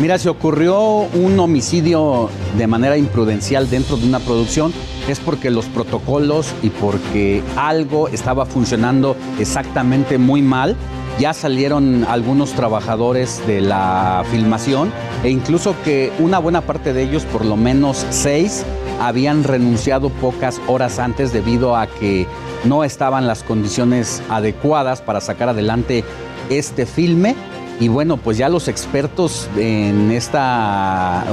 Mira, 0.00 0.18
si 0.18 0.28
ocurrió 0.28 1.06
un 1.14 1.38
homicidio 1.38 2.28
de 2.58 2.66
manera 2.66 2.96
imprudencial 2.96 3.70
dentro 3.70 3.96
de 3.96 4.06
una 4.06 4.18
producción, 4.18 4.72
es 5.08 5.20
porque 5.20 5.50
los 5.50 5.66
protocolos 5.66 6.52
y 6.62 6.70
porque 6.70 7.42
algo 7.56 8.08
estaba 8.08 8.44
funcionando 8.44 9.16
exactamente 9.38 10.18
muy 10.18 10.42
mal. 10.42 10.76
Ya 11.18 11.32
salieron 11.32 12.04
algunos 12.08 12.52
trabajadores 12.54 13.40
de 13.46 13.60
la 13.60 14.24
filmación 14.32 14.92
e 15.22 15.30
incluso 15.30 15.76
que 15.84 16.12
una 16.18 16.40
buena 16.40 16.62
parte 16.62 16.92
de 16.92 17.04
ellos, 17.04 17.24
por 17.24 17.44
lo 17.44 17.56
menos 17.56 18.04
seis, 18.10 18.64
habían 19.00 19.44
renunciado 19.44 20.10
pocas 20.10 20.60
horas 20.66 20.98
antes 20.98 21.32
debido 21.32 21.76
a 21.76 21.86
que 21.86 22.26
no 22.64 22.82
estaban 22.82 23.28
las 23.28 23.44
condiciones 23.44 24.22
adecuadas 24.28 25.02
para 25.02 25.20
sacar 25.20 25.50
adelante 25.50 26.04
este 26.50 26.84
filme. 26.84 27.36
Y 27.78 27.88
bueno, 27.88 28.16
pues 28.16 28.36
ya 28.36 28.48
los 28.48 28.66
expertos 28.66 29.48
en, 29.56 30.10
esta, 30.10 31.24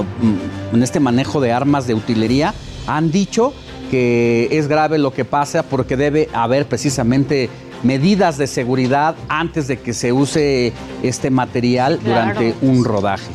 en 0.74 0.84
este 0.84 1.00
manejo 1.00 1.42
de 1.42 1.54
armas 1.54 1.88
de 1.88 1.96
utilería 1.96 2.54
han 2.88 3.12
dicho 3.12 3.54
que 3.92 4.48
es 4.52 4.68
grave 4.68 4.98
lo 4.98 5.12
que 5.12 5.26
pasa 5.26 5.64
porque 5.64 5.98
debe 5.98 6.30
haber 6.34 6.66
precisamente 6.66 7.50
medidas 7.84 8.38
de 8.38 8.48
seguridad 8.48 9.16
antes 9.28 9.68
de 9.68 9.80
que 9.80 9.94
se 9.94 10.12
use 10.14 10.74
este 11.04 11.30
material 11.30 12.00
durante 12.04 12.56
un 12.62 12.84
rodaje. 12.84 13.32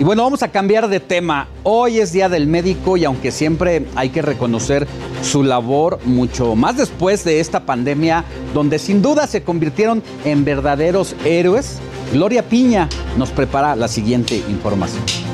Y 0.00 0.04
bueno, 0.04 0.22
vamos 0.22 0.44
a 0.44 0.48
cambiar 0.48 0.88
de 0.88 1.00
tema. 1.00 1.48
Hoy 1.64 1.98
es 1.98 2.12
Día 2.12 2.28
del 2.28 2.46
Médico 2.46 2.96
y 2.96 3.04
aunque 3.04 3.32
siempre 3.32 3.86
hay 3.96 4.10
que 4.10 4.22
reconocer 4.22 4.86
su 5.22 5.42
labor, 5.42 5.98
mucho 6.04 6.54
más 6.54 6.76
después 6.76 7.24
de 7.24 7.40
esta 7.40 7.66
pandemia, 7.66 8.24
donde 8.54 8.78
sin 8.78 9.02
duda 9.02 9.26
se 9.26 9.42
convirtieron 9.42 10.02
en 10.24 10.44
verdaderos 10.44 11.16
héroes, 11.24 11.80
Gloria 12.12 12.48
Piña 12.48 12.88
nos 13.16 13.30
prepara 13.30 13.74
la 13.74 13.88
siguiente 13.88 14.36
información. 14.48 15.27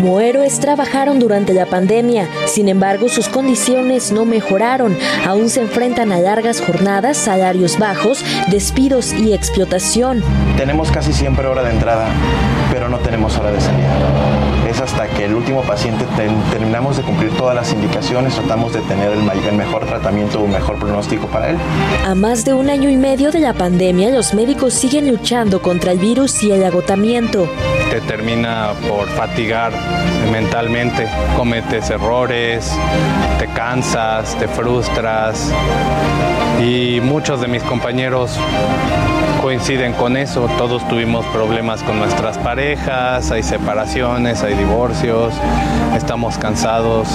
Como 0.00 0.18
héroes 0.22 0.58
trabajaron 0.60 1.18
durante 1.18 1.52
la 1.52 1.66
pandemia, 1.66 2.26
sin 2.46 2.70
embargo 2.70 3.10
sus 3.10 3.28
condiciones 3.28 4.12
no 4.12 4.24
mejoraron. 4.24 4.96
Aún 5.26 5.50
se 5.50 5.60
enfrentan 5.60 6.10
a 6.10 6.18
largas 6.18 6.62
jornadas, 6.62 7.18
salarios 7.18 7.78
bajos, 7.78 8.24
despidos 8.48 9.12
y 9.12 9.34
explotación. 9.34 10.22
Tenemos 10.56 10.90
casi 10.90 11.12
siempre 11.12 11.46
hora 11.46 11.62
de 11.62 11.72
entrada, 11.72 12.08
pero 12.72 12.88
no 12.88 12.96
tenemos 13.00 13.36
hora 13.36 13.52
de 13.52 13.60
salida. 13.60 14.39
Hasta 15.00 15.16
que 15.16 15.24
el 15.24 15.34
último 15.34 15.62
paciente 15.62 16.04
ten- 16.14 16.42
terminamos 16.50 16.98
de 16.98 17.02
cumplir 17.02 17.30
todas 17.34 17.54
las 17.54 17.72
indicaciones, 17.72 18.34
tratamos 18.34 18.74
de 18.74 18.80
tener 18.80 19.10
el, 19.12 19.20
el 19.48 19.54
mejor 19.56 19.86
tratamiento 19.86 20.40
o 20.40 20.42
un 20.44 20.50
mejor 20.50 20.76
pronóstico 20.76 21.26
para 21.26 21.48
él. 21.50 21.56
A 22.06 22.14
más 22.14 22.44
de 22.44 22.52
un 22.52 22.68
año 22.68 22.90
y 22.90 22.98
medio 22.98 23.30
de 23.30 23.40
la 23.40 23.54
pandemia, 23.54 24.10
los 24.10 24.34
médicos 24.34 24.74
siguen 24.74 25.08
luchando 25.10 25.62
contra 25.62 25.92
el 25.92 25.98
virus 25.98 26.42
y 26.42 26.52
el 26.52 26.62
agotamiento. 26.64 27.48
te 27.90 28.02
termina 28.02 28.72
por 28.86 29.08
fatigar 29.08 29.72
mentalmente, 30.30 31.08
cometes 31.34 31.88
errores, 31.88 32.70
te 33.38 33.46
cansas, 33.46 34.36
te 34.38 34.48
frustras 34.48 35.50
y 36.62 37.00
muchos 37.00 37.40
de 37.40 37.48
mis 37.48 37.62
compañeros 37.62 38.36
coinciden 39.50 39.94
con 39.94 40.16
eso, 40.16 40.48
todos 40.58 40.86
tuvimos 40.86 41.26
problemas 41.26 41.82
con 41.82 41.98
nuestras 41.98 42.38
parejas, 42.38 43.32
hay 43.32 43.42
separaciones, 43.42 44.44
hay 44.44 44.54
divorcios, 44.54 45.34
estamos 45.96 46.38
cansados. 46.38 47.08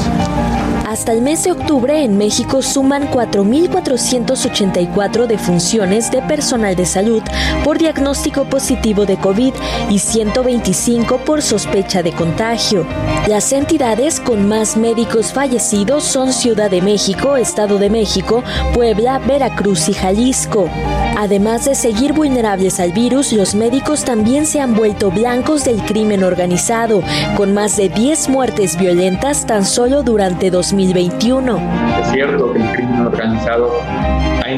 Hasta 0.85 1.11
el 1.13 1.21
mes 1.23 1.43
de 1.43 1.51
octubre 1.51 2.03
en 2.03 2.15
México 2.15 2.61
suman 2.61 3.09
4.484 3.09 5.25
defunciones 5.25 6.11
de 6.11 6.21
personal 6.21 6.75
de 6.75 6.85
salud 6.85 7.23
por 7.63 7.79
diagnóstico 7.79 8.45
positivo 8.45 9.07
de 9.07 9.17
COVID 9.17 9.55
y 9.89 9.97
125 9.97 11.17
por 11.25 11.41
sospecha 11.41 12.03
de 12.03 12.11
contagio. 12.11 12.85
Las 13.27 13.51
entidades 13.51 14.19
con 14.19 14.47
más 14.47 14.77
médicos 14.77 15.33
fallecidos 15.33 16.03
son 16.03 16.31
Ciudad 16.31 16.69
de 16.69 16.83
México, 16.83 17.35
Estado 17.35 17.79
de 17.79 17.89
México, 17.89 18.43
Puebla, 18.75 19.17
Veracruz 19.17 19.89
y 19.89 19.93
Jalisco. 19.93 20.69
Además 21.17 21.63
de 21.63 21.75
seguir 21.75 22.11
vulnerables 22.11 22.81
al 22.81 22.91
virus, 22.91 23.31
los 23.31 23.55
médicos 23.55 24.03
también 24.03 24.45
se 24.45 24.59
han 24.59 24.75
vuelto 24.75 25.11
blancos 25.11 25.63
del 25.63 25.81
crimen 25.81 26.25
organizado, 26.25 27.01
con 27.37 27.53
más 27.53 27.77
de 27.77 27.87
10 27.87 28.27
muertes 28.27 28.77
violentas 28.77 29.45
tan 29.45 29.65
solo 29.65 30.03
durante 30.03 30.51
2021. 30.75 31.57
Es 32.01 32.11
cierto 32.11 32.51
que 32.51 32.59
el 32.59 32.71
crimen 32.75 33.07
organizado 33.07 33.71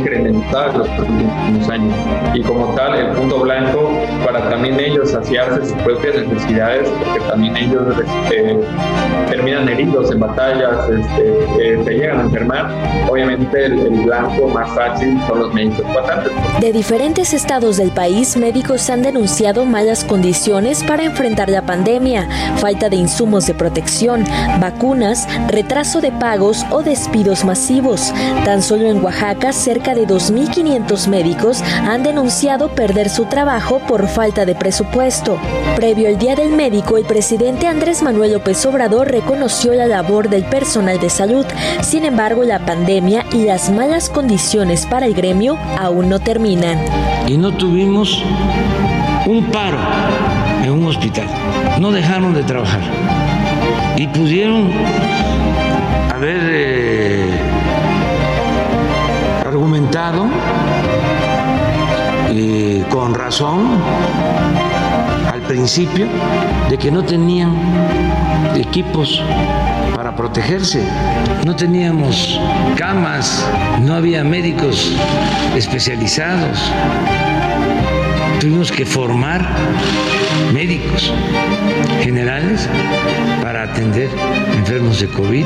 en 0.05 0.43
los 0.77 0.87
últimos 0.99 1.69
años 1.69 1.95
y 2.33 2.41
como 2.41 2.73
tal 2.75 2.95
el 2.95 3.07
punto 3.07 3.39
blanco 3.39 3.91
para 4.25 4.49
también 4.49 4.79
ellos 4.79 5.11
saciarse 5.11 5.65
sus 5.65 5.77
propias 5.83 6.27
necesidades 6.27 6.89
porque 6.89 7.19
también 7.27 7.57
ellos 7.57 7.83
este, 7.97 8.59
terminan 9.29 9.67
heridos 9.69 10.11
en 10.11 10.19
batallas, 10.19 10.89
este, 10.89 11.73
eh, 11.73 11.83
se 11.83 11.91
llegan 11.91 12.19
a 12.19 12.21
enfermar. 12.23 12.71
Obviamente 13.09 13.65
el, 13.65 13.79
el 13.79 14.05
blanco 14.05 14.47
más 14.47 14.69
fácil 14.71 15.19
son 15.27 15.39
los 15.39 15.53
médicos 15.53 15.85
pasantes. 15.93 16.31
De 16.59 16.71
diferentes 16.71 17.33
estados 17.33 17.77
del 17.77 17.91
país, 17.91 18.37
médicos 18.37 18.89
han 18.89 19.01
denunciado 19.01 19.65
malas 19.65 20.03
condiciones 20.03 20.83
para 20.83 21.03
enfrentar 21.03 21.49
la 21.49 21.63
pandemia, 21.63 22.27
falta 22.57 22.89
de 22.89 22.97
insumos 22.97 23.47
de 23.47 23.53
protección, 23.53 24.23
vacunas, 24.59 25.27
retraso 25.47 26.01
de 26.01 26.11
pagos 26.11 26.65
o 26.71 26.83
despidos 26.83 27.45
masivos. 27.45 28.13
Tan 28.45 28.61
solo 28.61 28.89
en 28.89 29.03
Oaxaca, 29.03 29.53
cerca 29.53 29.86
de 29.95 30.07
2.500 30.07 31.07
médicos 31.07 31.61
han 31.61 32.03
denunciado 32.03 32.69
perder 32.69 33.09
su 33.09 33.25
trabajo 33.25 33.79
por 33.87 34.07
falta 34.07 34.45
de 34.45 34.55
presupuesto. 34.55 35.37
Previo 35.75 36.07
al 36.09 36.17
Día 36.17 36.35
del 36.35 36.51
Médico, 36.51 36.97
el 36.97 37.05
presidente 37.05 37.67
Andrés 37.67 38.01
Manuel 38.01 38.33
López 38.33 38.65
Obrador 38.65 39.09
reconoció 39.09 39.73
la 39.73 39.85
labor 39.87 40.29
del 40.29 40.43
personal 40.45 40.99
de 40.99 41.09
salud. 41.09 41.45
Sin 41.81 42.05
embargo, 42.05 42.43
la 42.43 42.65
pandemia 42.65 43.25
y 43.31 43.45
las 43.45 43.69
malas 43.69 44.09
condiciones 44.09 44.85
para 44.85 45.05
el 45.05 45.13
gremio 45.13 45.57
aún 45.77 46.09
no 46.09 46.19
terminan. 46.19 46.79
y 47.27 47.37
no 47.37 47.51
tuvimos 47.51 48.23
un 49.25 49.43
paro 49.51 49.77
en 50.63 50.71
un 50.71 50.85
hospital. 50.87 51.27
No 51.79 51.91
dejaron 51.91 52.33
de 52.33 52.43
trabajar 52.43 52.81
y 53.97 54.07
pudieron 54.07 54.71
haber 56.13 56.37
eh, 56.51 56.86
eh, 62.29 62.85
con 62.89 63.13
razón 63.13 63.67
al 65.31 65.41
principio 65.41 66.07
de 66.69 66.77
que 66.77 66.89
no 66.91 67.03
tenían 67.03 67.53
equipos 68.55 69.21
para 69.95 70.15
protegerse. 70.15 70.81
No 71.45 71.55
teníamos 71.55 72.39
camas, 72.77 73.45
no 73.81 73.95
había 73.95 74.23
médicos 74.23 74.95
especializados. 75.55 76.57
tuvimos 78.39 78.71
que 78.71 78.85
formar 78.85 79.45
médicos 80.53 81.11
generales 82.01 82.69
para 83.41 83.63
atender 83.63 84.09
enfermos 84.53 84.99
de 85.01 85.07
COVID. 85.07 85.45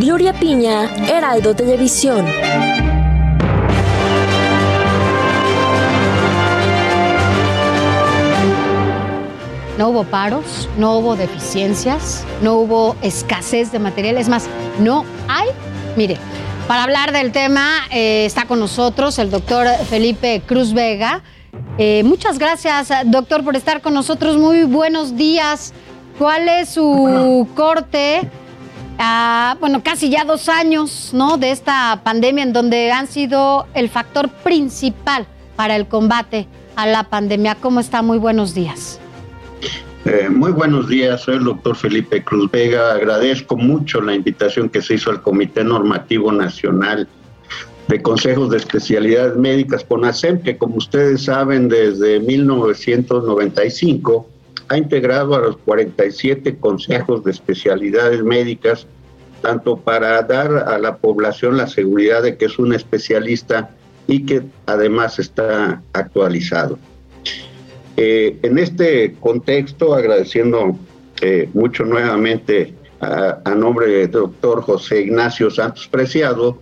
Gloria 0.00 0.32
Piña, 0.32 0.88
Heraldo 1.06 1.54
Televisión. 1.54 2.24
No 9.78 9.88
hubo 9.88 10.04
paros, 10.04 10.68
no 10.76 10.98
hubo 10.98 11.16
deficiencias, 11.16 12.24
no 12.42 12.56
hubo 12.56 12.96
escasez 13.00 13.72
de 13.72 13.78
materiales, 13.78 14.28
más, 14.28 14.48
no 14.80 15.04
hay. 15.28 15.48
Mire, 15.96 16.18
para 16.66 16.82
hablar 16.82 17.12
del 17.12 17.32
tema 17.32 17.86
eh, 17.90 18.26
está 18.26 18.44
con 18.44 18.58
nosotros 18.58 19.18
el 19.18 19.30
doctor 19.30 19.66
Felipe 19.88 20.42
Cruz 20.44 20.74
Vega. 20.74 21.22
Eh, 21.78 22.02
muchas 22.04 22.38
gracias, 22.38 22.92
doctor, 23.04 23.44
por 23.44 23.56
estar 23.56 23.80
con 23.80 23.94
nosotros. 23.94 24.36
Muy 24.36 24.64
buenos 24.64 25.16
días. 25.16 25.72
¿Cuál 26.18 26.48
es 26.48 26.70
su 26.70 27.48
corte? 27.54 28.28
a, 28.98 29.56
bueno, 29.60 29.82
casi 29.82 30.10
ya 30.10 30.24
dos 30.24 30.48
años, 30.48 31.10
¿no? 31.12 31.38
De 31.38 31.50
esta 31.50 32.00
pandemia 32.02 32.42
en 32.42 32.52
donde 32.52 32.90
han 32.90 33.06
sido 33.06 33.66
el 33.74 33.88
factor 33.88 34.28
principal 34.28 35.26
para 35.56 35.76
el 35.76 35.86
combate 35.86 36.48
a 36.76 36.86
la 36.86 37.04
pandemia. 37.04 37.54
¿Cómo 37.54 37.80
está? 37.80 38.02
Muy 38.02 38.18
buenos 38.18 38.54
días. 38.54 39.00
Eh, 40.04 40.28
muy 40.30 40.52
buenos 40.52 40.88
días, 40.88 41.22
soy 41.22 41.36
el 41.36 41.44
doctor 41.44 41.76
Felipe 41.76 42.24
Cruz 42.24 42.50
Vega. 42.50 42.92
Agradezco 42.92 43.56
mucho 43.56 44.00
la 44.00 44.14
invitación 44.14 44.70
que 44.70 44.80
se 44.80 44.94
hizo 44.94 45.10
al 45.10 45.20
Comité 45.20 45.64
Normativo 45.64 46.32
Nacional 46.32 47.06
de 47.88 48.02
Consejos 48.02 48.50
de 48.50 48.58
Especialidades 48.58 49.36
Médicas, 49.36 49.84
CONASEM, 49.84 50.42
que 50.42 50.56
como 50.56 50.76
ustedes 50.76 51.24
saben, 51.24 51.68
desde 51.68 52.20
1995 52.20 54.28
ha 54.68 54.76
integrado 54.76 55.34
a 55.34 55.40
los 55.40 55.56
47 55.58 56.58
consejos 56.58 57.24
de 57.24 57.30
especialidades 57.30 58.22
médicas, 58.22 58.86
tanto 59.40 59.78
para 59.78 60.20
dar 60.22 60.68
a 60.68 60.78
la 60.78 60.96
población 60.96 61.56
la 61.56 61.66
seguridad 61.66 62.22
de 62.22 62.36
que 62.36 62.46
es 62.46 62.58
un 62.58 62.74
especialista 62.74 63.70
y 64.06 64.26
que 64.26 64.42
además 64.66 65.18
está 65.18 65.82
actualizado. 65.92 66.78
Eh, 68.00 68.38
en 68.42 68.58
este 68.58 69.16
contexto, 69.18 69.92
agradeciendo 69.92 70.78
eh, 71.20 71.48
mucho 71.52 71.84
nuevamente 71.84 72.72
a, 73.00 73.52
nombre 73.56 73.88
del 73.88 74.10
doctor 74.12 74.62
José 74.62 75.00
Ignacio 75.00 75.50
Santos 75.50 75.88
Preciado, 75.88 76.60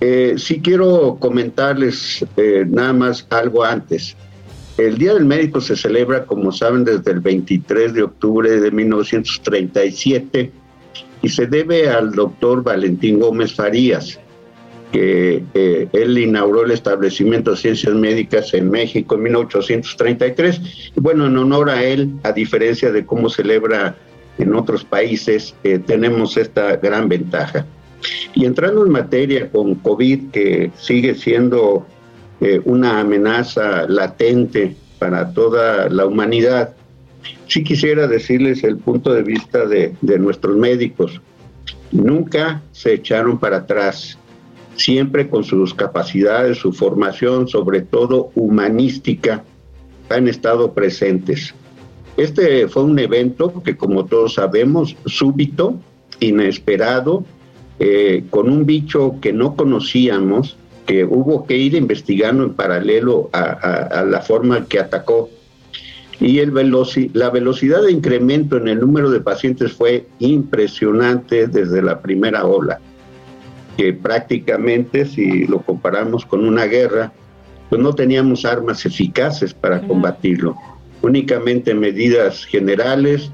eh, 0.00 0.34
sí 0.36 0.60
quiero 0.62 1.16
comentarles 1.18 2.24
nada 2.68 2.92
más 2.92 3.26
algo 3.30 3.64
antes. 3.64 4.16
El 4.78 4.98
Día 4.98 5.14
del 5.14 5.24
Médico 5.24 5.60
se 5.60 5.74
celebra, 5.74 6.26
como 6.26 6.52
saben, 6.52 6.84
desde 6.84 7.10
el 7.10 7.18
23 7.18 7.94
de 7.94 8.04
octubre 8.04 8.60
de 8.60 8.70
1937 8.70 10.52
y 11.22 11.28
se 11.28 11.46
debe 11.48 11.88
al 11.90 12.12
doctor 12.12 12.62
Valentín 12.62 13.18
Gómez 13.18 13.52
Farías, 13.52 14.20
que 14.92 15.42
eh, 15.54 15.88
él 15.92 16.18
inauguró 16.18 16.64
el 16.64 16.70
establecimiento 16.70 17.52
de 17.52 17.56
ciencias 17.56 17.94
médicas 17.94 18.52
en 18.52 18.70
México 18.70 19.14
en 19.14 19.22
1833. 19.22 20.92
Y 20.94 21.00
bueno, 21.00 21.26
en 21.26 21.36
honor 21.38 21.70
a 21.70 21.82
él, 21.82 22.12
a 22.22 22.32
diferencia 22.32 22.92
de 22.92 23.04
cómo 23.06 23.30
celebra 23.30 23.96
en 24.38 24.54
otros 24.54 24.84
países, 24.84 25.54
eh, 25.64 25.78
tenemos 25.78 26.36
esta 26.36 26.76
gran 26.76 27.08
ventaja. 27.08 27.66
Y 28.34 28.44
entrando 28.44 28.84
en 28.84 28.92
materia 28.92 29.50
con 29.50 29.76
COVID, 29.76 30.30
que 30.30 30.70
sigue 30.76 31.14
siendo 31.14 31.86
eh, 32.40 32.60
una 32.64 33.00
amenaza 33.00 33.86
latente 33.88 34.76
para 34.98 35.32
toda 35.32 35.88
la 35.88 36.06
humanidad, 36.06 36.74
sí 37.46 37.64
quisiera 37.64 38.06
decirles 38.06 38.62
el 38.62 38.76
punto 38.76 39.12
de 39.12 39.22
vista 39.22 39.64
de, 39.66 39.94
de 40.02 40.18
nuestros 40.18 40.56
médicos. 40.56 41.20
Nunca 41.92 42.62
se 42.72 42.94
echaron 42.94 43.38
para 43.38 43.58
atrás 43.58 44.18
siempre 44.76 45.28
con 45.28 45.44
sus 45.44 45.74
capacidades, 45.74 46.58
su 46.58 46.72
formación, 46.72 47.48
sobre 47.48 47.82
todo 47.82 48.30
humanística, 48.34 49.44
han 50.08 50.28
estado 50.28 50.72
presentes. 50.72 51.54
Este 52.16 52.68
fue 52.68 52.84
un 52.84 52.98
evento 52.98 53.62
que, 53.62 53.76
como 53.76 54.04
todos 54.04 54.34
sabemos, 54.34 54.96
súbito, 55.06 55.76
inesperado, 56.20 57.24
eh, 57.78 58.24
con 58.30 58.50
un 58.50 58.66
bicho 58.66 59.16
que 59.20 59.32
no 59.32 59.56
conocíamos, 59.56 60.56
que 60.86 61.04
hubo 61.04 61.46
que 61.46 61.56
ir 61.56 61.74
investigando 61.74 62.44
en 62.44 62.54
paralelo 62.54 63.30
a, 63.32 64.04
la 64.06 64.20
forma 64.20 64.66
que 64.66 64.78
atacó. 64.78 65.30
Y 66.20 66.40
la 66.44 67.30
velocidad 67.30 67.82
de 67.82 67.92
incremento 67.92 68.56
en 68.56 68.68
el 68.68 68.80
número 68.80 69.10
de 69.10 69.20
pacientes 69.20 69.72
fue 69.72 70.06
impresionante 70.20 71.48
desde 71.48 71.82
la 71.82 72.00
primera 72.00 72.44
ola 72.44 72.80
que 73.76 73.92
prácticamente, 73.92 75.06
si 75.06 75.46
lo 75.46 75.60
comparamos 75.60 76.26
con 76.26 76.46
una 76.46 76.66
guerra, 76.66 77.12
pues 77.68 77.80
no 77.80 77.94
teníamos 77.94 78.44
armas 78.44 78.84
eficaces 78.84 79.54
para 79.54 79.80
combatirlo, 79.80 80.56
únicamente 81.00 81.74
medidas 81.74 82.44
generales, 82.44 83.30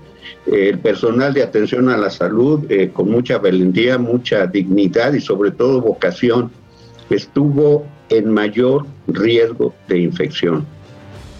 eh, 0.46 0.68
el 0.70 0.78
personal 0.78 1.34
de 1.34 1.42
atención 1.42 1.88
a 1.88 1.96
la 1.96 2.10
salud 2.10 2.64
eh, 2.70 2.90
con 2.92 3.10
mucha 3.10 3.38
valentía, 3.38 3.98
mucha 3.98 4.46
dignidad 4.46 5.12
y 5.12 5.20
sobre 5.20 5.50
todo 5.50 5.80
vocación, 5.80 6.50
estuvo 7.10 7.86
en 8.10 8.32
mayor 8.32 8.86
riesgo 9.06 9.74
de 9.88 9.98
infección. 9.98 10.66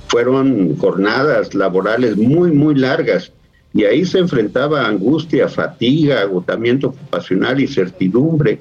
Fueron 0.08 0.76
jornadas 0.76 1.54
laborales 1.54 2.16
muy, 2.16 2.50
muy 2.50 2.74
largas 2.74 3.32
y 3.74 3.84
ahí 3.84 4.04
se 4.04 4.18
enfrentaba 4.18 4.86
angustia, 4.86 5.48
fatiga, 5.48 6.22
agotamiento 6.22 6.88
ocupacional, 6.88 7.60
incertidumbre, 7.60 8.58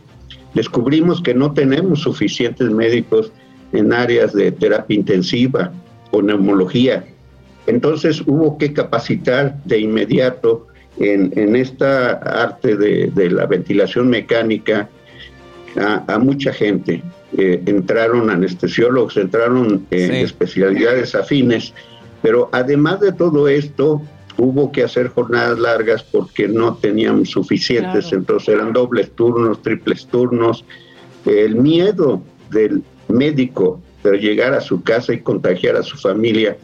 descubrimos 0.54 1.22
que 1.22 1.34
no 1.34 1.54
tenemos 1.54 2.02
suficientes 2.02 2.70
médicos 2.70 3.32
en 3.74 3.94
áreas 3.94 4.34
de 4.34 4.52
terapia 4.52 4.96
intensiva 4.96 5.72
o 6.12 6.22
neumología. 6.22 7.06
Entonces 7.68 8.22
hubo 8.26 8.58
que 8.58 8.74
capacitar 8.74 9.62
de 9.66 9.80
inmediato 9.80 10.68
en, 11.00 11.56
esta 11.56 12.14
arte 12.14 12.76
de, 12.76 13.30
la 13.30 13.46
ventilación 13.46 14.10
mecánica 14.10 14.90
a, 15.76 16.18
mucha 16.18 16.52
gente. 16.54 17.04
Eh, 17.38 17.62
entraron 17.66 18.30
anestesiólogos, 18.30 19.18
entraron 19.18 19.86
en 19.92 20.14
especialidades 20.14 21.14
afines, 21.14 21.74
pero 22.22 22.50
además 22.52 23.02
de 23.02 23.12
todo 23.12 23.48
esto, 23.48 24.02
hubo 24.38 24.72
que 24.72 24.84
hacer 24.84 25.10
jornadas 25.10 25.60
largas 25.60 26.04
porque 26.04 26.48
no 26.48 26.76
teníamos 26.76 27.30
suficientes, 27.30 28.12
entonces 28.14 28.50
eran 28.50 28.74
dobles 28.74 29.12
turnos, 29.12 29.62
triples 29.62 30.06
turnos. 30.08 30.64
El 31.26 31.56
miedo 31.56 32.22
del 32.52 32.84
médico 33.08 33.82
de 34.04 34.18
llegar 34.18 34.54
a 34.54 34.62
su 34.62 34.84
casa 34.84 35.14
y 35.14 35.20
contagiar 35.20 35.76
a 35.76 35.84
su 35.84 35.98
familia, 35.98 36.56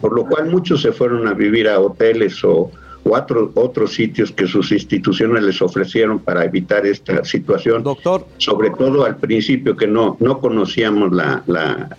por 0.00 0.14
lo 0.14 0.26
cual 0.26 0.50
muchos 0.50 0.82
se 0.82 0.92
fueron 0.92 1.26
a 1.28 1.34
vivir 1.34 1.68
a 1.68 1.80
hoteles 1.80 2.44
o, 2.44 2.70
o 3.04 3.50
otros 3.54 3.94
sitios 3.94 4.30
que 4.32 4.46
sus 4.46 4.72
instituciones 4.72 5.42
les 5.42 5.62
ofrecieron 5.62 6.18
para 6.18 6.44
evitar 6.44 6.84
esta 6.84 7.24
situación. 7.24 7.82
Doctor. 7.82 8.26
Sobre 8.36 8.70
todo 8.70 9.04
al 9.04 9.16
principio 9.16 9.76
que 9.76 9.86
no, 9.86 10.16
no 10.20 10.40
conocíamos 10.40 11.12
la, 11.12 11.42
la 11.46 11.96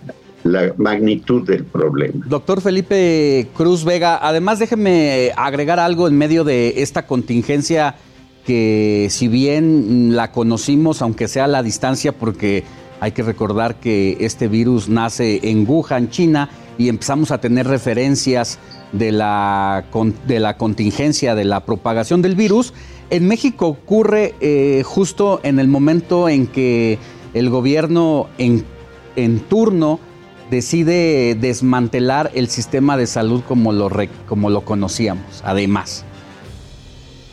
magnitud 0.76 1.46
del 1.46 1.64
problema. 1.64 2.24
Doctor 2.26 2.60
Felipe 2.60 3.48
Cruz 3.54 3.84
Vega, 3.84 4.18
además 4.20 4.58
déjeme 4.58 5.32
agregar 5.36 5.78
algo 5.78 6.08
en 6.08 6.16
medio 6.16 6.44
de 6.44 6.82
esta 6.82 7.06
contingencia 7.06 7.94
que 8.44 9.06
si 9.10 9.28
bien 9.28 10.16
la 10.16 10.32
conocimos, 10.32 11.00
aunque 11.02 11.28
sea 11.28 11.44
a 11.44 11.48
la 11.48 11.62
distancia, 11.62 12.12
porque 12.12 12.64
hay 13.00 13.12
que 13.12 13.22
recordar 13.22 13.76
que 13.76 14.16
este 14.20 14.48
virus 14.48 14.88
nace 14.88 15.40
en 15.44 15.68
Wuhan, 15.68 16.10
China, 16.10 16.48
y 16.78 16.88
empezamos 16.88 17.30
a 17.30 17.40
tener 17.40 17.66
referencias 17.66 18.58
de 18.92 19.12
la, 19.12 19.84
de 20.26 20.40
la 20.40 20.56
contingencia, 20.56 21.34
de 21.34 21.44
la 21.44 21.64
propagación 21.64 22.22
del 22.22 22.34
virus, 22.34 22.72
en 23.10 23.28
México 23.28 23.68
ocurre 23.68 24.34
eh, 24.40 24.82
justo 24.84 25.40
en 25.42 25.58
el 25.58 25.68
momento 25.68 26.28
en 26.28 26.46
que 26.46 26.98
el 27.34 27.50
gobierno 27.50 28.28
en, 28.38 28.64
en 29.16 29.40
turno 29.40 30.00
decide 30.52 31.34
desmantelar 31.34 32.30
el 32.34 32.46
sistema 32.48 32.98
de 32.98 33.06
salud 33.06 33.40
como 33.48 33.72
lo, 33.72 33.90
como 34.28 34.50
lo 34.50 34.60
conocíamos, 34.60 35.42
además. 35.44 36.04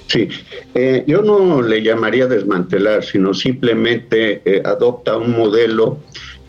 Sí, 0.07 0.29
eh, 0.73 1.03
yo 1.05 1.21
no 1.21 1.61
le 1.61 1.83
llamaría 1.83 2.27
desmantelar, 2.27 3.03
sino 3.03 3.33
simplemente 3.33 4.41
eh, 4.45 4.61
adopta 4.63 5.17
un 5.17 5.31
modelo 5.31 5.99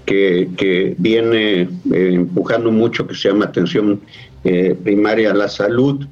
que, 0.06 0.94
viene 0.96 1.62
eh, 1.62 1.68
empujando 1.92 2.70
mucho, 2.70 3.06
que 3.06 3.14
se 3.14 3.28
llama 3.28 3.46
atención 3.46 4.00
primaria 4.82 5.32
a 5.32 5.34
la 5.34 5.48
salud. 5.48 6.06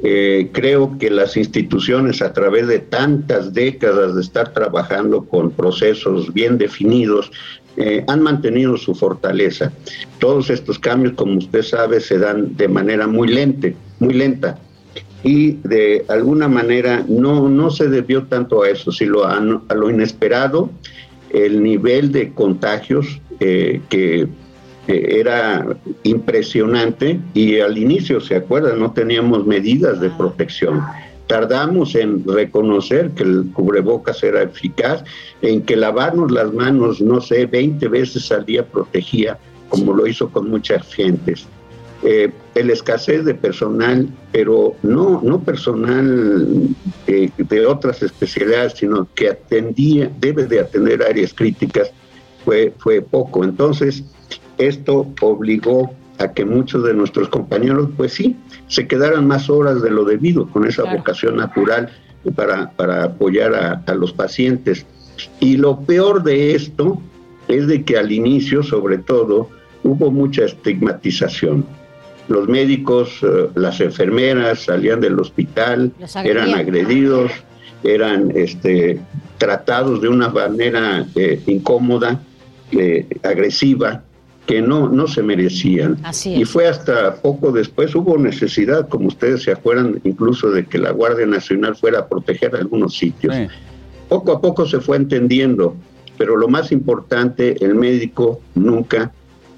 creo 0.00 0.98
que 0.98 1.10
las 1.10 1.36
instituciones 1.36 2.22
a 2.22 2.32
través 2.32 2.66
de 2.68 2.78
tantas 2.78 3.52
décadas 3.52 4.14
de 4.14 4.20
estar 4.20 4.52
trabajando 4.52 5.24
con 5.24 5.50
procesos 5.50 6.32
bien 6.32 6.58
definidos, 6.58 7.30
eh, 7.76 8.04
han 8.06 8.22
mantenido 8.22 8.76
su 8.76 8.94
fortaleza. 8.94 9.72
Todos 10.18 10.50
estos 10.50 10.78
cambios, 10.78 11.14
como 11.14 11.38
usted 11.38 11.62
sabe, 11.62 12.00
se 12.00 12.18
dan 12.18 12.56
de 12.56 12.68
manera 12.68 13.06
muy 13.06 13.28
lenta, 13.28 13.68
muy 13.98 14.14
lenta. 14.14 14.58
Y 15.22 15.52
de 15.62 16.04
alguna 16.08 16.48
manera 16.48 17.04
no, 17.08 17.48
no 17.48 17.70
se 17.70 17.88
debió 17.88 18.24
tanto 18.24 18.62
a 18.62 18.68
eso, 18.68 18.90
sino 18.90 19.22
a, 19.22 19.38
a 19.68 19.74
lo 19.74 19.88
inesperado, 19.88 20.70
el 21.30 21.62
nivel 21.62 22.12
de 22.12 22.32
contagios 22.32 23.20
eh, 23.40 23.80
que 23.88 24.28
eh, 24.88 25.20
era 25.20 25.76
impresionante 26.02 27.20
y 27.34 27.60
al 27.60 27.78
inicio, 27.78 28.20
¿se 28.20 28.36
acuerdan? 28.36 28.80
No 28.80 28.92
teníamos 28.92 29.46
medidas 29.46 30.00
de 30.00 30.10
protección. 30.10 30.82
Tardamos 31.26 31.94
en 31.94 32.24
reconocer 32.26 33.10
que 33.10 33.22
el 33.22 33.50
cubrebocas 33.52 34.22
era 34.22 34.42
eficaz, 34.42 35.04
en 35.40 35.62
que 35.62 35.76
lavarnos 35.76 36.30
las 36.30 36.52
manos, 36.52 37.00
no 37.00 37.20
sé, 37.20 37.46
20 37.46 37.88
veces 37.88 38.30
al 38.32 38.44
día 38.44 38.66
protegía, 38.66 39.38
como 39.68 39.94
lo 39.94 40.06
hizo 40.06 40.28
con 40.30 40.50
muchas 40.50 40.92
gentes. 40.92 41.46
Eh, 42.04 42.32
el 42.56 42.70
escasez 42.70 43.24
de 43.24 43.34
personal, 43.34 44.08
pero 44.32 44.74
no, 44.82 45.20
no 45.22 45.40
personal 45.40 46.68
eh, 47.06 47.30
de 47.38 47.66
otras 47.66 48.02
especialidades, 48.02 48.74
sino 48.74 49.08
que 49.14 49.28
atendía, 49.28 50.10
debe 50.18 50.46
de 50.46 50.60
atender 50.60 51.02
áreas 51.02 51.32
críticas, 51.32 51.92
fue, 52.44 52.74
fue 52.78 53.00
poco. 53.00 53.44
Entonces, 53.44 54.02
esto 54.58 55.06
obligó 55.20 55.94
a 56.18 56.32
que 56.32 56.44
muchos 56.44 56.84
de 56.84 56.94
nuestros 56.94 57.28
compañeros, 57.28 57.88
pues 57.96 58.12
sí, 58.12 58.36
se 58.68 58.86
quedaran 58.86 59.26
más 59.26 59.50
horas 59.50 59.82
de 59.82 59.90
lo 59.90 60.04
debido 60.04 60.46
con 60.48 60.66
esa 60.66 60.84
vocación 60.84 61.36
natural 61.36 61.90
para, 62.34 62.70
para 62.70 63.04
apoyar 63.04 63.54
a, 63.54 63.82
a 63.86 63.94
los 63.94 64.12
pacientes. 64.12 64.86
Y 65.40 65.56
lo 65.56 65.80
peor 65.80 66.22
de 66.22 66.54
esto 66.54 67.00
es 67.48 67.66
de 67.66 67.84
que 67.84 67.98
al 67.98 68.12
inicio, 68.12 68.62
sobre 68.62 68.98
todo, 68.98 69.48
hubo 69.82 70.10
mucha 70.10 70.44
estigmatización. 70.44 71.64
Los 72.28 72.48
médicos, 72.48 73.18
eh, 73.22 73.48
las 73.54 73.80
enfermeras 73.80 74.60
salían 74.64 75.00
del 75.00 75.18
hospital, 75.18 75.92
eran 76.24 76.54
agredidos, 76.54 77.32
eran 77.82 78.30
este, 78.34 79.00
tratados 79.38 80.00
de 80.00 80.08
una 80.08 80.28
manera 80.28 81.04
eh, 81.14 81.42
incómoda, 81.46 82.20
eh, 82.70 83.06
agresiva, 83.22 84.02
que 84.46 84.60
no, 84.60 84.88
no 84.88 85.06
se 85.06 85.22
merecían. 85.22 85.98
Y 86.40 86.44
fue 86.44 86.66
hasta 86.66 87.14
poco 87.16 87.52
después, 87.52 87.94
hubo 87.94 88.18
necesidad, 88.18 88.88
como 88.88 89.08
ustedes 89.08 89.42
se 89.44 89.52
acuerdan, 89.52 90.00
incluso 90.04 90.50
de 90.50 90.66
que 90.66 90.78
la 90.78 90.90
Guardia 90.90 91.26
Nacional 91.26 91.76
fuera 91.76 92.00
a 92.00 92.06
proteger 92.08 92.56
algunos 92.56 92.96
sitios. 92.96 93.34
Poco 94.08 94.32
a 94.32 94.40
poco 94.40 94.66
se 94.66 94.80
fue 94.80 94.96
entendiendo, 94.96 95.76
pero 96.18 96.36
lo 96.36 96.48
más 96.48 96.72
importante, 96.72 97.56
el 97.64 97.74
médico 97.76 98.40
nunca 98.54 99.12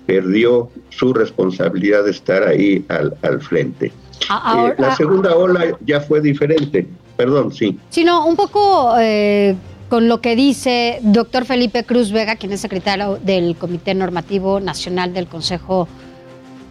perdió 0.06 0.68
su 0.90 1.14
responsabilidad 1.14 2.04
de 2.04 2.10
estar 2.10 2.42
ahí 2.46 2.84
al, 2.88 3.14
al 3.22 3.40
frente. 3.40 3.90
Ah, 4.28 4.68
Eh, 4.70 4.74
la 4.78 4.94
segunda 4.94 5.34
ola 5.34 5.76
ya 5.84 6.00
fue 6.00 6.20
diferente, 6.20 6.86
perdón, 7.16 7.52
sí. 7.52 7.78
Sino 7.88 8.26
un 8.26 8.36
poco 8.36 8.94
eh, 9.00 9.56
con 9.94 10.08
lo 10.08 10.20
que 10.20 10.34
dice 10.34 10.98
doctor 11.02 11.44
Felipe 11.44 11.84
Cruz 11.84 12.10
Vega, 12.10 12.34
quien 12.34 12.50
es 12.50 12.60
secretario 12.60 13.16
del 13.22 13.54
Comité 13.54 13.94
Normativo 13.94 14.58
Nacional 14.58 15.14
del 15.14 15.28
Consejo 15.28 15.86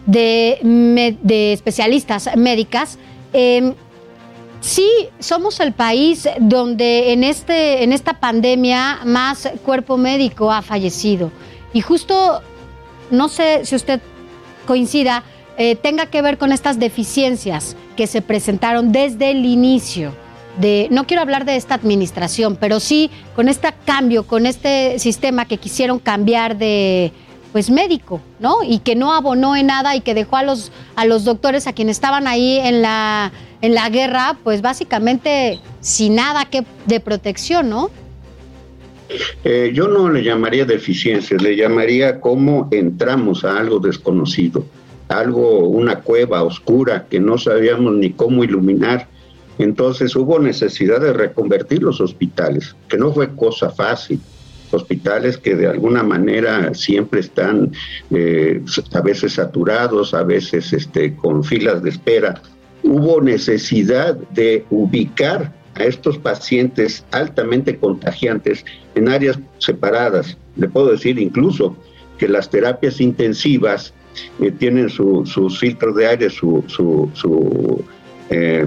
de, 0.04 1.16
de 1.22 1.54
Especialistas 1.54 2.28
Médicas. 2.36 2.98
eh, 3.32 3.72
sí, 4.60 4.86
somos 5.20 5.58
el 5.60 5.72
país 5.72 6.28
donde 6.38 7.14
en, 7.14 7.24
este, 7.24 7.82
en 7.82 7.94
esta 7.94 8.20
pandemia 8.20 9.00
más 9.06 9.48
cuerpo 9.64 9.96
médico 9.96 10.52
ha 10.52 10.60
fallecido. 10.60 11.32
Y 11.72 11.80
justo, 11.80 12.42
no 13.10 13.30
sé 13.30 13.64
si 13.64 13.74
usted 13.74 14.02
coincida, 14.66 15.22
eh, 15.56 15.76
tenga 15.76 16.04
que 16.04 16.20
ver 16.20 16.36
con 16.36 16.52
estas 16.52 16.78
deficiencias 16.78 17.74
que 17.96 18.06
se 18.06 18.20
presentaron 18.20 18.92
desde 18.92 19.30
el 19.30 19.46
inicio. 19.46 20.12
De, 20.60 20.88
no 20.90 21.06
quiero 21.06 21.22
hablar 21.22 21.44
de 21.44 21.56
esta 21.56 21.74
administración, 21.74 22.56
pero 22.60 22.78
sí 22.78 23.10
con 23.34 23.48
este 23.48 23.68
cambio, 23.84 24.24
con 24.24 24.46
este 24.46 24.98
sistema 24.98 25.46
que 25.46 25.58
quisieron 25.58 25.98
cambiar 25.98 26.56
de 26.56 27.12
pues 27.54 27.70
médico, 27.70 28.20
¿no? 28.40 28.64
Y 28.64 28.80
que 28.80 28.96
no 28.96 29.14
abonó 29.14 29.54
en 29.54 29.68
nada 29.68 29.94
y 29.94 30.00
que 30.00 30.12
dejó 30.12 30.36
a 30.36 30.42
los, 30.42 30.72
a 30.96 31.04
los 31.04 31.24
doctores, 31.24 31.68
a 31.68 31.72
quienes 31.72 31.98
estaban 31.98 32.26
ahí 32.26 32.58
en 32.58 32.82
la, 32.82 33.30
en 33.60 33.74
la 33.74 33.88
guerra, 33.90 34.36
pues 34.42 34.60
básicamente 34.60 35.60
sin 35.80 36.16
nada 36.16 36.46
que, 36.46 36.64
de 36.86 36.98
protección, 36.98 37.70
¿no? 37.70 37.90
Eh, 39.44 39.70
yo 39.72 39.86
no 39.86 40.10
le 40.10 40.24
llamaría 40.24 40.64
deficiencias, 40.64 41.40
le 41.40 41.54
llamaría 41.54 42.20
cómo 42.20 42.68
entramos 42.72 43.44
a 43.44 43.56
algo 43.56 43.78
desconocido, 43.78 44.64
algo, 45.08 45.68
una 45.68 46.00
cueva 46.00 46.42
oscura 46.42 47.06
que 47.08 47.20
no 47.20 47.38
sabíamos 47.38 47.94
ni 47.94 48.10
cómo 48.10 48.42
iluminar. 48.42 49.06
Entonces 49.58 50.14
hubo 50.16 50.38
necesidad 50.38 51.00
de 51.00 51.12
reconvertir 51.12 51.82
los 51.82 52.00
hospitales, 52.00 52.74
que 52.88 52.96
no 52.98 53.12
fue 53.12 53.34
cosa 53.34 53.70
fácil. 53.70 54.20
Hospitales 54.70 55.36
que 55.38 55.54
de 55.54 55.68
alguna 55.68 56.02
manera 56.02 56.74
siempre 56.74 57.20
están 57.20 57.70
eh, 58.10 58.60
a 58.92 59.00
veces 59.00 59.34
saturados, 59.34 60.14
a 60.14 60.24
veces 60.24 60.72
este, 60.72 61.14
con 61.14 61.44
filas 61.44 61.82
de 61.82 61.90
espera. 61.90 62.42
Hubo 62.82 63.20
necesidad 63.20 64.14
de 64.34 64.64
ubicar 64.70 65.52
a 65.76 65.84
estos 65.84 66.18
pacientes 66.18 67.04
altamente 67.12 67.76
contagiantes 67.78 68.64
en 68.96 69.08
áreas 69.08 69.38
separadas. 69.58 70.36
Le 70.56 70.68
puedo 70.68 70.90
decir 70.90 71.18
incluso 71.18 71.76
que 72.18 72.28
las 72.28 72.50
terapias 72.50 73.00
intensivas 73.00 73.92
eh, 74.40 74.50
tienen 74.50 74.88
su- 74.88 75.24
sus 75.26 75.58
filtros 75.60 75.94
de 75.96 76.06
aire, 76.06 76.30
su, 76.30 76.64
su, 76.68 77.10
su, 77.14 77.84
eh, 78.30 78.66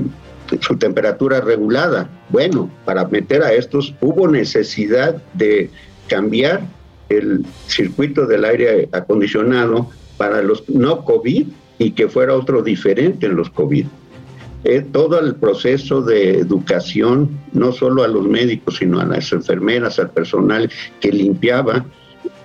su 0.62 0.78
temperatura 0.78 1.42
regulada. 1.42 2.10
Bueno, 2.30 2.70
para 2.86 3.06
meter 3.06 3.44
a 3.44 3.54
estos 3.54 3.94
hubo 4.02 4.28
necesidad 4.28 5.22
de 5.34 5.70
cambiar 6.08 6.62
el 7.10 7.46
circuito 7.68 8.26
del 8.26 8.46
aire 8.46 8.90
acondicionado 8.92 9.90
para 10.18 10.42
los 10.42 10.68
no 10.70 11.04
COVID 11.06 11.48
y 11.80 11.92
que 11.92 12.10
fuera 12.10 12.36
otro 12.36 12.62
diferente 12.62 13.28
en 13.28 13.36
los 13.36 13.50
COVID. 13.50 13.86
Eh, 14.64 14.86
todo 14.92 15.20
el 15.20 15.36
proceso 15.36 16.02
de 16.02 16.40
educación, 16.40 17.30
no 17.54 17.72
solo 17.72 18.04
a 18.04 18.08
los 18.08 18.28
médicos, 18.28 18.78
sino 18.78 19.00
a 19.00 19.06
las 19.06 19.32
enfermeras, 19.32 20.00
al 20.00 20.10
personal 20.10 20.70
que 21.00 21.12
limpiaba, 21.12 21.86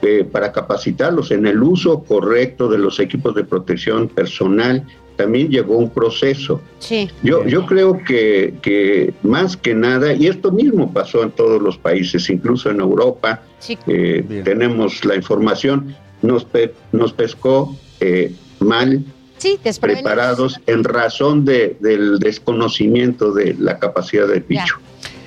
eh, 0.02 0.24
para 0.30 0.52
capacitarlos 0.52 1.30
en 1.30 1.46
el 1.46 1.62
uso 1.62 2.02
correcto 2.02 2.68
de 2.68 2.78
los 2.78 3.00
equipos 3.00 3.34
de 3.34 3.44
protección 3.44 4.08
personal, 4.08 4.86
también 5.16 5.48
llevó 5.48 5.76
un 5.78 5.90
proceso. 5.90 6.60
Sí. 6.78 7.10
Yo, 7.22 7.46
yo 7.46 7.66
creo 7.66 8.02
que, 8.04 8.54
que 8.62 9.12
más 9.22 9.56
que 9.56 9.74
nada, 9.74 10.12
y 10.14 10.26
esto 10.26 10.50
mismo 10.52 10.92
pasó 10.92 11.22
en 11.22 11.30
todos 11.30 11.60
los 11.60 11.78
países, 11.78 12.28
incluso 12.30 12.70
en 12.70 12.80
Europa, 12.80 13.42
eh, 13.86 14.42
tenemos 14.44 15.04
la 15.04 15.14
información, 15.16 15.94
nos, 16.22 16.44
pe- 16.44 16.72
nos 16.92 17.12
pescó 17.12 17.76
eh, 18.00 18.32
mal 18.60 19.04
Sí, 19.38 19.58
preparados 19.80 20.60
en 20.68 20.84
razón 20.84 21.44
de, 21.44 21.76
del 21.80 22.20
desconocimiento 22.20 23.32
de 23.32 23.54
la 23.58 23.78
capacidad 23.78 24.28
del 24.28 24.44
Ya. 24.48 24.64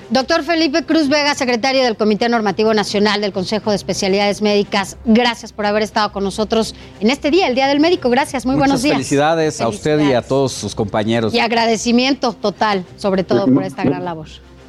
Doctor 0.08 0.44
Felipe 0.44 0.84
Cruz 0.84 1.08
Vega, 1.08 1.34
secretario 1.34 1.82
del 1.82 1.96
Comité 1.96 2.28
Normativo 2.28 2.72
Nacional 2.72 3.20
del 3.20 3.32
Consejo 3.32 3.70
de 3.70 3.76
Especialidades 3.76 4.40
Médicas, 4.40 4.96
gracias 5.04 5.52
por 5.52 5.66
haber 5.66 5.82
estado 5.82 6.12
con 6.12 6.22
nosotros 6.22 6.76
en 7.00 7.10
este 7.10 7.32
día, 7.32 7.48
el 7.48 7.56
Día 7.56 7.66
del 7.66 7.80
Médico. 7.80 8.08
Gracias, 8.08 8.46
muy 8.46 8.54
Muchas 8.54 8.68
buenos 8.68 8.82
días. 8.82 8.94
felicidades 8.94 9.60
a 9.60 9.68
usted 9.68 9.98
y 10.08 10.12
a 10.12 10.22
todos 10.22 10.52
sus 10.52 10.76
compañeros. 10.76 11.34
Y 11.34 11.40
agradecimiento 11.40 12.32
total, 12.34 12.84
sobre 12.96 13.24
todo 13.24 13.46
por 13.46 13.64
esta 13.64 13.82
gran 13.82 14.04
labor. 14.04 14.28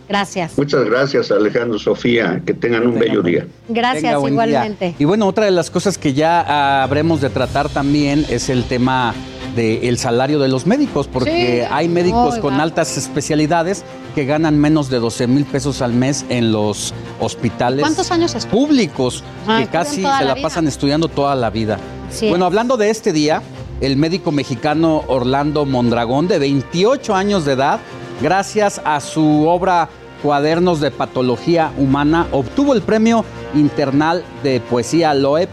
Gracias. 0.10 0.58
Muchas 0.58 0.86
gracias, 0.86 1.30
Alejandro, 1.30 1.78
Sofía, 1.78 2.42
que 2.44 2.54
tengan 2.56 2.88
un 2.88 2.98
bello 2.98 3.22
día. 3.22 3.46
Gracias, 3.70 4.04
Tenga 4.06 4.18
buen 4.18 4.34
día. 4.36 4.46
igualmente. 4.48 4.96
Y 4.98 5.06
bueno, 5.06 5.28
otra 5.28 5.46
de 5.46 5.52
las 5.52 5.70
cosas 5.70 5.98
que 6.00 6.14
ya 6.14 6.82
habremos 6.82 7.22
de 7.22 7.30
tratar 7.30 7.70
también 7.70 8.26
es 8.30 8.50
el 8.50 8.64
tema 8.64 9.14
del 9.58 9.98
salario 9.98 10.38
de 10.40 10.48
los 10.48 10.66
médicos, 10.68 11.08
porque 11.08 11.64
Sí. 11.66 11.70
hay 11.74 11.90
médicos 11.90 12.38
con 12.38 12.54
altas 12.62 12.96
especialidades 12.96 13.84
que 14.16 14.24
ganan 14.26 14.58
menos 14.58 14.90
de 14.90 15.00
12 15.00 15.28
mil 15.28 15.44
pesos 15.46 15.82
al 15.82 15.94
mes 15.94 16.26
en 16.30 16.52
los 16.52 16.94
hospitales 17.20 17.82
¿Cuántos 17.82 18.12
años 18.12 18.36
es? 18.36 18.46
públicos, 18.46 19.24
Ah, 19.48 19.58
que 19.60 19.68
casi 19.68 19.96
se 19.98 20.26
la 20.26 20.36
pasan 20.42 20.68
estudiando 20.68 21.08
toda 21.08 21.36
la 21.36 21.50
vida. 21.50 21.78
Sí. 22.12 22.30
Bueno, 22.30 22.46
hablando 22.46 22.78
de 22.78 22.90
este 22.92 23.12
día, 23.12 23.42
el 23.82 23.98
médico 23.98 24.32
mexicano 24.32 25.04
Orlando 25.08 25.66
Mondragón, 25.66 26.28
de 26.28 26.40
28 26.40 27.16
años 27.16 27.44
de 27.46 27.54
edad, 27.54 27.80
gracias 28.22 28.80
a 28.86 29.00
su 29.02 29.48
obra 29.48 29.90
Cuadernos 30.24 30.82
de 30.82 30.90
Patología 30.92 31.72
Humana, 31.78 32.28
obtuvo 32.32 32.74
el 32.74 32.82
premio 32.82 33.24
internal 33.54 34.24
de 34.44 34.60
poesía 34.60 35.14
Loeb, 35.14 35.50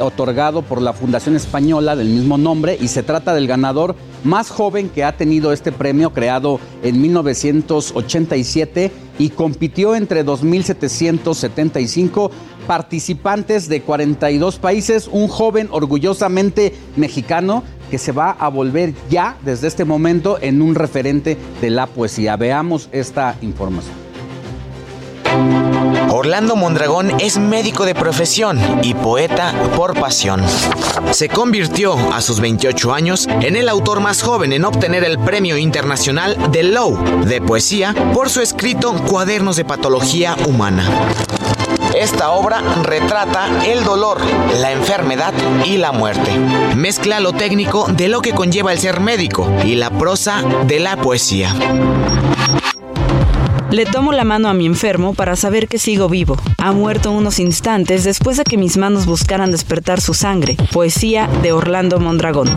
otorgado 0.00 0.62
por 0.62 0.82
la 0.82 0.92
Fundación 0.92 1.36
Española 1.36 1.96
del 1.96 2.08
mismo 2.08 2.38
nombre, 2.38 2.76
y 2.80 2.88
se 2.88 3.02
trata 3.02 3.34
del 3.34 3.46
ganador 3.46 3.94
más 4.22 4.50
joven 4.50 4.88
que 4.88 5.04
ha 5.04 5.16
tenido 5.16 5.52
este 5.52 5.72
premio, 5.72 6.12
creado 6.12 6.60
en 6.82 7.00
1987 7.00 8.92
y 9.18 9.30
compitió 9.30 9.94
entre 9.94 10.24
2.775 10.24 12.30
participantes 12.66 13.68
de 13.68 13.82
42 13.82 14.58
países, 14.58 15.08
un 15.10 15.28
joven 15.28 15.68
orgullosamente 15.70 16.74
mexicano 16.96 17.62
que 17.90 17.98
se 17.98 18.12
va 18.12 18.30
a 18.30 18.48
volver 18.48 18.94
ya 19.10 19.36
desde 19.44 19.68
este 19.68 19.84
momento 19.84 20.38
en 20.40 20.62
un 20.62 20.74
referente 20.74 21.36
de 21.60 21.70
la 21.70 21.86
poesía. 21.86 22.36
Veamos 22.36 22.88
esta 22.92 23.36
información. 23.42 24.03
Orlando 26.16 26.54
Mondragón 26.54 27.10
es 27.18 27.38
médico 27.38 27.84
de 27.84 27.92
profesión 27.92 28.60
y 28.84 28.94
poeta 28.94 29.52
por 29.74 29.98
pasión. 29.98 30.44
Se 31.10 31.28
convirtió 31.28 31.96
a 32.12 32.20
sus 32.20 32.38
28 32.38 32.94
años 32.94 33.26
en 33.26 33.56
el 33.56 33.68
autor 33.68 33.98
más 33.98 34.22
joven 34.22 34.52
en 34.52 34.64
obtener 34.64 35.02
el 35.02 35.18
Premio 35.18 35.56
Internacional 35.56 36.52
de 36.52 36.62
Low 36.62 37.24
de 37.24 37.40
Poesía 37.40 37.92
por 38.14 38.30
su 38.30 38.42
escrito 38.42 38.94
Cuadernos 38.94 39.56
de 39.56 39.64
Patología 39.64 40.36
Humana. 40.46 40.88
Esta 41.96 42.30
obra 42.30 42.62
retrata 42.84 43.48
el 43.66 43.82
dolor, 43.82 44.18
la 44.60 44.70
enfermedad 44.70 45.34
y 45.64 45.78
la 45.78 45.90
muerte. 45.90 46.30
Mezcla 46.76 47.18
lo 47.18 47.32
técnico 47.32 47.88
de 47.88 48.06
lo 48.06 48.22
que 48.22 48.34
conlleva 48.34 48.72
el 48.72 48.78
ser 48.78 49.00
médico 49.00 49.50
y 49.64 49.74
la 49.74 49.90
prosa 49.90 50.44
de 50.64 50.78
la 50.78 50.96
poesía. 50.96 51.52
Le 53.74 53.86
tomo 53.86 54.12
la 54.12 54.22
mano 54.22 54.48
a 54.48 54.54
mi 54.54 54.66
enfermo 54.66 55.14
para 55.14 55.34
saber 55.34 55.66
que 55.66 55.80
sigo 55.80 56.08
vivo. 56.08 56.36
Ha 56.58 56.70
muerto 56.70 57.10
unos 57.10 57.40
instantes 57.40 58.04
después 58.04 58.36
de 58.36 58.44
que 58.44 58.56
mis 58.56 58.76
manos 58.76 59.04
buscaran 59.04 59.50
despertar 59.50 60.00
su 60.00 60.14
sangre. 60.14 60.56
Poesía 60.70 61.26
de 61.42 61.50
Orlando 61.50 61.98
Mondragón. 61.98 62.56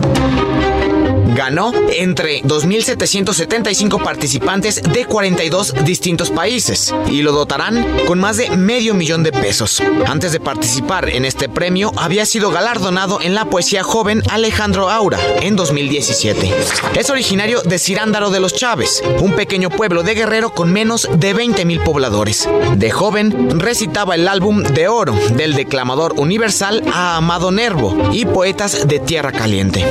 Ganó 1.34 1.72
entre 1.90 2.42
2.775 2.42 4.02
participantes 4.02 4.82
de 4.82 5.04
42 5.04 5.84
distintos 5.84 6.30
países 6.30 6.92
y 7.08 7.22
lo 7.22 7.30
dotarán 7.30 7.86
con 8.06 8.18
más 8.18 8.38
de 8.38 8.50
medio 8.56 8.94
millón 8.94 9.22
de 9.22 9.30
pesos. 9.30 9.80
Antes 10.06 10.32
de 10.32 10.40
participar 10.40 11.08
en 11.08 11.24
este 11.24 11.48
premio, 11.48 11.92
había 11.96 12.26
sido 12.26 12.50
galardonado 12.50 13.20
en 13.20 13.34
la 13.34 13.44
poesía 13.44 13.84
joven 13.84 14.22
Alejandro 14.30 14.90
Aura 14.90 15.18
en 15.40 15.54
2017. 15.54 16.52
Es 16.98 17.08
originario 17.08 17.62
de 17.62 17.78
Cirándaro 17.78 18.30
de 18.30 18.40
los 18.40 18.54
Chávez, 18.54 19.02
un 19.20 19.36
pequeño 19.36 19.70
pueblo 19.70 20.02
de 20.02 20.14
Guerrero 20.14 20.50
con 20.50 20.72
menos 20.72 21.07
de 21.16 21.34
20.000 21.34 21.82
pobladores. 21.84 22.48
De 22.76 22.90
joven, 22.90 23.58
recitaba 23.60 24.14
el 24.14 24.28
álbum 24.28 24.62
de 24.62 24.88
oro 24.88 25.14
del 25.34 25.54
declamador 25.54 26.14
universal 26.16 26.82
a 26.92 27.16
Amado 27.16 27.50
Nervo 27.50 27.96
y 28.12 28.24
poetas 28.26 28.86
de 28.86 28.98
Tierra 28.98 29.32
Caliente. 29.32 29.84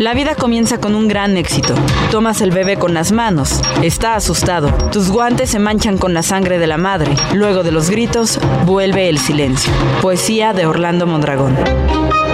La 0.00 0.14
vida 0.14 0.34
comienza 0.34 0.78
con 0.78 0.94
un 0.94 1.08
gran 1.08 1.36
éxito. 1.36 1.74
Tomas 2.10 2.40
el 2.40 2.50
bebé 2.50 2.76
con 2.76 2.94
las 2.94 3.12
manos. 3.12 3.60
Está 3.82 4.16
asustado. 4.16 4.72
Tus 4.90 5.10
guantes 5.10 5.50
se 5.50 5.58
manchan 5.58 5.98
con 5.98 6.14
la 6.14 6.22
sangre 6.22 6.58
de 6.58 6.66
la 6.66 6.76
madre. 6.76 7.14
Luego 7.34 7.62
de 7.62 7.72
los 7.72 7.90
gritos, 7.90 8.38
vuelve 8.66 9.08
el 9.08 9.18
silencio. 9.18 9.72
Poesía 10.00 10.52
de 10.52 10.66
Orlando 10.66 11.06
Mondragón. 11.06 11.56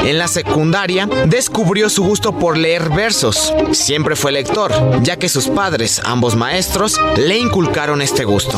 En 0.05 0.17
la 0.17 0.29
secundaria 0.29 1.09
descubrió 1.27 1.91
su 1.91 2.03
gusto 2.03 2.33
por 2.33 2.57
leer 2.57 2.89
versos. 2.89 3.53
Siempre 3.73 4.17
fue 4.17 4.33
lector, 4.33 4.73
ya 5.03 5.19
que 5.19 5.29
sus 5.29 5.49
padres, 5.49 6.01
ambos 6.05 6.35
maestros, 6.35 6.99
le 7.17 7.37
inculcaron 7.37 7.98
este 8.03 8.25
gusto. 8.25 8.57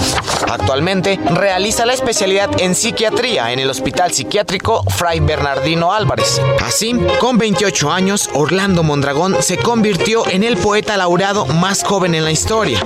Actualmente 0.49 1.19
realiza 1.31 1.87
la 1.87 1.93
especialidad 1.93 2.51
en 2.61 2.75
psiquiatría 2.75 3.53
en 3.53 3.59
el 3.59 3.71
Hospital 3.71 4.13
Psiquiátrico 4.13 4.83
Fray 4.89 5.21
Bernardino 5.21 5.93
Álvarez. 5.93 6.41
Así, 6.65 6.95
con 7.19 7.39
28 7.39 7.91
años, 7.91 8.29
Orlando 8.35 8.83
Mondragón 8.83 9.37
se 9.41 9.57
convirtió 9.57 10.29
en 10.29 10.45
el 10.45 10.57
poeta 10.57 10.97
laureado 10.97 11.47
más 11.47 11.85
joven 11.85 12.15
en 12.15 12.25
la 12.25 12.33
historia. 12.33 12.83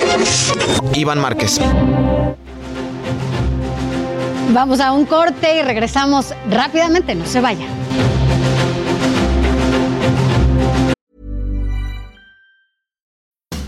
Iván 0.94 1.20
Márquez. 1.20 1.60
Vamos 4.50 4.80
a 4.80 4.92
un 4.92 5.04
corte 5.06 5.56
y 5.56 5.62
regresamos 5.62 6.32
rápidamente, 6.48 7.14
no 7.14 7.26
se 7.26 7.40
vaya. 7.40 7.66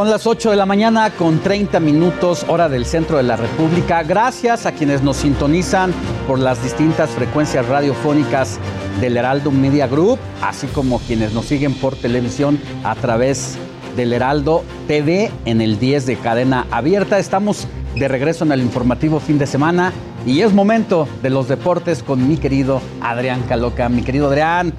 Son 0.00 0.08
las 0.08 0.26
8 0.26 0.52
de 0.52 0.56
la 0.56 0.64
mañana 0.64 1.10
con 1.10 1.40
30 1.40 1.78
minutos 1.78 2.46
hora 2.48 2.70
del 2.70 2.86
centro 2.86 3.18
de 3.18 3.22
la 3.22 3.36
República. 3.36 4.02
Gracias 4.02 4.64
a 4.64 4.72
quienes 4.72 5.02
nos 5.02 5.18
sintonizan 5.18 5.92
por 6.26 6.38
las 6.38 6.62
distintas 6.62 7.10
frecuencias 7.10 7.68
radiofónicas 7.68 8.58
del 8.98 9.18
Heraldo 9.18 9.50
Media 9.50 9.86
Group, 9.86 10.18
así 10.40 10.68
como 10.68 11.00
quienes 11.00 11.34
nos 11.34 11.44
siguen 11.44 11.74
por 11.74 11.96
televisión 11.96 12.58
a 12.82 12.94
través 12.94 13.58
del 13.94 14.14
Heraldo 14.14 14.64
TV 14.88 15.30
en 15.44 15.60
el 15.60 15.78
10 15.78 16.06
de 16.06 16.16
cadena 16.16 16.66
abierta. 16.70 17.18
Estamos 17.18 17.68
de 17.94 18.08
regreso 18.08 18.46
en 18.46 18.52
el 18.52 18.62
informativo 18.62 19.20
fin 19.20 19.36
de 19.36 19.46
semana 19.46 19.92
y 20.24 20.40
es 20.40 20.54
momento 20.54 21.08
de 21.22 21.28
los 21.28 21.46
deportes 21.46 22.02
con 22.02 22.26
mi 22.26 22.38
querido 22.38 22.80
Adrián 23.02 23.42
Caloca. 23.42 23.90
Mi 23.90 24.00
querido 24.00 24.28
Adrián, 24.28 24.72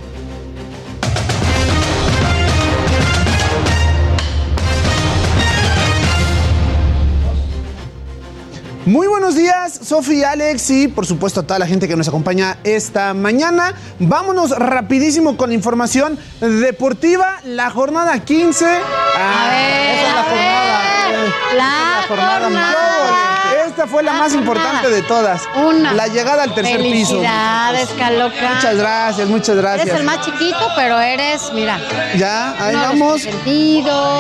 Muy 8.92 9.08
buenos 9.08 9.36
días, 9.36 9.80
Sofi, 9.84 10.22
Alex 10.22 10.70
y 10.70 10.88
por 10.90 11.06
supuesto 11.06 11.40
a 11.40 11.44
toda 11.44 11.58
la 11.60 11.66
gente 11.66 11.88
que 11.88 11.96
nos 11.96 12.10
acompaña 12.10 12.58
esta 12.66 13.14
mañana. 13.14 13.74
Vámonos 14.00 14.50
rapidísimo 14.50 15.38
con 15.38 15.48
la 15.48 15.56
información 15.56 16.20
deportiva. 16.42 17.38
La 17.46 17.70
jornada 17.70 18.20
15. 18.20 18.66
A 18.66 19.48
ver, 19.50 19.96
esa 19.96 20.04
es 20.04 20.14
la 20.14 20.20
a 20.20 20.24
jornada. 20.24 21.10
ver. 21.10 21.56
La 21.56 22.06
jornada 22.06 22.50
más 22.50 23.31
Esta 23.72 23.88
fue 23.88 24.04
la 24.04 24.12
más 24.12 24.34
importante 24.34 24.90
de 24.90 25.02
todas. 25.04 25.44
Una. 25.56 25.94
La 25.94 26.08
llegada 26.08 26.44
al 26.44 26.54
tercer 26.54 26.82
piso. 26.82 27.12
Felicidades, 27.12 27.90
Caloca. 27.98 28.54
Muchas 28.56 28.76
gracias, 28.76 29.30
muchas 29.30 29.56
gracias. 29.56 29.88
Eres 29.88 30.00
el 30.02 30.06
más 30.06 30.26
chiquito, 30.26 30.60
pero 30.76 31.00
eres, 31.00 31.54
mira. 31.54 31.80
Ya, 32.18 32.54
ahí 32.60 32.76
los 32.76 32.84
vamos. 32.84 33.22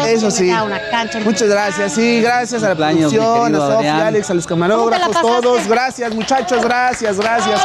Eso 0.08 0.32
sí. 0.32 0.50
Una 0.50 0.80
cancha 0.90 1.20
Muchas 1.20 1.50
gracias, 1.50 1.94
sí, 1.94 2.22
gracias 2.22 2.64
a 2.64 2.70
la 2.70 2.76
producción, 2.76 3.56
a 3.56 3.58
Sofía. 3.58 4.08
Alex, 4.08 4.30
a 4.30 4.34
los 4.36 4.48
¿Cómo 4.48 4.64
te 4.64 4.70
la 4.70 4.76
camarógrafos, 4.78 5.08
pasaste? 5.16 5.42
todos. 5.42 5.68
Gracias, 5.68 6.16
muchachos, 6.16 6.64
gracias, 6.64 7.18
gracias. 7.18 7.62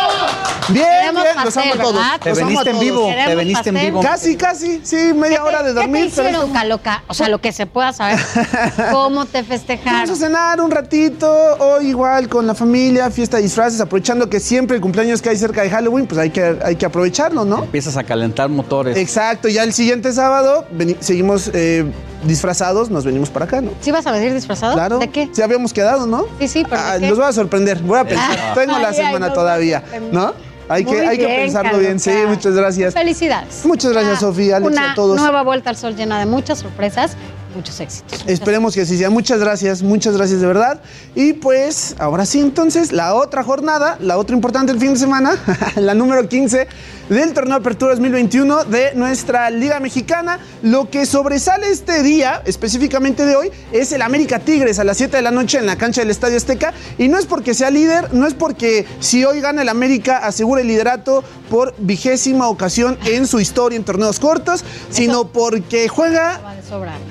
Bien, 0.68 0.84
Queremos 0.84 1.22
bien, 1.22 1.34
los 1.36 1.44
pastel, 1.44 1.62
amo 1.62 1.74
a 1.74 1.84
todos. 1.84 1.94
¿verdad? 1.94 2.20
Te 2.20 2.28
los 2.30 2.38
veniste 2.38 2.70
en 2.70 2.80
vivo, 2.80 3.12
te 3.26 3.34
veniste 3.36 3.68
en 3.68 3.74
vivo. 3.76 4.00
Casi, 4.02 4.36
casi, 4.36 4.80
sí, 4.84 5.12
media 5.14 5.44
hora 5.44 5.62
de 5.62 5.68
¿Qué 5.68 5.74
te 5.74 5.80
dormir. 5.80 6.12
pero 6.14 6.28
hicieron, 6.28 6.52
Caloca? 6.52 7.02
O 7.06 7.14
sea, 7.14 7.28
lo 7.28 7.38
que 7.40 7.52
se 7.52 7.66
pueda 7.66 7.92
saber. 7.92 8.18
¿Cómo 8.90 9.24
te 9.26 9.42
Vamos 9.42 9.44
a 9.44 9.44
festejaron? 9.44 10.16
cenar 10.16 10.60
un 10.60 10.70
ratito, 10.70 11.75
igual 11.80 12.28
con 12.28 12.46
la 12.46 12.54
familia, 12.54 13.10
fiesta 13.10 13.36
de 13.38 13.44
disfraces, 13.44 13.80
aprovechando 13.80 14.28
que 14.28 14.40
siempre 14.40 14.76
el 14.76 14.82
cumpleaños 14.82 15.22
que 15.22 15.30
hay 15.30 15.36
cerca 15.36 15.62
de 15.62 15.70
Halloween, 15.70 16.06
pues 16.06 16.18
hay 16.18 16.30
que, 16.30 16.58
hay 16.64 16.76
que 16.76 16.86
aprovecharlo, 16.86 17.44
¿no? 17.44 17.64
empiezas 17.64 17.96
a 17.96 18.04
calentar 18.04 18.48
motores. 18.48 18.96
Exacto, 18.96 19.48
ya 19.48 19.62
el 19.62 19.72
siguiente 19.72 20.12
sábado 20.12 20.66
seguimos 21.00 21.50
eh, 21.54 21.84
disfrazados, 22.24 22.90
nos 22.90 23.04
venimos 23.04 23.30
para 23.30 23.44
acá, 23.44 23.60
¿no? 23.60 23.70
¿Sí 23.80 23.90
vas 23.90 24.06
a 24.06 24.12
venir 24.12 24.32
disfrazado? 24.34 24.74
Claro. 24.74 24.98
¿De 24.98 25.08
qué? 25.08 25.28
Sí 25.32 25.42
habíamos 25.42 25.72
quedado, 25.72 26.06
¿no? 26.06 26.26
Sí, 26.38 26.48
sí, 26.48 26.62
pero 26.68 26.82
¿de 26.82 26.88
Ah, 26.88 26.98
los 26.98 27.18
voy 27.18 27.26
a 27.26 27.32
sorprender, 27.32 27.80
voy 27.82 27.98
a 27.98 28.04
pensar. 28.04 28.38
Ah. 28.40 28.52
Tengo 28.54 28.72
la 28.78 28.88
Ay, 28.88 28.96
ay, 28.98 29.06
semana 29.06 29.32
todavía, 29.32 29.82
¿no? 30.12 30.32
Hay 30.68 30.84
que, 30.84 31.06
hay 31.06 31.16
que 31.16 31.26
pensarlo 31.26 31.78
bien, 31.78 32.00
sí, 32.00 32.10
muchas 32.26 32.54
gracias. 32.54 32.92
Felicidades. 32.92 33.64
Muchas 33.64 33.92
gracias, 33.92 34.18
Sofía, 34.20 34.56
Alex, 34.56 34.72
Una 34.72 34.92
a 34.92 34.94
todos. 34.96 35.16
nueva 35.16 35.42
vuelta 35.42 35.70
al 35.70 35.76
sol 35.76 35.94
llena 35.94 36.18
de 36.18 36.26
muchas 36.26 36.58
sorpresas 36.58 37.12
muchos 37.56 37.80
éxitos. 37.80 38.24
Esperemos 38.26 38.74
que 38.74 38.82
así 38.82 38.96
sea. 38.96 39.10
Muchas 39.10 39.40
gracias, 39.40 39.82
muchas 39.82 40.16
gracias 40.16 40.40
de 40.40 40.46
verdad. 40.46 40.80
Y 41.14 41.32
pues 41.34 41.96
ahora 41.98 42.26
sí, 42.26 42.40
entonces, 42.40 42.92
la 42.92 43.14
otra 43.14 43.42
jornada, 43.42 43.96
la 44.00 44.18
otra 44.18 44.36
importante 44.36 44.72
del 44.72 44.80
fin 44.80 44.94
de 44.94 44.98
semana, 44.98 45.36
la 45.76 45.94
número 45.94 46.28
15 46.28 46.68
del 47.08 47.32
torneo 47.32 47.56
Apertura 47.56 47.92
2021 47.92 48.64
de 48.64 48.94
nuestra 48.94 49.50
Liga 49.50 49.80
Mexicana. 49.80 50.40
Lo 50.62 50.90
que 50.90 51.06
sobresale 51.06 51.70
este 51.70 52.02
día, 52.02 52.42
específicamente 52.44 53.24
de 53.24 53.36
hoy, 53.36 53.50
es 53.72 53.92
el 53.92 54.02
América 54.02 54.40
Tigres 54.40 54.78
a 54.78 54.84
las 54.84 54.96
7 54.96 55.16
de 55.16 55.22
la 55.22 55.30
noche 55.30 55.58
en 55.58 55.66
la 55.66 55.76
cancha 55.76 56.00
del 56.00 56.10
Estadio 56.10 56.36
Azteca. 56.36 56.74
Y 56.98 57.08
no 57.08 57.18
es 57.18 57.26
porque 57.26 57.54
sea 57.54 57.70
líder, 57.70 58.12
no 58.12 58.26
es 58.26 58.34
porque 58.34 58.86
si 59.00 59.24
hoy 59.24 59.40
gana 59.40 59.62
el 59.62 59.68
América 59.68 60.18
asegura 60.18 60.60
el 60.60 60.66
liderato 60.66 61.22
por 61.48 61.74
vigésima 61.78 62.48
ocasión 62.48 62.98
en 63.04 63.26
su 63.26 63.38
historia 63.38 63.76
en 63.76 63.84
torneos 63.84 64.18
cortos, 64.18 64.64
sino 64.90 65.28
porque 65.28 65.88
juega 65.88 66.40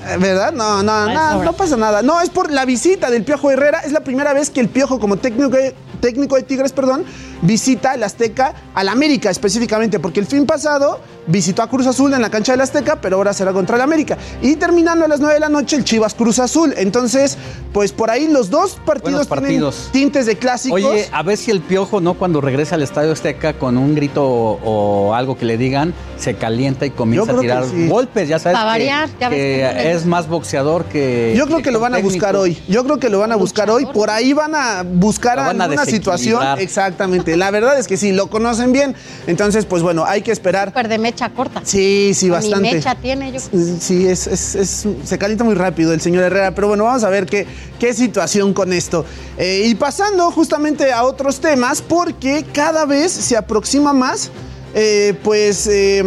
eh, 0.06 0.16
¿Verdad? 0.18 0.52
No, 0.52 0.82
no, 0.82 1.12
no, 1.12 1.42
no 1.42 1.52
pasa 1.54 1.76
nada. 1.76 2.02
No, 2.02 2.20
es 2.20 2.28
por 2.28 2.50
la 2.50 2.64
visita 2.64 3.10
del 3.10 3.24
Piojo 3.24 3.50
Herrera. 3.50 3.80
Es 3.80 3.92
la 3.92 4.00
primera 4.00 4.34
vez 4.34 4.50
que 4.50 4.60
el 4.60 4.68
Piojo, 4.68 5.00
como 5.00 5.16
técnico, 5.16 5.56
técnico 6.00 6.36
de 6.36 6.42
Tigres, 6.42 6.72
perdón, 6.72 7.04
visita 7.42 7.94
el 7.94 8.02
Azteca 8.02 8.54
al 8.74 8.88
América 8.88 9.30
específicamente, 9.30 9.98
porque 10.00 10.20
el 10.20 10.26
fin 10.26 10.46
pasado 10.46 11.00
visitó 11.26 11.62
a 11.62 11.68
Cruz 11.68 11.86
Azul 11.86 12.12
en 12.14 12.22
la 12.22 12.30
cancha 12.30 12.52
del 12.52 12.60
Azteca, 12.60 13.00
pero 13.00 13.16
ahora 13.16 13.32
será 13.32 13.52
contra 13.52 13.76
el 13.76 13.82
América. 13.82 14.16
Y 14.42 14.56
terminando 14.56 15.04
a 15.04 15.08
las 15.08 15.20
9 15.20 15.34
de 15.34 15.40
la 15.40 15.48
noche 15.48 15.76
el 15.76 15.84
Chivas 15.84 16.14
Cruz 16.14 16.38
Azul. 16.38 16.74
Entonces, 16.76 17.36
pues 17.72 17.92
por 17.92 18.10
ahí 18.10 18.28
los 18.28 18.50
dos 18.50 18.78
partidos, 18.84 19.28
tienen 19.28 19.70
tintes 19.92 20.26
de 20.26 20.36
clásicos. 20.36 20.82
Oye, 20.82 21.08
a 21.12 21.22
ver 21.22 21.36
si 21.36 21.50
el 21.50 21.60
Piojo, 21.60 22.00
¿no? 22.00 22.14
Cuando 22.14 22.40
regresa 22.40 22.76
al 22.76 22.82
Estadio 22.82 23.12
Azteca 23.12 23.54
con 23.54 23.76
un 23.76 23.94
grito 23.94 24.24
o, 24.24 25.14
algo 25.14 25.36
que 25.36 25.44
le 25.44 25.56
digan, 25.56 25.94
se 26.18 26.34
calienta 26.34 26.86
y 26.86 26.90
comienza 26.90 27.32
a 27.32 27.40
tirar 27.40 27.64
golpes, 27.88 28.28
ya 28.28 28.38
sabes. 28.38 28.58
variar, 28.64 29.08
que, 29.10 29.92
es 29.92 30.06
más 30.06 30.28
boxeador 30.28 30.84
que. 30.86 31.34
Yo 31.36 31.46
creo 31.46 31.62
que, 31.62 31.70
lo 31.70 31.80
van 31.80 31.94
a 31.94 31.98
buscar 31.98 32.36
hoy. 32.36 32.58
Yo 32.68 32.84
creo 32.84 32.98
que 32.98 33.08
lo 33.08 33.18
van 33.18 33.32
a 33.32 33.36
buscar 33.36 33.70
hoy. 33.70 33.86
Por 33.86 34.10
ahí 34.10 34.32
van 34.32 34.54
a 34.54 34.84
buscar 34.84 35.38
alguna 35.38 35.84
situación. 35.84 36.42
Exactamente. 36.58 37.25
La 37.34 37.50
verdad 37.50 37.78
es 37.78 37.88
que 37.88 37.96
sí, 37.96 38.12
lo 38.12 38.28
conocen 38.28 38.72
bien. 38.72 38.94
Entonces, 39.26 39.64
pues 39.64 39.82
bueno, 39.82 40.04
hay 40.04 40.22
que 40.22 40.30
esperar. 40.30 40.68
Super 40.68 40.88
de 40.88 40.98
mecha 40.98 41.30
corta. 41.30 41.62
Sí, 41.64 42.12
sí, 42.14 42.30
bastante. 42.30 42.74
mecha 42.74 42.94
tiene, 42.94 43.32
yo. 43.32 43.40
Sí, 43.80 44.06
es, 44.06 44.86
se 45.04 45.18
calienta 45.18 45.42
muy 45.42 45.54
rápido 45.54 45.92
el 45.92 46.00
señor 46.00 46.24
Herrera. 46.24 46.54
Pero 46.54 46.68
bueno, 46.68 46.84
vamos 46.84 47.02
a 47.02 47.08
ver 47.08 47.24
qué, 47.26 47.46
qué 47.80 47.94
situación 47.94 48.52
con 48.52 48.72
esto. 48.72 49.04
Eh, 49.38 49.64
y 49.66 49.74
pasando 49.74 50.30
justamente 50.30 50.92
a 50.92 51.04
otros 51.04 51.40
temas, 51.40 51.80
porque 51.80 52.44
cada 52.52 52.84
vez 52.84 53.10
se 53.10 53.36
aproxima 53.36 53.92
más 53.92 54.30
eh, 54.78 55.18
pues, 55.24 55.66
eh, 55.68 56.04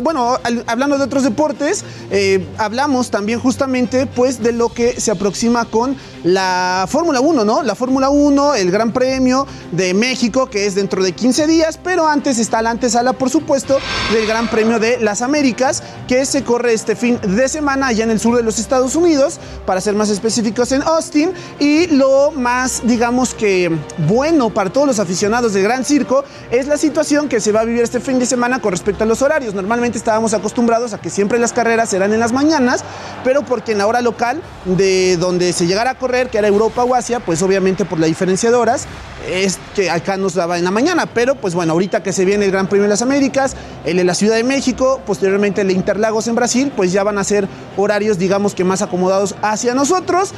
bueno, 0.00 0.38
hablando 0.68 0.96
de 0.96 1.02
otros 1.02 1.24
deportes, 1.24 1.84
eh, 2.12 2.46
hablamos 2.56 3.10
también 3.10 3.40
justamente, 3.40 4.06
pues, 4.06 4.40
de 4.40 4.52
lo 4.52 4.68
que 4.68 5.00
se 5.00 5.10
aproxima 5.10 5.64
con 5.64 5.96
la 6.22 6.86
Fórmula 6.88 7.20
1, 7.20 7.44
¿no? 7.44 7.64
La 7.64 7.74
Fórmula 7.74 8.08
1, 8.08 8.54
el 8.54 8.70
Gran 8.70 8.92
Premio 8.92 9.44
de 9.72 9.92
México, 9.92 10.48
que 10.48 10.66
es 10.66 10.76
dentro 10.76 11.02
de 11.02 11.10
15 11.10 11.48
días, 11.48 11.80
pero 11.82 12.06
antes 12.06 12.38
está 12.38 12.62
la 12.62 12.70
antesala, 12.70 13.12
por 13.14 13.28
supuesto, 13.28 13.78
del 14.12 14.24
Gran 14.24 14.48
Premio 14.48 14.78
de 14.78 15.00
las 15.00 15.20
Américas, 15.20 15.82
que 16.06 16.24
se 16.26 16.44
corre 16.44 16.74
este 16.74 16.94
fin 16.94 17.18
de 17.26 17.48
semana 17.48 17.88
allá 17.88 18.04
en 18.04 18.12
el 18.12 18.20
sur 18.20 18.36
de 18.36 18.44
los 18.44 18.60
Estados 18.60 18.94
Unidos, 18.94 19.40
para 19.66 19.80
ser 19.80 19.94
más 19.94 20.10
específicos 20.10 20.70
en 20.70 20.82
Austin, 20.82 21.32
y 21.58 21.88
lo 21.88 22.30
más, 22.30 22.82
digamos 22.84 23.34
que, 23.34 23.76
bueno 24.06 24.50
para 24.50 24.70
todos 24.70 24.86
los 24.86 24.98
aficionados 25.00 25.54
del 25.54 25.64
Gran 25.64 25.84
Circo 25.84 26.24
es 26.50 26.66
la 26.66 26.76
situación 26.76 27.28
que 27.28 27.40
se 27.40 27.50
va 27.50 27.60
a 27.60 27.64
vivir 27.64 27.79
este 27.84 28.00
fin 28.00 28.18
de 28.18 28.26
semana 28.26 28.60
con 28.60 28.72
respecto 28.72 29.04
a 29.04 29.06
los 29.06 29.22
horarios. 29.22 29.54
Normalmente 29.54 29.98
estábamos 29.98 30.34
acostumbrados 30.34 30.92
a 30.92 31.00
que 31.00 31.10
siempre 31.10 31.38
las 31.38 31.52
carreras 31.52 31.88
serán 31.88 32.12
en 32.12 32.20
las 32.20 32.32
mañanas, 32.32 32.84
pero 33.24 33.42
porque 33.42 33.72
en 33.72 33.78
la 33.78 33.86
hora 33.86 34.00
local 34.00 34.40
de 34.64 35.16
donde 35.16 35.52
se 35.52 35.66
llegara 35.66 35.90
a 35.90 35.94
correr, 35.94 36.30
que 36.30 36.38
era 36.38 36.48
Europa 36.48 36.84
o 36.84 36.94
Asia, 36.94 37.20
pues 37.20 37.42
obviamente 37.42 37.84
por 37.84 37.98
la 37.98 38.06
diferencia 38.06 38.50
de 38.50 38.56
horas, 38.56 38.86
es 39.28 39.58
que 39.74 39.90
acá 39.90 40.16
nos 40.16 40.34
daba 40.34 40.58
en 40.58 40.64
la 40.64 40.70
mañana. 40.70 41.06
Pero 41.06 41.34
pues 41.34 41.54
bueno, 41.54 41.72
ahorita 41.72 42.02
que 42.02 42.12
se 42.12 42.24
viene 42.24 42.44
el 42.44 42.50
Gran 42.50 42.68
Premio 42.68 42.84
de 42.84 42.90
las 42.90 43.02
Américas, 43.02 43.56
el 43.84 43.96
de 43.96 44.04
la 44.04 44.14
Ciudad 44.14 44.36
de 44.36 44.44
México, 44.44 45.00
posteriormente 45.06 45.60
el 45.62 45.70
Interlagos 45.70 46.26
en 46.28 46.34
Brasil, 46.34 46.72
pues 46.74 46.92
ya 46.92 47.02
van 47.02 47.18
a 47.18 47.24
ser 47.24 47.48
horarios, 47.76 48.18
digamos 48.18 48.54
que 48.54 48.64
más 48.64 48.82
acomodados 48.82 49.34
hacia 49.42 49.74
nosotros. 49.74 50.32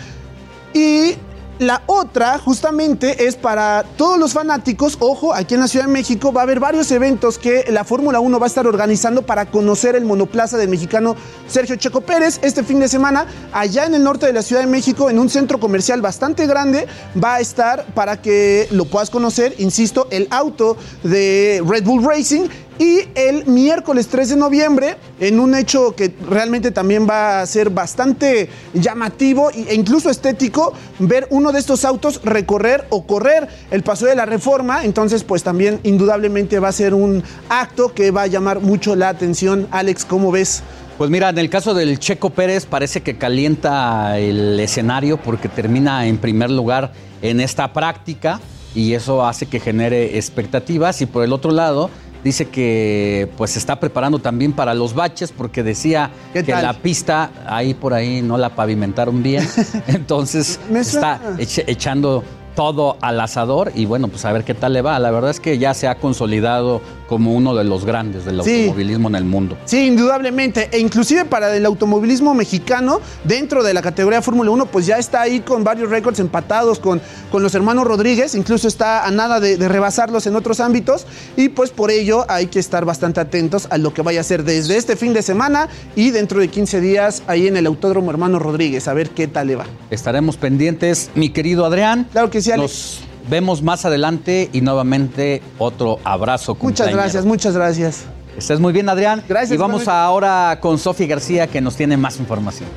Y 0.75 1.17
la 1.59 1.83
otra, 1.87 2.39
justamente, 2.39 3.27
es 3.27 3.37
para 3.37 3.85
todos 3.97 4.19
los 4.19 4.33
fanáticos. 4.33 4.97
Ojo, 5.01 5.35
aquí 5.35 5.55
en 5.55 5.61
la 5.61 5.69
Ciudad 5.69 5.87
de 5.87 5.93
México 5.93 6.33
va 6.33 6.41
a 6.41 6.45
haber 6.45 6.61
varios 6.61 6.91
eventos 6.91 7.39
que 7.39 7.65
la 7.69 7.85
Fórmula 7.85 8.21
1 8.21 8.39
va 8.41 8.47
a 8.47 8.49
estar 8.49 8.67
organizando 8.67 9.23
para 9.23 9.47
conocer 9.47 9.95
el 9.95 10.05
monoplaza 10.05 10.57
del 10.57 10.69
mexicano 10.69 11.15
Sergio 11.47 11.77
Checo 11.77 12.01
Pérez. 12.01 12.41
Este 12.43 12.65
fin 12.65 12.81
de 12.81 12.89
semana, 12.89 13.27
allá 13.53 13.87
en 13.87 13.95
el 13.95 14.03
norte 14.03 14.27
de 14.27 14.33
la 14.33 14.43
Ciudad 14.43 14.63
de 14.63 14.69
México, 14.69 15.11
en 15.11 15.19
un 15.19 15.29
centro 15.29 15.61
comercial 15.61 16.01
bastante 16.01 16.47
grande, 16.47 16.87
va 17.23 17.37
a 17.37 17.41
estar 17.41 17.87
para 17.95 18.21
que 18.21 18.67
lo 18.71 18.87
puedas 18.87 19.11
conocer, 19.11 19.55
insisto, 19.59 20.09
el 20.11 20.29
auto 20.31 20.77
de 21.03 21.63
Red 21.67 21.85
Bull 21.85 22.05
Racing 22.05 22.49
y 22.83 23.09
el 23.15 23.47
miércoles 23.47 24.09
3 24.09 24.31
de 24.31 24.37
noviembre, 24.37 24.97
en 25.21 25.39
un 25.39 25.55
hecho 25.55 25.95
que 25.95 26.13
realmente 26.29 26.73
también 26.73 27.07
va 27.09 27.41
a 27.41 27.47
ser 27.47 27.71
bastante 27.71 28.49
llamativo 28.75 29.53
e 29.53 29.73
incluso 29.73 30.11
estético, 30.11 30.73
ver 30.99 31.29
uno 31.31 31.53
de 31.53 31.61
estos 31.61 31.85
autos 31.85 32.21
recorrer 32.25 32.85
o 32.91 33.07
correr 33.07 33.47
el 33.71 33.85
paso 33.85 34.07
de 34.07 34.17
la 34.17 34.27
reforma. 34.27 34.85
Entonces, 34.85 35.23
pues 35.23 35.45
también 35.45 35.79
indudablemente 35.85 36.59
va 36.59 36.71
a 36.71 36.73
ser 36.73 36.93
un 36.93 37.23
acto 37.49 37.95
que 37.95 38.11
va 38.11 38.23
a 38.23 38.27
llamar 38.27 38.59
mucho 38.59 38.97
la 38.97 39.11
atención. 39.11 39.69
Alex, 39.71 40.05
¿cómo 40.05 40.33
ves? 40.33 40.65
Pues 40.99 41.09
mira, 41.09 41.29
en 41.29 41.39
el 41.39 41.51
caso 41.51 41.75
del 41.75 42.01
Checo 42.01 42.31
Pérez 42.31 42.67
parece 42.67 43.01
que 43.01 43.17
calienta 43.17 44.19
el 44.19 44.59
escenario 44.59 45.19
porque 45.19 45.49
termina 45.49 46.09
en 46.09 46.19
primer 46.19 46.51
lugar 46.51 46.93
en 47.23 47.39
esta 47.39 47.73
práctica 47.73 48.41
y 48.75 48.95
eso 48.95 49.25
hace 49.25 49.47
que 49.47 49.61
genere 49.61 50.17
expectativas 50.17 51.01
y 51.03 51.07
por 51.07 51.25
el 51.25 51.33
otro 51.33 51.53
lado 51.53 51.91
Dice 52.25 52.49
que 52.49 53.29
pues 53.37 53.53
se 53.53 53.59
está 53.59 53.81
preparando 53.81 54.19
también 54.19 54.53
para 54.53 54.75
los 54.75 54.95
baches 54.95 55.33
porque 55.33 55.63
decía 55.63 56.11
que 56.33 56.45
la 56.45 56.73
pista 56.75 57.31
ahí 57.47 57.75
por 57.75 57.95
ahí 57.95 58.23
no 58.23 58.39
la 58.39 58.51
pavimentaron 58.51 59.23
bien. 59.23 59.47
Entonces 59.89 60.61
está 60.73 61.21
echando 61.67 62.23
todo 62.55 62.97
al 63.01 63.21
asador 63.21 63.73
y 63.75 63.87
bueno, 63.87 64.09
pues 64.09 64.25
a 64.25 64.33
ver 64.33 64.45
qué 64.45 64.55
tal 64.55 64.75
le 64.75 64.83
va. 64.83 64.99
La 64.99 65.11
verdad 65.11 65.31
es 65.31 65.41
que 65.41 65.59
ya 65.59 65.75
se 65.75 65.89
ha 65.89 65.97
consolidado 65.97 66.81
como 67.13 67.35
uno 67.35 67.55
de 67.55 67.63
los 67.63 67.85
grandes 67.85 68.25
del 68.25 68.41
automovilismo 68.41 69.07
en 69.11 69.17
el 69.17 69.27
mundo. 69.27 69.59
Sí, 69.67 69.87
indudablemente. 69.87 70.71
E 70.73 70.79
inclusive 70.79 71.27
para 71.27 71.55
el 71.55 71.67
automovilismo 71.67 72.33
mexicano, 72.33 73.03
dentro 73.25 73.63
de 73.63 73.75
la 73.75 73.83
categoría 73.83 74.23
Fórmula 74.23 74.51
1, 74.51 74.65
pues 74.65 74.87
ya 74.87 74.97
está 74.97 75.21
ahí 75.21 75.41
con 75.41 75.63
varios 75.63 75.91
récords 75.91 76.21
empatados 76.21 76.79
con, 76.79 77.03
con 77.31 77.43
los 77.43 77.55
hermanos 77.55 77.85
Rodríguez. 77.85 78.35
Incluso 78.35 78.67
está 78.67 79.07
a 79.07 79.11
nada 79.11 79.41
de, 79.41 79.59
rebasarlos 79.69 80.27
en 80.27 80.37
otros 80.37 80.59
ámbitos. 80.59 81.05
Y 81.37 81.51
pues 81.51 81.69
por 81.69 81.91
ello 81.91 82.25
hay 82.31 82.47
que 82.47 82.59
estar 82.59 82.87
bastante 82.87 83.21
atentos 83.21 83.67
a 83.69 83.77
lo 83.77 83.93
que 83.93 84.01
vaya 84.01 84.23
a 84.23 84.25
ser 84.25 84.43
desde 84.43 84.79
este 84.79 84.97
fin 84.97 85.13
de 85.13 85.21
semana 85.21 85.69
y 85.95 86.13
dentro 86.13 86.41
de 86.41 86.49
15 86.49 86.81
días 86.81 87.23
ahí 87.27 87.47
en 87.47 87.59
el 87.59 87.67
Autódromo 87.67 88.11
Hermano 88.11 88.39
Rodríguez. 88.39 88.89
A 88.89 88.95
ver 88.95 89.11
qué 89.11 89.29
tal 89.29 89.49
le 89.49 89.57
va. 89.57 89.67
Estaremos 89.91 90.39
pendientes, 90.39 91.11
mi 91.15 91.29
querido 91.29 91.67
Adrián. 91.67 92.09
Claro 92.11 92.31
que 92.31 92.41
nos 92.57 93.03
vemos 93.29 93.63
más 93.63 93.85
adelante 93.85 94.51
y 94.53 94.61
nuevamente 94.61 95.43
otro 95.59 95.99
abrazo. 96.05 96.57
Muchas 96.61 96.91
gracias, 96.91 97.25
muchas 97.25 97.55
gracias. 97.55 98.05
Estás 98.37 98.61
muy 98.61 98.73
bien, 98.73 98.89
Adrián. 98.89 99.23
Gracias. 99.29 99.53
Y 99.53 99.57
vamos 99.57 99.89
ahora 99.89 100.59
con 100.61 100.79
Sofía 100.79 101.07
García 101.07 101.47
que 101.47 101.61
nos 101.61 101.77
tiene 101.77 101.97
más 101.97 102.19
información. 102.19 102.69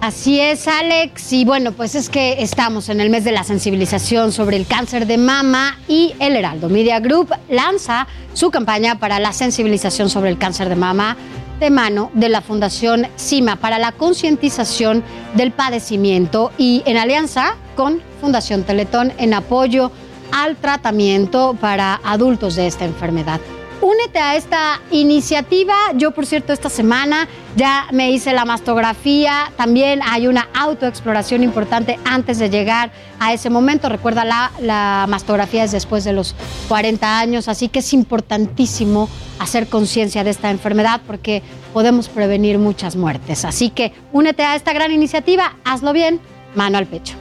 Así 0.00 0.40
es, 0.40 0.66
Alex. 0.66 1.32
Y 1.32 1.44
bueno, 1.44 1.70
pues 1.70 1.94
es 1.94 2.08
que 2.08 2.42
estamos 2.42 2.88
en 2.88 3.00
el 3.00 3.08
mes 3.08 3.22
de 3.22 3.30
la 3.30 3.44
sensibilización 3.44 4.32
sobre 4.32 4.56
el 4.56 4.66
cáncer 4.66 5.06
de 5.06 5.16
mama 5.16 5.78
y 5.86 6.14
el 6.18 6.34
Heraldo 6.34 6.68
Media 6.68 6.98
Group 6.98 7.30
lanza 7.48 8.08
su 8.32 8.50
campaña 8.50 8.98
para 8.98 9.20
la 9.20 9.32
sensibilización 9.32 10.10
sobre 10.10 10.30
el 10.30 10.38
cáncer 10.38 10.68
de 10.68 10.74
mama 10.74 11.16
de 11.60 11.70
mano 11.70 12.10
de 12.14 12.28
la 12.28 12.40
Fundación 12.40 13.06
CIMA 13.16 13.54
para 13.54 13.78
la 13.78 13.92
concientización 13.92 15.04
del 15.34 15.52
padecimiento 15.52 16.50
y 16.58 16.82
en 16.86 16.96
alianza 16.96 17.54
con 17.76 18.02
Fundación 18.22 18.62
Teletón 18.62 19.12
en 19.18 19.34
apoyo 19.34 19.90
al 20.30 20.56
tratamiento 20.56 21.56
para 21.60 22.00
adultos 22.04 22.54
de 22.54 22.68
esta 22.68 22.84
enfermedad. 22.84 23.40
Únete 23.80 24.20
a 24.20 24.36
esta 24.36 24.80
iniciativa. 24.92 25.74
Yo, 25.96 26.12
por 26.12 26.24
cierto, 26.24 26.52
esta 26.52 26.70
semana 26.70 27.26
ya 27.56 27.88
me 27.90 28.12
hice 28.12 28.32
la 28.32 28.44
mastografía. 28.44 29.50
También 29.56 30.02
hay 30.04 30.28
una 30.28 30.48
autoexploración 30.54 31.42
importante 31.42 31.98
antes 32.04 32.38
de 32.38 32.48
llegar 32.48 32.92
a 33.18 33.32
ese 33.32 33.50
momento. 33.50 33.88
Recuerda, 33.88 34.24
la, 34.24 34.52
la 34.60 35.06
mastografía 35.08 35.64
es 35.64 35.72
después 35.72 36.04
de 36.04 36.12
los 36.12 36.36
40 36.68 37.18
años, 37.18 37.48
así 37.48 37.68
que 37.68 37.80
es 37.80 37.92
importantísimo 37.92 39.08
hacer 39.40 39.66
conciencia 39.66 40.22
de 40.22 40.30
esta 40.30 40.52
enfermedad 40.52 41.00
porque 41.04 41.42
podemos 41.72 42.08
prevenir 42.08 42.58
muchas 42.58 42.94
muertes. 42.94 43.44
Así 43.44 43.70
que 43.70 43.92
únete 44.12 44.44
a 44.44 44.54
esta 44.54 44.72
gran 44.72 44.92
iniciativa, 44.92 45.56
hazlo 45.64 45.92
bien, 45.92 46.20
mano 46.54 46.78
al 46.78 46.86
pecho. 46.86 47.16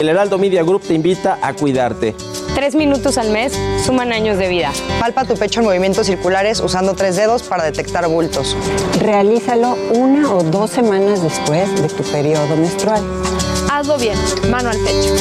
El 0.00 0.08
Heraldo 0.08 0.38
Media 0.38 0.62
Group 0.62 0.82
te 0.82 0.94
invita 0.94 1.38
a 1.40 1.52
cuidarte. 1.54 2.14
Tres 2.54 2.74
minutos 2.74 3.18
al 3.18 3.30
mes 3.30 3.52
suman 3.84 4.12
años 4.12 4.38
de 4.38 4.48
vida. 4.48 4.72
Palpa 5.00 5.24
tu 5.24 5.34
pecho 5.34 5.60
en 5.60 5.66
movimientos 5.66 6.06
circulares 6.06 6.60
usando 6.60 6.94
tres 6.94 7.16
dedos 7.16 7.42
para 7.42 7.64
detectar 7.64 8.06
bultos. 8.08 8.56
Realízalo 9.00 9.76
una 9.92 10.32
o 10.32 10.42
dos 10.42 10.70
semanas 10.70 11.22
después 11.22 11.80
de 11.80 11.88
tu 11.88 12.02
periodo 12.04 12.56
menstrual. 12.56 13.02
Hazlo 13.70 13.98
bien, 13.98 14.16
mano 14.50 14.70
al 14.70 14.78
pecho. 14.78 15.14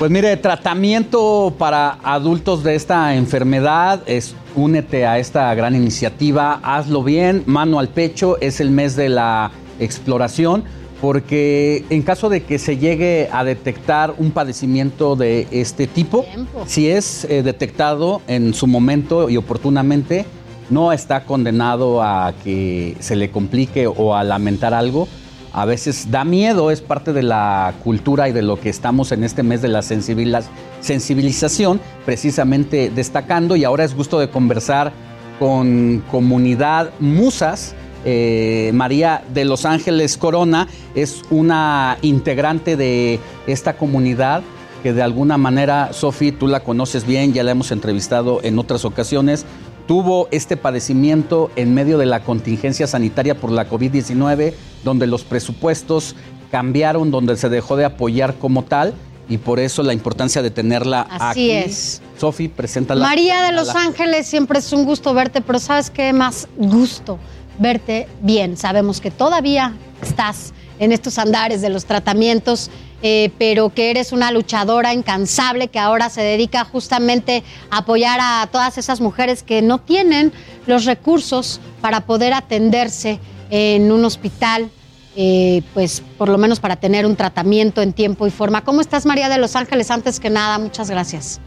Pues 0.00 0.10
mire, 0.10 0.34
tratamiento 0.38 1.54
para 1.58 1.98
adultos 2.02 2.64
de 2.64 2.74
esta 2.74 3.14
enfermedad 3.16 4.00
es 4.06 4.34
únete 4.56 5.04
a 5.04 5.18
esta 5.18 5.54
gran 5.54 5.76
iniciativa, 5.76 6.58
hazlo 6.62 7.04
bien, 7.04 7.42
mano 7.44 7.78
al 7.78 7.90
pecho, 7.90 8.40
es 8.40 8.62
el 8.62 8.70
mes 8.70 8.96
de 8.96 9.10
la 9.10 9.50
exploración, 9.78 10.64
porque 11.02 11.84
en 11.90 12.00
caso 12.00 12.30
de 12.30 12.44
que 12.44 12.58
se 12.58 12.78
llegue 12.78 13.28
a 13.30 13.44
detectar 13.44 14.14
un 14.16 14.30
padecimiento 14.30 15.16
de 15.16 15.46
este 15.50 15.86
tipo, 15.86 16.24
si 16.64 16.88
es 16.88 17.26
eh, 17.26 17.42
detectado 17.42 18.22
en 18.26 18.54
su 18.54 18.66
momento 18.66 19.28
y 19.28 19.36
oportunamente, 19.36 20.24
no 20.70 20.92
está 20.92 21.26
condenado 21.26 22.02
a 22.02 22.32
que 22.42 22.96
se 23.00 23.16
le 23.16 23.30
complique 23.30 23.86
o 23.86 24.14
a 24.14 24.24
lamentar 24.24 24.72
algo, 24.72 25.08
a 25.52 25.64
veces 25.64 26.10
da 26.10 26.24
miedo, 26.24 26.70
es 26.70 26.80
parte 26.80 27.12
de 27.12 27.22
la 27.22 27.74
cultura 27.82 28.28
y 28.28 28.32
de 28.32 28.42
lo 28.42 28.60
que 28.60 28.68
estamos 28.68 29.12
en 29.12 29.24
este 29.24 29.42
mes 29.42 29.62
de 29.62 29.68
la 29.68 29.82
sensibilización, 29.82 31.80
precisamente 32.04 32.90
destacando. 32.94 33.56
Y 33.56 33.64
ahora 33.64 33.84
es 33.84 33.94
gusto 33.94 34.18
de 34.20 34.30
conversar 34.30 34.92
con 35.38 36.04
comunidad 36.10 36.90
Musas. 37.00 37.74
Eh, 38.04 38.70
María 38.72 39.22
de 39.34 39.44
Los 39.44 39.66
Ángeles 39.66 40.16
Corona 40.16 40.68
es 40.94 41.22
una 41.30 41.98
integrante 42.00 42.76
de 42.76 43.20
esta 43.46 43.76
comunidad 43.76 44.42
que 44.82 44.92
de 44.92 45.02
alguna 45.02 45.36
manera, 45.36 45.92
Sofi, 45.92 46.32
tú 46.32 46.46
la 46.46 46.60
conoces 46.60 47.06
bien, 47.06 47.32
ya 47.32 47.44
la 47.44 47.50
hemos 47.50 47.70
entrevistado 47.70 48.40
en 48.42 48.58
otras 48.58 48.84
ocasiones, 48.84 49.44
tuvo 49.90 50.28
este 50.30 50.56
padecimiento 50.56 51.50
en 51.56 51.74
medio 51.74 51.98
de 51.98 52.06
la 52.06 52.22
contingencia 52.22 52.86
sanitaria 52.86 53.34
por 53.34 53.50
la 53.50 53.68
COVID-19, 53.68 54.54
donde 54.84 55.08
los 55.08 55.24
presupuestos 55.24 56.14
cambiaron, 56.52 57.10
donde 57.10 57.36
se 57.36 57.48
dejó 57.48 57.74
de 57.74 57.86
apoyar 57.86 58.36
como 58.36 58.62
tal 58.62 58.94
y 59.28 59.38
por 59.38 59.58
eso 59.58 59.82
la 59.82 59.92
importancia 59.92 60.42
de 60.42 60.52
tenerla 60.52 61.00
Así 61.10 61.50
es. 61.50 62.02
Sofi, 62.16 62.46
preséntala. 62.46 63.04
María 63.04 63.42
de 63.42 63.50
Los 63.50 63.70
Ángeles, 63.70 64.28
siempre 64.28 64.60
es 64.60 64.72
un 64.72 64.84
gusto 64.84 65.12
verte, 65.12 65.40
pero 65.40 65.58
¿sabes 65.58 65.90
qué 65.90 66.12
más 66.12 66.46
gusto? 66.56 67.18
Verte 67.58 68.06
bien. 68.22 68.56
Sabemos 68.56 69.00
que 69.00 69.10
todavía 69.10 69.74
estás 70.00 70.52
en 70.78 70.92
estos 70.92 71.18
andares 71.18 71.62
de 71.62 71.68
los 71.68 71.84
tratamientos 71.84 72.70
eh, 73.02 73.30
pero 73.38 73.70
que 73.70 73.90
eres 73.90 74.12
una 74.12 74.30
luchadora 74.30 74.92
incansable 74.92 75.68
que 75.68 75.78
ahora 75.78 76.10
se 76.10 76.20
dedica 76.22 76.64
justamente 76.64 77.42
a 77.70 77.78
apoyar 77.78 78.20
a 78.20 78.46
todas 78.52 78.76
esas 78.76 79.00
mujeres 79.00 79.42
que 79.42 79.62
no 79.62 79.78
tienen 79.78 80.32
los 80.66 80.84
recursos 80.84 81.60
para 81.80 82.02
poder 82.02 82.34
atenderse 82.34 83.18
en 83.50 83.90
un 83.90 84.04
hospital. 84.04 84.70
Eh, 85.16 85.62
pues 85.74 86.04
por 86.18 86.28
lo 86.28 86.38
menos 86.38 86.60
para 86.60 86.76
tener 86.76 87.04
un 87.04 87.16
tratamiento 87.16 87.82
en 87.82 87.92
tiempo 87.92 88.26
y 88.28 88.30
forma. 88.30 88.62
¿Cómo 88.62 88.80
estás 88.80 89.06
María 89.06 89.28
de 89.28 89.38
Los 89.38 89.56
Ángeles? 89.56 89.90
Antes 89.90 90.20
que 90.20 90.30
nada, 90.30 90.58
muchas 90.58 90.88
gracias. 90.88 91.40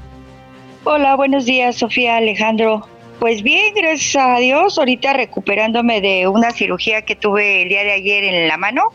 Hola, 0.83 1.15
buenos 1.15 1.45
días 1.45 1.77
Sofía 1.77 2.17
Alejandro. 2.17 2.85
Pues 3.19 3.41
bien, 3.41 3.73
gracias 3.73 4.21
a 4.21 4.37
Dios, 4.39 4.77
ahorita 4.77 5.13
recuperándome 5.13 6.01
de 6.01 6.27
una 6.27 6.51
cirugía 6.51 7.03
que 7.03 7.15
tuve 7.15 7.61
el 7.61 7.69
día 7.69 7.83
de 7.83 7.93
ayer 7.93 8.25
en 8.25 8.49
la 8.49 8.57
mano 8.57 8.89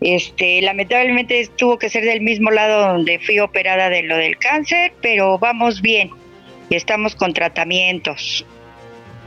este, 0.00 0.62
lamentablemente 0.62 1.48
tuvo 1.56 1.78
que 1.78 1.88
ser 1.88 2.04
del 2.04 2.22
mismo 2.22 2.50
lado 2.50 2.92
donde 2.92 3.18
fui 3.18 3.38
operada 3.38 3.90
de 3.90 4.02
lo 4.02 4.16
del 4.16 4.38
cáncer, 4.38 4.92
pero 5.02 5.38
vamos 5.38 5.82
bien 5.82 6.10
y 6.68 6.76
estamos 6.76 7.14
con 7.14 7.32
tratamientos. 7.32 8.46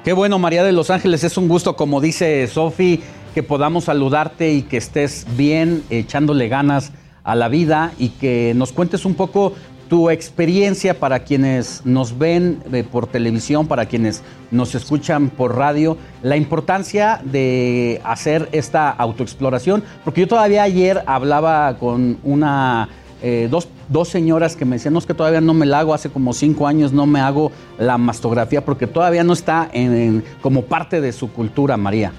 Qué 0.03 0.13
bueno, 0.13 0.39
María 0.39 0.63
de 0.63 0.71
Los 0.71 0.89
Ángeles, 0.89 1.23
es 1.23 1.37
un 1.37 1.47
gusto, 1.47 1.75
como 1.75 2.01
dice 2.01 2.47
Sofi, 2.47 3.01
que 3.33 3.43
podamos 3.43 3.85
saludarte 3.85 4.51
y 4.51 4.63
que 4.63 4.77
estés 4.77 5.25
bien, 5.37 5.83
echándole 5.89 6.49
ganas 6.49 6.91
a 7.23 7.35
la 7.35 7.47
vida 7.47 7.93
y 7.97 8.09
que 8.09 8.53
nos 8.55 8.73
cuentes 8.73 9.05
un 9.05 9.15
poco 9.15 9.53
tu 9.89 10.09
experiencia 10.09 10.99
para 10.99 11.19
quienes 11.19 11.85
nos 11.85 12.17
ven 12.17 12.59
eh, 12.71 12.83
por 12.83 13.07
televisión, 13.07 13.67
para 13.67 13.85
quienes 13.85 14.23
nos 14.51 14.75
escuchan 14.75 15.29
por 15.29 15.57
radio, 15.57 15.97
la 16.21 16.37
importancia 16.37 17.21
de 17.23 18.01
hacer 18.03 18.49
esta 18.51 18.89
autoexploración, 18.89 19.83
porque 20.03 20.21
yo 20.21 20.27
todavía 20.27 20.63
ayer 20.63 21.03
hablaba 21.05 21.77
con 21.77 22.17
una... 22.23 22.89
Eh, 23.25 23.47
dos, 23.49 23.69
dos, 23.87 24.09
señoras 24.09 24.57
que 24.57 24.65
me 24.65 24.75
decían, 24.75 24.93
no 24.93 24.99
es 24.99 25.05
que 25.05 25.13
todavía 25.13 25.39
no 25.39 25.53
me 25.53 25.65
la 25.65 25.79
hago, 25.79 25.93
hace 25.93 26.09
como 26.09 26.33
cinco 26.33 26.67
años 26.67 26.91
no 26.91 27.05
me 27.05 27.21
hago 27.21 27.53
la 27.77 27.97
mastografía 27.97 28.65
porque 28.65 28.85
todavía 28.85 29.23
no 29.23 29.31
está 29.31 29.69
en, 29.71 30.25
como 30.41 30.63
parte 30.63 30.99
de 30.99 31.13
su 31.13 31.31
cultura, 31.31 31.77
María. 31.77 32.11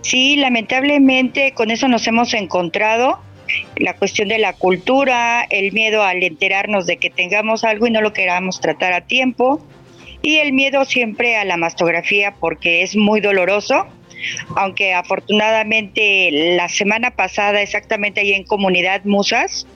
Sí, 0.00 0.36
lamentablemente 0.36 1.52
con 1.52 1.70
eso 1.70 1.86
nos 1.88 2.06
hemos 2.06 2.32
encontrado 2.32 3.18
la 3.76 3.94
cuestión 3.94 4.28
de 4.28 4.38
la 4.38 4.52
cultura, 4.52 5.46
el 5.50 5.72
miedo 5.72 6.02
al 6.02 6.22
enterarnos 6.22 6.86
de 6.86 6.96
que 6.96 7.10
tengamos 7.10 7.64
algo 7.64 7.86
y 7.86 7.90
no 7.90 8.00
lo 8.00 8.12
queramos 8.12 8.60
tratar 8.60 8.92
a 8.92 9.02
tiempo, 9.02 9.64
y 10.22 10.38
el 10.38 10.52
miedo 10.52 10.84
siempre 10.84 11.36
a 11.36 11.44
la 11.44 11.56
mastografía 11.56 12.34
porque 12.40 12.82
es 12.82 12.96
muy 12.96 13.20
doloroso, 13.20 13.86
aunque 14.56 14.94
afortunadamente 14.94 16.30
la 16.56 16.68
semana 16.68 17.10
pasada, 17.10 17.60
exactamente 17.60 18.20
ahí 18.20 18.32
en 18.32 18.44
Comunidad 18.44 19.04
Musas, 19.04 19.66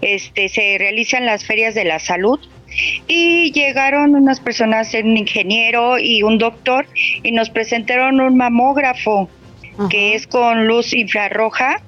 este, 0.00 0.48
se 0.48 0.76
realizan 0.78 1.26
las 1.26 1.44
ferias 1.44 1.74
de 1.74 1.84
la 1.84 1.98
salud 1.98 2.38
y 3.08 3.52
llegaron 3.52 4.14
unas 4.14 4.38
personas, 4.38 4.94
un 4.94 5.16
ingeniero 5.16 5.98
y 5.98 6.22
un 6.22 6.38
doctor, 6.38 6.86
y 7.22 7.32
nos 7.32 7.50
presentaron 7.50 8.20
un 8.20 8.36
mamógrafo 8.36 9.28
que 9.90 10.14
es 10.14 10.26
con 10.26 10.66
luz 10.66 10.92
infrarroja 10.92 11.82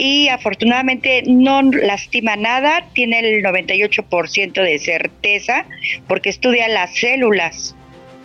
y 0.00 0.28
afortunadamente 0.28 1.22
no 1.26 1.60
lastima 1.60 2.34
nada, 2.34 2.86
tiene 2.94 3.18
el 3.18 3.44
98% 3.44 4.62
de 4.62 4.78
certeza 4.78 5.66
porque 6.08 6.30
estudia 6.30 6.68
las 6.68 6.94
células. 6.94 7.76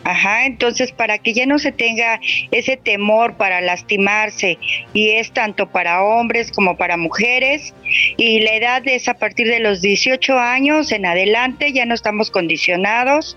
Ajá, 0.06 0.46
entonces 0.46 0.94
para 0.94 1.18
que 1.18 1.34
ya 1.34 1.46
no 1.46 1.60
se 1.60 1.74
tenga 1.74 2.22
ese 2.52 2.78
temor 2.78 3.36
para 3.36 3.60
lastimarse 3.60 4.58
y 4.94 5.10
es 5.10 5.32
tanto 5.32 5.68
para 5.70 6.04
hombres 6.04 6.52
como 6.52 6.78
para 6.78 6.96
mujeres 6.96 7.74
y 8.16 8.40
la 8.40 8.54
edad 8.54 8.88
es 8.88 9.10
a 9.10 9.16
partir 9.16 9.48
de 9.48 9.60
los 9.60 9.82
18 9.82 10.40
años 10.40 10.94
en 10.94 11.06
adelante, 11.06 11.74
ya 11.74 11.86
no 11.86 11.94
estamos 11.94 12.32
condicionados, 12.32 13.36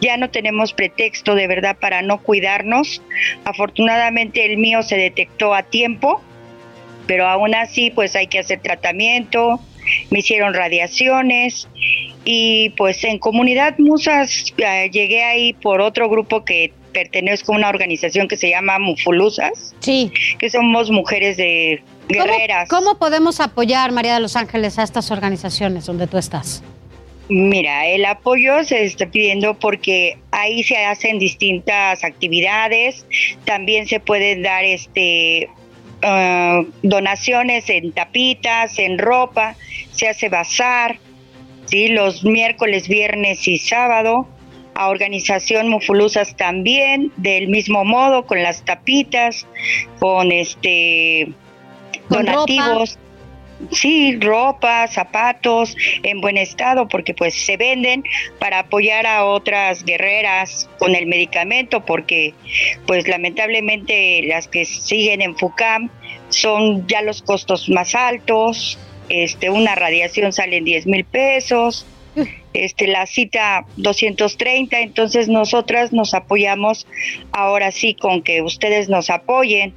ya 0.00 0.16
no 0.16 0.30
tenemos 0.30 0.74
pretexto 0.74 1.34
de 1.34 1.48
verdad 1.48 1.76
para 1.80 2.02
no 2.02 2.18
cuidarnos. 2.18 3.02
Afortunadamente 3.44 4.44
el 4.44 4.58
mío 4.58 4.82
se 4.82 4.96
detectó 4.96 5.54
a 5.54 5.64
tiempo 5.64 6.22
pero 7.06 7.26
aún 7.26 7.54
así 7.54 7.90
pues 7.90 8.16
hay 8.16 8.26
que 8.26 8.38
hacer 8.38 8.60
tratamiento, 8.60 9.60
me 10.10 10.20
hicieron 10.20 10.54
radiaciones 10.54 11.68
y 12.24 12.70
pues 12.70 13.04
en 13.04 13.18
comunidad 13.18 13.76
Musas 13.78 14.54
eh, 14.56 14.88
llegué 14.90 15.22
ahí 15.22 15.52
por 15.52 15.80
otro 15.80 16.08
grupo 16.08 16.44
que 16.44 16.72
pertenezco 16.92 17.52
a 17.52 17.56
una 17.56 17.68
organización 17.68 18.28
que 18.28 18.36
se 18.36 18.48
llama 18.50 18.78
Mufulusas, 18.78 19.74
sí. 19.80 20.10
que 20.38 20.48
somos 20.48 20.90
mujeres 20.90 21.36
de 21.36 21.82
guerreras. 22.08 22.68
¿Cómo, 22.68 22.98
podemos 22.98 23.40
apoyar, 23.40 23.92
María 23.92 24.14
de 24.14 24.20
los 24.20 24.36
Ángeles, 24.36 24.78
a 24.78 24.84
estas 24.84 25.10
organizaciones 25.10 25.86
donde 25.86 26.06
tú 26.06 26.16
estás? 26.16 26.62
Mira, 27.28 27.86
el 27.86 28.04
apoyo 28.04 28.64
se 28.64 28.84
está 28.84 29.06
pidiendo 29.06 29.54
porque 29.54 30.18
ahí 30.30 30.62
se 30.62 30.76
hacen 30.76 31.18
distintas 31.18 32.04
actividades, 32.04 33.06
también 33.44 33.86
se 33.86 33.98
pueden 33.98 34.42
dar 34.42 34.64
este 34.64 35.48
Ah, 36.06 36.62
donaciones 36.82 37.70
en 37.70 37.92
tapitas, 37.92 38.78
en 38.78 38.98
ropa, 38.98 39.56
se 39.90 40.06
hace 40.06 40.28
bazar, 40.28 40.98
¿sí? 41.64 41.88
los 41.88 42.24
miércoles, 42.24 42.88
viernes 42.88 43.48
y 43.48 43.56
sábado. 43.56 44.28
A 44.74 44.88
organización 44.88 45.70
Mufulusas 45.70 46.36
también, 46.36 47.10
del 47.16 47.48
mismo 47.48 47.86
modo, 47.86 48.26
con 48.26 48.42
las 48.42 48.64
tapitas, 48.64 49.46
con 49.98 50.30
este 50.30 51.32
donativos. 52.10 52.98
Sí, 53.70 54.18
ropa, 54.20 54.86
zapatos 54.88 55.76
en 56.02 56.20
buen 56.20 56.36
estado 56.36 56.88
porque 56.88 57.14
pues 57.14 57.34
se 57.34 57.56
venden 57.56 58.04
para 58.38 58.60
apoyar 58.60 59.06
a 59.06 59.24
otras 59.24 59.84
guerreras 59.84 60.68
con 60.78 60.94
el 60.94 61.06
medicamento 61.06 61.84
porque 61.84 62.34
pues 62.86 63.06
lamentablemente 63.06 64.22
las 64.24 64.48
que 64.48 64.64
siguen 64.64 65.22
en 65.22 65.36
FUCAM 65.36 65.90
son 66.30 66.86
ya 66.88 67.00
los 67.02 67.22
costos 67.22 67.68
más 67.68 67.94
altos, 67.94 68.78
este, 69.08 69.50
una 69.50 69.74
radiación 69.74 70.32
sale 70.32 70.56
en 70.56 70.64
10 70.64 70.86
mil 70.86 71.04
pesos, 71.04 71.86
este, 72.52 72.86
la 72.86 73.06
cita 73.06 73.66
230, 73.76 74.80
entonces 74.80 75.28
nosotras 75.28 75.92
nos 75.92 76.14
apoyamos 76.14 76.86
ahora 77.32 77.70
sí 77.70 77.94
con 77.94 78.22
que 78.22 78.42
ustedes 78.42 78.88
nos 78.88 79.10
apoyen 79.10 79.74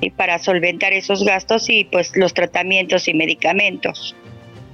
y 0.00 0.10
para 0.10 0.38
solventar 0.38 0.92
esos 0.92 1.24
gastos 1.24 1.68
y 1.68 1.84
pues 1.84 2.12
los 2.14 2.34
tratamientos 2.34 3.08
y 3.08 3.14
medicamentos. 3.14 4.14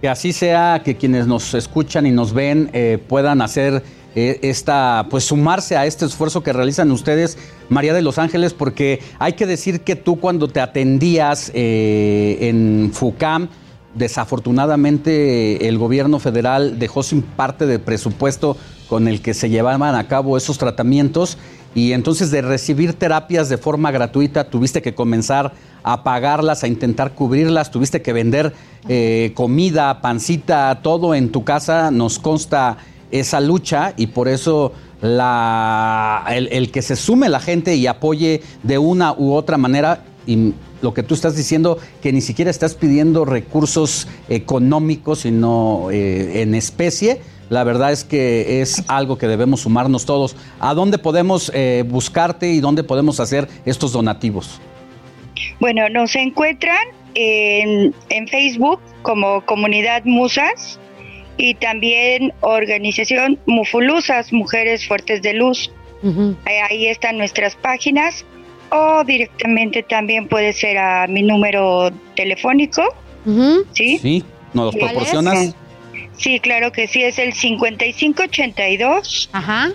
Que 0.01 0.09
así 0.09 0.32
sea, 0.32 0.82
que 0.85 0.97
quienes 0.97 1.27
nos 1.27 1.55
escuchan 1.55 2.07
y 2.07 2.11
nos 2.11 2.32
ven 2.32 2.70
eh, 2.73 2.99
puedan 3.07 3.40
hacer 3.40 3.82
eh, 4.15 4.40
esta, 4.43 5.07
pues 5.09 5.24
sumarse 5.24 5.77
a 5.77 5.86
este 5.86 6.05
esfuerzo 6.05 6.43
que 6.43 6.53
realizan 6.53 6.90
ustedes, 6.90 7.39
María 7.69 7.94
de 7.94 8.03
los 8.03 8.19
Ángeles, 8.19 8.53
porque 8.53 9.01
hay 9.19 9.35
que 9.35 9.47
decir 9.47 9.81
que 9.81 9.97
tú 9.97 10.20
cuando 10.20 10.49
te 10.49 10.61
atendías 10.61 11.51
eh, 11.55 12.39
en 12.40 12.90
FUCAM, 12.93 13.49
desafortunadamente 13.94 15.69
el 15.69 15.78
gobierno 15.78 16.19
federal 16.19 16.78
dejó 16.78 17.03
sin 17.03 17.23
parte 17.23 17.66
del 17.66 17.81
presupuesto 17.81 18.57
con 18.89 19.09
el 19.09 19.23
que 19.23 19.35
se 19.35 19.51
llevaban 19.51 19.94
a 19.94 20.09
cabo 20.09 20.36
esos 20.36 20.59
tratamientos 20.59 21.39
y 21.74 21.93
entonces 21.93 22.31
de 22.31 22.43
recibir 22.43 22.94
terapias 22.94 23.49
de 23.49 23.59
forma 23.59 23.90
gratuita 23.90 24.44
tuviste 24.44 24.82
que 24.82 24.94
comenzar 24.94 25.53
a 25.82 26.05
pagarlas, 26.05 26.62
a 26.62 26.69
intentar 26.69 27.12
cubrirlas, 27.12 27.70
tuviste 27.70 28.03
que 28.03 28.12
vender 28.12 28.53
eh, 28.89 29.32
comida, 29.35 30.01
pancita, 30.01 30.81
todo 30.82 31.15
en 31.15 31.31
tu 31.31 31.44
casa, 31.44 31.90
nos 31.90 32.19
consta 32.19 32.77
esa 33.11 33.40
lucha 33.40 33.94
y 33.97 34.09
por 34.09 34.28
eso 34.28 34.73
el 35.03 36.70
que 36.70 36.82
se 36.82 36.94
sume 36.94 37.28
la 37.28 37.40
gente 37.40 37.74
y 37.74 37.86
apoye 37.86 38.43
de 38.62 38.78
una 38.78 39.12
u 39.12 39.32
otra 39.32 39.59
manera 39.59 40.05
y 40.27 40.55
lo 40.81 40.94
que 40.94 41.03
tú 41.03 41.15
estás 41.15 41.36
diciendo, 41.36 41.78
que 42.01 42.12
ni 42.12 42.20
siquiera 42.20 42.51
estás 42.51 42.74
pidiendo 42.74 43.24
recursos 43.24 44.09
económicos, 44.28 45.20
sino 45.20 45.89
eh, 45.90 46.43
en 46.43 46.55
especie, 46.55 47.20
la 47.53 47.65
verdad 47.65 47.93
es 47.93 48.03
que 48.03 48.62
es 48.62 48.83
algo 48.89 49.19
que 49.19 49.27
debemos 49.27 49.61
sumarnos 49.61 50.07
todos. 50.07 50.37
¿A 50.59 50.73
dónde 50.73 50.97
podemos 50.97 51.53
eh, 51.55 51.85
buscarte 51.87 52.51
y 52.51 52.61
dónde 52.61 52.83
podemos 52.83 53.20
hacer 53.20 53.47
estos 53.66 53.93
donativos? 53.93 54.59
Bueno, 55.61 55.87
nos 55.91 56.16
encuentran 56.16 56.83
en, 57.15 57.95
en 58.09 58.29
Facebook 58.29 58.81
como 59.03 59.45
Comunidad 59.45 60.03
Musas 60.07 60.81
y 61.37 61.53
también 61.57 62.33
organización 62.41 63.39
Mufulusas, 63.45 64.33
Mujeres 64.33 64.89
Fuertes 64.89 65.20
de 65.20 65.35
Luz. 65.35 65.70
ahí, 66.47 66.57
ahí 66.70 66.87
están 66.87 67.19
nuestras 67.19 67.55
páginas 67.57 68.24
o 68.70 69.05
directamente 69.05 69.83
también 69.83 70.27
puede 70.27 70.55
ser 70.55 70.79
a 70.79 71.07
mi 71.07 71.20
número 71.20 71.91
telefónico. 72.16 72.83
¿Sí? 73.74 73.99
Sí, 73.99 74.24
¿nos 74.55 74.74
los 74.74 74.77
proporcionas? 74.77 75.55
Sí, 76.16 76.40
claro 76.40 76.72
que 76.72 76.86
sí, 76.86 77.02
es 77.02 77.18
el 77.18 77.32
5582 77.32 79.30
Ajá. 79.32 79.70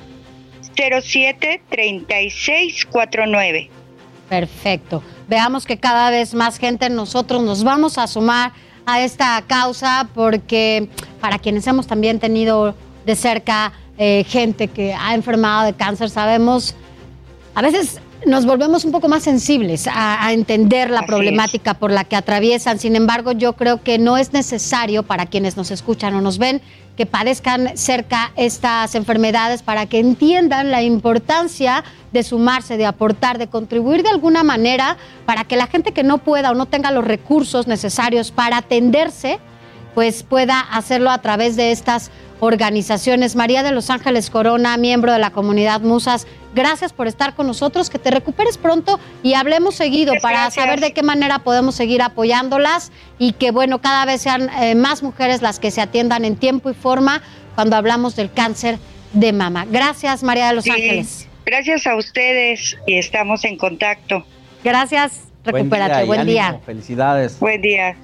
07 0.76 1.62
3649. 1.70 3.70
Perfecto. 4.30 5.04
Veamos 5.28 5.66
que 5.66 5.78
cada 5.78 6.10
vez 6.10 6.34
más 6.34 6.58
gente 6.58 6.90
nosotros 6.90 7.42
nos 7.42 7.64
vamos 7.64 7.98
a 7.98 8.08
sumar 8.08 8.52
a 8.86 9.02
esta 9.02 9.42
causa 9.48 10.08
porque 10.14 10.90
para 11.20 11.40
quienes 11.40 11.66
hemos 11.68 11.88
también 11.88 12.20
tenido 12.20 12.76
de 13.06 13.16
cerca 13.16 13.74
eh, 13.98 14.26
gente 14.28 14.68
que 14.68 14.94
ha 14.94 15.16
enfermado 15.16 15.66
de 15.66 15.74
cáncer, 15.74 16.10
sabemos, 16.10 16.76
a 17.56 17.62
veces 17.62 18.00
nos 18.26 18.46
volvemos 18.46 18.86
un 18.86 18.92
poco 18.92 19.08
más 19.08 19.24
sensibles 19.24 19.88
a, 19.88 20.26
a 20.26 20.34
entender 20.34 20.90
la 20.90 21.00
Así 21.00 21.08
problemática 21.08 21.76
por 21.76 21.92
la 21.92 22.04
que 22.04 22.16
atraviesan. 22.16 22.80
Sin 22.80 22.96
embargo, 22.96 23.32
yo 23.32 23.54
creo 23.54 23.84
que 23.84 24.00
no 24.00 24.18
es 24.18 24.34
necesario 24.34 25.04
para 25.04 25.26
quienes 25.26 25.58
nos 25.58 25.72
escuchan 25.72 26.16
o 26.16 26.22
nos 26.22 26.38
ven 26.38 26.62
que 26.98 27.06
padezcan 27.06 27.78
cerca 27.78 28.32
estas 28.36 28.96
enfermedades 28.96 29.62
para 29.62 29.86
que 29.86 30.00
entiendan 30.00 30.72
la 30.72 30.82
importancia 30.82 31.84
de 32.12 32.24
sumarse, 32.24 32.76
de 32.76 32.88
aportar, 32.88 33.38
de 33.38 33.48
contribuir 33.48 34.02
de 34.02 34.10
alguna 34.10 34.44
manera 34.44 34.98
para 35.26 35.44
que 35.44 35.56
la 35.56 35.68
gente 35.68 35.92
que 35.92 36.04
no 36.04 36.18
pueda 36.18 36.52
o 36.52 36.56
no 36.56 36.66
tenga 36.66 36.92
los 36.92 37.06
recursos 37.06 37.68
necesarios 37.68 38.32
para 38.32 38.58
atenderse, 38.58 39.40
pues 39.94 40.24
pueda 40.24 40.60
hacerlo 40.60 41.12
a 41.12 41.22
través 41.22 41.56
de 41.56 41.72
estas 41.72 42.10
organizaciones. 42.40 43.36
María 43.36 43.62
de 43.62 43.72
Los 43.72 43.92
Ángeles 43.92 44.32
Corona, 44.32 44.76
miembro 44.78 45.14
de 45.14 45.20
la 45.20 45.32
comunidad 45.32 45.82
Musas, 45.82 46.26
gracias 46.58 46.92
por 46.92 47.08
estar 47.08 47.36
con 47.36 47.48
nosotros, 47.48 47.90
que 47.90 48.00
te 48.00 48.10
recuperes 48.12 48.58
pronto 48.58 49.00
y 49.24 49.36
hablemos 49.36 49.76
seguido 49.76 50.16
para 50.22 50.42
gracias. 50.42 50.66
saber 50.66 50.82
de 50.82 50.92
qué 50.92 51.04
manera 51.04 51.40
podemos 51.40 51.76
seguir 51.76 52.02
apoyándolas 52.02 52.92
y 53.20 53.34
que, 53.34 53.52
bueno, 53.52 53.80
cada 53.80 54.06
vez 54.06 54.22
sean 54.22 54.50
eh, 54.62 54.76
más 54.76 55.04
mujeres 55.04 55.42
las 55.42 55.60
que 55.60 55.70
se 55.72 55.80
atiendan 55.82 56.26
en 56.26 56.36
tiempo 56.36 56.70
y 56.72 56.74
forma 56.74 57.22
cuando 57.56 57.76
hablamos 57.76 58.16
del 58.16 58.32
cáncer 58.34 58.80
de 59.14 59.32
mama. 59.34 59.66
Gracias, 59.70 60.24
María 60.24 60.48
de 60.48 60.56
Los 60.56 60.64
Sí, 60.64 60.72
Ángeles. 60.72 61.28
Gracias 61.46 61.88
a 61.88 61.96
ustedes 61.96 62.78
y 62.88 62.98
estamos 62.98 63.46
en 63.46 63.58
contacto. 63.58 64.26
Gracias, 64.64 65.22
recupérate, 65.46 66.06
buen 66.06 66.22
ánimo, 66.22 66.34
día. 66.34 66.60
Felicidades. 66.66 67.40
Buen 67.40 67.62
día. 67.62 67.96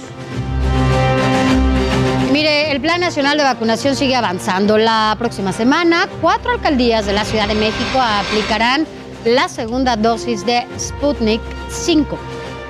Mire, 2.41 2.73
el 2.73 2.81
Plan 2.81 3.03
Nacional 3.03 3.37
de 3.37 3.45
Vacunación 3.45 3.95
sigue 3.95 4.17
avanzando. 4.17 4.79
La 4.79 5.15
próxima 5.19 5.53
semana, 5.53 6.09
cuatro 6.23 6.53
alcaldías 6.53 7.05
de 7.05 7.13
la 7.13 7.27
Ciudad 7.27 7.47
de 7.47 7.55
México 7.55 8.01
aplicarán 8.01 8.87
la 9.27 9.47
segunda 9.51 9.95
dosis 9.95 10.47
de 10.47 10.67
Sputnik 10.79 11.43
5. 11.69 12.19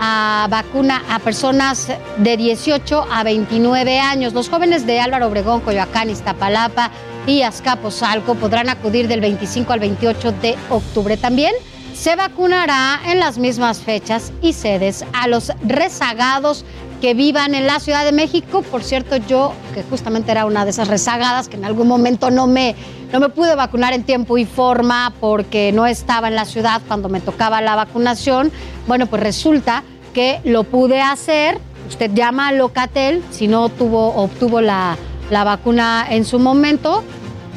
A 0.01 0.49
vacuna 0.51 1.05
a 1.09 1.21
personas 1.21 1.87
de 2.17 2.37
18 2.37 3.07
a 3.13 3.23
29 3.23 4.01
años. 4.01 4.33
Los 4.33 4.49
jóvenes 4.49 4.87
de 4.87 4.99
Álvaro 4.99 5.29
Obregón, 5.29 5.61
Coyoacán, 5.61 6.11
Iztapalapa 6.11 6.91
y 7.29 7.43
Azcapotzalco 7.43 8.35
podrán 8.35 8.71
acudir 8.71 9.07
del 9.07 9.21
25 9.21 9.73
al 9.73 9.79
28 9.79 10.33
de 10.33 10.57
octubre. 10.69 11.17
También 11.17 11.55
se 11.95 12.17
vacunará 12.17 13.01
en 13.07 13.21
las 13.21 13.39
mismas 13.39 13.79
fechas 13.79 14.33
y 14.43 14.53
sedes 14.53 15.05
a 15.13 15.29
los 15.29 15.53
rezagados 15.63 16.65
que 17.01 17.15
vivan 17.15 17.55
en 17.55 17.67
la 17.67 17.81
Ciudad 17.81 18.05
de 18.05 18.13
México. 18.13 18.63
Por 18.63 18.83
cierto, 18.83 19.17
yo, 19.17 19.53
que 19.75 19.83
justamente 19.83 20.31
era 20.31 20.45
una 20.45 20.65
de 20.65 20.71
esas 20.71 20.89
rezagadas, 20.89 21.49
que 21.49 21.57
en 21.57 21.65
algún 21.65 21.89
momento 21.89 22.31
no 22.31 22.47
me, 22.47 22.77
no 23.13 23.21
me 23.21 23.29
pude 23.29 23.55
vacunar 23.55 23.93
en 23.93 24.05
tiempo 24.05 24.39
y 24.39 24.45
forma 24.45 25.13
porque 25.21 25.73
no 25.73 25.87
estaba 25.87 26.29
en 26.29 26.35
la 26.35 26.45
ciudad 26.45 26.83
cuando 26.87 27.09
me 27.09 27.21
tocaba 27.21 27.61
la 27.61 27.75
vacunación, 27.75 28.53
bueno, 28.87 29.07
pues 29.07 29.23
resulta 29.23 29.83
que 30.15 30.41
lo 30.45 30.65
pude 30.65 31.01
hacer. 31.01 31.59
Usted 31.89 32.13
llama 32.13 32.49
a 32.49 32.53
Locatel, 32.53 33.23
si 33.31 33.49
no 33.49 33.69
tuvo, 33.69 34.15
obtuvo 34.15 34.61
la, 34.61 34.97
la 35.31 35.45
vacuna 35.45 36.07
en 36.09 36.25
su 36.25 36.39
momento, 36.39 37.03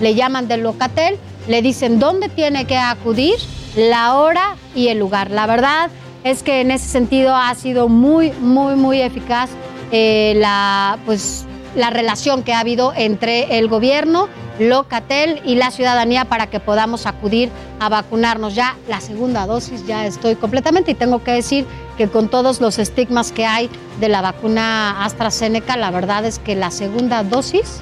le 0.02 0.16
llaman 0.16 0.48
del 0.48 0.62
Locatel, 0.64 1.18
le 1.48 1.62
dicen 1.62 2.00
dónde 2.00 2.30
tiene 2.30 2.66
que 2.66 2.78
acudir, 2.78 3.36
la 3.76 4.16
hora 4.16 4.56
y 4.76 4.88
el 4.88 5.00
lugar. 5.00 5.32
La 5.32 5.46
verdad 5.46 5.90
es 6.24 6.44
que 6.44 6.62
en 6.62 6.72
ese 6.72 6.88
sentido 6.88 7.36
ha 7.36 7.54
sido 7.56 7.90
muy, 7.90 8.32
muy, 8.34 8.76
muy 8.76 9.02
eficaz 9.02 9.50
eh, 9.92 10.34
la, 10.38 10.98
pues, 11.06 11.46
la 11.76 11.90
relación 11.90 12.44
que 12.44 12.54
ha 12.54 12.60
habido 12.60 12.94
entre 12.96 13.58
el 13.60 13.68
gobierno 13.68 14.30
Locatel 14.60 15.42
y 15.46 15.56
la 15.56 15.72
ciudadanía 15.72 16.26
para 16.26 16.48
que 16.48 16.60
podamos 16.60 17.08
acudir 17.08 17.50
a 17.80 17.90
vacunarnos. 17.90 18.54
Ya 18.54 18.76
la 18.88 19.02
segunda 19.02 19.48
dosis 19.48 19.86
ya 19.88 20.06
estoy 20.06 20.36
completamente 20.36 20.92
y 20.92 20.96
tengo 20.96 21.24
que 21.24 21.32
decir 21.32 21.66
que 21.98 22.08
con 22.08 22.30
todos 22.30 22.62
los 22.62 22.78
estigmas 22.78 23.32
que 23.32 23.46
hay 23.46 23.70
de 24.00 24.10
la 24.10 24.22
vacuna 24.22 25.04
AstraZeneca, 25.04 25.76
la 25.78 25.92
verdad 25.92 26.26
es 26.26 26.40
que 26.40 26.56
la 26.56 26.72
segunda 26.72 27.24
dosis 27.24 27.82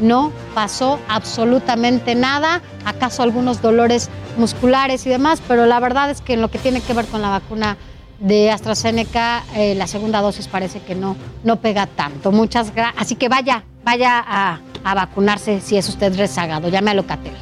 no 0.00 0.32
pasó 0.54 0.98
absolutamente 1.08 2.14
nada, 2.14 2.62
acaso 2.84 3.22
algunos 3.22 3.62
dolores 3.62 4.10
musculares 4.36 5.06
y 5.06 5.10
demás, 5.10 5.40
pero 5.46 5.66
la 5.66 5.80
verdad 5.80 6.10
es 6.10 6.20
que 6.20 6.34
en 6.34 6.40
lo 6.40 6.50
que 6.50 6.58
tiene 6.58 6.80
que 6.80 6.92
ver 6.92 7.06
con 7.06 7.22
la 7.22 7.30
vacuna 7.30 7.76
de 8.20 8.50
AstraZeneca, 8.50 9.44
eh, 9.54 9.74
la 9.74 9.86
segunda 9.86 10.20
dosis 10.20 10.48
parece 10.48 10.80
que 10.80 10.94
no, 10.94 11.16
no 11.42 11.56
pega 11.56 11.86
tanto. 11.86 12.32
Muchas 12.32 12.74
gracias. 12.74 13.02
Así 13.02 13.16
que 13.16 13.28
vaya, 13.28 13.64
vaya 13.84 14.24
a, 14.26 14.60
a 14.84 14.94
vacunarse 14.94 15.60
si 15.60 15.76
es 15.76 15.88
usted 15.88 16.16
rezagado. 16.16 16.68
Llame 16.68 16.92
a 16.92 16.94
Locatel. 16.94 17.32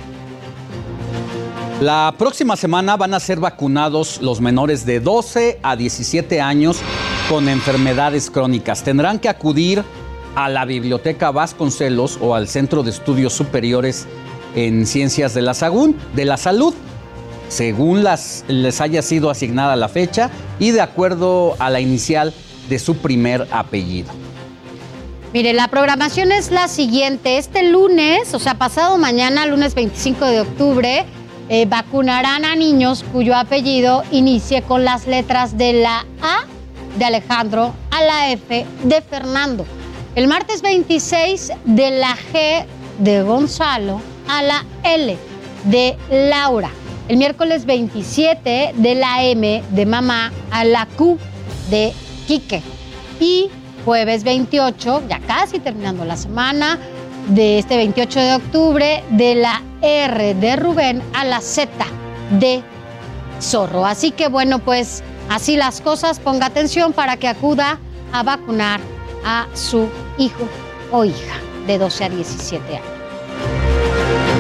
La 1.81 2.15
próxima 2.17 2.57
semana 2.57 2.97
van 2.97 3.13
a 3.13 3.19
ser 3.19 3.41
vacunados 3.41 4.23
los 4.23 4.41
menores 4.41 4.87
de 4.87 5.01
12 5.01 5.59
a 5.65 5.75
17 5.75 6.41
años 6.41 6.79
con 7.29 7.49
enfermedades 7.49 8.31
crónicas. 8.31 8.85
Tendrán 8.85 9.19
que 9.19 9.29
acudir 9.29 9.83
a 10.35 10.49
la 10.49 10.65
Biblioteca 10.65 11.31
Vasconcelos 11.31 12.19
o 12.21 12.35
al 12.35 12.49
Centro 12.49 12.83
de 12.83 12.91
Estudios 12.91 13.33
Superiores 13.33 14.07
en 14.55 14.87
Ciencias 14.87 15.35
de 15.35 15.43
la, 15.43 15.55
Sagún, 15.55 15.97
de 16.15 16.25
la 16.25 16.37
Salud, 16.37 16.75
según 17.49 18.03
las, 18.03 18.45
les 18.49 18.81
haya 18.81 19.03
sido 19.03 19.31
asignada 19.31 19.77
la 19.77 19.89
fecha 19.89 20.31
y 20.59 20.71
de 20.71 20.81
acuerdo 20.81 21.55
a 21.59 21.71
la 21.71 21.81
inicial 21.81 22.33
de 22.69 22.79
su 22.79 22.97
primer 22.97 23.47
apellido. 23.51 24.11
Mire, 25.33 25.55
la 25.55 25.69
programación 25.69 26.31
es 26.31 26.51
la 26.51 26.69
siguiente. 26.69 27.39
Este 27.39 27.63
lunes, 27.71 28.35
o 28.35 28.39
sea, 28.39 28.55
pasado 28.55 28.99
mañana, 28.99 29.47
lunes 29.47 29.75
25 29.75 30.27
de 30.27 30.41
octubre, 30.43 31.07
eh, 31.49 31.67
vacunarán 31.67 32.45
a 32.45 32.55
niños 32.55 33.05
cuyo 33.13 33.35
apellido 33.35 34.03
inicie 34.11 34.63
con 34.63 34.85
las 34.85 35.07
letras 35.07 35.57
de 35.57 35.73
la 35.73 36.07
A 36.23 36.45
de 36.99 37.05
Alejandro 37.07 37.75
a 37.91 38.03
la 38.03 38.31
F 38.31 38.67
de 38.85 39.01
Fernando. 39.01 39.65
El 40.15 40.29
martes 40.29 40.61
26 40.61 41.53
de 41.65 41.91
la 41.91 42.15
G 42.15 42.67
de 42.99 43.23
Gonzalo 43.23 44.03
a 44.29 44.43
la 44.43 44.63
L 44.85 45.17
de 45.65 45.97
Laura. 46.11 46.69
El 47.09 47.17
miércoles 47.17 47.65
27 47.65 48.73
de 48.75 48.95
la 48.95 49.25
M 49.25 49.63
de 49.71 49.87
mamá 49.87 50.31
a 50.51 50.65
la 50.65 50.85
Q 50.85 51.17
de 51.71 51.95
Quique. 52.27 52.61
Y 53.21 53.49
jueves 53.87 54.23
28, 54.23 55.05
ya 55.09 55.19
casi 55.21 55.61
terminando 55.61 56.05
la 56.05 56.19
semana, 56.19 56.79
de 57.29 57.59
este 57.59 57.79
28 57.79 58.21
de 58.21 58.35
octubre, 58.35 59.05
de 59.13 59.35
la 59.35 59.63
R 59.81 60.35
de 60.35 60.57
Rubén 60.57 61.03
a 61.15 61.25
la 61.25 61.41
Z 61.41 61.71
de 62.39 62.63
Zorro. 63.41 63.87
Así 63.87 64.11
que 64.11 64.29
bueno, 64.29 64.59
pues 64.59 65.03
así 65.31 65.57
las 65.57 65.81
cosas, 65.81 66.21
ponga 66.21 66.45
atención 66.45 66.93
para 66.93 67.17
que 67.17 67.29
acuda 67.29 67.79
a 68.13 68.23
vacunar 68.23 68.92
a 69.25 69.47
su 69.55 69.89
hijo 70.19 70.49
o 70.91 71.05
hija 71.05 71.37
de 71.67 71.79
12 71.79 72.05
a 72.05 72.09
17 72.09 72.77
años. 72.77 72.87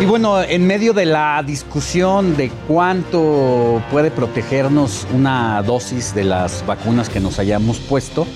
Y 0.01 0.05
bueno, 0.05 0.43
en 0.43 0.67
medio 0.67 0.95
de 0.95 1.07
la 1.07 1.45
discusión 1.47 2.37
de 2.37 2.51
cuánto 2.67 3.81
puede 3.93 4.11
protegernos 4.11 5.07
una 5.15 5.63
dosis 5.63 6.13
de 6.13 6.25
las 6.25 6.67
vacunas 6.67 7.09
que 7.09 7.21
nos 7.21 7.39
hayamos 7.39 7.79
puesto, 7.79 8.27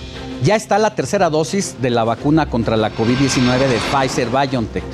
ya 0.45 0.55
está 0.55 0.79
la 0.79 0.95
tercera 0.95 1.29
dosis 1.29 1.83
de 1.83 1.91
la 1.91 2.05
vacuna 2.05 2.49
contra 2.49 2.77
la 2.77 2.93
COVID-19 2.93 3.59
de 3.59 3.81
Pfizer 3.91 4.29
BioNTech. 4.29 4.85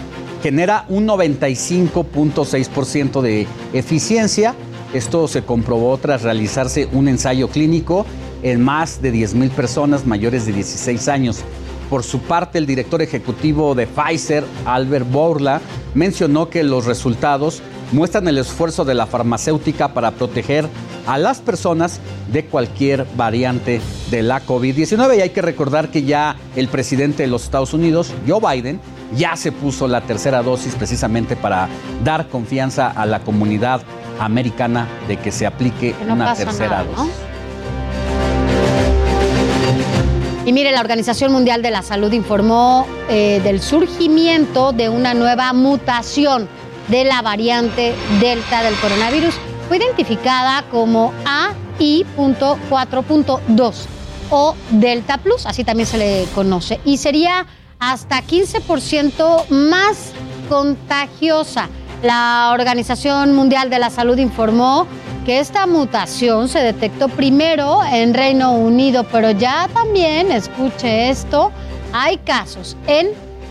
Genera 0.42 0.86
un 0.88 1.06
95.6% 1.06 3.20
de 3.20 3.46
eficiencia. 3.74 4.54
Esto 4.92 5.26
se 5.26 5.42
comprobó 5.42 5.96
tras 5.96 6.22
realizarse 6.22 6.88
un 6.92 7.08
ensayo 7.08 7.48
clínico 7.48 8.04
en 8.42 8.60
más 8.60 9.00
de 9.00 9.12
10.000 9.12 9.50
personas 9.50 10.06
mayores 10.06 10.44
de 10.44 10.52
16 10.52 11.08
años. 11.08 11.40
Por 11.88 12.02
su 12.02 12.20
parte, 12.20 12.58
el 12.58 12.66
director 12.66 13.00
ejecutivo 13.00 13.74
de 13.74 13.86
Pfizer, 13.86 14.44
Albert 14.66 15.10
Bourla, 15.10 15.60
mencionó 15.94 16.48
que 16.48 16.62
los 16.62 16.86
resultados 16.86 17.62
muestran 17.92 18.28
el 18.28 18.38
esfuerzo 18.38 18.84
de 18.84 18.94
la 18.94 19.06
farmacéutica 19.06 19.88
para 19.94 20.10
proteger 20.12 20.66
a 21.06 21.18
las 21.18 21.40
personas 21.40 22.00
de 22.32 22.44
cualquier 22.44 23.06
variante 23.16 23.80
de 24.10 24.22
la 24.22 24.44
COVID-19. 24.44 25.18
Y 25.18 25.20
hay 25.20 25.30
que 25.30 25.42
recordar 25.42 25.90
que 25.90 26.02
ya 26.02 26.36
el 26.56 26.68
presidente 26.68 27.22
de 27.24 27.28
los 27.28 27.44
Estados 27.44 27.74
Unidos, 27.74 28.12
Joe 28.26 28.40
Biden, 28.40 28.80
ya 29.16 29.36
se 29.36 29.52
puso 29.52 29.88
la 29.88 30.00
tercera 30.02 30.42
dosis 30.42 30.74
precisamente 30.74 31.36
para 31.36 31.68
dar 32.02 32.28
confianza 32.28 32.88
a 32.90 33.04
la 33.04 33.20
comunidad 33.20 33.82
americana 34.18 34.86
de 35.08 35.16
que 35.16 35.32
se 35.32 35.46
aplique 35.46 35.94
Que 35.94 36.04
no 36.04 36.14
una 36.14 36.34
tercera 36.34 36.78
nada, 36.78 36.84
¿no? 36.84 37.04
dosis. 37.04 37.14
Y 40.44 40.52
mire, 40.52 40.72
la 40.72 40.80
Organización 40.80 41.30
Mundial 41.30 41.62
de 41.62 41.70
la 41.70 41.82
Salud 41.82 42.12
informó 42.12 42.84
eh, 43.08 43.40
del 43.44 43.60
surgimiento 43.60 44.72
de 44.72 44.88
una 44.88 45.14
nueva 45.14 45.52
mutación 45.52 46.48
de 46.88 47.04
la 47.04 47.22
variante 47.22 47.94
Delta 48.20 48.64
del 48.64 48.74
coronavirus. 48.74 49.36
Fue 49.68 49.76
identificada 49.76 50.64
como 50.70 51.12
AI.4.2 51.24 53.74
o 54.30 54.56
Delta 54.70 55.18
Plus, 55.18 55.46
así 55.46 55.62
también 55.62 55.86
se 55.86 55.98
le 55.98 56.26
conoce, 56.34 56.80
y 56.84 56.96
sería 56.96 57.46
hasta 57.78 58.20
15% 58.22 59.48
más 59.48 60.10
contagiosa. 60.48 61.68
La 62.02 62.50
Organización 62.52 63.32
Mundial 63.32 63.70
de 63.70 63.78
la 63.78 63.88
Salud 63.88 64.18
informó 64.18 64.88
que 65.24 65.38
esta 65.38 65.68
mutación 65.68 66.48
se 66.48 66.58
detectó 66.58 67.08
primero 67.08 67.80
en 67.84 68.12
Reino 68.12 68.54
Unido, 68.54 69.04
pero 69.04 69.30
ya 69.30 69.68
también, 69.72 70.32
escuche 70.32 71.10
esto, 71.10 71.52
hay 71.92 72.16
casos 72.18 72.76
en 72.88 73.10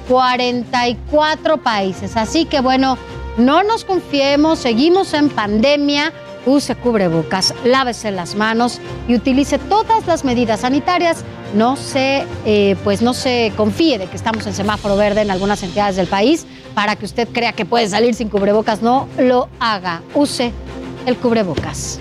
44 0.09 1.63
países. 1.63 2.17
Así 2.17 2.43
que 2.43 2.59
bueno, 2.59 2.97
no 3.37 3.63
nos 3.63 3.85
confiemos, 3.85 4.59
seguimos 4.59 5.13
en 5.13 5.29
pandemia. 5.29 6.11
Use 6.45 6.75
cubrebocas, 6.75 7.53
lávese 7.63 8.11
las 8.11 8.35
manos 8.35 8.81
y 9.07 9.15
utilice 9.15 9.59
todas 9.59 10.05
las 10.07 10.25
medidas 10.25 10.61
sanitarias. 10.61 11.23
No 11.55 11.77
se, 11.77 12.25
eh, 12.45 12.75
pues 12.83 13.01
no 13.01 13.13
se 13.13 13.53
confíe 13.55 13.97
de 13.97 14.07
que 14.07 14.17
estamos 14.17 14.45
en 14.45 14.53
semáforo 14.53 14.97
verde 14.97 15.21
en 15.21 15.31
algunas 15.31 15.63
entidades 15.63 15.95
del 15.95 16.07
país 16.07 16.47
para 16.73 16.95
que 16.95 17.05
usted 17.05 17.27
crea 17.31 17.53
que 17.53 17.65
puede 17.65 17.87
salir 17.87 18.13
sin 18.15 18.29
cubrebocas. 18.29 18.81
No 18.81 19.07
lo 19.17 19.49
haga. 19.59 20.01
Use 20.13 20.51
el 21.05 21.17
cubrebocas. 21.17 21.99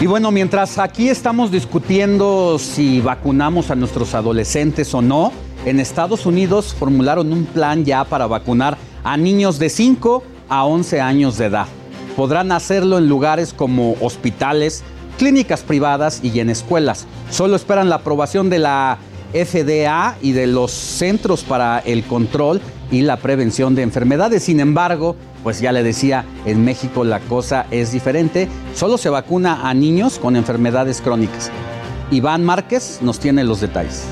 Y 0.00 0.06
bueno, 0.06 0.30
mientras 0.30 0.78
aquí 0.78 1.08
estamos 1.08 1.50
discutiendo 1.50 2.58
si 2.58 3.00
vacunamos 3.00 3.70
a 3.70 3.74
nuestros 3.74 4.14
adolescentes 4.14 4.94
o 4.94 5.02
no, 5.02 5.32
en 5.64 5.80
Estados 5.80 6.24
Unidos 6.24 6.72
formularon 6.78 7.32
un 7.32 7.44
plan 7.44 7.84
ya 7.84 8.04
para 8.04 8.28
vacunar 8.28 8.78
a 9.02 9.16
niños 9.16 9.58
de 9.58 9.68
5 9.68 10.22
a 10.48 10.64
11 10.64 11.00
años 11.00 11.36
de 11.36 11.46
edad. 11.46 11.66
Podrán 12.16 12.52
hacerlo 12.52 12.98
en 12.98 13.08
lugares 13.08 13.52
como 13.52 13.96
hospitales, 14.00 14.84
clínicas 15.18 15.62
privadas 15.62 16.20
y 16.22 16.38
en 16.38 16.50
escuelas. 16.50 17.06
Solo 17.30 17.56
esperan 17.56 17.88
la 17.88 17.96
aprobación 17.96 18.50
de 18.50 18.60
la 18.60 18.98
FDA 19.32 20.16
y 20.22 20.32
de 20.32 20.46
los 20.46 20.70
Centros 20.70 21.44
para 21.44 21.78
el 21.80 22.04
Control 22.04 22.60
y 22.90 23.02
la 23.02 23.16
Prevención 23.18 23.74
de 23.74 23.82
Enfermedades. 23.82 24.44
Sin 24.44 24.60
embargo, 24.60 25.16
pues 25.42 25.60
ya 25.60 25.72
le 25.72 25.82
decía, 25.82 26.24
en 26.46 26.64
México 26.64 27.04
la 27.04 27.20
cosa 27.20 27.66
es 27.70 27.92
diferente. 27.92 28.48
Solo 28.74 28.98
se 28.98 29.10
vacuna 29.10 29.68
a 29.68 29.74
niños 29.74 30.18
con 30.18 30.36
enfermedades 30.36 31.00
crónicas. 31.00 31.50
Iván 32.10 32.44
Márquez 32.44 33.00
nos 33.02 33.18
tiene 33.18 33.44
los 33.44 33.60
detalles. 33.60 34.04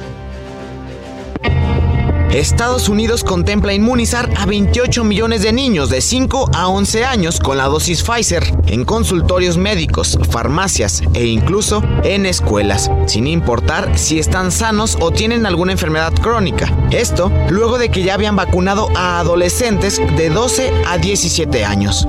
Estados 2.30 2.88
Unidos 2.88 3.24
contempla 3.24 3.72
inmunizar 3.72 4.28
a 4.36 4.46
28 4.46 5.04
millones 5.04 5.42
de 5.42 5.52
niños 5.52 5.88
de 5.90 6.00
5 6.00 6.50
a 6.54 6.68
11 6.68 7.04
años 7.04 7.38
con 7.40 7.56
la 7.56 7.66
dosis 7.66 8.02
Pfizer 8.02 8.44
en 8.66 8.84
consultorios 8.84 9.56
médicos, 9.56 10.18
farmacias 10.30 11.02
e 11.14 11.26
incluso 11.26 11.82
en 12.02 12.26
escuelas, 12.26 12.90
sin 13.06 13.26
importar 13.26 13.96
si 13.96 14.18
están 14.18 14.50
sanos 14.50 14.98
o 15.00 15.12
tienen 15.12 15.46
alguna 15.46 15.72
enfermedad 15.72 16.12
crónica. 16.14 16.72
Esto 16.90 17.30
luego 17.48 17.78
de 17.78 17.90
que 17.90 18.02
ya 18.02 18.14
habían 18.14 18.36
vacunado 18.36 18.88
a 18.96 19.20
adolescentes 19.20 20.00
de 20.16 20.28
12 20.28 20.72
a 20.86 20.98
17 20.98 21.64
años. 21.64 22.06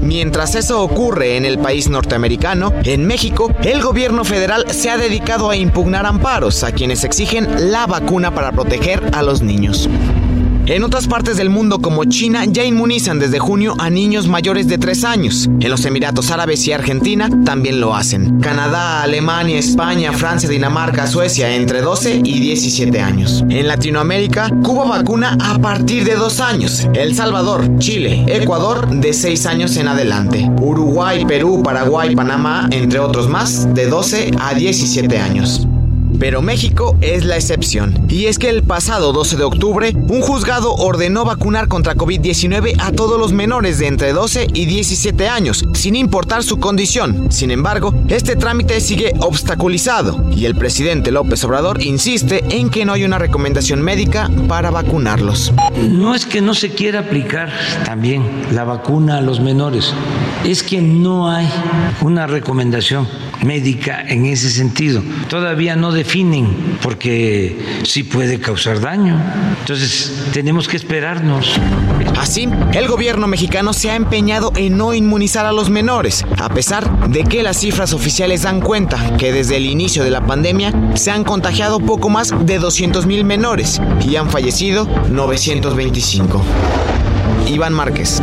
Mientras 0.00 0.56
eso 0.56 0.82
ocurre 0.82 1.36
en 1.36 1.44
el 1.44 1.58
país 1.58 1.88
norteamericano, 1.88 2.72
en 2.84 3.06
México, 3.06 3.52
el 3.62 3.80
gobierno 3.80 4.24
federal 4.24 4.66
se 4.72 4.90
ha 4.90 4.98
dedicado 4.98 5.48
a 5.48 5.56
impugnar 5.56 6.06
amparos 6.06 6.64
a 6.64 6.72
quienes 6.72 7.04
exigen 7.04 7.70
la 7.70 7.86
vacuna 7.86 8.34
para 8.34 8.50
proteger 8.50 9.02
a 9.12 9.22
los 9.22 9.41
niños. 9.42 9.88
En 10.66 10.84
otras 10.84 11.08
partes 11.08 11.36
del 11.36 11.50
mundo 11.50 11.80
como 11.80 12.04
China 12.04 12.44
ya 12.44 12.64
inmunizan 12.64 13.18
desde 13.18 13.40
junio 13.40 13.74
a 13.78 13.90
niños 13.90 14.28
mayores 14.28 14.68
de 14.68 14.78
3 14.78 15.04
años. 15.04 15.50
En 15.58 15.70
los 15.70 15.84
Emiratos 15.84 16.30
Árabes 16.30 16.64
y 16.68 16.72
Argentina 16.72 17.28
también 17.44 17.80
lo 17.80 17.96
hacen. 17.96 18.38
Canadá, 18.38 19.02
Alemania, 19.02 19.58
España, 19.58 20.12
Francia, 20.12 20.48
Dinamarca, 20.48 21.08
Suecia 21.08 21.56
entre 21.56 21.80
12 21.80 22.20
y 22.22 22.38
17 22.38 23.00
años. 23.00 23.44
En 23.48 23.66
Latinoamérica, 23.66 24.50
Cuba 24.62 24.84
vacuna 24.84 25.36
a 25.40 25.58
partir 25.58 26.04
de 26.04 26.14
2 26.14 26.40
años. 26.40 26.88
El 26.94 27.16
Salvador, 27.16 27.78
Chile, 27.78 28.24
Ecuador 28.28 28.88
de 28.88 29.12
6 29.12 29.46
años 29.46 29.76
en 29.76 29.88
adelante. 29.88 30.48
Uruguay, 30.60 31.24
Perú, 31.26 31.60
Paraguay, 31.64 32.14
Panamá, 32.14 32.68
entre 32.70 33.00
otros 33.00 33.28
más, 33.28 33.74
de 33.74 33.86
12 33.86 34.30
a 34.38 34.54
17 34.54 35.18
años. 35.18 35.66
Pero 36.22 36.40
México 36.40 36.96
es 37.00 37.24
la 37.24 37.34
excepción. 37.34 38.06
Y 38.08 38.26
es 38.26 38.38
que 38.38 38.48
el 38.48 38.62
pasado 38.62 39.12
12 39.12 39.36
de 39.38 39.42
octubre, 39.42 39.92
un 39.92 40.20
juzgado 40.20 40.72
ordenó 40.72 41.24
vacunar 41.24 41.66
contra 41.66 41.96
COVID-19 41.96 42.76
a 42.78 42.92
todos 42.92 43.18
los 43.18 43.32
menores 43.32 43.80
de 43.80 43.88
entre 43.88 44.12
12 44.12 44.46
y 44.54 44.66
17 44.66 45.26
años, 45.26 45.64
sin 45.74 45.96
importar 45.96 46.44
su 46.44 46.60
condición. 46.60 47.32
Sin 47.32 47.50
embargo, 47.50 47.92
este 48.06 48.36
trámite 48.36 48.80
sigue 48.80 49.14
obstaculizado 49.18 50.24
y 50.30 50.44
el 50.44 50.54
presidente 50.54 51.10
López 51.10 51.42
Obrador 51.42 51.82
insiste 51.82 52.44
en 52.50 52.70
que 52.70 52.84
no 52.84 52.92
hay 52.92 53.02
una 53.02 53.18
recomendación 53.18 53.82
médica 53.82 54.30
para 54.46 54.70
vacunarlos. 54.70 55.52
No 55.76 56.14
es 56.14 56.24
que 56.24 56.40
no 56.40 56.54
se 56.54 56.70
quiera 56.70 57.00
aplicar 57.00 57.50
también 57.84 58.22
la 58.52 58.62
vacuna 58.62 59.18
a 59.18 59.22
los 59.22 59.40
menores, 59.40 59.92
es 60.44 60.62
que 60.62 60.80
no 60.80 61.28
hay 61.28 61.48
una 62.00 62.28
recomendación 62.28 63.08
médica 63.44 64.04
en 64.06 64.26
ese 64.26 64.50
sentido. 64.50 65.02
Todavía 65.28 65.76
no 65.76 65.92
porque 66.82 67.56
sí 67.84 68.02
puede 68.02 68.38
causar 68.38 68.80
daño. 68.80 69.18
Entonces 69.60 70.28
tenemos 70.32 70.68
que 70.68 70.76
esperarnos. 70.76 71.58
Así, 72.18 72.48
el 72.74 72.86
gobierno 72.86 73.26
mexicano 73.26 73.72
se 73.72 73.90
ha 73.90 73.96
empeñado 73.96 74.52
en 74.56 74.76
no 74.76 74.92
inmunizar 74.92 75.46
a 75.46 75.52
los 75.52 75.70
menores, 75.70 76.24
a 76.38 76.50
pesar 76.50 77.08
de 77.08 77.24
que 77.24 77.42
las 77.42 77.58
cifras 77.58 77.94
oficiales 77.94 78.42
dan 78.42 78.60
cuenta 78.60 79.16
que 79.16 79.32
desde 79.32 79.56
el 79.56 79.64
inicio 79.64 80.04
de 80.04 80.10
la 80.10 80.26
pandemia 80.26 80.72
se 80.94 81.10
han 81.10 81.24
contagiado 81.24 81.80
poco 81.80 82.10
más 82.10 82.34
de 82.44 82.58
200 82.58 83.06
mil 83.06 83.24
menores 83.24 83.80
y 84.06 84.16
han 84.16 84.28
fallecido 84.28 84.86
925. 85.08 86.42
Iván 87.48 87.72
Márquez. 87.72 88.22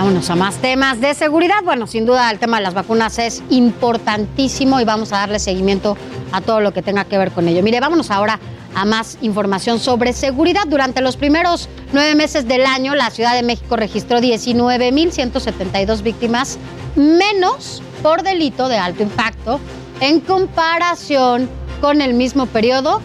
Vámonos 0.00 0.30
a 0.30 0.34
más 0.34 0.56
temas 0.56 0.98
de 1.02 1.12
seguridad. 1.12 1.62
Bueno, 1.62 1.86
sin 1.86 2.06
duda 2.06 2.30
el 2.30 2.38
tema 2.38 2.56
de 2.56 2.62
las 2.62 2.72
vacunas 2.72 3.18
es 3.18 3.42
importantísimo 3.50 4.80
y 4.80 4.84
vamos 4.86 5.12
a 5.12 5.18
darle 5.18 5.38
seguimiento 5.38 5.94
a 6.32 6.40
todo 6.40 6.62
lo 6.62 6.72
que 6.72 6.80
tenga 6.80 7.04
que 7.04 7.18
ver 7.18 7.32
con 7.32 7.46
ello. 7.46 7.62
Mire, 7.62 7.80
vámonos 7.80 8.10
ahora 8.10 8.40
a 8.74 8.86
más 8.86 9.18
información 9.20 9.78
sobre 9.78 10.14
seguridad. 10.14 10.62
Durante 10.66 11.02
los 11.02 11.18
primeros 11.18 11.68
nueve 11.92 12.14
meses 12.14 12.48
del 12.48 12.64
año, 12.64 12.94
la 12.94 13.10
Ciudad 13.10 13.34
de 13.34 13.42
México 13.42 13.76
registró 13.76 14.20
19.172 14.20 16.02
víctimas 16.02 16.56
menos 16.96 17.82
por 18.02 18.22
delito 18.22 18.70
de 18.70 18.78
alto 18.78 19.02
impacto 19.02 19.60
en 20.00 20.20
comparación 20.20 21.46
con 21.82 22.00
el 22.00 22.14
mismo 22.14 22.46
periodo 22.46 23.02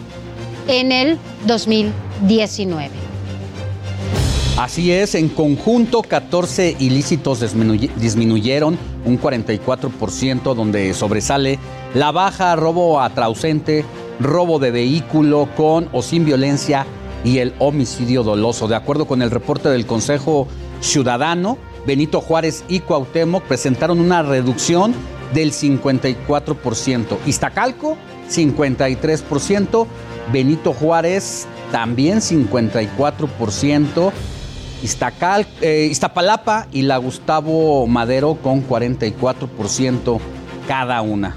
en 0.66 0.92
el 0.92 1.18
2019. 1.44 3.05
Así 4.56 4.90
es, 4.90 5.14
en 5.14 5.28
conjunto 5.28 6.00
14 6.00 6.76
ilícitos 6.78 7.40
disminuyeron 7.40 8.78
un 9.04 9.20
44%, 9.20 10.54
donde 10.54 10.94
sobresale 10.94 11.58
la 11.92 12.10
baja, 12.10 12.56
robo 12.56 13.02
atrausente, 13.02 13.84
robo 14.18 14.58
de 14.58 14.70
vehículo 14.70 15.46
con 15.58 15.90
o 15.92 16.00
sin 16.00 16.24
violencia 16.24 16.86
y 17.22 17.40
el 17.40 17.52
homicidio 17.58 18.22
doloso. 18.22 18.66
De 18.66 18.76
acuerdo 18.76 19.06
con 19.06 19.20
el 19.20 19.30
reporte 19.30 19.68
del 19.68 19.84
Consejo 19.84 20.48
Ciudadano, 20.80 21.58
Benito 21.86 22.22
Juárez 22.22 22.64
y 22.66 22.80
Cuauhtémoc 22.80 23.44
presentaron 23.44 24.00
una 24.00 24.22
reducción 24.22 24.94
del 25.34 25.52
54%. 25.52 27.18
Iztacalco, 27.26 27.98
53%. 28.30 29.86
Benito 30.32 30.72
Juárez, 30.72 31.46
también 31.70 32.20
54%. 32.20 34.12
Iztacal, 34.82 35.46
eh, 35.60 35.88
Iztapalapa 35.90 36.66
y 36.72 36.82
la 36.82 36.96
Gustavo 36.98 37.86
Madero 37.86 38.34
con 38.42 38.66
44% 38.66 40.20
cada 40.66 41.02
una. 41.02 41.36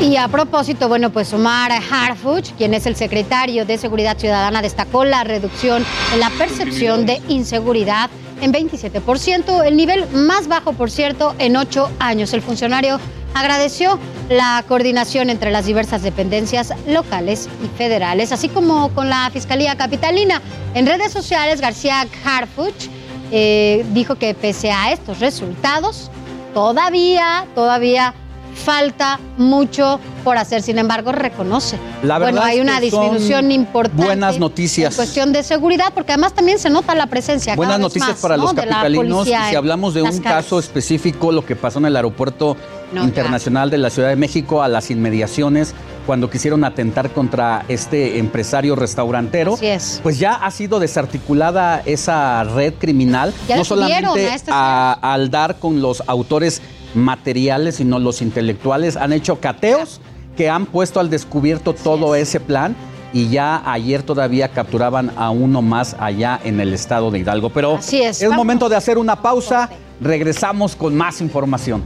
Y 0.00 0.16
a 0.16 0.28
propósito, 0.28 0.88
bueno, 0.88 1.10
pues 1.10 1.32
Omar 1.34 1.72
Harfuch, 1.72 2.52
quien 2.56 2.72
es 2.72 2.86
el 2.86 2.96
secretario 2.96 3.66
de 3.66 3.76
Seguridad 3.76 4.16
Ciudadana, 4.16 4.62
destacó 4.62 5.04
la 5.04 5.24
reducción 5.24 5.84
en 6.14 6.20
la 6.20 6.30
percepción 6.30 7.04
de 7.04 7.20
inseguridad 7.28 8.08
en 8.40 8.52
27%, 8.52 9.66
el 9.66 9.76
nivel 9.76 10.08
más 10.12 10.48
bajo, 10.48 10.72
por 10.72 10.90
cierto, 10.90 11.34
en 11.38 11.56
ocho 11.56 11.90
años. 11.98 12.32
El 12.32 12.40
funcionario 12.40 12.98
agradeció 13.34 13.98
la 14.28 14.64
coordinación 14.66 15.30
entre 15.30 15.50
las 15.50 15.66
diversas 15.66 16.02
dependencias 16.02 16.72
locales 16.86 17.48
y 17.64 17.78
federales, 17.78 18.32
así 18.32 18.48
como 18.48 18.90
con 18.90 19.08
la 19.08 19.30
Fiscalía 19.32 19.76
Capitalina. 19.76 20.40
En 20.74 20.86
redes 20.86 21.12
sociales, 21.12 21.60
García 21.60 22.06
Harfuch 22.24 22.88
eh, 23.32 23.84
dijo 23.92 24.16
que 24.16 24.34
pese 24.34 24.70
a 24.70 24.92
estos 24.92 25.20
resultados, 25.20 26.10
todavía, 26.54 27.46
todavía 27.54 28.14
falta 28.54 29.18
mucho 29.36 30.00
por 30.24 30.36
hacer. 30.36 30.62
Sin 30.62 30.78
embargo, 30.78 31.12
reconoce. 31.12 31.78
La 32.02 32.18
verdad 32.18 32.32
bueno, 32.32 32.46
hay 32.46 32.60
una 32.60 32.80
disminución 32.80 33.52
importante. 33.52 34.04
buenas 34.04 34.38
noticias. 34.38 34.92
En 34.92 34.96
cuestión 34.96 35.32
de 35.32 35.42
seguridad, 35.42 35.92
porque 35.94 36.12
además 36.12 36.34
también 36.34 36.58
se 36.58 36.70
nota 36.70 36.94
la 36.94 37.06
presencia. 37.06 37.56
Buenas 37.56 37.76
cada 37.76 37.78
vez 37.78 37.94
noticias 37.94 38.10
más, 38.10 38.20
para 38.20 38.36
¿no? 38.36 38.42
los 38.44 38.54
capitalinos. 38.54 39.26
Si 39.26 39.54
hablamos 39.54 39.94
de 39.94 40.02
un 40.02 40.18
caso 40.18 40.58
específico, 40.58 41.32
lo 41.32 41.44
que 41.44 41.56
pasó 41.56 41.78
en 41.78 41.86
el 41.86 41.96
aeropuerto 41.96 42.56
No, 42.92 43.04
internacional 43.04 43.70
de 43.70 43.78
la 43.78 43.90
Ciudad 43.90 44.08
de 44.08 44.16
México, 44.16 44.62
a 44.62 44.68
las 44.68 44.90
inmediaciones, 44.90 45.74
cuando 46.06 46.28
quisieron 46.30 46.64
atentar 46.64 47.10
contra 47.10 47.64
este 47.68 48.18
empresario 48.18 48.74
restaurantero, 48.76 49.54
Así 49.54 49.66
es. 49.66 50.00
pues 50.02 50.18
ya 50.18 50.34
ha 50.34 50.50
sido 50.50 50.80
desarticulada 50.80 51.82
esa 51.86 52.42
red 52.44 52.74
criminal, 52.78 53.32
Ya 53.48 53.56
no 53.56 53.64
solamente 53.64 54.28
a 54.28 54.34
este 54.34 54.50
a- 54.52 54.92
al 55.00 55.30
dar 55.30 55.56
con 55.58 55.80
los 55.80 56.02
autores 56.06 56.62
materiales, 56.94 57.76
sino 57.76 57.98
los 57.98 58.22
intelectuales 58.22 58.96
han 58.96 59.12
hecho 59.12 59.38
cateos 59.40 60.00
que 60.36 60.48
han 60.50 60.66
puesto 60.66 60.98
al 61.00 61.10
descubierto 61.10 61.74
todo 61.74 62.14
ese 62.14 62.40
plan 62.40 62.74
y 63.12 63.28
ya 63.28 63.62
ayer 63.70 64.02
todavía 64.02 64.48
capturaban 64.48 65.12
a 65.16 65.30
uno 65.30 65.62
más 65.62 65.94
allá 65.98 66.40
en 66.44 66.60
el 66.60 66.72
estado 66.72 67.10
de 67.10 67.18
Hidalgo. 67.20 67.50
Pero 67.50 67.76
Así 67.76 68.02
es, 68.02 68.16
es 68.22 68.28
vamos. 68.28 68.36
momento 68.38 68.68
de 68.68 68.76
hacer 68.76 68.98
una 68.98 69.16
pausa, 69.22 69.68
regresamos 70.00 70.74
con 70.76 70.96
más 70.96 71.20
información. 71.20 71.82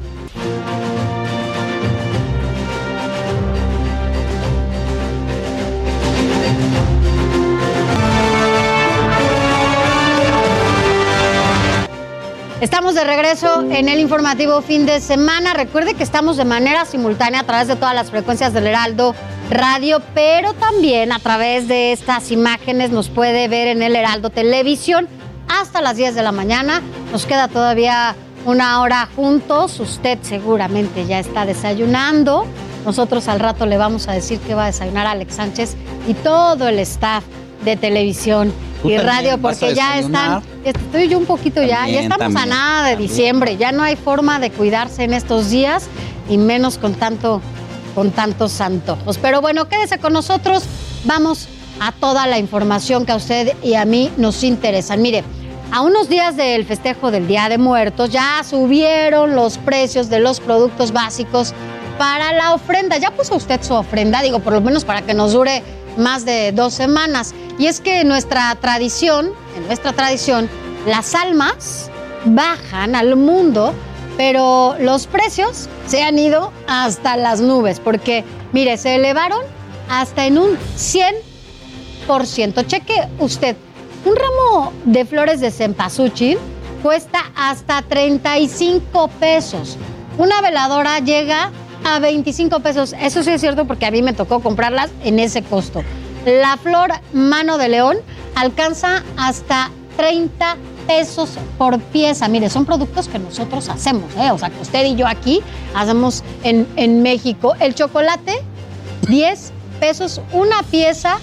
Estamos 12.65 12.95
de 12.95 13.05
regreso 13.05 13.61
en 13.71 13.91
el 13.91 14.01
informativo 14.01 14.63
fin 14.63 14.87
de 14.87 15.03
semana. 15.03 15.53
Recuerde 15.53 15.93
que 15.93 16.03
estamos 16.03 16.39
de 16.39 16.47
manera 16.47 16.87
simultánea 16.87 17.41
a 17.41 17.45
través 17.45 17.69
de 17.69 17.77
todas 17.77 17.95
las 17.95 18.11
frecuencias 18.11 18.55
del 18.55 18.67
Heraldo 18.67 19.15
Radio, 19.51 20.01
pero 20.15 20.55
también 20.55 21.13
a 21.13 21.19
través 21.19 21.69
de 21.69 21.93
estas 21.93 22.31
imágenes 22.31 22.91
nos 22.91 23.11
puede 23.11 23.49
ver 23.49 23.69
en 23.69 23.83
el 23.83 23.95
Heraldo 23.95 24.31
Televisión 24.31 25.09
hasta 25.47 25.83
las 25.83 25.99
10 25.99 26.15
de 26.15 26.23
la 26.23 26.33
mañana. 26.33 26.81
Nos 27.13 27.27
queda 27.27 27.49
todavía 27.49 28.17
una 28.47 28.81
hora 28.81 29.11
juntos. 29.15 29.79
Usted 29.79 30.19
seguramente 30.23 31.05
ya 31.05 31.19
está 31.19 31.45
desayunando. 31.45 32.47
Nosotros 32.87 33.29
al 33.29 33.41
rato 33.41 33.67
le 33.67 33.77
vamos 33.77 34.09
a 34.09 34.13
decir 34.13 34.41
que 34.41 34.55
va 34.55 34.63
a 34.63 34.67
desayunar 34.69 35.07
Alex 35.07 35.35
Sánchez 35.35 35.77
y 36.09 36.15
todo 36.15 36.69
el 36.69 36.79
staff 36.79 37.25
de 37.65 37.77
televisión 37.77 38.53
¿Tú 38.83 38.91
y 38.91 38.97
también 38.97 39.07
radio, 39.07 39.35
a 39.35 39.39
porque 39.39 39.75
ya 39.75 39.99
están, 39.99 40.43
estoy 40.65 41.09
yo 41.09 41.19
un 41.19 41.27
poquito 41.27 41.63
ya, 41.63 41.69
ya 41.69 41.79
También, 41.81 42.03
estamos 42.05 42.27
a 42.27 42.41
también, 42.41 42.49
nada 42.51 42.89
de 42.89 42.97
diciembre, 42.97 43.57
ya 43.57 43.73
no 43.73 43.83
hay 43.83 43.97
forma 43.97 44.39
de 44.39 44.51
cuidarse 44.51 45.05
en 45.05 45.15
estos 45.15 45.51
días 45.51 45.89
y 46.29 46.39
menos 46.39 46.79
con 46.79 46.95
tanto, 46.95 47.41
con 47.95 48.11
tantos 48.11 48.61
antojos. 48.61 49.19
Pero 49.19 49.41
bueno, 49.41 49.69
quédese 49.69 49.99
con 49.99 50.13
nosotros, 50.13 50.65
vamos 51.05 51.49
a 51.81 51.93
toda 51.93 52.27
la 52.27 52.39
información 52.39 53.07
que 53.07 53.13
a 53.13 53.17
usted 53.17 53.57
y 53.63 53.75
a 53.75 53.85
mí 53.85 54.11
nos 54.17 54.45
interesan. 54.45 55.03
Mire, 55.03 55.25
a 55.73 55.81
unos 55.81 56.09
días 56.09 56.37
del 56.37 56.65
festejo 56.65 57.11
del 57.11 57.27
Día 57.27 57.49
de 57.49 57.59
Muertos 57.59 58.11
ya 58.11 58.43
subieron 58.49 59.35
los 59.35 59.59
precios 59.59 60.09
de 60.09 60.21
los 60.21 60.41
productos 60.41 60.93
básicos 60.93 61.53
para 61.99 62.33
la 62.33 62.55
ofrenda. 62.55 62.97
¿Ya 62.99 63.11
puso 63.11 63.35
usted 63.37 63.61
su 63.63 63.75
ofrenda? 63.75 64.23
Digo, 64.23 64.41
por 64.41 64.53
lo 64.53 64.61
menos 64.61 64.85
para 64.85 65.03
que 65.03 65.15
nos 65.15 65.33
dure 65.33 65.63
más 65.97 66.25
de 66.25 66.53
dos 66.53 66.75
semanas. 66.75 67.35
Y 67.59 67.67
es 67.67 67.81
que 67.81 68.01
en 68.01 68.09
nuestra 68.09 68.55
tradición, 68.57 69.33
en 69.57 69.67
nuestra 69.67 69.93
tradición, 69.93 70.49
las 70.87 71.15
almas 71.15 71.91
bajan 72.25 72.95
al 72.95 73.17
mundo, 73.17 73.75
pero 74.17 74.77
los 74.81 75.07
precios 75.07 75.69
se 75.87 76.03
han 76.03 76.19
ido 76.19 76.53
hasta 76.67 77.17
las 77.17 77.41
nubes, 77.41 77.81
porque, 77.81 78.25
mire, 78.53 78.77
se 78.77 78.97
elevaron 78.97 79.41
hasta 79.89 80.27
en 80.27 80.39
un 80.39 80.59
Cheque 82.63 83.09
usted, 83.19 83.57
un 84.05 84.15
ramo 84.17 84.73
de 84.85 85.05
flores 85.05 85.41
de 85.41 85.51
cempasúchil 85.51 86.39
cuesta 86.83 87.33
hasta 87.35 87.81
35 87.81 89.09
pesos. 89.19 89.79
Una 90.19 90.43
veladora 90.43 90.99
llega 90.99 91.51
a 91.85 91.99
25 91.99 92.61
pesos. 92.61 92.95
Eso 93.01 93.23
sí 93.23 93.31
es 93.31 93.41
cierto 93.41 93.67
porque 93.67 93.87
a 93.87 93.91
mí 93.91 94.03
me 94.03 94.13
tocó 94.13 94.41
comprarlas 94.41 94.91
en 95.05 95.19
ese 95.19 95.43
costo. 95.43 95.83
La 96.25 96.57
flor 96.57 96.91
mano 97.13 97.59
de 97.59 97.69
león 97.69 97.99
alcanza 98.35 99.03
hasta 99.17 99.71
30 99.97 100.57
pesos 100.87 101.31
por 101.59 101.79
pieza. 101.81 102.29
Mire, 102.29 102.51
son 102.51 102.65
productos 102.65 103.09
que 103.09 103.19
nosotros 103.19 103.69
hacemos, 103.69 104.11
¿eh? 104.17 104.31
o 104.31 104.39
sea, 104.39 104.51
que 104.51 104.61
usted 104.61 104.85
y 104.87 104.97
yo 104.97 105.07
aquí 105.07 105.43
hacemos 105.75 106.25
en, 106.43 106.67
en 106.77 107.03
México. 107.03 107.55
El 107.61 107.75
chocolate, 107.75 108.43
10 109.09 109.53
pesos 109.81 110.21
una 110.33 110.63
pieza 110.63 111.19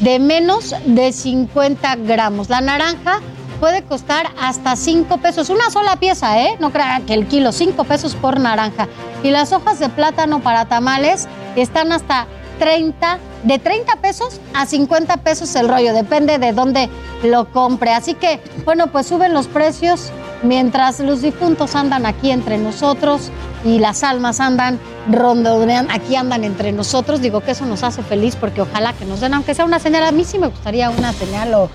de 0.00 0.18
menos 0.18 0.74
de 0.86 1.12
50 1.12 1.96
gramos. 1.96 2.48
La 2.48 2.60
naranja 2.60 3.20
puede 3.64 3.82
costar 3.82 4.26
hasta 4.38 4.76
5 4.76 5.16
pesos, 5.16 5.48
una 5.48 5.70
sola 5.70 5.96
pieza, 5.96 6.38
¿eh? 6.38 6.54
No 6.60 6.70
crean 6.70 7.06
que 7.06 7.14
el 7.14 7.26
kilo, 7.26 7.50
5 7.50 7.82
pesos 7.84 8.14
por 8.14 8.38
naranja. 8.38 8.88
Y 9.22 9.30
las 9.30 9.54
hojas 9.54 9.78
de 9.78 9.88
plátano 9.88 10.40
para 10.40 10.66
tamales 10.66 11.28
están 11.56 11.90
hasta 11.90 12.26
30, 12.58 13.18
de 13.44 13.58
30 13.58 13.96
pesos 14.02 14.38
a 14.52 14.66
50 14.66 15.16
pesos 15.16 15.56
el 15.56 15.70
rollo, 15.70 15.94
depende 15.94 16.36
de 16.36 16.52
dónde 16.52 16.90
lo 17.22 17.50
compre. 17.52 17.94
Así 17.94 18.12
que, 18.12 18.38
bueno, 18.66 18.88
pues 18.88 19.06
suben 19.06 19.32
los 19.32 19.46
precios 19.46 20.12
mientras 20.42 21.00
los 21.00 21.22
difuntos 21.22 21.74
andan 21.74 22.04
aquí 22.04 22.32
entre 22.32 22.58
nosotros 22.58 23.30
y 23.64 23.78
las 23.78 24.02
almas 24.02 24.40
andan 24.40 24.78
rondonean, 25.10 25.90
aquí 25.90 26.16
andan 26.16 26.44
entre 26.44 26.72
nosotros. 26.72 27.22
Digo 27.22 27.40
que 27.40 27.52
eso 27.52 27.64
nos 27.64 27.82
hace 27.82 28.02
feliz 28.02 28.36
porque 28.36 28.60
ojalá 28.60 28.92
que 28.92 29.06
nos 29.06 29.20
den, 29.20 29.32
aunque 29.32 29.54
sea 29.54 29.64
una 29.64 29.78
señal, 29.78 30.04
a 30.04 30.12
mí 30.12 30.22
sí 30.22 30.38
me 30.38 30.48
gustaría 30.48 30.90
una 30.90 31.14
señal 31.14 31.54
o, 31.54 31.70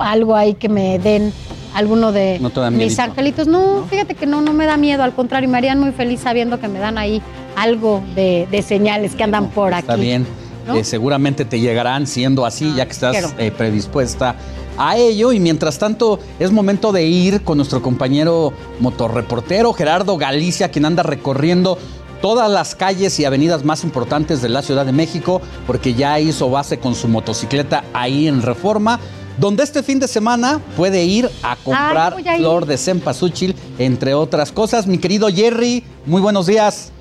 algo 0.00 0.36
ahí 0.36 0.54
que 0.54 0.68
me 0.68 0.98
den 0.98 1.32
alguno 1.74 2.12
de 2.12 2.38
¿No 2.40 2.50
te 2.50 2.60
da 2.60 2.70
mis 2.70 2.98
angelitos. 2.98 3.46
No, 3.46 3.84
fíjate 3.88 4.14
que 4.14 4.26
no, 4.26 4.40
no 4.40 4.52
me 4.52 4.66
da 4.66 4.76
miedo, 4.76 5.02
al 5.02 5.14
contrario, 5.14 5.48
me 5.48 5.58
harían 5.58 5.78
muy 5.78 5.92
feliz 5.92 6.20
sabiendo 6.20 6.60
que 6.60 6.68
me 6.68 6.78
dan 6.78 6.98
ahí 6.98 7.22
algo 7.56 8.02
de, 8.14 8.48
de 8.50 8.62
señales 8.62 9.14
que 9.14 9.22
andan 9.22 9.50
por 9.50 9.72
aquí. 9.72 9.82
Está 9.82 9.96
bien. 9.96 10.26
¿no? 10.66 10.76
Eh, 10.76 10.84
seguramente 10.84 11.44
te 11.44 11.60
llegarán 11.60 12.06
siendo 12.06 12.44
así, 12.44 12.72
ya 12.74 12.86
que 12.86 12.92
estás 12.92 13.34
eh, 13.38 13.50
predispuesta 13.50 14.36
a 14.76 14.96
ello. 14.96 15.32
Y 15.32 15.40
mientras 15.40 15.78
tanto, 15.78 16.18
es 16.38 16.52
momento 16.52 16.92
de 16.92 17.06
ir 17.06 17.42
con 17.42 17.56
nuestro 17.56 17.82
compañero 17.82 18.52
motorreportero 18.78 19.72
Gerardo 19.72 20.16
Galicia, 20.16 20.70
quien 20.70 20.84
anda 20.84 21.02
recorriendo 21.02 21.78
todas 22.20 22.50
las 22.50 22.74
calles 22.74 23.18
y 23.18 23.24
avenidas 23.24 23.64
más 23.64 23.82
importantes 23.82 24.42
de 24.42 24.50
la 24.50 24.62
Ciudad 24.62 24.84
de 24.84 24.92
México, 24.92 25.40
porque 25.66 25.94
ya 25.94 26.20
hizo 26.20 26.50
base 26.50 26.78
con 26.78 26.94
su 26.94 27.08
motocicleta 27.08 27.84
ahí 27.92 28.28
en 28.28 28.42
Reforma. 28.42 29.00
Donde 29.38 29.62
este 29.62 29.82
fin 29.82 29.98
de 29.98 30.08
semana 30.08 30.60
puede 30.76 31.04
ir 31.04 31.28
a 31.42 31.56
comprar 31.56 32.14
voy 32.14 32.28
a 32.28 32.34
ir. 32.34 32.40
flor 32.40 32.66
de 32.66 32.76
cempasúchil, 32.76 33.54
entre 33.78 34.14
otras 34.14 34.52
cosas. 34.52 34.86
Mi 34.86 34.98
querido 34.98 35.28
Jerry, 35.28 35.82
muy 36.06 36.20
buenos 36.20 36.46
días. 36.46 36.92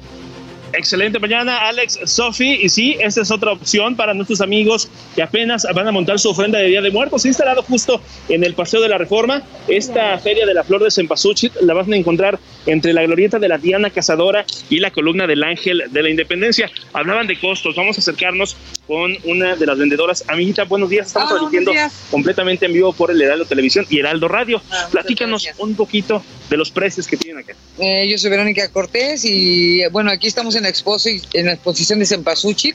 Excelente 0.74 1.20
mañana, 1.20 1.68
Alex, 1.68 2.00
Sofi. 2.06 2.60
Y 2.62 2.70
sí, 2.70 2.96
esta 3.00 3.22
es 3.22 3.32
otra 3.32 3.52
opción 3.52 3.96
para 3.96 4.14
nuestros 4.14 4.42
amigos 4.42 4.90
que 5.16 5.24
apenas 5.24 5.66
van 5.74 5.88
a 5.88 5.92
montar 5.92 6.20
su 6.20 6.30
ofrenda 6.30 6.60
de 6.60 6.68
Día 6.68 6.82
de 6.82 6.92
Muertos. 6.92 7.24
Se 7.24 7.28
ha 7.28 7.32
instalado 7.32 7.64
justo 7.64 8.02
en 8.28 8.44
el 8.44 8.54
Paseo 8.54 8.82
de 8.82 8.90
la 8.90 8.98
Reforma. 8.98 9.42
Esta 9.68 10.18
Feria 10.20 10.46
de 10.46 10.54
la 10.54 10.64
Flor 10.64 10.84
de 10.84 10.92
Cempasúchil 10.92 11.52
la 11.62 11.74
van 11.74 11.92
a 11.92 11.98
encontrar 11.98 12.40
entre 12.66 12.94
la 12.94 13.04
glorieta 13.04 13.40
de 13.40 13.48
la 13.48 13.58
Diana 13.58 13.90
Cazadora 13.90 14.46
y 14.70 14.80
la 14.80 14.92
columna 14.92 15.26
del 15.28 15.44
Ángel 15.44 15.84
de 15.90 16.04
la 16.04 16.10
Independencia. 16.10 16.70
Hablaban 16.94 17.28
de 17.28 17.40
costos. 17.40 17.76
Vamos 17.76 17.98
a 17.98 18.02
acercarnos 18.02 18.56
con 18.90 19.16
una 19.26 19.56
de 19.56 19.68
las 19.68 19.78
vendedoras. 19.78 20.24
Amiguita, 20.28 20.64
buenos 20.64 20.90
días. 20.90 21.06
Estamos 21.06 21.30
Ah, 21.32 21.36
transmitiendo 21.36 21.72
completamente 22.10 22.66
en 22.66 22.74
vivo 22.74 22.92
por 22.92 23.12
el 23.12 23.22
Heraldo 23.22 23.46
Televisión 23.46 23.86
y 23.88 24.00
Heraldo 24.00 24.28
Radio. 24.28 24.60
Platícanos 24.92 25.48
un 25.60 25.76
poquito 25.76 26.24
de 26.50 26.58
los 26.58 26.72
precios 26.72 27.06
que 27.06 27.16
tienen 27.16 27.44
acá. 27.44 27.54
Eh, 27.78 28.08
yo 28.10 28.18
soy 28.18 28.32
Verónica 28.32 28.68
Cortés 28.70 29.24
y 29.26 29.86
bueno, 29.92 30.10
aquí 30.10 30.28
estamos 30.28 30.56
en 30.56 30.64
la, 30.64 30.70
exposi- 30.70 31.22
en 31.34 31.46
la 31.46 31.54
exposición 31.54 32.00
de 32.00 32.08
Cempasúchil. 32.08 32.74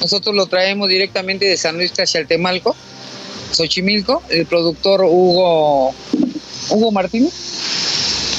Nosotros 0.00 0.34
lo 0.34 0.46
traemos 0.46 0.88
directamente 0.88 1.44
de 1.44 1.56
San 1.56 1.76
Luis 1.76 1.92
Caxialtemalco, 1.92 2.74
Xochimilco, 3.52 4.24
el 4.30 4.46
productor 4.46 5.02
Hugo, 5.04 5.94
Hugo 6.70 6.90
Martínez. 6.90 7.32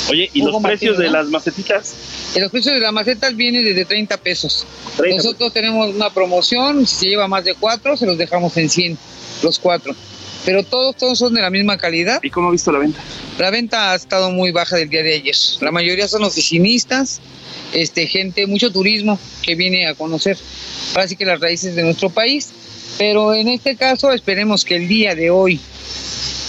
Oye, 0.10 0.30
¿y 0.34 0.42
Hugo 0.42 0.52
los 0.52 0.62
precios 0.64 0.98
de 0.98 1.08
las 1.10 1.28
macetitas? 1.30 1.94
Los 2.36 2.52
precios 2.52 2.76
de 2.76 2.82
las 2.82 2.94
macetas 2.94 3.36
vienen 3.36 3.64
desde 3.64 3.86
30 3.86 4.18
pesos. 4.18 4.66
30 4.98 5.18
Nosotros 5.18 5.54
tenemos 5.54 5.94
una 5.94 6.10
promoción, 6.10 6.86
si 6.86 6.96
se 6.96 7.06
lleva 7.08 7.28
más 7.28 7.44
de 7.44 7.56
cuatro, 7.56 7.96
se 7.96 8.06
los 8.06 8.18
dejamos 8.18 8.56
en 8.58 8.70
100, 8.70 8.98
los 9.44 9.60
cuatro. 9.60 9.96
Pero 10.46 10.64
todos, 10.64 10.96
todos 10.96 11.18
son 11.18 11.34
de 11.34 11.42
la 11.42 11.50
misma 11.50 11.78
calidad. 11.78 12.20
¿Y 12.22 12.30
cómo 12.30 12.50
ha 12.50 12.52
visto 12.52 12.72
la 12.72 12.80
venta? 12.80 13.02
La 13.40 13.50
venta 13.50 13.92
ha 13.92 13.96
estado 13.96 14.30
muy 14.32 14.52
baja 14.52 14.76
del 14.76 14.90
día 14.90 15.02
de 15.02 15.16
ayer. 15.16 15.36
La 15.62 15.72
mayoría 15.72 16.08
son 16.08 16.24
oficinistas, 16.24 17.20
este, 17.74 18.06
gente, 18.06 18.46
mucho 18.46 18.72
turismo 18.72 19.18
que 19.42 19.56
viene 19.56 19.88
a 19.88 19.96
conocer 19.96 20.38
ahora 20.94 21.08
sí 21.08 21.16
que 21.16 21.26
las 21.26 21.40
raíces 21.40 21.76
de 21.76 21.84
nuestro 21.84 22.10
país. 22.10 22.52
Pero 22.98 23.34
en 23.34 23.50
este 23.50 23.76
caso 23.76 24.12
esperemos 24.14 24.64
que 24.64 24.78
el 24.78 24.88
día 24.88 25.16
de 25.16 25.30
hoy, 25.30 25.60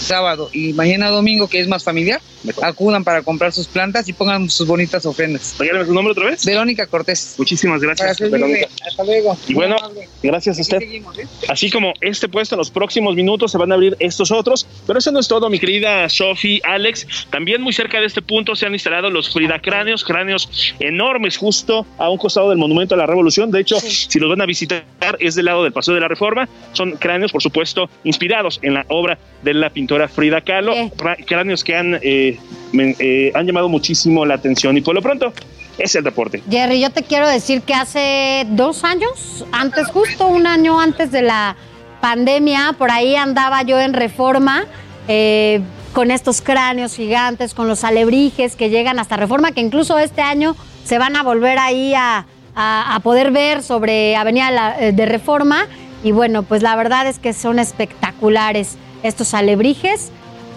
sábado 0.05 0.49
y 0.53 0.73
mañana 0.73 1.09
domingo, 1.09 1.47
que 1.47 1.59
es 1.59 1.67
más 1.67 1.83
familiar, 1.83 2.21
acudan 2.61 3.03
para 3.03 3.21
comprar 3.21 3.51
sus 3.51 3.67
plantas 3.67 4.07
y 4.09 4.13
pongan 4.13 4.49
sus 4.49 4.67
bonitas 4.67 5.05
ofrendas. 5.05 5.55
Regálame 5.57 5.85
su 5.85 5.93
nombre 5.93 6.11
otra 6.11 6.25
vez. 6.25 6.45
Verónica 6.45 6.87
Cortés. 6.87 7.35
Muchísimas 7.37 7.81
gracias. 7.81 8.19
Verónica. 8.19 8.67
Hasta 8.87 9.03
luego. 9.03 9.37
Y 9.47 9.53
bueno, 9.53 9.75
gracias 10.23 10.57
a 10.57 10.61
usted. 10.61 10.79
Seguimos, 10.79 11.17
¿eh? 11.17 11.27
Así 11.49 11.69
como 11.69 11.93
este 12.01 12.27
puesto, 12.27 12.55
en 12.55 12.59
los 12.59 12.71
próximos 12.71 13.15
minutos 13.15 13.51
se 13.51 13.57
van 13.57 13.71
a 13.71 13.75
abrir 13.75 13.95
estos 13.99 14.31
otros. 14.31 14.67
Pero 14.85 14.99
eso 14.99 15.11
no 15.11 15.19
es 15.19 15.27
todo, 15.27 15.49
mi 15.49 15.59
querida 15.59 16.07
Sofi, 16.09 16.61
Alex. 16.63 17.07
También 17.29 17.61
muy 17.61 17.73
cerca 17.73 17.99
de 17.99 18.05
este 18.05 18.21
punto 18.21 18.55
se 18.55 18.65
han 18.65 18.73
instalado 18.73 19.09
los 19.09 19.31
Fridacráneos, 19.33 20.03
cráneos 20.03 20.49
enormes, 20.79 21.37
justo 21.37 21.85
a 21.97 22.09
un 22.09 22.17
costado 22.17 22.49
del 22.49 22.57
Monumento 22.57 22.95
a 22.95 22.97
la 22.97 23.05
Revolución. 23.05 23.51
De 23.51 23.61
hecho, 23.61 23.79
si 23.79 24.19
los 24.19 24.29
van 24.29 24.41
a 24.41 24.45
visitar, 24.45 24.83
es 25.19 25.35
del 25.35 25.45
lado 25.45 25.63
del 25.63 25.73
Paseo 25.73 25.93
de 25.93 26.01
la 26.01 26.07
Reforma. 26.07 26.47
Son 26.73 26.93
cráneos, 26.93 27.31
por 27.31 27.41
supuesto, 27.41 27.89
inspirados 28.03 28.59
en 28.61 28.73
la 28.73 28.85
obra 28.89 29.17
de 29.43 29.53
la 29.53 29.69
pintora 29.69 30.07
Frida 30.07 30.41
Kahlo. 30.41 30.73
Ra- 30.97 31.17
Cráneos 31.25 31.63
que 31.63 31.75
han, 31.75 31.99
eh, 32.01 32.26
eh, 32.73 33.31
han 33.35 33.45
llamado 33.45 33.69
muchísimo 33.69 34.25
la 34.25 34.35
atención. 34.35 34.77
Y 34.77 34.81
por 34.81 34.95
lo 34.95 35.01
pronto, 35.01 35.33
es 35.77 35.93
el 35.95 36.03
reporte. 36.03 36.41
Jerry, 36.49 36.79
yo 36.81 36.89
te 36.89 37.03
quiero 37.03 37.27
decir 37.27 37.61
que 37.61 37.73
hace 37.73 38.45
dos 38.49 38.83
años, 38.83 39.45
antes, 39.51 39.87
justo 39.87 40.27
un 40.27 40.47
año 40.47 40.79
antes 40.79 41.11
de 41.11 41.21
la 41.21 41.55
pandemia, 42.01 42.75
por 42.77 42.91
ahí 42.91 43.15
andaba 43.15 43.61
yo 43.63 43.79
en 43.79 43.93
reforma 43.93 44.65
eh, 45.07 45.61
con 45.93 46.11
estos 46.11 46.41
cráneos 46.41 46.95
gigantes, 46.95 47.53
con 47.53 47.67
los 47.67 47.83
alebrijes 47.83 48.55
que 48.55 48.69
llegan 48.69 48.99
hasta 48.99 49.17
reforma, 49.17 49.51
que 49.51 49.61
incluso 49.61 49.97
este 49.97 50.21
año 50.21 50.55
se 50.83 50.97
van 50.99 51.15
a 51.15 51.23
volver 51.23 51.57
ahí 51.59 51.93
a, 51.95 52.25
a- 52.55 52.99
poder 53.03 53.31
ver 53.31 53.63
sobre 53.63 54.15
Avenida 54.15 54.75
eh, 54.79 54.91
de 54.91 55.05
Reforma. 55.05 55.65
Y 56.03 56.11
bueno, 56.11 56.43
pues 56.43 56.61
la 56.61 56.75
verdad 56.75 57.07
es 57.07 57.17
que 57.19 57.33
son 57.33 57.57
espectaculares 57.59 58.77
estos 59.03 59.33
alebrijes, 59.33 60.11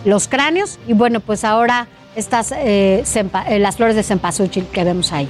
los 0.05 0.29
cráneos, 0.29 0.79
y 0.89 0.93
bueno, 0.93 1.21
pues 1.21 1.45
ahora 1.45 1.89
estas 2.17 2.53
eh, 2.53 3.05
eh, 3.05 3.59
las 3.59 3.77
flores 3.77 3.97
de 3.97 4.03
cempasúchil 4.03 4.67
que 4.67 4.83
vemos 4.85 5.13
ahí. 5.13 5.29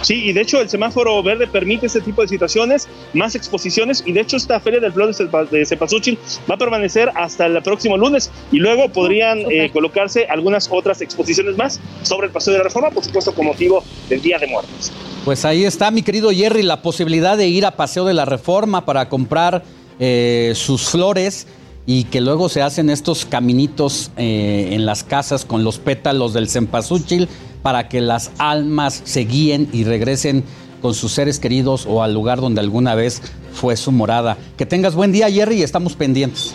Sí, 0.00 0.26
y 0.26 0.32
de 0.32 0.42
hecho 0.42 0.60
el 0.60 0.68
semáforo 0.68 1.20
verde 1.24 1.48
permite 1.48 1.86
este 1.86 2.00
tipo 2.00 2.22
de 2.22 2.28
situaciones, 2.28 2.88
más 3.14 3.34
exposiciones, 3.34 4.04
y 4.06 4.12
de 4.12 4.20
hecho 4.20 4.36
esta 4.36 4.60
Feria 4.60 4.78
del 4.78 4.92
Flor 4.92 5.08
de 5.08 5.24
Cepa- 5.24 5.48
de 5.48 5.66
Cempasúchil 5.66 6.16
va 6.48 6.54
a 6.54 6.56
permanecer 6.56 7.10
hasta 7.16 7.46
el 7.46 7.60
próximo 7.62 7.96
lunes, 7.96 8.30
y 8.52 8.58
luego 8.58 8.88
podrían 8.90 9.40
eh, 9.50 9.70
colocarse 9.72 10.26
algunas 10.30 10.68
otras 10.70 11.00
exposiciones 11.02 11.56
más 11.56 11.80
sobre 12.02 12.28
el 12.28 12.32
Paseo 12.32 12.52
de 12.52 12.58
la 12.58 12.64
Reforma, 12.64 12.90
por 12.90 13.04
supuesto 13.04 13.34
con 13.34 13.46
motivo 13.46 13.82
del 14.08 14.22
Día 14.22 14.38
de 14.38 14.46
Muertos. 14.46 14.92
Pues 15.24 15.44
ahí 15.44 15.64
está, 15.64 15.90
mi 15.90 16.02
querido 16.02 16.30
Jerry, 16.30 16.62
la 16.62 16.80
posibilidad 16.80 17.36
de 17.36 17.48
ir 17.48 17.66
a 17.66 17.72
Paseo 17.72 18.04
de 18.04 18.14
la 18.14 18.24
Reforma 18.24 18.86
para 18.86 19.08
comprar 19.08 19.64
eh, 19.98 20.52
sus 20.54 20.88
flores 20.88 21.48
y 21.88 22.04
que 22.04 22.20
luego 22.20 22.50
se 22.50 22.60
hacen 22.60 22.90
estos 22.90 23.24
caminitos 23.24 24.10
eh, 24.18 24.68
en 24.72 24.84
las 24.84 25.04
casas 25.04 25.46
con 25.46 25.64
los 25.64 25.78
pétalos 25.78 26.34
del 26.34 26.46
cempasúchil 26.46 27.30
para 27.62 27.88
que 27.88 28.02
las 28.02 28.30
almas 28.36 29.00
se 29.04 29.20
guíen 29.20 29.70
y 29.72 29.84
regresen 29.84 30.44
con 30.82 30.92
sus 30.92 31.12
seres 31.12 31.38
queridos 31.38 31.86
o 31.88 32.02
al 32.02 32.12
lugar 32.12 32.42
donde 32.42 32.60
alguna 32.60 32.94
vez 32.94 33.22
fue 33.54 33.74
su 33.74 33.90
morada. 33.90 34.36
Que 34.58 34.66
tengas 34.66 34.94
buen 34.94 35.12
día, 35.12 35.30
Jerry, 35.30 35.60
y 35.60 35.62
estamos 35.62 35.96
pendientes. 35.96 36.54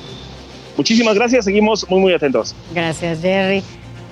Muchísimas 0.78 1.16
gracias, 1.16 1.46
seguimos 1.46 1.90
muy 1.90 2.00
muy 2.00 2.14
atentos. 2.14 2.54
Gracias, 2.72 3.22
Jerry. 3.22 3.64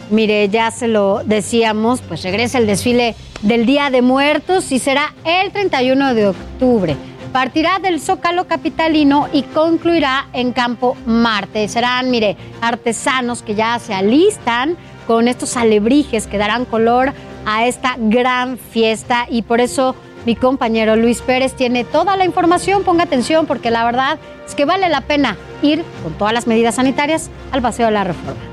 Mire, 0.10 0.50
ya 0.50 0.72
se 0.72 0.88
lo 0.88 1.22
decíamos, 1.24 2.02
pues 2.02 2.24
regresa 2.24 2.58
el 2.58 2.66
desfile 2.66 3.14
del 3.44 3.68
Día 3.68 3.92
de 3.92 4.02
Muertos 4.02 4.72
y 4.72 4.80
será 4.80 5.14
el 5.24 5.52
31 5.52 6.16
de 6.16 6.28
octubre. 6.30 6.98
Partirá 7.32 7.80
del 7.80 8.02
Zócalo 8.02 8.46
Capitalino 8.46 9.30
y 9.32 9.44
concluirá 9.44 10.28
en 10.34 10.52
Campo 10.52 10.98
Marte. 11.06 11.68
Serán, 11.70 12.12
mire, 12.12 12.36
artesanos 12.60 13.42
que 13.42 13.56
ya 13.56 13.80
se 13.80 13.94
alistan 13.94 14.76
con 15.08 15.30
estos 15.30 15.56
alebrijes 15.56 16.28
que 16.28 16.38
darán 16.38 16.66
color 16.66 17.14
a 17.46 17.66
esta 17.66 17.96
gran 17.98 18.58
fiesta 18.58 19.28
y 19.30 19.44
por 19.44 19.62
eso 19.62 19.96
Mi 20.26 20.36
compañero 20.36 20.96
Luis 20.96 21.22
Pérez 21.22 21.56
tiene 21.56 21.84
toda 21.84 22.16
la 22.16 22.26
información. 22.26 22.84
Ponga 22.84 23.04
atención 23.04 23.48
porque 23.48 23.72
la 23.72 23.84
verdad 23.84 24.20
es 24.48 24.54
que 24.54 24.66
vale 24.66 24.88
la 24.90 25.02
pena 25.02 25.36
ir 25.64 25.84
con 26.04 26.14
todas 26.14 26.34
las 26.34 26.46
medidas 26.46 26.76
sanitarias 26.76 27.32
al 27.52 27.62
Paseo 27.62 27.88
de 27.88 27.94
la 27.94 28.04
Reforma. 28.04 28.51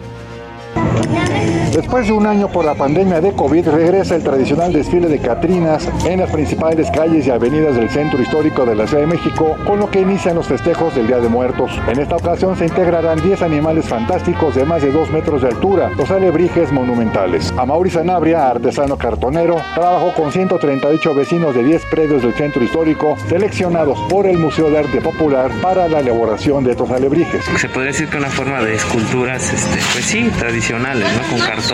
Después 1.73 2.07
de 2.07 2.13
un 2.13 2.27
año 2.27 2.49
por 2.49 2.65
la 2.65 2.75
pandemia 2.75 3.21
de 3.21 3.33
COVID, 3.33 3.69
regresa 3.69 4.17
el 4.17 4.23
tradicional 4.23 4.73
desfile 4.73 5.07
de 5.07 5.19
Catrinas 5.19 5.87
en 6.07 6.21
las 6.21 6.31
principales 6.31 6.91
calles 6.91 7.27
y 7.27 7.31
avenidas 7.31 7.77
del 7.77 7.91
centro 7.91 8.21
histórico 8.23 8.65
de 8.65 8.75
la 8.75 8.87
Ciudad 8.87 9.03
de 9.03 9.09
México, 9.09 9.57
con 9.67 9.79
lo 9.79 9.91
que 9.91 10.01
inician 10.01 10.35
los 10.35 10.47
festejos 10.47 10.95
del 10.95 11.07
Día 11.07 11.19
de 11.19 11.29
Muertos. 11.29 11.71
En 11.87 12.01
esta 12.01 12.17
ocasión 12.17 12.57
se 12.57 12.65
integrarán 12.65 13.23
10 13.23 13.43
animales 13.43 13.85
fantásticos 13.85 14.55
de 14.55 14.65
más 14.65 14.83
de 14.83 14.91
2 14.91 15.11
metros 15.11 15.43
de 15.43 15.49
altura, 15.49 15.91
los 15.97 16.11
alebrijes 16.11 16.73
monumentales. 16.73 17.53
A 17.59 17.67
Mauri 17.67 17.91
Sanabria, 17.91 18.49
artesano 18.49 18.97
cartonero, 18.97 19.57
trabajó 19.75 20.15
con 20.15 20.33
138 20.33 21.15
vecinos 21.15 21.55
de 21.55 21.65
10 21.65 21.85
predios 21.91 22.23
del 22.23 22.35
centro 22.35 22.65
histórico, 22.65 23.17
seleccionados 23.29 23.99
por 24.09 24.27
el 24.27 24.39
Museo 24.39 24.71
de 24.71 24.79
Arte 24.79 25.01
Popular 25.03 25.51
para 25.61 25.87
la 25.87 26.01
elaboración 26.01 26.65
de 26.65 26.71
estos 26.73 26.91
alebrijes. 26.91 27.45
Se 27.45 27.69
podría 27.69 27.93
decir 27.93 28.09
que 28.09 28.17
una 28.17 28.31
forma 28.31 28.63
de 28.63 28.75
esculturas, 28.75 29.53
este, 29.53 29.79
pues 29.93 30.05
sí, 30.07 30.31
tradicionales, 30.39 31.07
¿no? 31.15 31.29
Con 31.29 31.39
cartón 31.47 31.68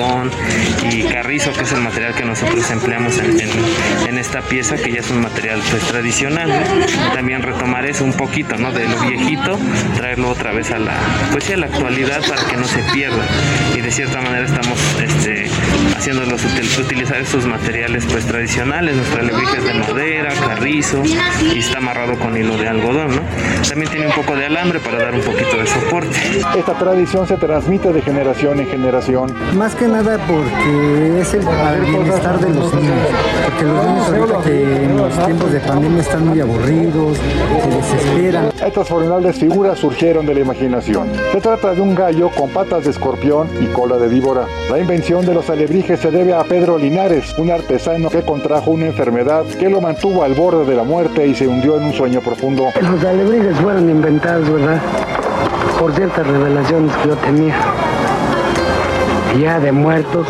y 0.90 1.02
carrizo, 1.04 1.52
que 1.52 1.62
es 1.62 1.72
el 1.72 1.80
material 1.80 2.14
que 2.14 2.24
nosotros 2.24 2.68
empleamos 2.70 3.16
en, 3.18 4.18
esta 4.18 4.40
pieza, 4.42 4.76
que 4.76 4.90
ya 4.90 5.00
es 5.00 5.10
un 5.10 5.20
material 5.20 5.60
pues 5.70 5.82
tradicional. 5.84 6.50
También 7.14 7.42
retomar 7.42 7.86
eso 7.86 8.04
un 8.04 8.12
poquito, 8.12 8.56
¿no? 8.56 8.72
De 8.72 8.88
lo 8.88 8.98
viejito, 9.00 9.58
traerlo 9.96 10.30
otra 10.30 10.52
vez 10.52 10.70
a 10.72 10.78
la, 10.78 10.96
pues 11.30 11.48
a 11.50 11.56
la 11.56 11.66
actualidad 11.66 12.22
para 12.26 12.44
que 12.44 12.56
no 12.56 12.64
se 12.64 12.82
pierda. 12.92 13.24
Y 13.76 13.80
de 13.82 13.90
cierta 13.90 14.20
manera 14.20 14.46
estamos 14.46 14.78
este, 15.00 15.46
haciéndolos 16.04 16.44
util- 16.44 16.84
utilizar 16.84 17.16
estos 17.16 17.46
materiales 17.46 18.04
pues 18.04 18.26
tradicionales, 18.26 18.94
nuestra 18.94 19.20
alebrije 19.20 19.56
es 19.56 19.64
de 19.64 19.72
madera, 19.72 20.28
carrizo 20.46 21.02
y 21.02 21.58
está 21.58 21.78
amarrado 21.78 22.18
con 22.18 22.36
hilo 22.36 22.58
de 22.58 22.68
algodón, 22.68 23.16
¿no? 23.16 23.22
También 23.66 23.90
tiene 23.90 24.08
un 24.08 24.12
poco 24.12 24.36
de 24.36 24.44
alambre 24.44 24.80
para 24.80 24.98
dar 24.98 25.14
un 25.14 25.22
poquito 25.22 25.56
de 25.56 25.66
soporte. 25.66 26.14
Esta 26.58 26.74
tradición 26.74 27.26
se 27.26 27.38
transmite 27.38 27.90
de 27.90 28.02
generación 28.02 28.60
en 28.60 28.66
generación. 28.66 29.34
Más 29.56 29.74
que 29.74 29.88
nada 29.88 30.18
porque 30.26 31.20
es 31.22 31.32
el 31.32 31.40
bienestar 31.40 32.38
de 32.38 32.50
los 32.50 32.74
niños. 32.74 32.98
Porque 33.46 33.64
los 33.64 33.86
niños 33.86 34.08
ahorita 34.08 34.42
que 34.42 34.84
en 34.84 34.96
los 34.98 35.24
tiempos 35.24 35.52
de 35.52 35.60
pandemia 35.60 36.02
están 36.02 36.26
muy 36.28 36.40
aburridos, 36.40 37.16
se 37.62 37.76
desesperan. 37.76 38.48
Estas 38.66 38.86
formidables 38.88 39.36
figuras 39.36 39.78
surgieron 39.78 40.26
de 40.26 40.34
la 40.34 40.40
imaginación. 40.40 41.08
Se 41.32 41.40
trata 41.40 41.72
de 41.72 41.80
un 41.80 41.94
gallo 41.94 42.28
con 42.28 42.50
patas 42.50 42.84
de 42.84 42.90
escorpión 42.90 43.48
y 43.58 43.66
cola 43.68 43.96
de 43.96 44.08
víbora. 44.08 44.44
La 44.70 44.78
invención 44.78 45.24
de 45.24 45.32
los 45.32 45.48
alebrijes 45.48 45.93
se 45.96 46.10
debe 46.10 46.34
a 46.34 46.44
Pedro 46.44 46.78
Linares, 46.78 47.34
un 47.38 47.50
artesano 47.50 48.08
que 48.08 48.22
contrajo 48.22 48.70
una 48.70 48.86
enfermedad 48.86 49.44
que 49.44 49.68
lo 49.68 49.80
mantuvo 49.80 50.24
al 50.24 50.34
borde 50.34 50.64
de 50.64 50.74
la 50.74 50.82
muerte 50.82 51.26
y 51.26 51.34
se 51.34 51.46
hundió 51.46 51.76
en 51.76 51.84
un 51.84 51.92
sueño 51.92 52.20
profundo. 52.20 52.68
Los 52.80 53.04
alebrijes 53.04 53.56
fueron 53.58 53.88
inventados, 53.88 54.50
¿verdad? 54.50 54.80
Por 55.78 55.94
ciertas 55.94 56.26
revelaciones 56.26 56.94
que 56.96 57.08
yo 57.08 57.16
tenía. 57.16 57.54
Ya 59.40 59.60
de 59.60 59.72
muertos, 59.72 60.26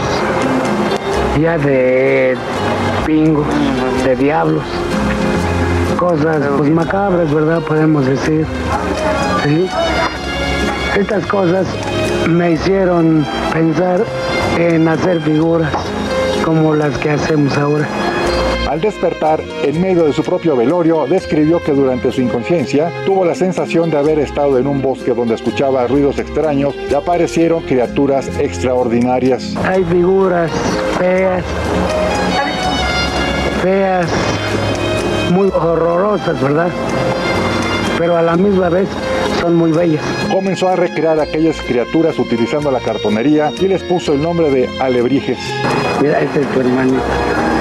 ya 1.41 1.57
de 1.59 2.37
pingos, 3.07 3.47
de 4.05 4.17
diablos. 4.17 4.65
Cosas 5.99 6.43
pues 6.57 6.71
macabras, 6.71 7.33
¿verdad? 7.33 7.61
Podemos 7.61 8.07
decir. 8.07 8.47
Estas 10.99 11.27
cosas 11.27 11.67
me 12.29 12.53
hicieron 12.53 13.27
pensar 13.53 14.05
en 14.59 14.89
hacer 14.89 15.21
figuras 15.21 15.73
como 16.45 16.75
las 16.75 16.97
que 16.99 17.11
hacemos 17.11 17.57
ahora. 17.57 17.89
Al 18.69 18.81
despertar, 18.81 19.41
en 19.63 19.81
medio 19.81 20.05
de 20.05 20.13
su 20.13 20.23
propio 20.23 20.57
velorio, 20.57 21.07
describió 21.07 21.63
que 21.63 21.73
durante 21.73 22.11
su 22.11 22.23
inconsciencia 22.23 22.91
tuvo 23.05 23.25
la 23.25 23.35
sensación 23.35 23.91
de 23.91 23.99
haber 23.99 24.19
estado 24.19 24.59
en 24.59 24.67
un 24.67 24.81
bosque 24.81 25.13
donde 25.13 25.35
escuchaba 25.35 25.87
ruidos 25.87 26.19
extraños 26.19 26.75
y 26.91 26.95
aparecieron 26.95 27.63
criaturas 27.63 28.29
extraordinarias. 28.39 29.55
Hay 29.65 29.85
figuras 29.85 30.51
feas, 30.99 31.45
feas, 33.63 34.07
muy 35.31 35.49
horrorosas, 35.49 36.41
¿verdad? 36.41 36.69
Pero 37.99 38.17
a 38.17 38.23
la 38.23 38.37
misma 38.37 38.71
vez 38.71 38.89
son 39.45 39.57
muy 39.57 39.73
bellas. 39.73 40.03
Comenzó 40.33 40.71
a 40.71 40.77
recrear 40.77 41.21
aquellas 41.21 41.61
criaturas 41.61 42.19
utilizando 42.19 42.71
la 42.71 42.81
cartonería 42.81 43.53
y 43.61 43.69
les 43.69 43.83
puso 43.83 44.15
el 44.15 44.23
nombre 44.23 44.51
de 44.51 44.71
alebrijes. 44.81 45.39
Mira, 46.01 46.21
este 46.21 46.41
es 46.41 46.49
tu. 46.49 47.54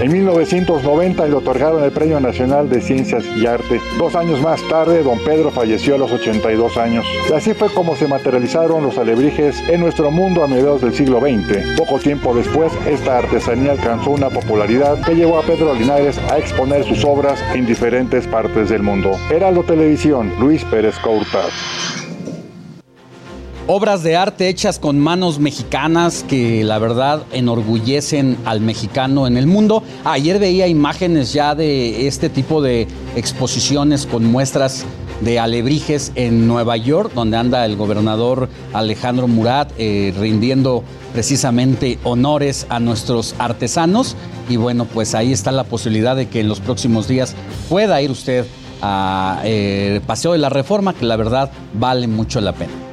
En 0.00 0.12
1990 0.12 1.26
le 1.26 1.34
otorgaron 1.34 1.82
el 1.82 1.92
Premio 1.92 2.20
Nacional 2.20 2.68
de 2.68 2.82
Ciencias 2.82 3.24
y 3.24 3.46
Arte. 3.46 3.80
Dos 3.96 4.14
años 4.14 4.42
más 4.42 4.60
tarde, 4.68 5.02
don 5.02 5.18
Pedro 5.24 5.50
falleció 5.50 5.94
a 5.94 5.98
los 5.98 6.12
82 6.12 6.76
años. 6.76 7.06
Así 7.34 7.54
fue 7.54 7.72
como 7.72 7.96
se 7.96 8.06
materializaron 8.06 8.82
los 8.82 8.98
alebrijes 8.98 9.62
en 9.68 9.80
nuestro 9.80 10.10
mundo 10.10 10.44
a 10.44 10.46
mediados 10.46 10.82
del 10.82 10.92
siglo 10.92 11.20
XX. 11.20 11.78
Poco 11.78 11.98
tiempo 11.98 12.34
después, 12.34 12.70
esta 12.86 13.18
artesanía 13.18 13.72
alcanzó 13.72 14.10
una 14.10 14.28
popularidad 14.28 15.00
que 15.00 15.14
llevó 15.14 15.38
a 15.38 15.42
Pedro 15.42 15.72
Linares 15.72 16.18
a 16.30 16.36
exponer 16.36 16.84
sus 16.84 17.02
obras 17.04 17.42
en 17.54 17.64
diferentes 17.64 18.26
partes 18.26 18.68
del 18.68 18.82
mundo. 18.82 19.12
Heraldo 19.30 19.62
Televisión, 19.62 20.34
Luis 20.38 20.64
Pérez 20.64 20.98
Courtad. 20.98 21.48
Obras 23.70 24.02
de 24.02 24.16
arte 24.16 24.48
hechas 24.48 24.78
con 24.78 24.98
manos 24.98 25.40
mexicanas 25.40 26.24
que 26.26 26.64
la 26.64 26.78
verdad 26.78 27.24
enorgullecen 27.32 28.38
al 28.46 28.62
mexicano 28.62 29.26
en 29.26 29.36
el 29.36 29.46
mundo. 29.46 29.82
Ayer 30.04 30.38
veía 30.38 30.66
imágenes 30.68 31.34
ya 31.34 31.54
de 31.54 32.06
este 32.06 32.30
tipo 32.30 32.62
de 32.62 32.88
exposiciones 33.14 34.06
con 34.06 34.24
muestras 34.24 34.86
de 35.20 35.38
alebrijes 35.38 36.12
en 36.14 36.48
Nueva 36.48 36.78
York, 36.78 37.12
donde 37.14 37.36
anda 37.36 37.66
el 37.66 37.76
gobernador 37.76 38.48
Alejandro 38.72 39.28
Murat 39.28 39.70
eh, 39.76 40.14
rindiendo 40.18 40.82
precisamente 41.12 41.98
honores 42.04 42.66
a 42.70 42.80
nuestros 42.80 43.34
artesanos. 43.38 44.16
Y 44.48 44.56
bueno, 44.56 44.86
pues 44.86 45.14
ahí 45.14 45.30
está 45.30 45.52
la 45.52 45.64
posibilidad 45.64 46.16
de 46.16 46.26
que 46.26 46.40
en 46.40 46.48
los 46.48 46.60
próximos 46.60 47.06
días 47.06 47.34
pueda 47.68 48.00
ir 48.00 48.10
usted 48.12 48.46
a 48.80 49.42
eh, 49.44 50.00
Paseo 50.06 50.32
de 50.32 50.38
la 50.38 50.48
Reforma, 50.48 50.94
que 50.94 51.04
la 51.04 51.16
verdad 51.16 51.50
vale 51.74 52.06
mucho 52.06 52.40
la 52.40 52.54
pena. 52.54 52.87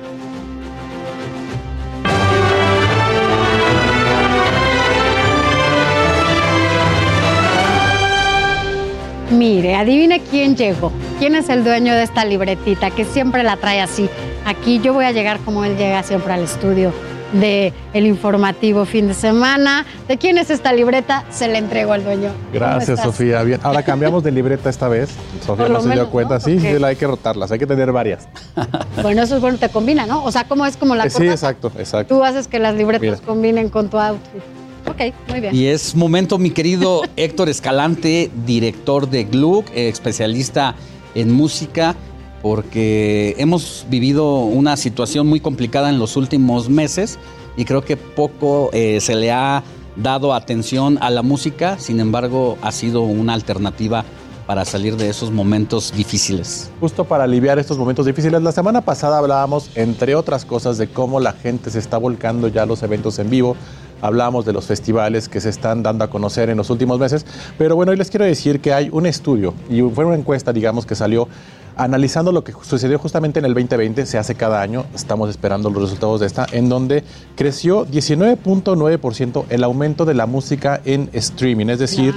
Mire, 9.32 9.76
adivine 9.76 10.22
quién 10.22 10.56
llegó. 10.56 10.92
¿Quién 11.20 11.36
es 11.36 11.50
el 11.50 11.64
dueño 11.64 11.94
de 11.96 12.04
esta 12.04 12.26
libretita 12.26 12.92
que 12.92 13.06
siempre 13.06 13.44
la 13.44 13.58
trae 13.58 13.82
así? 13.82 14.10
Aquí 14.46 14.80
yo 14.80 14.94
voy 14.94 15.06
a 15.06 15.12
llegar 15.12 15.40
como 15.40 15.64
él 15.66 15.78
llega 15.78 16.04
siempre 16.04 16.34
al 16.34 16.44
estudio 16.44 16.94
de 17.34 17.74
el 17.94 18.06
informativo 18.06 18.86
fin 18.86 19.08
de 19.08 19.14
semana. 19.14 19.86
¿De 20.08 20.18
quién 20.18 20.38
es 20.38 20.50
esta 20.52 20.74
libreta? 20.74 21.24
Se 21.32 21.48
la 21.48 21.58
entrego 21.58 21.94
al 21.94 22.04
dueño. 22.04 22.30
¿Cómo 22.30 22.54
Gracias? 22.54 23.02
Sofía. 23.02 23.42
Bien, 23.42 23.60
ahora 23.64 23.84
cambiamos 23.84 24.24
de 24.24 24.32
libreta 24.32 24.70
esta 24.70 24.88
vez. 24.88 25.10
Sofía 25.46 25.70
no 25.70 25.82
se 25.82 25.90
dio 25.90 26.10
cuenta. 26.10 26.36
¿no? 26.36 26.40
Sí, 26.42 26.60
sí, 26.60 26.68
hay 26.68 26.96
que 26.96 27.08
rotarlas, 27.08 27.52
hay 27.52 27.60
que 27.60 27.68
tener 27.68 27.92
varias. 27.92 28.28
Bueno, 29.02 29.22
eso 29.22 29.36
es 29.36 29.42
bueno, 29.42 29.58
te 29.58 29.70
combina, 29.70 30.06
¿no? 30.06 30.24
O 30.24 30.32
sea, 30.32 30.46
¿cómo 30.48 30.66
es 30.66 30.78
como 30.78 30.96
la 30.96 31.06
Eh, 31.06 31.10
sí, 31.10 31.28
exacto, 31.28 31.72
exacto. 31.78 32.16
Tú 32.16 32.24
haces 32.24 32.48
que 32.48 32.60
las 32.60 32.76
libretas 32.76 33.02
Mira. 33.02 33.18
combinen 33.18 33.70
con 33.70 33.90
tu 33.90 34.00
outfit. 34.00 34.42
Ok, 34.88 35.14
muy 35.30 35.40
bien. 35.40 35.56
Y 35.56 35.68
es 35.68 35.96
momento, 35.96 36.38
mi 36.38 36.52
querido 36.52 37.02
Héctor 37.16 37.50
Escalante, 37.50 38.30
director 38.46 39.10
de 39.10 39.26
Gluck, 39.26 39.70
eh, 39.74 39.90
especialista 39.90 40.76
en 41.16 41.32
música, 41.32 41.96
porque 42.42 43.36
hemos 43.38 43.86
vivido 43.90 44.40
una 44.42 44.78
situación 44.78 45.28
muy 45.28 45.40
complicada 45.40 45.90
en 45.90 45.98
los 45.98 46.16
últimos 46.16 46.70
meses 46.70 47.18
y 47.58 47.66
creo 47.66 47.84
que 47.84 47.98
poco 47.98 48.70
eh, 48.74 49.00
se 49.02 49.16
le 49.16 49.32
ha 49.32 49.64
dado 49.96 50.34
atención 50.34 50.98
a 51.02 51.10
la 51.10 51.22
música, 51.22 51.80
sin 51.80 52.00
embargo 52.00 52.58
ha 52.62 52.72
sido 52.72 53.02
una 53.02 53.34
alternativa 53.34 54.04
para 54.46 54.64
salir 54.64 54.96
de 54.96 55.10
esos 55.10 55.32
momentos 55.32 55.92
difíciles. 55.96 56.70
Justo 56.80 57.06
para 57.06 57.24
aliviar 57.24 57.58
estos 57.58 57.78
momentos 57.78 58.06
difíciles, 58.06 58.42
la 58.42 58.52
semana 58.52 58.82
pasada 58.82 59.18
hablábamos, 59.18 59.72
entre 59.76 60.16
otras 60.16 60.46
cosas, 60.46 60.78
de 60.78 60.88
cómo 60.88 61.20
la 61.20 61.34
gente 61.34 61.72
se 61.72 61.80
está 61.80 61.98
volcando 61.98 62.48
ya 62.48 62.64
a 62.64 62.66
los 62.66 62.84
eventos 62.84 63.18
en 63.18 63.30
vivo. 63.30 63.56
Hablábamos 64.02 64.46
de 64.46 64.54
los 64.54 64.66
festivales 64.66 65.30
que 65.30 65.40
se 65.42 65.50
están 65.50 65.84
dando 65.84 66.04
a 66.04 66.10
conocer 66.10 66.50
en 66.50 66.58
los 66.58 66.70
últimos 66.70 67.00
meses. 67.00 67.26
Pero 67.58 67.76
bueno, 67.76 67.92
hoy 67.92 67.98
les 67.98 68.10
quiero 68.10 68.26
decir 68.26 68.60
que 68.60 68.74
hay 68.74 68.90
un 68.92 69.06
estudio 69.06 69.54
y 69.70 69.82
fue 69.82 70.06
una 70.06 70.16
encuesta, 70.16 70.54
digamos, 70.54 70.86
que 70.86 70.96
salió 70.96 71.28
analizando 71.76 72.32
lo 72.32 72.44
que 72.44 72.54
sucedió 72.62 72.98
justamente 73.00 73.40
en 73.40 73.46
el 73.46 73.54
2020, 73.54 74.06
se 74.06 74.18
hace 74.18 74.36
cada 74.36 74.62
año, 74.62 74.86
estamos 74.94 75.30
esperando 75.30 75.70
los 75.70 75.82
resultados 75.84 76.22
de 76.22 76.28
esta, 76.28 76.46
en 76.52 76.70
donde 76.70 77.04
creció 77.36 77.86
19.9% 77.86 79.46
el 79.50 79.64
aumento 79.64 80.06
de 80.06 80.14
la 80.14 80.26
música 80.26 80.82
en 80.86 81.10
streaming, 81.14 81.68
es 81.68 81.80
decir, 81.80 82.14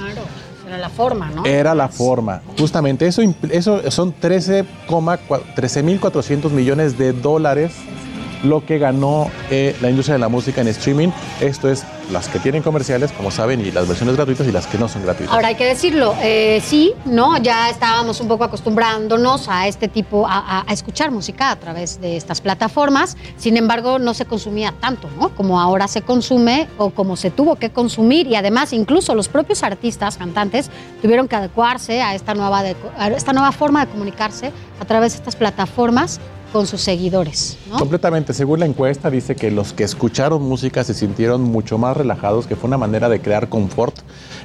Era 0.65 0.77
la 0.77 0.89
forma, 0.89 1.29
¿no? 1.31 1.45
era 1.45 1.75
la 1.75 1.89
forma. 1.89 2.41
Justamente 2.57 3.07
eso, 3.07 3.21
eso 3.51 3.91
son 3.91 4.13
13,4 4.13 5.17
13.400 5.55 6.51
millones 6.51 6.97
de 6.97 7.11
dólares 7.11 7.73
lo 8.43 8.65
que 8.65 8.77
ganó 8.77 9.29
eh, 9.49 9.75
la 9.81 9.89
industria 9.89 10.13
de 10.13 10.19
la 10.19 10.29
música 10.29 10.61
en 10.61 10.67
streaming. 10.69 11.09
Esto 11.41 11.69
es 11.69 11.83
las 12.11 12.27
que 12.27 12.39
tienen 12.39 12.63
comerciales, 12.63 13.11
como 13.11 13.29
saben, 13.31 13.61
y 13.61 13.71
las 13.71 13.87
versiones 13.87 14.15
gratuitas 14.15 14.47
y 14.47 14.51
las 14.51 14.65
que 14.67 14.77
no 14.77 14.87
son 14.87 15.03
gratuitas. 15.03 15.33
Ahora 15.33 15.49
hay 15.49 15.55
que 15.55 15.65
decirlo, 15.65 16.15
eh, 16.21 16.61
sí, 16.65 16.93
¿no? 17.05 17.37
Ya 17.37 17.69
estábamos 17.69 18.19
un 18.19 18.27
poco 18.27 18.43
acostumbrándonos 18.43 19.47
a 19.47 19.67
este 19.67 19.87
tipo, 19.87 20.25
a, 20.27 20.65
escuchar 20.69 21.11
música 21.11 21.51
a 21.51 21.55
través 21.57 22.01
de 22.01 22.17
estas 22.17 22.41
plataformas. 22.41 23.15
Sin 23.37 23.57
embargo, 23.57 23.99
no 23.99 24.13
se 24.13 24.25
consumía 24.25 24.73
tanto, 24.79 25.09
¿no? 25.19 25.29
Como 25.35 25.59
ahora 25.59 25.87
se 25.87 26.01
consume 26.01 26.67
o 26.77 26.89
como 26.89 27.15
se 27.15 27.29
tuvo 27.29 27.57
que 27.57 27.69
consumir. 27.69 28.27
Y 28.27 28.35
además, 28.35 28.73
incluso 28.73 29.13
los 29.13 29.27
propios 29.29 29.63
artistas, 29.63 30.17
cantantes, 30.17 30.69
tuvieron 31.01 31.27
que 31.27 31.35
adecuarse 31.35 32.01
a 32.01 32.15
esta 32.15 32.33
nueva, 32.33 32.63
de- 32.63 32.75
a 32.97 33.09
esta 33.09 33.33
nueva 33.33 33.51
forma 33.51 33.85
de 33.85 33.91
comunicarse 33.91 34.51
a 34.79 34.85
través 34.85 35.13
de 35.13 35.17
estas 35.19 35.35
plataformas 35.35 36.19
con 36.51 36.67
sus 36.67 36.81
seguidores, 36.81 37.57
¿no? 37.69 37.77
Completamente, 37.77 38.33
según 38.33 38.59
la 38.59 38.65
encuesta 38.65 39.09
dice 39.09 39.35
que 39.35 39.51
los 39.51 39.73
que 39.73 39.83
escucharon 39.83 40.41
música 40.41 40.83
se 40.83 40.93
sintieron 40.93 41.41
mucho 41.41 41.77
más 41.77 41.95
relajados, 41.95 42.47
que 42.47 42.55
fue 42.55 42.67
una 42.67 42.77
manera 42.77 43.09
de 43.09 43.21
crear 43.21 43.49
confort. 43.49 43.95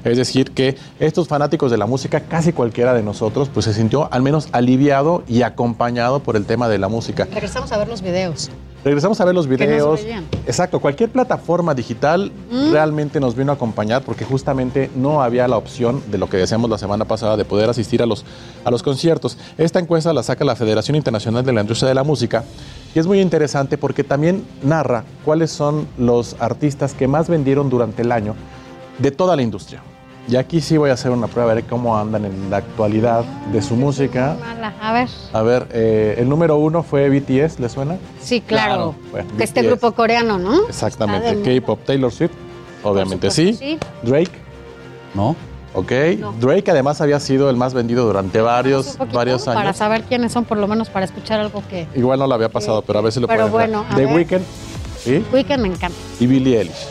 Es 0.04 0.16
decir, 0.16 0.52
que 0.52 0.76
estos 0.98 1.28
fanáticos 1.28 1.70
de 1.70 1.78
la 1.78 1.86
música, 1.86 2.20
casi 2.20 2.52
cualquiera 2.52 2.94
de 2.94 3.02
nosotros, 3.02 3.48
pues 3.52 3.64
se 3.64 3.74
sintió 3.74 4.12
al 4.12 4.22
menos 4.22 4.48
aliviado 4.52 5.24
y 5.26 5.42
acompañado 5.42 6.20
por 6.20 6.36
el 6.36 6.44
tema 6.44 6.68
de 6.68 6.78
la 6.78 6.88
música. 6.88 7.26
Regresamos 7.32 7.72
a 7.72 7.78
ver 7.78 7.88
los 7.88 8.02
videos. 8.02 8.50
Regresamos 8.84 9.20
a 9.20 9.24
ver 9.24 9.34
los 9.34 9.46
videos. 9.46 10.00
Exacto, 10.46 10.78
cualquier 10.78 11.10
plataforma 11.10 11.74
digital 11.74 12.30
Mm. 12.50 12.72
realmente 12.72 13.20
nos 13.20 13.34
vino 13.34 13.50
a 13.52 13.54
acompañar 13.54 14.02
porque 14.02 14.24
justamente 14.24 14.90
no 14.94 15.22
había 15.22 15.48
la 15.48 15.56
opción 15.56 16.02
de 16.10 16.18
lo 16.18 16.28
que 16.28 16.36
decíamos 16.36 16.68
la 16.70 16.78
semana 16.78 17.04
pasada 17.04 17.36
de 17.36 17.44
poder 17.44 17.68
asistir 17.70 18.02
a 18.02 18.06
los, 18.06 18.24
a 18.64 18.70
los 18.70 18.82
conciertos. 18.82 19.38
Esta 19.58 19.78
encuesta 19.78 20.12
la 20.12 20.22
saca 20.22 20.44
la 20.44 20.56
Federación 20.56 20.96
Internacional 20.96 21.44
de 21.44 21.52
la 21.52 21.62
Industria 21.62 21.88
de 21.88 21.94
la 21.94 22.04
Música 22.04 22.44
y 22.94 22.98
es 22.98 23.06
muy 23.06 23.20
interesante 23.20 23.78
porque 23.78 24.04
también 24.04 24.44
narra 24.62 25.04
cuáles 25.24 25.50
son 25.50 25.86
los 25.98 26.36
artistas 26.38 26.94
que 26.94 27.08
más 27.08 27.28
vendieron 27.28 27.70
durante 27.70 28.02
el 28.02 28.12
año 28.12 28.34
de 28.98 29.10
toda 29.10 29.34
la 29.34 29.42
industria. 29.42 29.82
Y 30.26 30.36
aquí 30.36 30.62
sí 30.62 30.78
voy 30.78 30.88
a 30.88 30.94
hacer 30.94 31.10
una 31.10 31.26
prueba 31.26 31.52
a 31.52 31.54
ver 31.54 31.64
cómo 31.64 31.98
andan 31.98 32.24
en 32.24 32.50
la 32.50 32.56
actualidad 32.58 33.24
de 33.52 33.60
su 33.60 33.76
música. 33.76 34.36
Mala. 34.40 34.72
A 34.80 34.92
ver. 34.94 35.08
A 35.34 35.42
ver, 35.42 35.66
eh, 35.72 36.14
el 36.18 36.28
número 36.30 36.56
uno 36.56 36.82
fue 36.82 37.10
BTS, 37.10 37.60
¿le 37.60 37.68
suena? 37.68 37.98
Sí, 38.22 38.40
claro. 38.40 38.94
Bueno, 39.10 39.28
Que 39.36 39.44
este 39.44 39.60
BTS. 39.60 39.66
grupo 39.68 39.92
coreano, 39.92 40.38
¿no? 40.38 40.66
Exactamente, 40.66 41.42
K-pop, 41.60 41.80
Taylor 41.84 42.10
Swift, 42.10 42.32
obviamente 42.82 43.30
sí. 43.30 43.52
sí. 43.52 43.78
Drake, 44.02 44.30
¿no? 45.14 45.36
Ok, 45.74 45.90
Drake 46.40 46.70
además 46.70 47.00
había 47.00 47.18
sido 47.20 47.50
el 47.50 47.56
más 47.56 47.74
vendido 47.74 48.06
durante 48.06 48.40
varios, 48.40 48.96
varios 49.12 49.44
Para 49.44 49.60
años. 49.60 49.76
saber 49.76 50.04
quiénes 50.04 50.32
son, 50.32 50.44
por 50.44 50.56
lo 50.56 50.68
menos 50.68 50.88
para 50.88 51.04
escuchar 51.04 51.40
algo 51.40 51.62
que. 51.68 51.86
Igual 51.96 52.18
no 52.20 52.26
lo 52.28 52.34
había 52.34 52.48
pasado, 52.48 52.80
pero 52.82 53.00
a 53.00 53.02
ver 53.02 53.12
si 53.12 53.18
lo 53.20 53.26
Pero 53.26 53.48
pueden 53.50 53.72
bueno, 53.72 53.84
a 53.90 53.94
The 53.96 54.06
ver. 54.06 54.14
Weeknd, 54.14 54.42
¿sí? 54.96 55.24
Weekend 55.32 55.62
me 55.62 55.68
encanta. 55.68 55.98
Y 56.20 56.26
Billie 56.28 56.60
Eilish. 56.60 56.86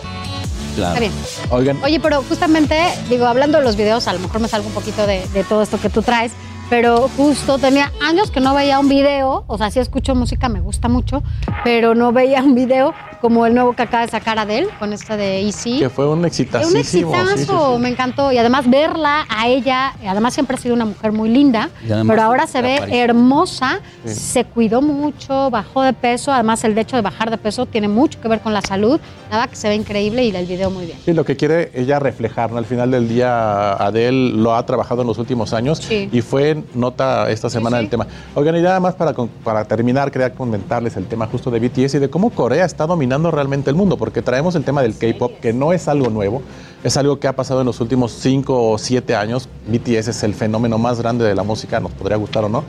Está 0.75 0.99
bien. 0.99 1.11
Oigan, 1.49 1.83
Oye, 1.83 1.99
pero 1.99 2.23
justamente, 2.27 2.77
digo, 3.09 3.25
hablando 3.25 3.57
de 3.59 3.63
los 3.63 3.75
videos, 3.75 4.07
a 4.07 4.13
lo 4.13 4.19
mejor 4.19 4.39
me 4.41 4.47
salgo 4.47 4.67
un 4.67 4.73
poquito 4.73 5.05
de, 5.07 5.27
de 5.27 5.43
todo 5.43 5.61
esto 5.61 5.79
que 5.79 5.89
tú 5.89 6.01
traes, 6.01 6.31
pero 6.69 7.07
justo 7.15 7.57
tenía 7.57 7.91
años 8.01 8.31
que 8.31 8.39
no 8.39 8.55
veía 8.55 8.79
un 8.79 8.89
video, 8.89 9.43
o 9.47 9.57
sea, 9.57 9.69
sí 9.69 9.79
escucho 9.79 10.15
música, 10.15 10.49
me 10.49 10.59
gusta 10.61 10.87
mucho, 10.89 11.21
pero 11.63 11.93
no 11.95 12.11
veía 12.11 12.41
un 12.41 12.55
video 12.55 12.93
como 13.21 13.45
el 13.45 13.53
nuevo 13.53 13.73
que 13.73 13.83
acaba 13.83 14.05
de 14.05 14.11
sacar 14.11 14.37
Adele, 14.37 14.67
con 14.79 14.91
esta 14.91 15.15
de 15.15 15.41
Easy. 15.41 15.79
que 15.79 15.89
fue 15.89 16.07
un 16.09 16.25
exitacísimo. 16.25 16.77
un 16.79 16.83
sí, 16.85 16.89
sí, 16.89 16.99
exitazo, 17.35 17.75
sí. 17.75 17.81
me 17.81 17.89
encantó. 17.89 18.31
Y 18.33 18.37
además 18.37 18.69
verla 18.69 19.25
a 19.29 19.47
ella, 19.47 19.93
además 20.05 20.33
siempre 20.33 20.57
ha 20.57 20.59
sido 20.59 20.75
una 20.75 20.83
mujer 20.85 21.11
muy 21.13 21.29
linda, 21.29 21.69
pero 21.87 22.21
ahora 22.21 22.47
se 22.47 22.61
ve 22.61 22.79
hermosa, 22.91 23.79
Sí. 24.05 24.15
se 24.15 24.43
cuidó 24.45 24.81
mucho, 24.81 25.49
bajó 25.49 25.81
de 25.83 25.93
peso. 25.93 26.33
Además, 26.33 26.63
el 26.65 26.77
hecho 26.77 26.97
de 26.97 27.01
bajar 27.01 27.29
de 27.31 27.37
peso 27.37 27.65
tiene 27.65 27.87
mucho 27.87 28.19
que 28.19 28.27
ver 28.27 28.41
con 28.41 28.53
la 28.53 28.61
salud. 28.61 28.99
Nada 29.31 29.47
que 29.47 29.55
se 29.55 29.69
ve 29.69 29.75
increíble 29.75 30.25
y 30.25 30.35
el 30.35 30.45
video 30.45 30.69
muy 30.69 30.85
bien. 30.85 30.97
Sí, 31.05 31.13
lo 31.13 31.23
que 31.23 31.37
quiere 31.37 31.71
ella 31.73 31.99
reflejar, 31.99 32.51
¿no? 32.51 32.57
Al 32.57 32.65
final 32.65 32.91
del 32.91 33.07
día, 33.07 33.71
Adele 33.73 34.31
lo 34.33 34.53
ha 34.55 34.65
trabajado 34.65 35.01
en 35.01 35.07
los 35.07 35.17
últimos 35.19 35.53
años 35.53 35.77
Sí. 35.77 36.09
y 36.11 36.21
fue 36.21 36.52
nota 36.73 37.29
esta 37.29 37.49
semana 37.49 37.77
del 37.77 37.89
tema. 37.89 38.07
Oigan, 38.35 38.55
y 38.55 38.61
nada 38.61 38.79
más 38.79 38.95
para, 38.95 39.13
para 39.43 39.65
terminar, 39.65 40.11
quería 40.11 40.33
comentarles 40.33 40.97
el 40.97 41.05
tema 41.05 41.27
justo 41.27 41.51
de 41.51 41.59
BTS 41.59 41.95
y 41.95 41.99
de 41.99 42.09
cómo 42.09 42.29
Corea 42.29 42.65
está 42.65 42.85
dominando 42.85 43.31
realmente 43.31 43.69
el 43.69 43.75
mundo, 43.75 43.97
porque 43.97 44.21
traemos 44.21 44.55
el 44.55 44.63
tema 44.63 44.81
del 44.81 44.97
K-pop, 44.97 45.39
que 45.39 45.53
no 45.53 45.73
es 45.73 45.87
algo 45.87 46.09
nuevo, 46.09 46.41
es 46.83 46.97
algo 46.97 47.19
que 47.19 47.27
ha 47.27 47.35
pasado 47.35 47.61
en 47.61 47.67
los 47.67 47.79
últimos 47.79 48.11
cinco 48.11 48.71
o 48.71 48.77
siete 48.77 49.15
años. 49.15 49.47
BTS 49.67 50.09
es 50.09 50.23
el 50.23 50.33
fenómeno 50.33 50.77
más 50.77 50.99
grande 50.99 51.23
de 51.23 51.33
la 51.33 51.43
música, 51.43 51.79
nos 51.79 51.91
podría 51.93 52.17
gustar 52.17 52.43
o 52.43 52.49
no. 52.49 52.63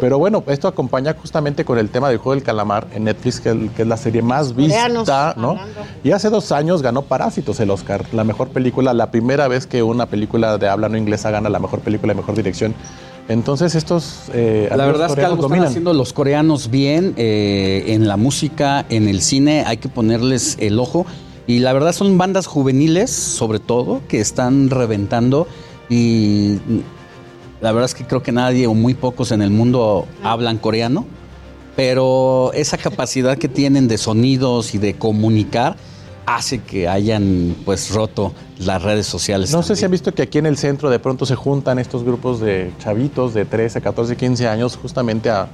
Pero 0.00 0.18
bueno, 0.18 0.42
esto 0.48 0.66
acompaña 0.66 1.14
justamente 1.14 1.64
con 1.64 1.78
el 1.78 1.88
tema 1.88 2.08
del 2.08 2.18
juego 2.18 2.34
del 2.34 2.42
calamar 2.42 2.88
en 2.92 3.04
Netflix, 3.04 3.40
que, 3.40 3.70
que 3.76 3.82
es 3.82 3.88
la 3.88 3.96
serie 3.96 4.22
más 4.22 4.52
Coreanos, 4.52 5.00
vista, 5.00 5.34
¿no? 5.36 5.58
Y 6.02 6.10
hace 6.10 6.30
dos 6.30 6.50
años 6.52 6.82
ganó 6.82 7.02
Parásitos 7.02 7.60
el 7.60 7.70
Oscar, 7.70 8.04
la 8.12 8.24
mejor 8.24 8.48
película, 8.48 8.92
la 8.92 9.10
primera 9.10 9.46
vez 9.48 9.66
que 9.66 9.82
una 9.82 10.06
película 10.06 10.58
de 10.58 10.68
habla 10.68 10.88
no 10.88 10.96
inglesa 10.96 11.30
gana 11.30 11.48
la 11.48 11.58
mejor 11.58 11.80
película 11.80 12.12
y 12.12 12.16
mejor 12.16 12.34
dirección. 12.34 12.74
Entonces 13.30 13.76
estos 13.76 14.24
eh, 14.34 14.68
La 14.74 14.86
verdad 14.86 15.08
es 15.08 15.14
que 15.14 15.24
algo 15.24 15.46
están 15.46 15.62
haciendo 15.62 15.94
los 15.94 16.12
coreanos 16.12 16.68
bien 16.68 17.14
eh, 17.16 17.84
en 17.86 18.08
la 18.08 18.16
música, 18.16 18.84
en 18.88 19.06
el 19.06 19.22
cine, 19.22 19.62
hay 19.64 19.76
que 19.76 19.88
ponerles 19.88 20.56
el 20.58 20.80
ojo. 20.80 21.06
Y 21.46 21.60
la 21.60 21.72
verdad 21.72 21.92
son 21.92 22.18
bandas 22.18 22.48
juveniles, 22.48 23.10
sobre 23.10 23.60
todo, 23.60 24.00
que 24.08 24.20
están 24.20 24.68
reventando. 24.68 25.46
Y 25.88 26.58
la 27.60 27.70
verdad 27.70 27.84
es 27.84 27.94
que 27.94 28.04
creo 28.04 28.20
que 28.20 28.32
nadie 28.32 28.66
o 28.66 28.74
muy 28.74 28.94
pocos 28.94 29.30
en 29.30 29.42
el 29.42 29.50
mundo 29.50 30.06
hablan 30.24 30.58
coreano. 30.58 31.06
Pero 31.76 32.50
esa 32.52 32.78
capacidad 32.78 33.38
que 33.38 33.48
tienen 33.48 33.86
de 33.86 33.96
sonidos 33.96 34.74
y 34.74 34.78
de 34.78 34.94
comunicar 34.94 35.76
hace 36.36 36.60
que 36.60 36.88
hayan 36.88 37.56
pues 37.64 37.90
roto 37.90 38.32
las 38.58 38.82
redes 38.82 39.06
sociales. 39.06 39.52
No 39.52 39.62
sé 39.62 39.76
si 39.76 39.84
han 39.84 39.90
visto 39.90 40.12
que 40.14 40.22
aquí 40.22 40.38
en 40.38 40.46
el 40.46 40.56
centro 40.56 40.90
de 40.90 40.98
pronto 40.98 41.26
se 41.26 41.34
juntan 41.34 41.78
estos 41.78 42.04
grupos 42.04 42.40
de 42.40 42.72
chavitos 42.78 43.34
de 43.34 43.44
13, 43.44 43.80
14, 43.80 44.16
15 44.16 44.46
años 44.48 44.76
justamente 44.80 45.30
a 45.30 45.48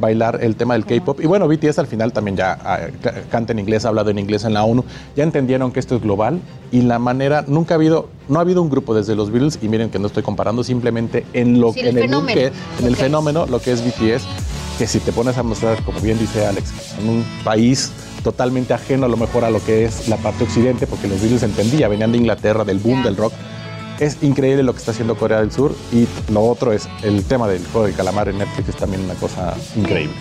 bailar 0.00 0.38
el 0.44 0.54
tema 0.54 0.74
del 0.74 0.84
K-pop. 0.86 1.20
Y 1.20 1.26
bueno, 1.26 1.48
BTS 1.48 1.78
al 1.80 1.88
final 1.88 2.12
también 2.12 2.36
ya 2.36 2.56
ah, 2.62 2.78
ca- 3.02 3.14
canta 3.30 3.52
en 3.52 3.58
inglés, 3.58 3.84
ha 3.84 3.88
hablado 3.88 4.10
en 4.10 4.18
inglés 4.20 4.44
en 4.44 4.54
la 4.54 4.62
ONU. 4.64 4.84
Ya 5.16 5.24
entendieron 5.24 5.72
que 5.72 5.80
esto 5.80 5.96
es 5.96 6.02
global 6.02 6.40
y 6.70 6.82
la 6.82 6.98
manera, 7.00 7.44
nunca 7.48 7.74
ha 7.74 7.76
habido, 7.76 8.08
no 8.28 8.38
ha 8.38 8.42
habido 8.42 8.62
un 8.62 8.70
grupo 8.70 8.94
desde 8.94 9.16
los 9.16 9.30
Beatles, 9.32 9.58
y 9.60 9.68
miren 9.68 9.90
que 9.90 9.98
no 9.98 10.06
estoy 10.06 10.22
comparando, 10.22 10.62
simplemente 10.62 11.24
en 11.32 11.60
lo 11.60 11.72
Sí, 11.72 11.80
que, 11.80 11.88
el 11.88 11.98
en 11.98 12.12
el, 12.14 12.26
que- 12.26 12.46
en 12.46 12.52
el 12.84 12.90
lo 12.92 12.96
que 12.96 13.02
fenómeno, 13.02 13.46
lo 13.46 13.60
que 13.60 13.72
es 13.72 13.82
BTS, 13.84 14.22
que 14.78 14.86
si 14.86 15.00
te 15.00 15.10
pones 15.10 15.36
a 15.36 15.42
mostrar, 15.42 15.82
como 15.82 15.98
bien 16.00 16.16
dice 16.18 16.46
Alex, 16.46 16.70
en 17.00 17.08
un 17.08 17.24
país 17.42 17.90
totalmente 18.22 18.74
ajeno 18.74 19.06
a 19.06 19.08
lo 19.08 19.16
mejor 19.16 19.44
a 19.44 19.50
lo 19.50 19.64
que 19.64 19.84
es 19.84 20.08
la 20.08 20.16
parte 20.16 20.44
occidente, 20.44 20.86
porque 20.86 21.08
los 21.08 21.20
Beatles 21.20 21.42
entendía, 21.42 21.88
venían 21.88 22.12
de 22.12 22.18
Inglaterra, 22.18 22.64
del 22.64 22.78
boom 22.78 23.02
del 23.02 23.16
rock. 23.16 23.32
Es 24.00 24.22
increíble 24.22 24.62
lo 24.62 24.72
que 24.72 24.78
está 24.78 24.92
haciendo 24.92 25.16
Corea 25.16 25.40
del 25.40 25.50
Sur 25.50 25.74
y 25.92 26.06
lo 26.32 26.44
otro 26.44 26.72
es 26.72 26.88
el 27.02 27.24
tema 27.24 27.48
del 27.48 27.64
juego 27.64 27.86
del 27.86 27.96
calamar 27.96 28.28
en 28.28 28.38
Netflix 28.38 28.68
es 28.68 28.76
también 28.76 29.02
una 29.02 29.14
cosa 29.14 29.56
increíble. 29.76 30.14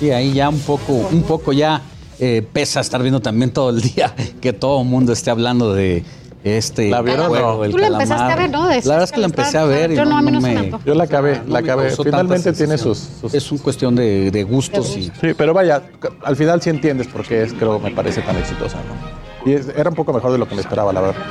Y 0.00 0.10
ahí 0.10 0.32
ya 0.34 0.48
un 0.48 0.60
poco, 0.60 0.92
un 0.92 1.22
poco 1.22 1.52
ya 1.52 1.80
eh, 2.18 2.46
pesa 2.52 2.80
estar 2.80 3.00
viendo 3.00 3.20
también 3.20 3.52
todo 3.52 3.70
el 3.70 3.80
día 3.80 4.14
que 4.40 4.52
todo 4.52 4.82
el 4.82 4.88
mundo 4.88 5.12
esté 5.12 5.30
hablando 5.30 5.72
de 5.72 6.04
este 6.44 6.90
¿La 6.90 7.02
vieron 7.02 7.28
juego, 7.28 7.54
no? 7.58 7.64
el 7.64 7.70
Tú 7.70 7.78
la 7.78 7.84
calamar. 7.86 8.02
empezaste 8.02 8.32
a 8.32 8.36
ver, 8.36 8.50
¿no? 8.50 8.62
La 8.68 8.74
verdad 8.76 9.02
es 9.04 9.12
que 9.12 9.20
la 9.20 9.26
empecé 9.26 9.58
a 9.58 9.64
ver 9.64 9.92
y 9.92 9.96
Yo 9.96 10.04
no, 10.04 10.16
a 10.18 10.22
mí 10.22 10.30
no 10.32 10.40
se 10.40 10.54
me. 10.54 10.72
Yo 10.84 10.94
la 10.94 11.04
acabé, 11.04 11.40
no 11.46 11.52
la 11.52 11.58
acabé. 11.60 11.90
Finalmente 11.90 12.52
tiene 12.52 12.78
sus, 12.78 12.98
sus- 13.20 13.32
Es 13.34 13.50
una 13.52 13.62
cuestión 13.62 13.94
de, 13.94 14.30
de 14.30 14.42
gustos 14.42 14.96
y... 14.96 15.04
Sí, 15.20 15.34
pero 15.36 15.54
vaya, 15.54 15.82
al 16.24 16.36
final 16.36 16.60
sí 16.60 16.70
entiendes 16.70 17.06
por 17.08 17.24
qué 17.24 17.42
es, 17.42 17.52
creo, 17.52 17.78
me 17.78 17.90
parece 17.92 18.22
tan 18.22 18.36
exitosa, 18.36 18.78
¿no? 18.78 19.50
Y 19.50 19.54
es- 19.54 19.68
era 19.76 19.90
un 19.90 19.96
poco 19.96 20.12
mejor 20.12 20.32
de 20.32 20.38
lo 20.38 20.48
que 20.48 20.54
me 20.56 20.60
esperaba, 20.60 20.92
la 20.92 21.00
verdad. 21.00 21.22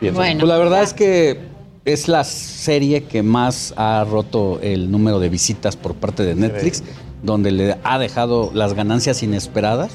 Pienso. 0.00 0.18
Pues 0.20 0.42
la 0.42 0.58
verdad 0.58 0.82
es 0.82 0.92
que 0.94 1.40
es 1.84 2.06
la 2.08 2.22
serie 2.24 3.04
que 3.04 3.22
más 3.22 3.72
ha 3.76 4.04
roto 4.08 4.58
el 4.62 4.90
número 4.90 5.18
de 5.20 5.28
visitas 5.28 5.76
por 5.76 5.94
parte 5.94 6.22
de 6.24 6.34
Netflix, 6.34 6.82
donde 7.22 7.50
le 7.50 7.76
ha 7.82 7.98
dejado 7.98 8.50
las 8.54 8.74
ganancias 8.74 9.22
inesperadas. 9.22 9.92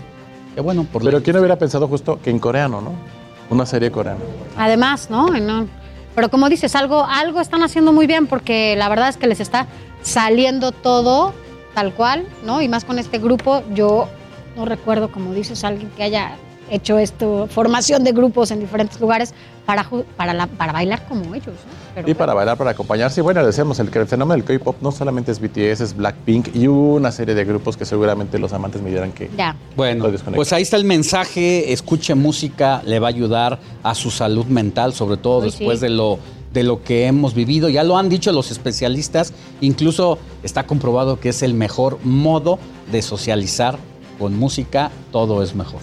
Que 0.56 0.62
bueno, 0.62 0.86
por 0.92 1.04
Pero 1.04 1.22
¿quién 1.24 1.38
hubiera 1.38 1.58
pensado 1.58 1.88
justo 1.88 2.20
que 2.22 2.30
en 2.30 2.40
coreano, 2.40 2.82
no? 2.82 2.92
Una 3.52 3.66
serie 3.68 3.92
coreana. 3.92 4.20
Además, 4.58 5.10
¿no? 5.12 5.28
Pero 6.16 6.30
como 6.30 6.50
dices, 6.50 6.76
algo, 6.76 7.06
algo 7.06 7.40
están 7.40 7.62
haciendo 7.64 7.92
muy 7.94 8.08
bien 8.08 8.26
porque 8.28 8.76
la 8.78 8.90
verdad 8.90 9.10
es 9.10 9.18
que 9.18 9.28
les 9.28 9.40
está 9.40 9.68
saliendo 10.02 10.72
todo 10.72 11.34
tal 11.76 11.94
cual, 11.94 12.26
¿no? 12.46 12.62
Y 12.62 12.68
más 12.68 12.84
con 12.86 12.98
este 12.98 13.18
grupo, 13.20 13.62
yo 13.74 14.08
no 14.58 14.66
recuerdo, 14.66 15.12
como 15.12 15.34
dices, 15.34 15.64
alguien 15.64 15.90
que 15.96 16.04
haya 16.04 16.32
hecho 16.70 16.98
esto, 16.98 17.48
formación 17.48 18.04
de 18.04 18.12
grupos 18.14 18.52
en 18.52 18.60
diferentes 18.62 19.00
lugares 19.00 19.34
para, 19.66 19.86
para, 20.18 20.34
la- 20.34 20.48
para 20.48 20.72
bailar 20.74 21.06
como 21.08 21.34
ellos, 21.36 21.48
¿no? 21.48 21.81
Pero 21.94 22.10
y 22.10 22.14
para 22.14 22.34
bailar, 22.34 22.58
para 22.58 22.72
acompañarse. 22.72 23.22
Y 23.22 23.24
bueno, 23.24 23.46
decíamos, 23.46 23.80
el, 23.80 23.90
fenómeno 23.90 24.42
del 24.42 24.44
K-pop 24.44 24.78
no 24.82 24.92
solamente 24.92 25.32
es 25.32 25.40
BTS, 25.40 25.82
es 25.82 25.96
Blackpink 25.96 26.56
y 26.56 26.68
una 26.68 27.12
serie 27.12 27.36
de 27.36 27.46
grupos 27.46 27.78
que 27.78 27.86
seguramente 27.86 28.40
los 28.40 28.54
amantes 28.54 28.82
me 28.82 28.90
dirán 28.90 29.12
que 29.12 29.30
ya. 29.38 29.56
Bueno, 29.76 30.06
pues 30.36 30.54
ahí 30.54 30.64
está 30.64 30.78
el 30.78 30.86
mensaje, 30.86 31.74
escuche 31.74 32.16
música, 32.16 32.82
le 32.86 33.00
va 33.00 33.08
a 33.08 33.10
ayudar 33.10 33.60
a 33.84 33.96
su 33.96 34.12
salud 34.12 34.46
mental, 34.46 34.94
sobre 34.94 35.18
todo 35.18 35.40
Uy, 35.40 35.46
después 35.46 35.80
sí. 35.80 35.86
de 35.86 35.90
lo 35.90 36.20
de 36.54 36.64
lo 36.64 36.84
que 36.84 37.06
hemos 37.06 37.34
vivido. 37.34 37.70
Ya 37.70 37.84
lo 37.84 37.98
han 37.98 38.10
dicho 38.10 38.32
los 38.32 38.52
especialistas, 38.52 39.34
incluso 39.62 40.18
está 40.44 40.66
comprobado 40.68 41.20
que 41.20 41.30
es 41.30 41.44
el 41.44 41.54
mejor 41.54 42.00
modo 42.04 42.60
de 42.92 43.02
socializar 43.02 43.78
con 44.22 44.38
música 44.38 44.92
todo 45.12 45.42
es 45.42 45.56
mejor. 45.56 45.82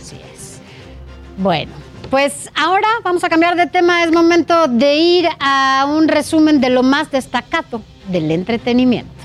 Bueno, 1.39 1.73
pues 2.11 2.51
ahora 2.55 2.89
vamos 3.03 3.25
a 3.25 3.29
cambiar 3.29 3.57
de 3.57 3.67
tema. 3.67 4.05
Es 4.05 4.13
momento 4.13 4.69
de 4.69 4.97
ir 4.97 5.29
a 5.41 5.87
un 5.89 6.09
resumen 6.09 6.61
de 6.61 6.71
lo 6.71 6.83
más 6.83 7.11
destacado 7.11 7.83
del 8.09 8.31
entretenimiento. 8.31 9.19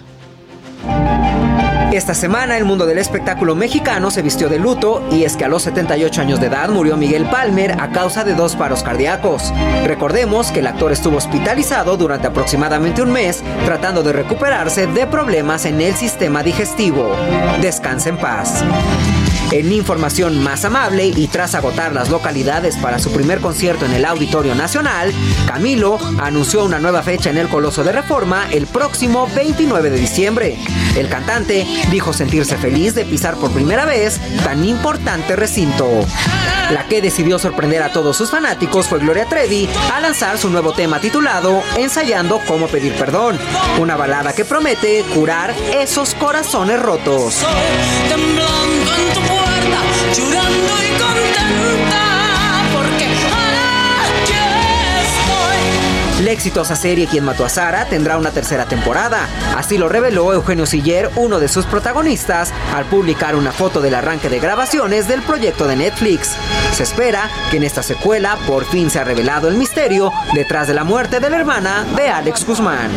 Esta 1.93 2.15
semana 2.15 2.57
el 2.57 2.65
mundo 2.65 2.87
del 2.87 2.97
espectáculo 2.97 3.53
mexicano 3.53 4.09
se 4.09 4.23
vistió 4.23 4.49
de 4.49 4.57
luto 4.57 5.07
y 5.11 5.25
es 5.25 5.37
que 5.37 5.45
a 5.45 5.47
los 5.47 5.61
78 5.61 6.21
años 6.21 6.39
de 6.39 6.47
edad 6.47 6.67
murió 6.69 6.97
Miguel 6.97 7.25
Palmer 7.25 7.79
a 7.79 7.91
causa 7.91 8.23
de 8.23 8.33
dos 8.33 8.55
paros 8.55 8.81
cardíacos. 8.81 9.53
Recordemos 9.85 10.51
que 10.51 10.61
el 10.61 10.67
actor 10.67 10.91
estuvo 10.91 11.17
hospitalizado 11.17 11.95
durante 11.95 12.25
aproximadamente 12.25 13.03
un 13.03 13.11
mes 13.11 13.43
tratando 13.65 14.01
de 14.01 14.11
recuperarse 14.11 14.87
de 14.87 15.05
problemas 15.05 15.65
en 15.65 15.81
el 15.81 15.93
sistema 15.93 16.41
digestivo. 16.41 17.15
Descansa 17.61 18.09
en 18.09 18.17
paz. 18.17 18.63
En 19.51 19.71
información 19.71 20.41
más 20.41 20.65
amable 20.65 21.07
y 21.07 21.27
tras 21.27 21.55
agotar 21.55 21.93
las 21.93 22.09
localidades 22.09 22.77
para 22.77 22.99
su 22.99 23.11
primer 23.11 23.39
concierto 23.39 23.85
en 23.85 23.93
el 23.93 24.05
Auditorio 24.05 24.55
Nacional, 24.55 25.13
Camilo 25.47 25.99
anunció 26.19 26.63
una 26.63 26.79
nueva 26.79 27.03
fecha 27.03 27.29
en 27.29 27.37
el 27.37 27.47
Coloso 27.47 27.83
de 27.83 27.91
Reforma 27.91 28.47
el 28.51 28.65
próximo 28.67 29.27
29 29.35 29.89
de 29.89 29.97
diciembre. 29.97 30.57
El 30.95 31.07
cantante 31.07 31.67
dijo 31.91 32.13
sentirse 32.13 32.57
feliz 32.57 32.95
de 32.95 33.05
pisar 33.05 33.35
por 33.35 33.51
primera 33.51 33.85
vez 33.85 34.19
tan 34.43 34.63
importante 34.65 35.35
recinto. 35.35 35.87
La 36.71 36.87
que 36.87 37.01
decidió 37.01 37.37
sorprender 37.37 37.83
a 37.83 37.91
todos 37.91 38.17
sus 38.17 38.31
fanáticos 38.31 38.87
fue 38.87 38.99
Gloria 38.99 39.25
Trevi 39.25 39.69
a 39.93 39.99
lanzar 39.99 40.37
su 40.37 40.49
nuevo 40.49 40.73
tema 40.73 40.99
titulado 40.99 41.61
Ensayando 41.75 42.39
cómo 42.47 42.67
pedir 42.67 42.93
perdón, 42.95 43.37
una 43.79 43.95
balada 43.95 44.33
que 44.33 44.45
promete 44.45 45.03
curar 45.13 45.53
esos 45.73 46.15
corazones 46.15 46.81
rotos. 46.81 47.43
Temblando 49.63 49.93
en 49.93 50.13
tu 50.13 50.13
puerta, 50.13 50.13
llorando 50.13 50.73
y 50.83 50.89
contenta, 50.99 52.12
exitosa 56.33 56.75
serie 56.75 57.07
Quien 57.07 57.23
mató 57.23 57.45
a 57.45 57.49
Sara 57.49 57.85
tendrá 57.85 58.17
una 58.17 58.31
tercera 58.31 58.65
temporada. 58.65 59.27
Así 59.55 59.77
lo 59.77 59.87
reveló 59.87 60.33
Eugenio 60.33 60.65
Siller, 60.65 61.09
uno 61.15 61.39
de 61.39 61.47
sus 61.47 61.65
protagonistas, 61.65 62.51
al 62.73 62.85
publicar 62.85 63.35
una 63.35 63.51
foto 63.51 63.81
del 63.81 63.95
arranque 63.95 64.29
de 64.29 64.39
grabaciones 64.39 65.07
del 65.07 65.21
proyecto 65.21 65.67
de 65.67 65.75
Netflix. 65.75 66.31
Se 66.73 66.83
espera 66.83 67.29
que 67.51 67.57
en 67.57 67.63
esta 67.63 67.83
secuela 67.83 68.37
por 68.47 68.65
fin 68.65 68.89
se 68.89 68.99
ha 68.99 69.03
revelado 69.03 69.47
el 69.47 69.55
misterio 69.55 70.11
detrás 70.33 70.67
de 70.67 70.73
la 70.73 70.83
muerte 70.83 71.19
de 71.19 71.29
la 71.29 71.37
hermana 71.37 71.85
de 71.95 72.09
Alex 72.09 72.45
Guzmán. 72.45 72.91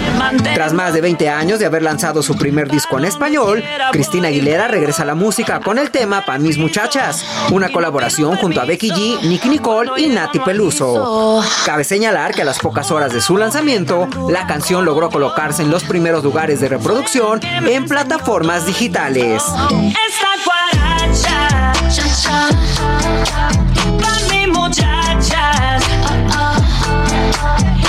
Tras 0.54 0.72
más 0.72 0.94
de 0.94 1.00
20 1.00 1.28
años 1.28 1.58
de 1.58 1.66
haber 1.66 1.82
lanzado 1.82 2.22
su 2.22 2.36
primer 2.36 2.70
disco 2.70 2.98
en 2.98 3.04
español, 3.04 3.62
Cristina 3.92 4.28
Aguilera 4.28 4.68
regresa 4.68 5.02
a 5.02 5.06
la 5.06 5.14
música 5.14 5.60
con 5.60 5.78
el 5.78 5.90
tema 5.90 6.24
Pa' 6.24 6.38
mis 6.38 6.58
muchachas, 6.58 7.24
una 7.52 7.70
colaboración 7.70 8.36
junto 8.36 8.60
a 8.60 8.64
Becky 8.64 8.90
G, 8.90 9.20
Nicky 9.22 9.48
Nicole 9.48 9.90
y 9.98 10.08
Nati 10.08 10.38
Peluso. 10.40 11.42
Cabe 11.64 11.84
señalar 11.84 12.34
que 12.34 12.42
a 12.42 12.44
las 12.44 12.58
pocas 12.58 12.90
horas 12.90 13.12
de 13.12 13.20
su 13.26 13.36
lanzamiento, 13.36 14.08
la 14.28 14.46
canción 14.46 14.84
logró 14.84 15.10
colocarse 15.10 15.62
en 15.62 15.68
los 15.68 15.82
primeros 15.82 16.22
lugares 16.22 16.60
de 16.60 16.68
reproducción 16.68 17.40
en 17.42 17.86
plataformas 17.86 18.66
digitales. 18.66 19.42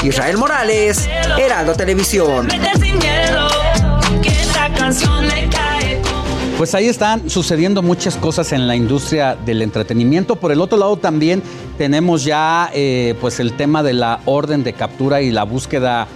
Israel 0.02 0.38
Morales, 0.38 1.08
Heraldo 1.38 1.76
Televisión. 1.76 2.48
Pues 6.58 6.74
ahí 6.74 6.88
están 6.88 7.30
sucediendo 7.30 7.84
muchas 7.84 8.16
cosas 8.16 8.52
en 8.52 8.66
la 8.66 8.76
industria 8.76 9.36
del 9.36 9.62
entretenimiento. 9.62 10.38
Por 10.38 10.52
el 10.52 10.60
otro 10.60 10.80
lado 10.80 10.98
también 10.98 11.44
tenemos 11.78 12.24
ya 12.24 12.72
eh, 12.74 13.14
pues 13.22 13.40
el 13.40 13.54
tema 13.54 13.84
de 13.84 13.94
la 13.94 14.22
orden 14.26 14.64
de 14.64 14.74
captura 14.74 15.22
y 15.22 15.30
la 15.30 15.44
búsqueda 15.44 16.08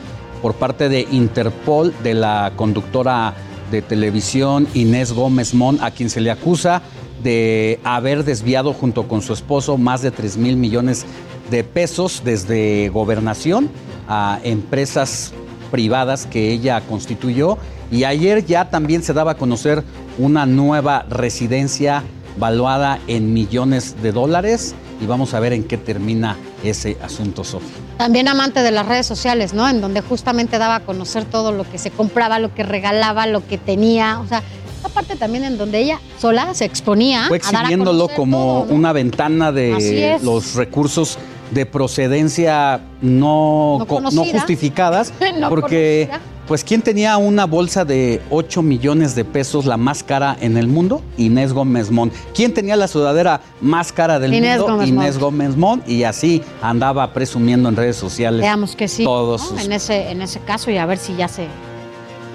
por 0.42 0.56
parte 0.56 0.90
de 0.90 1.02
Interpol 1.12 1.94
de 2.02 2.16
la 2.16 2.54
conductora 2.56 3.36
de 3.70 3.84
televisión 3.84 4.68
Inés 4.74 5.14
Gómez 5.14 5.54
Mon, 5.54 5.78
a 5.80 5.92
quien 5.92 6.10
se 6.10 6.22
le 6.22 6.32
acusa 6.32 6.82
de 7.22 7.80
haber 7.84 8.24
desviado 8.24 8.74
junto 8.74 9.08
con 9.08 9.22
su 9.22 9.34
esposo 9.34 9.78
más 9.78 10.02
de 10.02 10.10
3 10.10 10.38
mil 10.38 10.58
millones 10.58 11.06
de 11.52 11.64
pesos 11.64 12.24
desde 12.26 12.90
gobernación 12.90 13.70
a 14.08 14.40
empresas 14.44 15.34
privadas 15.70 16.26
que 16.26 16.52
ella 16.52 16.82
constituyó. 16.82 17.60
Y 17.92 18.06
ayer 18.06 18.46
ya 18.46 18.70
también 18.70 19.04
se 19.04 19.14
daba 19.14 19.32
a 19.32 19.38
conocer 19.38 19.84
una 20.18 20.46
nueva 20.46 21.06
residencia 21.10 22.04
valuada 22.38 23.00
en 23.08 23.34
millones 23.34 24.02
de 24.02 24.12
dólares. 24.12 24.76
Y 25.02 25.06
vamos 25.08 25.34
a 25.34 25.40
ver 25.40 25.54
en 25.54 25.64
qué 25.64 25.78
termina 25.78 26.38
ese 26.64 26.96
asunto, 27.02 27.44
Sofía. 27.44 27.70
También 27.98 28.28
amante 28.28 28.62
de 28.62 28.72
las 28.72 28.88
redes 28.88 29.08
sociales, 29.08 29.54
¿no? 29.54 29.68
En 29.68 29.82
donde 29.82 30.02
justamente 30.02 30.60
daba 30.60 30.76
a 30.76 30.80
conocer 30.82 31.26
todo 31.26 31.52
lo 31.52 31.70
que 31.70 31.80
se 31.80 31.90
compraba, 31.90 32.38
lo 32.40 32.54
que 32.54 32.64
regalaba, 32.64 33.26
lo 33.26 33.46
que 33.48 33.58
tenía. 33.58 34.20
O 34.20 34.28
sea, 34.28 34.44
esta 34.76 34.90
parte 34.90 35.16
también 35.16 35.44
en 35.44 35.58
donde 35.58 35.80
ella 35.80 36.00
sola 36.20 36.54
se 36.54 36.66
exponía 36.66 37.26
Fue 37.28 37.40
a 37.44 37.50
a 37.50 37.64
conocer 37.70 38.16
como 38.16 38.38
todo, 38.38 38.66
¿no? 38.66 38.76
una 38.76 38.94
ventana 38.94 39.52
de 39.52 40.20
los 40.24 40.56
recursos 40.56 41.18
de 41.52 41.66
procedencia 41.66 42.82
no, 43.02 43.86
No 43.88 44.12
no 44.12 44.26
justificadas, 44.26 45.14
No 45.40 45.50
porque 45.50 46.08
conocida. 46.10 46.31
Pues 46.48 46.64
¿quién 46.64 46.82
tenía 46.82 47.18
una 47.18 47.46
bolsa 47.46 47.86
de 47.86 48.22
8 48.30 48.62
millones 48.62 49.16
de 49.16 49.24
pesos, 49.26 49.66
la 49.66 49.78
más 49.78 50.04
cara 50.04 50.36
en 50.42 50.58
el 50.58 50.68
mundo? 50.68 51.02
Inés 51.18 51.54
Gómez 51.54 51.92
Mon. 51.92 52.12
¿Quién 52.34 52.54
tenía 52.54 52.76
la 52.76 52.88
sudadera 52.88 53.42
más 53.62 53.92
cara 53.92 54.20
del 54.20 54.34
Inés 54.34 54.58
mundo? 54.60 54.74
Gómez 54.74 54.88
Inés. 54.90 55.18
Gómez 55.18 55.56
Mon. 55.56 55.84
Y 55.88 56.04
así 56.04 56.42
andaba 56.62 57.14
presumiendo 57.14 57.70
en 57.70 57.76
redes 57.76 57.96
sociales. 57.96 58.42
Veamos 58.42 58.76
que 58.76 58.88
sí. 58.88 59.04
Todos 59.04 59.42
¿no? 59.42 59.48
sus- 59.58 59.66
en, 59.66 59.72
ese, 59.72 60.12
en 60.12 60.22
ese 60.22 60.40
caso 60.42 60.70
y 60.72 60.78
a 60.78 60.86
ver 60.86 60.98
si 60.98 61.16
ya 61.16 61.28
se 61.28 61.48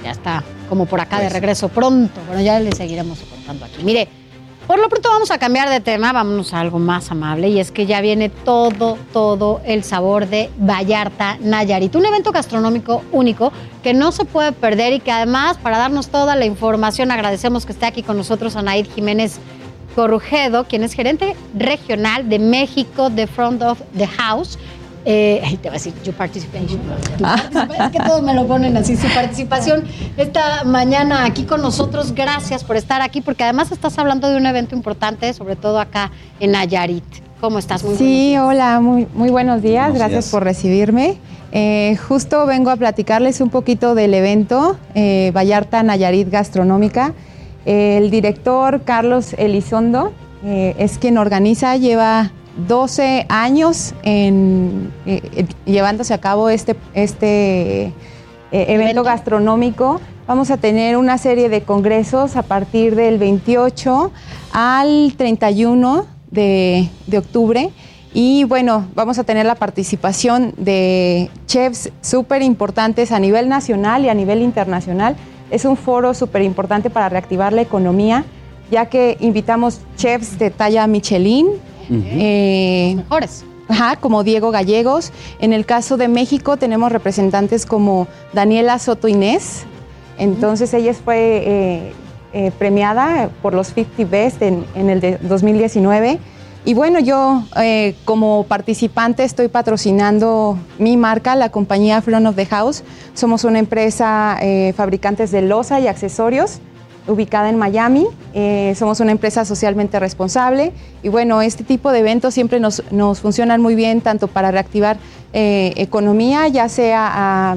ya 0.05 0.13
está 0.13 0.45
como 0.69 0.87
por 0.87 1.01
acá 1.01 1.17
de 1.19 1.25
Pues. 1.25 1.33
regreso 1.35 1.69
pronto. 1.69 2.21
Bueno, 2.29 2.41
ya 2.43 2.61
le 2.61 2.73
seguiremos 2.73 3.19
contando 3.21 3.65
aquí. 3.65 3.83
Mire, 3.85 4.09
por 4.67 4.81
lo 4.81 4.89
pronto 4.89 5.09
vamos 5.11 5.31
a 5.31 5.39
cambiar 5.39 5.71
de 5.71 5.81
tema, 5.81 6.13
vámonos 6.13 6.53
a 6.53 6.61
algo 6.61 6.79
más 6.79 7.11
amable 7.11 7.49
y 7.49 7.61
es 7.61 7.71
que 7.71 7.87
ya 7.87 8.01
viene 8.01 8.29
todo, 8.29 8.99
todo 9.13 9.61
el 9.65 9.85
sabor 9.85 10.27
de 10.27 10.51
Vallarta 10.59 11.39
Nayarit, 11.41 11.95
un 11.95 12.05
evento 12.05 12.33
gastronómico 12.33 13.03
único 13.13 13.53
que 13.83 13.95
no 13.95 14.11
se 14.11 14.25
puede 14.25 14.53
perder 14.53 14.93
y 14.93 15.01
que 15.01 15.13
además 15.13 15.57
para 15.59 15.79
darnos 15.79 16.09
toda 16.09 16.35
la 16.35 16.47
información 16.47 17.13
agradecemos 17.13 17.65
que 17.65 17.73
esté 17.73 17.87
aquí 17.87 18.03
con 18.03 18.17
nosotros 18.17 18.57
Anaid 18.57 18.87
Jiménez 18.93 19.39
Corrujedo, 19.95 20.65
quien 20.65 20.83
es 20.83 20.93
gerente 20.93 21.37
regional 21.55 22.29
de 22.29 22.39
México 22.39 23.09
de 23.09 23.27
Front 23.27 23.63
of 23.63 23.81
the 23.97 24.07
House. 24.07 24.59
Eh, 25.09 25.41
te 25.63 25.69
va 25.69 25.75
a 25.77 25.79
decir, 25.79 25.95
your 26.05 26.15
participation. 26.17 26.81
Tu 27.17 27.23
participa- 27.23 27.87
Es 27.87 27.93
que 27.93 27.99
todos 28.01 28.23
me 28.25 28.35
lo 28.35 28.45
ponen 28.49 28.77
así, 28.77 28.97
su 28.97 29.07
participación 29.15 29.85
esta 30.17 30.65
mañana 30.65 31.25
aquí 31.25 31.45
con 31.45 31.63
nosotros. 31.63 32.13
Gracias 32.13 32.65
por 32.65 32.77
estar 32.77 33.01
aquí, 33.03 33.21
porque 33.21 33.45
además 33.45 33.71
estás 33.71 33.97
hablando 34.01 34.29
de 34.29 34.37
un 34.37 34.47
evento 34.47 34.75
importante, 34.75 35.33
sobre 35.33 35.55
todo 35.55 35.79
acá 35.79 36.11
en 36.41 36.51
Nayarit. 36.51 37.05
¿Cómo 37.41 37.59
estás? 37.61 37.85
Muy 37.85 37.97
Sí, 37.97 38.37
hola, 38.37 38.81
muy, 38.81 39.07
muy 39.15 39.31
buenos 39.31 39.63
días, 39.63 39.85
Buenos 39.91 39.99
gracias 39.99 40.25
días. 40.25 40.31
por 40.33 40.43
recibirme. 40.43 41.19
Eh, 41.53 41.97
justo 42.09 42.45
vengo 42.45 42.71
a 42.71 42.77
platicarles 42.77 43.41
un 43.41 43.51
poquito 43.51 43.95
del 43.95 44.13
evento 44.13 44.77
eh, 44.97 45.31
Vallarta 45.37 45.83
Nayarit 45.85 46.29
Gastronómica. 46.31 47.13
El 47.65 48.11
director 48.11 48.83
Carlos 48.83 49.35
Elizondo 49.39 50.13
eh, 50.45 50.75
es 50.79 50.99
quien 50.99 51.17
organiza, 51.19 51.77
lleva 51.77 52.33
12 52.57 53.27
años 53.29 53.95
en, 54.03 54.93
eh, 55.07 55.21
eh, 55.37 55.47
llevándose 55.67 56.15
a 56.15 56.19
cabo 56.19 56.49
este, 56.49 56.77
este 56.95 57.85
eh, 57.87 57.93
evento 58.51 59.03
gastronómico. 59.03 60.01
Vamos 60.27 60.51
a 60.51 60.57
tener 60.57 60.97
una 60.97 61.19
serie 61.19 61.49
de 61.49 61.63
congresos 61.63 62.37
a 62.37 62.43
partir 62.43 62.97
del 62.97 63.19
28 63.19 64.11
al 64.53 65.15
31 65.17 66.07
de, 66.31 66.89
de 67.07 67.19
octubre. 67.19 67.71
Y 68.15 68.45
bueno, 68.45 68.87
vamos 68.95 69.19
a 69.19 69.25
tener 69.25 69.45
la 69.45 69.57
participación 69.57 70.55
de 70.57 71.31
chefs 71.47 71.93
súper 72.01 72.41
importantes 72.41 73.13
a 73.13 73.21
nivel 73.21 73.49
nacional 73.49 74.05
y 74.05 74.09
a 74.09 74.15
nivel 74.15 74.41
internacional. 74.41 75.17
Es 75.51 75.65
un 75.65 75.77
foro 75.77 76.15
súper 76.15 76.43
importante 76.43 76.89
para 76.89 77.09
reactivar 77.09 77.53
la 77.53 77.61
economía, 77.61 78.25
ya 78.71 78.87
que 78.87 79.17
invitamos 79.21 79.81
chefs 79.97 80.39
de 80.39 80.51
talla 80.51 80.87
Michelin. 80.87 81.47
Eh, 81.91 82.95
Mejores. 82.97 83.45
Ajá, 83.69 83.97
como 83.97 84.23
Diego 84.23 84.51
Gallegos. 84.51 85.13
En 85.41 85.53
el 85.53 85.67
caso 85.67 85.97
de 85.97 86.09
México 86.09 86.57
tenemos 86.57 86.93
representantes 86.93 87.67
como 87.67 88.07
Daniela 88.33 88.79
Soto 88.79 89.09
Inés. 89.09 89.65
Entonces 90.19 90.73
ella 90.73 90.95
fue 90.95 91.19
eh, 91.19 91.93
eh, 92.33 92.53
premiada 92.59 93.31
por 93.43 93.55
los 93.55 93.69
50 93.69 94.05
Best 94.05 94.43
en, 94.43 94.65
en 94.75 94.91
el 94.91 95.01
de 95.01 95.19
2019. 95.19 96.21
Y 96.67 96.75
bueno, 96.75 96.99
yo 96.99 97.45
eh, 97.63 97.95
como 98.05 98.45
participante 98.49 99.23
estoy 99.23 99.47
patrocinando 99.47 100.59
mi 100.81 100.97
marca, 100.97 101.37
la 101.37 101.51
compañía 101.51 102.03
Front 102.03 102.27
of 102.27 102.35
the 102.35 102.45
House. 102.47 102.83
Somos 103.15 103.45
una 103.45 103.61
empresa 103.61 104.37
eh, 104.43 104.73
fabricantes 104.77 105.31
de 105.31 105.43
loza 105.43 105.79
y 105.79 105.87
accesorios 105.87 106.59
ubicada 107.09 107.49
en 107.51 107.57
Miami. 107.59 108.07
Eh, 108.35 108.75
somos 108.79 109.01
una 109.01 109.13
empresa 109.13 109.45
socialmente 109.45 109.99
responsable 110.01 110.73
y 111.03 111.09
bueno, 111.09 111.41
este 111.43 111.65
tipo 111.65 111.93
de 111.93 112.01
eventos 112.01 112.35
siempre 112.35 112.61
nos, 112.61 112.83
nos 112.91 113.21
funcionan 113.21 113.61
muy 113.63 113.75
bien 113.75 114.01
tanto 114.01 114.27
para 114.29 114.51
reactivar 114.51 114.97
eh, 115.33 115.73
economía, 115.77 116.49
ya 116.49 116.69
sea 116.69 117.11
a, 117.53 117.57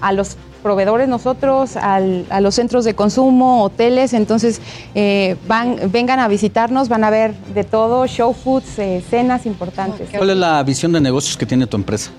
a 0.00 0.12
los 0.12 0.36
proveedores 0.62 1.08
nosotros, 1.08 1.76
al- 1.76 2.24
a 2.30 2.40
los 2.40 2.54
centros 2.54 2.84
de 2.84 2.94
consumo, 2.94 3.64
hoteles, 3.64 4.12
entonces 4.12 4.60
eh, 4.94 5.36
van, 5.48 5.76
vengan 5.90 6.20
a 6.20 6.28
visitarnos, 6.28 6.88
van 6.88 7.02
a 7.02 7.10
ver 7.10 7.34
de 7.52 7.64
todo, 7.64 8.06
show 8.06 8.32
foods, 8.32 8.78
cenas 9.10 9.44
importantes. 9.46 10.08
¿Cuál 10.16 10.30
es 10.30 10.36
la 10.36 10.62
visión 10.62 10.92
de 10.92 11.00
negocios 11.00 11.36
que 11.36 11.46
tiene 11.46 11.66
tu 11.66 11.76
empresa? 11.76 12.10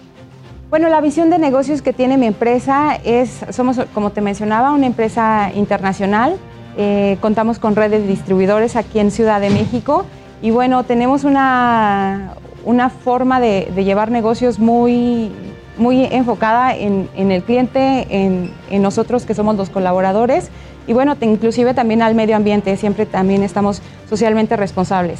Bueno, 0.73 0.89
la 0.89 1.01
visión 1.01 1.29
de 1.29 1.37
negocios 1.37 1.83
que 1.83 1.93
tiene 1.93 2.17
mi 2.17 2.25
empresa 2.25 2.99
es, 3.03 3.45
somos, 3.51 3.77
como 3.93 4.09
te 4.09 4.21
mencionaba, 4.21 4.71
una 4.71 4.87
empresa 4.87 5.51
internacional. 5.53 6.35
Eh, 6.77 7.19
contamos 7.21 7.59
con 7.59 7.75
redes 7.75 8.01
de 8.01 8.07
distribuidores 8.07 8.75
aquí 8.75 8.97
en 8.97 9.11
Ciudad 9.11 9.39
de 9.39 9.51
México 9.51 10.03
y 10.41 10.49
bueno, 10.49 10.83
tenemos 10.83 11.25
una, 11.25 12.33
una 12.65 12.89
forma 12.89 13.39
de, 13.39 13.71
llevar 13.85 14.09
negocios 14.09 14.57
muy, 14.57 15.31
muy 15.77 16.05
enfocada 16.05 16.75
en, 16.75 17.07
en 17.15 17.31
el 17.31 17.43
cliente, 17.43 18.07
en, 18.09 18.51
en 18.71 18.81
nosotros 18.81 19.27
que 19.27 19.35
somos 19.35 19.55
los 19.55 19.69
colaboradores 19.69 20.49
y 20.87 20.93
bueno, 20.93 21.15
inclusive 21.21 21.75
también 21.75 22.01
al 22.01 22.15
medio 22.15 22.35
ambiente, 22.35 22.75
siempre 22.77 23.05
también 23.05 23.43
estamos 23.43 23.83
socialmente 24.09 24.57
responsables. 24.57 25.19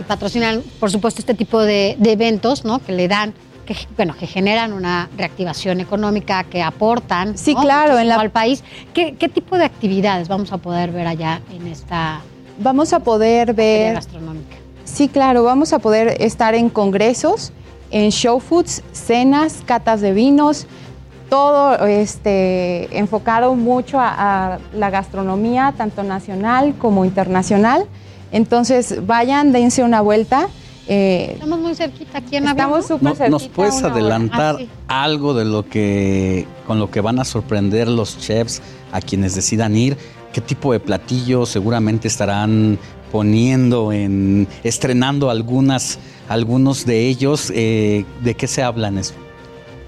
y 0.00 0.04
patrocinan, 0.04 0.62
por 0.80 0.90
supuesto, 0.90 1.20
este 1.20 1.34
tipo 1.34 1.60
de, 1.60 1.96
de 1.98 2.12
eventos, 2.12 2.64
¿no? 2.64 2.78
Que 2.78 2.92
le 2.92 3.08
dan, 3.08 3.34
que, 3.66 3.76
bueno, 3.96 4.14
que 4.18 4.26
generan 4.26 4.72
una 4.72 5.10
reactivación 5.18 5.80
económica, 5.80 6.44
que 6.44 6.62
aportan 6.62 7.36
Sí, 7.36 7.54
¿no? 7.54 7.60
claro, 7.60 7.98
en 7.98 8.08
la- 8.08 8.14
al 8.20 8.30
país. 8.30 8.62
¿Qué, 8.94 9.16
qué 9.16 9.28
tipo 9.28 9.58
de 9.58 9.64
actividades 9.66 10.28
vamos 10.28 10.52
a 10.52 10.58
poder 10.58 10.92
ver 10.92 11.06
allá 11.06 11.42
en 11.52 11.66
esta 11.66 12.20
Vamos 12.58 12.94
a 12.94 13.00
poder 13.00 13.52
ver... 13.52 13.94
gastronómica? 13.94 14.56
Sí, 14.84 15.08
claro, 15.08 15.42
vamos 15.42 15.74
a 15.74 15.78
poder 15.80 16.16
estar 16.22 16.54
en 16.54 16.70
congresos, 16.70 17.52
en 17.90 18.10
show 18.12 18.40
foods, 18.40 18.82
cenas, 18.92 19.62
catas 19.66 20.00
de 20.00 20.12
vinos, 20.14 20.66
todo 21.28 21.84
este, 21.86 22.96
enfocado 22.96 23.54
mucho 23.56 23.98
a, 24.00 24.54
a 24.54 24.58
la 24.72 24.90
gastronomía, 24.90 25.74
tanto 25.76 26.02
nacional 26.04 26.74
como 26.78 27.04
internacional. 27.04 27.84
Entonces, 28.32 29.04
vayan, 29.06 29.52
dense 29.52 29.82
una 29.82 30.00
vuelta. 30.00 30.48
Eh, 30.88 31.30
Estamos 31.34 31.58
muy 31.58 31.74
cerquita 31.74 32.18
aquí 32.18 32.36
en 32.36 32.46
Estamos 32.46 32.86
súper 32.86 33.02
¿No- 33.02 33.28
¿Nos 33.30 33.42
cerquita, 33.42 33.54
puedes 33.54 33.82
adelantar 33.82 34.54
Ah, 34.56 34.58
sí. 34.60 34.68
algo 34.88 35.34
de 35.34 35.44
lo 35.44 35.68
que 35.68 36.46
con 36.66 36.78
lo 36.78 36.90
que 36.90 37.00
van 37.00 37.18
a 37.18 37.24
sorprender 37.24 37.88
los 37.88 38.18
chefs 38.18 38.62
a 38.92 39.00
quienes 39.00 39.34
decidan 39.34 39.76
ir? 39.76 39.96
¿Qué 40.32 40.40
tipo 40.40 40.72
de 40.72 40.80
platillos 40.80 41.48
seguramente 41.48 42.08
estarán 42.08 42.78
poniendo 43.10 43.92
en 43.92 44.46
estrenando 44.64 45.30
algunas 45.30 45.98
algunos 46.28 46.84
de 46.86 47.06
ellos? 47.08 47.50
Eh, 47.54 48.04
¿De 48.22 48.34
qué 48.34 48.46
se 48.46 48.62
hablan 48.62 48.98
eso? 48.98 49.14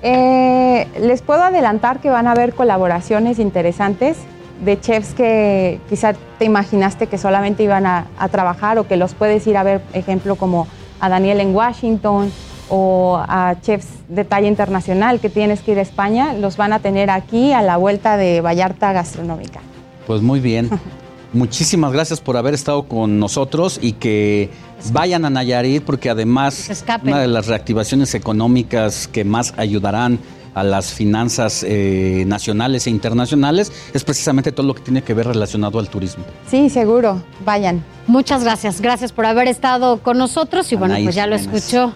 Eh, 0.02 0.86
les 1.00 1.22
puedo 1.22 1.42
adelantar 1.42 2.00
que 2.00 2.08
van 2.10 2.26
a 2.28 2.32
haber 2.32 2.54
colaboraciones 2.54 3.38
interesantes 3.38 4.16
de 4.64 4.80
chefs 4.80 5.12
que 5.14 5.80
quizá 5.88 6.14
te 6.38 6.44
imaginaste 6.44 7.06
que 7.08 7.18
solamente 7.18 7.62
iban 7.64 7.86
a, 7.86 8.06
a 8.18 8.28
trabajar 8.28 8.78
o 8.78 8.86
que 8.88 8.96
los 8.96 9.14
puedes 9.14 9.46
ir 9.46 9.56
a 9.56 9.62
ver, 9.62 9.80
ejemplo, 9.92 10.36
como 10.36 10.66
a 11.00 11.08
Daniel 11.08 11.40
en 11.40 11.54
Washington 11.54 12.30
o 12.68 13.16
a 13.18 13.56
chefs 13.60 13.88
de 14.08 14.24
talla 14.24 14.48
internacional 14.48 15.20
que 15.20 15.30
tienes 15.30 15.60
que 15.60 15.72
ir 15.72 15.78
a 15.78 15.82
España, 15.82 16.34
los 16.34 16.56
van 16.56 16.72
a 16.72 16.80
tener 16.80 17.10
aquí 17.10 17.52
a 17.52 17.62
la 17.62 17.76
vuelta 17.76 18.16
de 18.16 18.40
Vallarta 18.40 18.92
Gastronómica. 18.92 19.60
Pues 20.06 20.22
muy 20.22 20.40
bien. 20.40 20.70
Muchísimas 21.32 21.92
gracias 21.92 22.20
por 22.20 22.38
haber 22.38 22.54
estado 22.54 22.84
con 22.84 23.18
nosotros 23.18 23.78
y 23.82 23.92
que 23.92 24.48
vayan 24.92 25.26
a 25.26 25.30
Nayarit 25.30 25.84
porque 25.84 26.08
además 26.08 26.70
una 27.02 27.20
de 27.20 27.28
las 27.28 27.46
reactivaciones 27.48 28.14
económicas 28.14 29.08
que 29.08 29.24
más 29.24 29.52
ayudarán 29.58 30.18
a 30.58 30.64
las 30.64 30.92
finanzas 30.92 31.64
eh, 31.66 32.24
nacionales 32.26 32.86
e 32.86 32.90
internacionales 32.90 33.72
es 33.92 34.04
precisamente 34.04 34.52
todo 34.52 34.66
lo 34.66 34.74
que 34.74 34.82
tiene 34.82 35.02
que 35.02 35.14
ver 35.14 35.26
relacionado 35.26 35.78
al 35.78 35.88
turismo. 35.88 36.24
Sí, 36.50 36.70
seguro, 36.70 37.22
vayan. 37.44 37.84
Muchas 38.06 38.42
gracias, 38.42 38.80
gracias 38.80 39.12
por 39.12 39.26
haber 39.26 39.48
estado 39.48 39.98
con 39.98 40.18
nosotros 40.18 40.70
y 40.72 40.76
bueno, 40.76 40.96
pues 41.02 41.14
ya 41.14 41.26
lo 41.26 41.36
escuchó, 41.36 41.92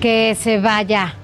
que 0.00 0.36
se 0.40 0.60
vaya, 0.60 1.14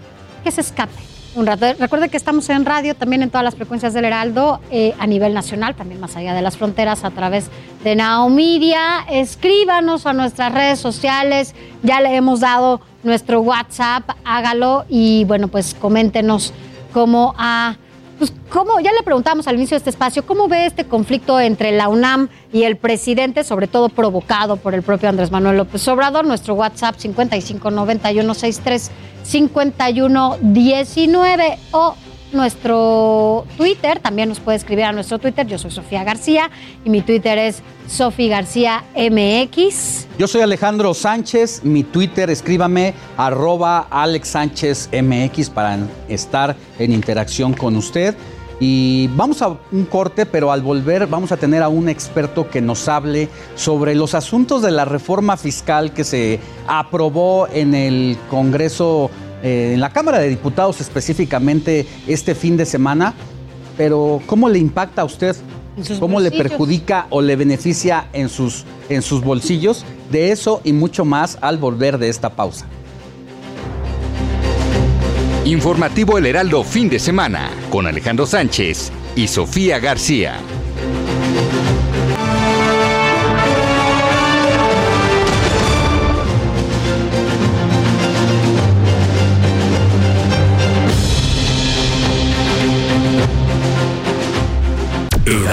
que 0.45 0.51
se 0.51 0.61
escape 0.61 1.13
un 1.35 1.47
rato. 1.47 1.67
Recuerde 1.79 2.09
que 2.09 2.17
estamos 2.17 2.49
en 2.51 2.65
radio, 2.65 2.95
también 2.95 3.23
en 3.23 3.31
todas 3.31 3.45
las 3.45 3.55
frecuencias 3.55 3.95
del 3.95 4.05
Heraldo, 4.05 4.61
eh, 4.71 4.95
a 4.99 5.07
nivel 5.07 5.33
nacional, 5.33 5.75
también 5.75 6.01
más 6.01 6.17
allá 6.17 6.35
de 6.35 6.43
las 6.43 6.57
fronteras, 6.57 7.05
a 7.05 7.11
través 7.11 7.47
de 7.85 7.97
Now 7.97 8.29
Media. 8.29 9.07
Escríbanos 9.11 10.07
a 10.07 10.13
nuestras 10.13 10.53
redes 10.53 10.79
sociales, 10.79 11.55
ya 11.83 12.01
le 12.01 12.15
hemos 12.15 12.41
dado 12.41 12.81
nuestro 13.03 13.41
WhatsApp, 13.41 14.11
hágalo 14.25 14.85
y 14.89 15.25
bueno, 15.25 15.49
pues 15.49 15.75
coméntenos 15.75 16.53
cómo 16.93 17.35
ha 17.39 17.77
pues, 18.23 18.33
¿cómo? 18.51 18.79
Ya 18.79 18.93
le 18.93 19.03
preguntamos 19.03 19.49
al 19.49 19.57
inicio 19.57 19.75
de 19.75 19.79
este 19.79 19.91
espacio, 19.91 20.25
¿cómo 20.25 20.47
ve 20.47 20.67
este 20.67 20.85
conflicto 20.85 21.41
entre 21.41 21.73
la 21.73 21.89
UNAM 21.89 22.29
y 22.53 22.63
el 22.63 22.77
presidente, 22.77 23.43
sobre 23.43 23.67
todo 23.67 23.89
provocado 23.89 24.59
por 24.59 24.75
el 24.75 24.83
propio 24.83 25.09
Andrés 25.09 25.33
Manuel 25.33 25.57
López 25.57 25.89
Obrador? 25.89 26.25
Nuestro 26.25 26.55
WhatsApp 26.55 26.95
559163 26.99 28.93
5119 29.25 31.59
o 31.73 31.97
nuestro 32.33 33.45
Twitter, 33.57 33.99
también 34.01 34.29
nos 34.29 34.41
puede 34.41 34.57
escribir 34.57 34.85
a 34.85 34.93
nuestro 34.93 35.19
Twitter, 35.19 35.47
yo 35.47 35.59
soy 35.59 35.71
Sofía 35.71 36.05
García 36.05 36.51
y 36.85 36.91
mi 36.91 37.01
Twitter 37.01 37.39
es 37.39 37.63
Sofi 37.89 38.29
García 38.29 38.85
MX. 38.97 40.07
Yo 40.19 40.27
soy 40.27 40.41
Alejandro 40.41 40.95
Sánchez, 40.95 41.63
mi 41.65 41.85
Twitter 41.85 42.31
escríbame 42.31 42.95
arroba 43.17 43.87
Alex 43.91 44.29
Sánchez 44.29 44.91
MX 44.93 45.51
para 45.51 45.79
estar 46.09 46.57
en 46.79 46.93
interacción 46.93 47.53
con 47.53 47.77
usted. 47.77 48.15
Y 48.65 49.09
vamos 49.17 49.43
a 49.43 49.57
un 49.73 49.85
corte, 49.87 50.25
pero 50.25 50.53
al 50.53 50.63
volver 50.63 51.09
vamos 51.09 51.33
a 51.33 51.37
tener 51.37 51.63
a 51.63 51.69
un 51.69 51.89
experto 51.89 52.49
que 52.49 52.61
nos 52.61 52.87
hable 52.87 53.29
sobre 53.57 53.97
los 53.97 54.15
asuntos 54.15 54.63
de 54.63 54.71
la 54.71 54.85
reforma 54.85 55.37
fiscal 55.37 55.93
que 55.93 56.05
se 56.05 56.39
aprobó 56.69 57.49
en 57.49 57.75
el 57.75 58.17
Congreso, 58.31 59.11
eh, 59.43 59.73
en 59.75 59.81
la 59.81 59.91
Cámara 59.91 60.19
de 60.19 60.29
Diputados 60.29 60.81
específicamente 60.81 61.87
este 62.07 62.35
fin 62.35 62.57
de 62.57 62.67
semana. 62.67 63.15
Pero 63.77 64.21
¿cómo 64.27 64.49
le 64.49 64.59
impacta 64.59 65.03
a 65.03 65.05
usted? 65.05 65.37
¿Cómo 65.99 66.21
le 66.21 66.31
perjudica 66.31 67.07
o 67.09 67.23
le 67.23 67.35
beneficia 67.35 68.09
en 68.13 68.29
sus, 68.29 68.65
en 68.89 69.01
sus 69.03 69.23
bolsillos? 69.23 69.85
De 70.11 70.31
eso 70.31 70.61
y 70.65 70.73
mucho 70.73 71.05
más 71.05 71.39
al 71.41 71.57
volver 71.57 71.97
de 71.99 72.11
esta 72.11 72.31
pausa. 72.31 72.67
Informativo 75.45 76.19
El 76.19 76.27
Heraldo 76.27 76.63
fin 76.63 76.89
de 76.89 76.99
semana 76.99 77.51
con 77.71 77.87
Alejandro 77.87 78.27
Sánchez 78.27 78.93
y 79.17 79.27
Sofía 79.27 79.81
García. 79.81 80.37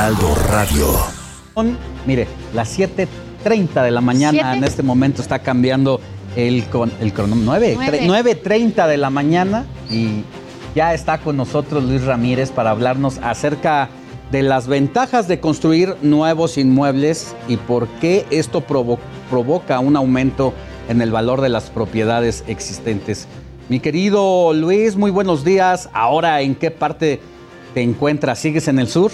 Heraldo 0.10 0.36
Radio. 0.50 0.88
Mire, 2.08 2.28
las 2.56 2.80
7.30 2.80 3.84
de 3.84 3.92
la 3.92 4.02
mañana 4.02 4.32
¿Siete? 4.42 4.58
en 4.58 4.64
este 4.64 4.82
momento 4.82 5.22
está 5.22 5.38
cambiando 5.38 6.02
el, 6.36 6.64
con, 6.66 6.92
el 7.00 7.14
cronómetro. 7.14 7.46
9, 7.46 7.78
Nueve. 8.08 8.42
9.30 8.44 8.88
de 8.88 8.98
la 8.98 9.12
mañana 9.12 9.68
y 9.88 10.24
ya 10.74 10.96
está 10.96 11.20
con 11.20 11.38
nosotros 11.38 11.84
Luis 11.84 12.06
Ramírez 12.06 12.50
para 12.50 12.72
hablarnos 12.72 13.20
acerca 13.22 13.90
de 14.32 14.42
las 14.42 14.66
ventajas 14.68 15.28
de 15.28 15.40
construir 15.40 15.96
nuevos 16.02 16.58
inmuebles 16.58 17.36
y 17.48 17.58
por 17.58 17.88
qué 18.02 18.26
esto 18.32 18.66
provo- 18.66 18.98
provoca 19.30 19.80
un 19.80 19.96
aumento 19.96 20.56
en 20.88 21.02
el 21.04 21.12
valor 21.12 21.42
de 21.42 21.50
las 21.50 21.66
propiedades 21.70 22.44
existentes. 22.48 23.28
Mi 23.70 23.80
querido 23.80 24.54
Luis, 24.56 24.96
muy 24.96 25.12
buenos 25.12 25.44
días. 25.46 25.88
Ahora, 25.94 26.42
¿en 26.42 26.56
qué 26.56 26.72
parte 26.72 27.20
te 27.76 27.84
encuentras? 27.84 28.40
¿Sigues 28.40 28.68
en 28.68 28.80
el 28.80 28.88
sur? 28.88 29.12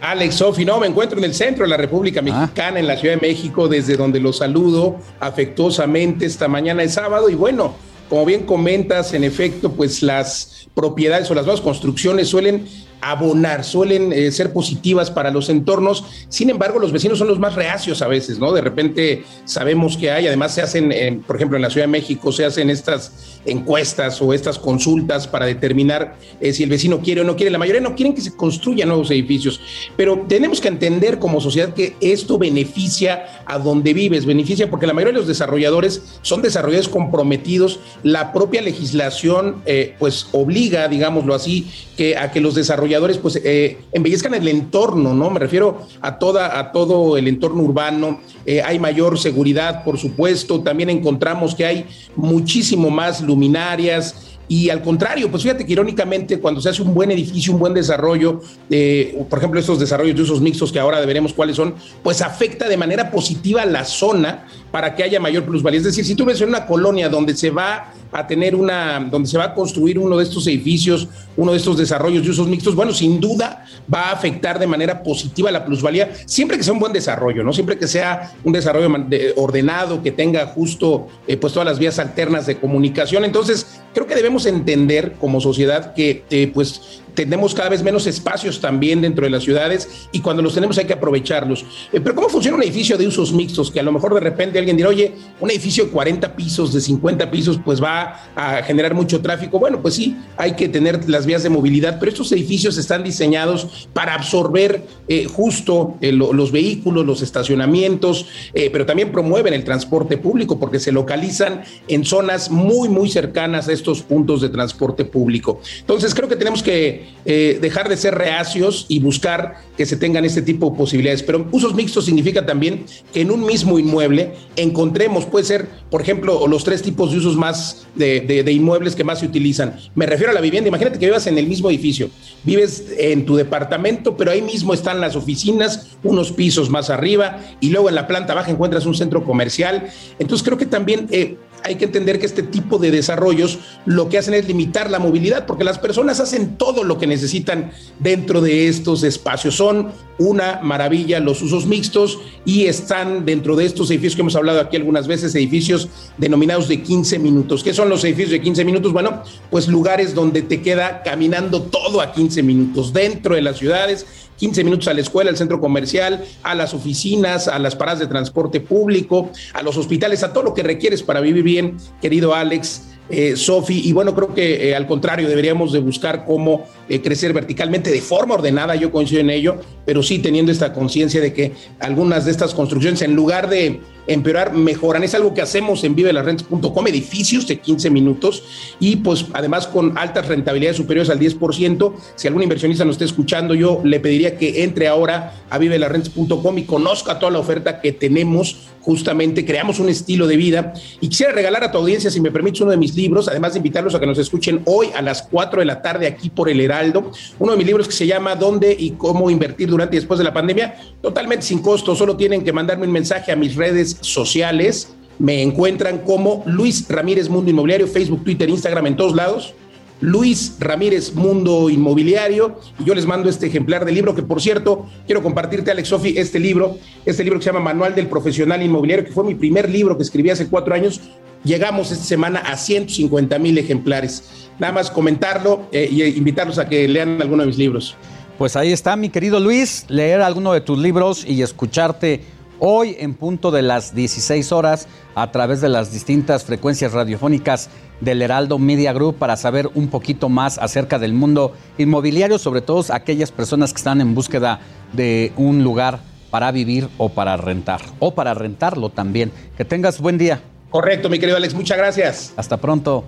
Alex 0.00 0.36
Sofi, 0.36 0.64
no, 0.64 0.80
me 0.80 0.86
encuentro 0.86 1.18
en 1.18 1.24
el 1.24 1.34
centro 1.34 1.64
de 1.64 1.70
la 1.70 1.76
República 1.76 2.22
Mexicana, 2.22 2.80
en 2.80 2.86
la 2.86 2.96
Ciudad 2.96 3.16
de 3.16 3.26
México, 3.26 3.68
desde 3.68 3.96
donde 3.96 4.18
los 4.18 4.38
saludo 4.38 4.96
afectuosamente 5.20 6.24
esta 6.24 6.48
mañana 6.48 6.82
de 6.82 6.88
sábado. 6.88 7.28
Y 7.28 7.34
bueno, 7.34 7.74
como 8.08 8.24
bien 8.24 8.46
comentas, 8.46 9.12
en 9.12 9.24
efecto, 9.24 9.72
pues 9.72 10.02
las 10.02 10.68
propiedades 10.74 11.30
o 11.30 11.34
las 11.34 11.44
nuevas 11.44 11.60
construcciones 11.60 12.28
suelen 12.28 12.66
abonar, 13.00 13.64
suelen 13.64 14.12
eh, 14.12 14.30
ser 14.30 14.52
positivas 14.52 15.10
para 15.10 15.30
los 15.30 15.48
entornos. 15.48 16.04
Sin 16.28 16.50
embargo, 16.50 16.78
los 16.78 16.92
vecinos 16.92 17.18
son 17.18 17.28
los 17.28 17.38
más 17.38 17.54
reacios 17.54 18.02
a 18.02 18.08
veces, 18.08 18.38
¿no? 18.38 18.52
De 18.52 18.60
repente 18.60 19.24
sabemos 19.44 19.96
que 19.96 20.10
hay, 20.10 20.26
además 20.26 20.54
se 20.54 20.62
hacen, 20.62 20.92
eh, 20.92 21.18
por 21.26 21.36
ejemplo, 21.36 21.56
en 21.56 21.62
la 21.62 21.70
Ciudad 21.70 21.86
de 21.86 21.92
México 21.92 22.32
se 22.32 22.44
hacen 22.44 22.70
estas 22.70 23.40
encuestas 23.46 24.20
o 24.20 24.34
estas 24.34 24.58
consultas 24.58 25.26
para 25.26 25.46
determinar 25.46 26.16
eh, 26.40 26.52
si 26.52 26.62
el 26.62 26.70
vecino 26.70 27.00
quiere 27.00 27.22
o 27.22 27.24
no 27.24 27.36
quiere. 27.36 27.50
La 27.50 27.58
mayoría 27.58 27.80
no 27.80 27.94
quieren 27.94 28.14
que 28.14 28.20
se 28.20 28.36
construyan 28.36 28.88
nuevos 28.88 29.10
edificios, 29.10 29.60
pero 29.96 30.26
tenemos 30.28 30.60
que 30.60 30.68
entender 30.68 31.18
como 31.18 31.40
sociedad 31.40 31.72
que 31.72 31.96
esto 32.00 32.38
beneficia 32.38 33.42
a 33.46 33.58
donde 33.58 33.94
vives, 33.94 34.26
beneficia 34.26 34.68
porque 34.68 34.86
la 34.86 34.92
mayoría 34.92 35.14
de 35.14 35.18
los 35.20 35.28
desarrolladores 35.28 36.02
son 36.22 36.42
desarrolladores 36.42 36.88
comprometidos. 36.88 37.80
La 38.02 38.32
propia 38.32 38.60
legislación, 38.60 39.62
pues, 39.98 40.26
obliga, 40.32 40.88
digámoslo 40.88 41.34
así, 41.34 41.70
que 41.96 42.16
a 42.16 42.30
que 42.30 42.40
los 42.40 42.54
desarrolladores 42.54 42.89
pues 43.22 43.40
eh, 43.44 43.78
embellezcan 43.92 44.34
el 44.34 44.48
entorno, 44.48 45.14
¿no? 45.14 45.30
Me 45.30 45.38
refiero 45.38 45.86
a 46.00 46.18
toda, 46.18 46.58
a 46.58 46.72
todo 46.72 47.16
el 47.16 47.28
entorno 47.28 47.62
urbano. 47.62 48.20
Eh, 48.46 48.62
hay 48.62 48.78
mayor 48.78 49.18
seguridad, 49.18 49.84
por 49.84 49.98
supuesto. 49.98 50.60
También 50.62 50.90
encontramos 50.90 51.54
que 51.54 51.66
hay 51.66 51.86
muchísimo 52.16 52.90
más 52.90 53.20
luminarias, 53.20 54.30
y 54.50 54.68
al 54.68 54.82
contrario, 54.82 55.30
pues 55.30 55.44
fíjate 55.44 55.64
que 55.64 55.72
irónicamente 55.74 56.40
cuando 56.40 56.60
se 56.60 56.68
hace 56.68 56.82
un 56.82 56.92
buen 56.92 57.12
edificio, 57.12 57.52
un 57.52 57.60
buen 57.60 57.72
desarrollo, 57.72 58.40
eh, 58.68 59.24
por 59.30 59.38
ejemplo 59.38 59.60
estos 59.60 59.78
desarrollos 59.78 60.16
de 60.16 60.22
usos 60.22 60.40
mixtos 60.40 60.72
que 60.72 60.80
ahora 60.80 60.98
veremos 61.06 61.32
cuáles 61.32 61.54
son, 61.54 61.76
pues 62.02 62.20
afecta 62.20 62.68
de 62.68 62.76
manera 62.76 63.12
positiva 63.12 63.64
la 63.64 63.84
zona 63.84 64.48
para 64.70 64.94
que 64.94 65.02
haya 65.02 65.20
mayor 65.20 65.44
plusvalía. 65.44 65.78
Es 65.78 65.84
decir, 65.84 66.04
si 66.04 66.14
tú 66.14 66.24
ves 66.24 66.40
en 66.40 66.48
una 66.48 66.66
colonia 66.66 67.08
donde 67.08 67.36
se 67.36 67.50
va 67.50 67.92
a 68.12 68.26
tener 68.26 68.54
una, 68.54 69.00
donde 69.00 69.28
se 69.28 69.38
va 69.38 69.44
a 69.44 69.54
construir 69.54 69.98
uno 69.98 70.16
de 70.16 70.24
estos 70.24 70.46
edificios, 70.46 71.08
uno 71.36 71.52
de 71.52 71.58
estos 71.58 71.76
desarrollos 71.76 72.24
de 72.24 72.30
usos 72.30 72.48
mixtos, 72.48 72.74
bueno, 72.74 72.92
sin 72.92 73.20
duda 73.20 73.64
va 73.92 74.08
a 74.08 74.12
afectar 74.12 74.58
de 74.58 74.66
manera 74.66 75.02
positiva 75.02 75.50
la 75.50 75.64
plusvalía, 75.64 76.10
siempre 76.26 76.56
que 76.56 76.64
sea 76.64 76.72
un 76.72 76.80
buen 76.80 76.92
desarrollo, 76.92 77.42
¿no? 77.42 77.52
Siempre 77.52 77.78
que 77.78 77.86
sea 77.86 78.32
un 78.44 78.52
desarrollo 78.52 78.88
ordenado, 79.36 80.02
que 80.02 80.12
tenga 80.12 80.46
justo 80.46 81.08
eh, 81.26 81.36
pues 81.36 81.52
todas 81.52 81.66
las 81.66 81.78
vías 81.78 81.98
alternas 81.98 82.46
de 82.46 82.58
comunicación. 82.58 83.24
Entonces, 83.24 83.80
creo 83.94 84.06
que 84.06 84.14
debemos 84.14 84.46
entender 84.46 85.14
como 85.20 85.40
sociedad 85.40 85.94
que 85.94 86.24
eh, 86.30 86.50
pues 86.52 87.00
tenemos 87.20 87.54
cada 87.54 87.68
vez 87.68 87.82
menos 87.82 88.06
espacios 88.06 88.62
también 88.62 89.02
dentro 89.02 89.24
de 89.24 89.30
las 89.30 89.42
ciudades 89.42 90.08
y 90.10 90.20
cuando 90.20 90.42
los 90.42 90.54
tenemos 90.54 90.78
hay 90.78 90.86
que 90.86 90.94
aprovecharlos. 90.94 91.66
Eh, 91.92 92.00
pero 92.00 92.14
¿cómo 92.14 92.30
funciona 92.30 92.56
un 92.56 92.62
edificio 92.62 92.96
de 92.96 93.06
usos 93.06 93.30
mixtos? 93.34 93.70
Que 93.70 93.78
a 93.78 93.82
lo 93.82 93.92
mejor 93.92 94.14
de 94.14 94.20
repente 94.20 94.58
alguien 94.58 94.74
dirá, 94.74 94.88
oye, 94.88 95.12
un 95.38 95.50
edificio 95.50 95.84
de 95.84 95.90
40 95.90 96.34
pisos, 96.34 96.72
de 96.72 96.80
50 96.80 97.30
pisos, 97.30 97.60
pues 97.62 97.82
va 97.82 98.22
a 98.34 98.62
generar 98.62 98.94
mucho 98.94 99.20
tráfico. 99.20 99.58
Bueno, 99.58 99.82
pues 99.82 99.96
sí, 99.96 100.16
hay 100.38 100.56
que 100.56 100.70
tener 100.70 101.06
las 101.10 101.26
vías 101.26 101.42
de 101.42 101.50
movilidad, 101.50 101.98
pero 101.98 102.10
estos 102.10 102.32
edificios 102.32 102.78
están 102.78 103.04
diseñados 103.04 103.88
para 103.92 104.14
absorber 104.14 104.86
eh, 105.06 105.26
justo 105.26 105.98
los 106.00 106.52
vehículos, 106.52 107.04
los 107.04 107.20
estacionamientos, 107.20 108.26
pero 108.72 108.86
también 108.86 109.12
promueven 109.12 109.52
el 109.52 109.64
transporte 109.64 110.16
público 110.16 110.58
porque 110.58 110.80
se 110.80 110.90
localizan 110.90 111.62
en 111.86 112.04
zonas 112.06 112.50
muy, 112.50 112.88
muy 112.88 113.10
cercanas 113.10 113.68
a 113.68 113.72
estos 113.72 114.00
puntos 114.02 114.40
de 114.40 114.48
transporte 114.48 115.04
público. 115.04 115.60
Entonces 115.80 116.14
creo 116.14 116.28
que 116.28 116.36
tenemos 116.36 116.62
que 116.62 117.09
eh, 117.24 117.58
dejar 117.60 117.88
de 117.88 117.98
ser 117.98 118.14
reacios 118.14 118.86
y 118.88 118.98
buscar 118.98 119.56
que 119.76 119.84
se 119.84 119.96
tengan 119.96 120.24
este 120.24 120.40
tipo 120.40 120.70
de 120.70 120.76
posibilidades. 120.76 121.22
Pero 121.22 121.46
usos 121.52 121.74
mixtos 121.74 122.06
significa 122.06 122.46
también 122.46 122.86
que 123.12 123.20
en 123.20 123.30
un 123.30 123.44
mismo 123.44 123.78
inmueble 123.78 124.32
encontremos, 124.56 125.26
puede 125.26 125.44
ser, 125.44 125.68
por 125.90 126.00
ejemplo, 126.00 126.46
los 126.46 126.64
tres 126.64 126.82
tipos 126.82 127.12
de 127.12 127.18
usos 127.18 127.36
más 127.36 127.86
de, 127.94 128.50
inmuebles 128.50 128.96
que 128.96 129.04
más 129.04 129.20
se 129.20 129.26
utilizan. 129.26 129.76
Me 129.94 130.06
refiero 130.06 130.30
a 130.30 130.34
la 130.34 130.40
vivienda. 130.40 130.68
Imagínate 130.68 130.98
que 130.98 131.06
vivas 131.06 131.26
en 131.26 131.36
el 131.36 131.46
mismo 131.46 131.68
edificio, 131.68 132.08
vives 132.42 132.86
en 132.96 133.26
tu 133.26 133.36
departamento, 133.36 134.16
pero 134.16 134.30
ahí 134.30 134.40
mismo 134.40 134.72
están 134.72 135.00
las 135.00 135.14
oficinas, 135.14 135.98
unos 136.02 136.32
pisos 136.32 136.70
más 136.70 136.88
arriba, 136.88 137.38
y 137.60 137.68
luego 137.68 137.88
en 137.88 137.96
la 137.96 138.06
planta 138.06 138.34
baja 138.34 138.50
encuentras 138.50 138.86
un 138.86 138.94
centro 138.94 139.24
comercial. 139.24 139.90
Entonces 140.18 140.44
creo 140.44 140.56
que 140.56 140.66
también 140.66 141.06
eh, 141.10 141.36
hay 141.64 141.76
que 141.76 141.84
entender 141.84 142.18
que 142.18 142.26
este 142.26 142.42
tipo 142.42 142.78
de 142.78 142.90
desarrollos 142.90 143.58
lo 143.86 144.08
que 144.08 144.18
hacen 144.18 144.34
es 144.34 144.46
limitar 144.46 144.90
la 144.90 144.98
movilidad, 144.98 145.46
porque 145.46 145.64
las 145.64 145.78
personas 145.78 146.20
hacen 146.20 146.56
todo 146.56 146.84
lo 146.84 146.98
que 146.98 147.06
necesitan 147.06 147.72
dentro 147.98 148.40
de 148.40 148.68
estos 148.68 149.02
espacios. 149.02 149.56
Son 149.56 149.92
una 150.18 150.60
maravilla 150.62 151.18
los 151.18 151.40
usos 151.40 151.66
mixtos 151.66 152.18
y 152.44 152.66
están 152.66 153.24
dentro 153.24 153.56
de 153.56 153.64
estos 153.64 153.90
edificios 153.90 154.16
que 154.16 154.20
hemos 154.20 154.36
hablado 154.36 154.60
aquí 154.60 154.76
algunas 154.76 155.08
veces, 155.08 155.34
edificios 155.34 155.88
denominados 156.18 156.68
de 156.68 156.82
15 156.82 157.18
minutos. 157.18 157.64
¿Qué 157.64 157.72
son 157.72 157.88
los 157.88 158.04
edificios 158.04 158.32
de 158.32 158.42
15 158.42 158.64
minutos? 158.64 158.92
Bueno, 158.92 159.22
pues 159.50 159.66
lugares 159.68 160.14
donde 160.14 160.42
te 160.42 160.60
queda 160.60 161.02
caminando 161.02 161.62
todo 161.62 162.00
a 162.00 162.12
15 162.12 162.42
minutos 162.42 162.92
dentro 162.92 163.34
de 163.34 163.42
las 163.42 163.56
ciudades 163.56 164.06
15 164.40 164.64
minutos 164.64 164.88
a 164.88 164.94
la 164.94 165.02
escuela, 165.02 165.30
al 165.30 165.36
centro 165.36 165.60
comercial, 165.60 166.24
a 166.42 166.54
las 166.54 166.72
oficinas, 166.72 167.46
a 167.46 167.58
las 167.58 167.76
paradas 167.76 168.00
de 168.00 168.06
transporte 168.06 168.60
público, 168.60 169.30
a 169.52 169.62
los 169.62 169.76
hospitales, 169.76 170.22
a 170.22 170.32
todo 170.32 170.44
lo 170.44 170.54
que 170.54 170.62
requieres 170.62 171.02
para 171.02 171.20
vivir 171.20 171.44
bien, 171.44 171.76
querido 172.00 172.34
Alex. 172.34 172.86
Eh, 173.12 173.34
Sofi, 173.36 173.82
y 173.84 173.92
bueno, 173.92 174.14
creo 174.14 174.32
que 174.32 174.68
eh, 174.68 174.76
al 174.76 174.86
contrario, 174.86 175.28
deberíamos 175.28 175.72
de 175.72 175.80
buscar 175.80 176.24
cómo 176.24 176.64
eh, 176.88 177.02
crecer 177.02 177.32
verticalmente 177.32 177.90
de 177.90 178.00
forma 178.00 178.34
ordenada, 178.34 178.76
yo 178.76 178.92
coincido 178.92 179.20
en 179.20 179.30
ello, 179.30 179.56
pero 179.84 180.00
sí 180.04 180.20
teniendo 180.20 180.52
esta 180.52 180.72
conciencia 180.72 181.20
de 181.20 181.32
que 181.32 181.52
algunas 181.80 182.24
de 182.24 182.30
estas 182.30 182.54
construcciones, 182.54 183.02
en 183.02 183.16
lugar 183.16 183.50
de 183.50 183.80
empeorar, 184.12 184.52
mejoran. 184.52 185.04
Es 185.04 185.14
algo 185.14 185.32
que 185.34 185.40
hacemos 185.40 185.84
en 185.84 185.94
vivelarrentes.com, 185.94 186.86
edificios 186.88 187.46
de 187.46 187.58
15 187.60 187.90
minutos 187.90 188.42
y 188.80 188.96
pues 188.96 189.26
además 189.32 189.66
con 189.66 189.96
altas 189.96 190.26
rentabilidades 190.26 190.76
superiores 190.76 191.10
al 191.10 191.18
10%. 191.18 191.92
Si 192.16 192.28
algún 192.28 192.42
inversionista 192.42 192.84
nos 192.84 192.94
está 192.94 193.04
escuchando, 193.04 193.54
yo 193.54 193.80
le 193.84 194.00
pediría 194.00 194.36
que 194.36 194.64
entre 194.64 194.88
ahora 194.88 195.34
a 195.48 195.58
vivelarrentes.com 195.58 196.58
y 196.58 196.64
conozca 196.64 197.18
toda 197.18 197.32
la 197.32 197.38
oferta 197.38 197.80
que 197.80 197.92
tenemos. 197.92 198.68
Justamente 198.80 199.44
creamos 199.44 199.78
un 199.78 199.90
estilo 199.90 200.26
de 200.26 200.36
vida 200.36 200.72
y 201.00 201.08
quisiera 201.08 201.32
regalar 201.32 201.62
a 201.62 201.70
tu 201.70 201.76
audiencia, 201.76 202.10
si 202.10 202.18
me 202.18 202.30
permites, 202.30 202.62
uno 202.62 202.70
de 202.70 202.78
mis 202.78 202.96
libros, 202.96 203.28
además 203.28 203.52
de 203.52 203.58
invitarlos 203.58 203.94
a 203.94 204.00
que 204.00 204.06
nos 204.06 204.18
escuchen 204.18 204.62
hoy 204.64 204.88
a 204.96 205.02
las 205.02 205.22
4 205.22 205.60
de 205.60 205.66
la 205.66 205.82
tarde 205.82 206.06
aquí 206.06 206.30
por 206.30 206.48
el 206.48 206.60
Heraldo. 206.60 207.10
Uno 207.38 207.52
de 207.52 207.58
mis 207.58 207.66
libros 207.66 207.86
que 207.86 207.92
se 207.92 208.06
llama 208.06 208.36
¿Dónde 208.36 208.74
y 208.78 208.92
cómo 208.92 209.30
invertir 209.30 209.68
durante 209.68 209.96
y 209.96 209.98
después 209.98 210.18
de 210.18 210.24
la 210.24 210.32
pandemia? 210.32 210.76
Totalmente 211.02 211.44
sin 211.44 211.60
costo, 211.60 211.94
solo 211.94 212.16
tienen 212.16 212.42
que 212.42 212.52
mandarme 212.52 212.86
un 212.86 212.92
mensaje 212.92 213.32
a 213.32 213.36
mis 213.36 213.54
redes 213.54 213.98
sociales. 214.00 214.94
Me 215.18 215.42
encuentran 215.42 215.98
como 215.98 216.42
Luis 216.46 216.86
Ramírez 216.88 217.28
Mundo 217.28 217.50
Inmobiliario, 217.50 217.86
Facebook, 217.86 218.24
Twitter, 218.24 218.48
Instagram, 218.48 218.86
en 218.86 218.96
todos 218.96 219.14
lados. 219.14 219.54
Luis 220.00 220.56
Ramírez 220.58 221.14
Mundo 221.14 221.68
Inmobiliario 221.68 222.58
y 222.78 222.84
yo 222.84 222.94
les 222.94 223.04
mando 223.04 223.28
este 223.28 223.46
ejemplar 223.48 223.84
del 223.84 223.94
libro 223.94 224.14
que 224.14 224.22
por 224.22 224.40
cierto 224.40 224.86
quiero 225.04 225.22
compartirte 225.22 225.70
Alex 225.70 225.88
Sofi 225.88 226.14
este 226.16 226.38
libro, 226.38 226.78
este 227.04 227.22
libro 227.22 227.38
que 227.38 227.44
se 227.44 227.50
llama 227.50 227.60
Manual 227.60 227.94
del 227.94 228.06
Profesional 228.06 228.62
Inmobiliario 228.62 229.04
que 229.04 229.12
fue 229.12 229.24
mi 229.24 229.34
primer 229.34 229.68
libro 229.68 229.98
que 229.98 230.02
escribí 230.02 230.30
hace 230.30 230.48
cuatro 230.48 230.74
años, 230.74 231.02
llegamos 231.44 231.90
esta 231.90 232.04
semana 232.04 232.40
a 232.40 232.56
150 232.56 233.38
mil 233.38 233.58
ejemplares. 233.58 234.48
Nada 234.58 234.72
más 234.72 234.90
comentarlo 234.90 235.68
e 235.70 235.84
invitarlos 236.16 236.58
a 236.58 236.66
que 236.66 236.88
lean 236.88 237.20
alguno 237.20 237.42
de 237.42 237.48
mis 237.48 237.58
libros. 237.58 237.94
Pues 238.38 238.56
ahí 238.56 238.72
está 238.72 238.96
mi 238.96 239.10
querido 239.10 239.38
Luis, 239.38 239.84
leer 239.88 240.22
alguno 240.22 240.54
de 240.54 240.62
tus 240.62 240.78
libros 240.78 241.26
y 241.26 241.42
escucharte 241.42 242.22
hoy 242.60 242.96
en 242.98 243.14
punto 243.14 243.50
de 243.50 243.62
las 243.62 243.94
16 243.94 244.52
horas 244.52 244.86
a 245.14 245.32
través 245.32 245.60
de 245.60 245.68
las 245.68 245.92
distintas 245.92 246.44
frecuencias 246.44 246.92
radiofónicas 246.92 247.70
del 248.00 248.22
Heraldo 248.22 248.58
Media 248.58 248.92
Group 248.92 249.16
para 249.16 249.36
saber 249.36 249.68
un 249.74 249.88
poquito 249.88 250.28
más 250.28 250.58
acerca 250.58 250.98
del 250.98 251.12
mundo 251.12 251.54
inmobiliario, 251.78 252.38
sobre 252.38 252.60
todo 252.60 252.84
aquellas 252.92 253.32
personas 253.32 253.72
que 253.72 253.78
están 253.78 254.00
en 254.00 254.14
búsqueda 254.14 254.60
de 254.92 255.32
un 255.36 255.64
lugar 255.64 256.00
para 256.30 256.52
vivir 256.52 256.88
o 256.96 257.08
para 257.08 257.36
rentar, 257.36 257.80
o 257.98 258.14
para 258.14 258.34
rentarlo 258.34 258.90
también. 258.90 259.32
Que 259.56 259.64
tengas 259.64 260.00
buen 260.00 260.16
día. 260.16 260.40
Correcto, 260.70 261.08
mi 261.08 261.18
querido 261.18 261.36
Alex, 261.36 261.54
muchas 261.54 261.76
gracias. 261.76 262.32
Hasta 262.36 262.56
pronto. 262.56 263.04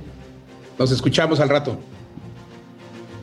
Nos 0.79 0.91
escuchamos 0.91 1.39
al 1.39 1.49
rato. 1.49 1.79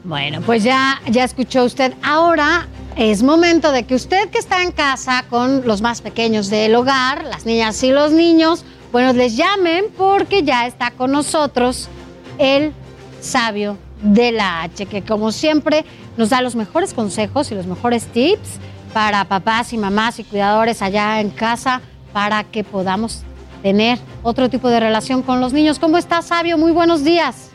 Bueno, 0.03 0.39
pues 0.45 0.64
ya, 0.64 1.01
ya 1.11 1.26
escuchó 1.26 1.65
usted. 1.65 1.93
Ahora 2.01 2.68
es 3.00 3.24
momento 3.24 3.72
de 3.72 3.84
que 3.84 3.96
usted 3.96 4.30
que 4.30 4.40
está 4.40 4.62
en 4.62 4.74
casa 4.74 5.24
con 5.30 5.66
los 5.66 5.82
más 5.82 6.02
pequeños 6.02 6.50
del 6.50 6.76
hogar, 6.76 7.24
las 7.24 7.46
niñas 7.46 7.82
y 7.82 7.92
los 7.92 8.12
niños, 8.12 8.66
bueno, 8.92 9.14
les 9.14 9.38
llamen 9.38 9.86
porque 9.98 10.44
ya 10.44 10.68
está 10.68 10.92
con 10.92 11.14
nosotros 11.14 11.88
el 12.40 12.74
sabio 13.22 13.78
de 14.02 14.34
la 14.34 14.64
H, 14.64 14.86
que 14.88 15.02
como 15.02 15.32
siempre 15.32 15.86
nos 16.18 16.30
da 16.30 16.42
los 16.42 16.58
mejores 16.58 16.94
consejos 16.94 17.50
y 17.54 17.56
los 17.56 17.68
mejores 17.68 18.06
tips 18.08 18.60
para 18.94 19.24
papás 19.24 19.72
y 19.72 19.78
mamás 19.78 20.20
y 20.20 20.26
cuidadores 20.26 20.82
allá 20.82 21.22
en 21.22 21.30
casa 21.30 21.80
para 22.12 22.44
que 22.44 22.66
podamos 22.66 23.22
tener 23.64 23.98
otro 24.24 24.50
tipo 24.50 24.68
de 24.68 24.82
relación 24.82 25.22
con 25.22 25.40
los 25.40 25.54
niños. 25.54 25.80
¿Cómo 25.80 25.98
está, 25.98 26.22
sabio? 26.22 26.58
Muy 26.58 26.74
buenos 26.74 27.06
días. 27.06 27.50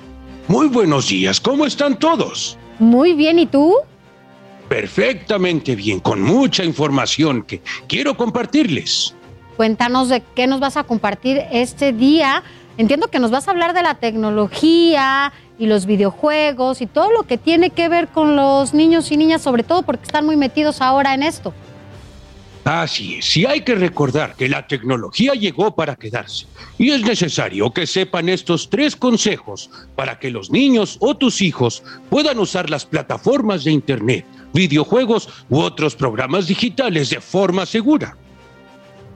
Muy 0.48 0.68
buenos 0.68 1.08
días, 1.08 1.38
¿cómo 1.38 1.66
están 1.66 1.98
todos? 1.98 2.56
Muy 2.78 3.12
bien, 3.12 3.38
¿y 3.38 3.44
tú? 3.44 3.74
Perfectamente 4.74 5.76
bien, 5.76 6.00
con 6.00 6.20
mucha 6.20 6.64
información 6.64 7.44
que 7.44 7.62
quiero 7.86 8.16
compartirles. 8.16 9.14
Cuéntanos 9.56 10.08
de 10.08 10.20
qué 10.34 10.48
nos 10.48 10.58
vas 10.58 10.76
a 10.76 10.82
compartir 10.82 11.42
este 11.52 11.92
día. 11.92 12.42
Entiendo 12.76 13.06
que 13.06 13.20
nos 13.20 13.30
vas 13.30 13.46
a 13.46 13.52
hablar 13.52 13.72
de 13.72 13.84
la 13.84 13.94
tecnología, 13.94 15.32
y 15.60 15.66
los 15.66 15.86
videojuegos 15.86 16.80
y 16.80 16.86
todo 16.86 17.12
lo 17.12 17.22
que 17.22 17.38
tiene 17.38 17.70
que 17.70 17.88
ver 17.88 18.08
con 18.08 18.34
los 18.34 18.74
niños 18.74 19.12
y 19.12 19.16
niñas, 19.16 19.42
sobre 19.42 19.62
todo 19.62 19.82
porque 19.82 20.06
están 20.06 20.26
muy 20.26 20.36
metidos 20.36 20.80
ahora 20.80 21.14
en 21.14 21.22
esto. 21.22 21.54
Así 22.64 23.16
es, 23.16 23.36
y 23.36 23.44
hay 23.44 23.60
que 23.60 23.74
recordar 23.74 24.34
que 24.34 24.48
la 24.48 24.66
tecnología 24.66 25.34
llegó 25.34 25.76
para 25.76 25.94
quedarse. 25.96 26.46
Y 26.78 26.90
es 26.90 27.02
necesario 27.02 27.70
que 27.70 27.86
sepan 27.86 28.28
estos 28.28 28.70
tres 28.70 28.96
consejos 28.96 29.70
para 29.94 30.18
que 30.18 30.30
los 30.30 30.50
niños 30.50 30.96
o 31.00 31.14
tus 31.14 31.42
hijos 31.42 31.84
puedan 32.10 32.38
usar 32.38 32.70
las 32.70 32.86
plataformas 32.86 33.64
de 33.64 33.70
Internet, 33.70 34.24
videojuegos 34.54 35.28
u 35.50 35.58
otros 35.58 35.94
programas 35.96 36.46
digitales 36.46 37.10
de 37.10 37.20
forma 37.20 37.66
segura. 37.66 38.16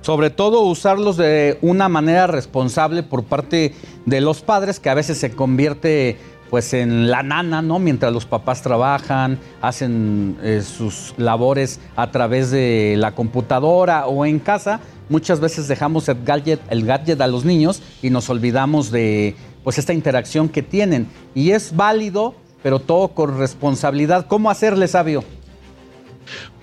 Sobre 0.03 0.31
todo 0.31 0.61
usarlos 0.61 1.17
de 1.17 1.59
una 1.63 1.89
manera 1.89 2.27
responsable 2.27 3.03
por 3.03 3.25
parte 3.25 3.75
de 4.05 4.21
los 4.21 4.43
padres, 4.43 4.79
que 4.81 4.91
a 4.91 4.95
veces 4.95 5.19
se 5.19 5.31
convierte 5.31 6.19
pues 6.51 6.73
en 6.73 7.11
la 7.11 7.23
nana, 7.23 7.63
¿no? 7.63 7.79
Mientras 7.79 8.13
los 8.13 8.25
papás 8.25 8.63
trabajan, 8.63 9.39
hacen 9.61 10.39
eh, 10.43 10.63
sus 10.63 11.15
labores 11.19 11.81
a 11.95 12.11
través 12.11 12.51
de 12.51 12.95
la 12.97 13.15
computadora 13.15 14.07
o 14.07 14.25
en 14.25 14.39
casa, 14.39 14.81
muchas 15.09 15.41
veces 15.41 15.69
dejamos 15.69 16.09
el 16.09 16.23
gadget, 16.25 16.61
el 16.71 16.87
gadget 16.87 17.21
a 17.21 17.27
los 17.27 17.45
niños 17.45 17.83
y 18.03 18.11
nos 18.11 18.31
olvidamos 18.31 18.91
de 18.91 19.37
pues 19.63 19.79
esta 19.79 19.93
interacción 19.93 20.49
que 20.49 20.63
tienen. 20.63 21.09
Y 21.35 21.51
es 21.51 21.77
válido, 21.77 22.35
pero 22.63 22.79
todo 22.79 23.09
con 23.09 23.39
responsabilidad. 23.39 24.27
¿Cómo 24.27 24.51
hacerle 24.51 24.89
sabio? 24.89 25.25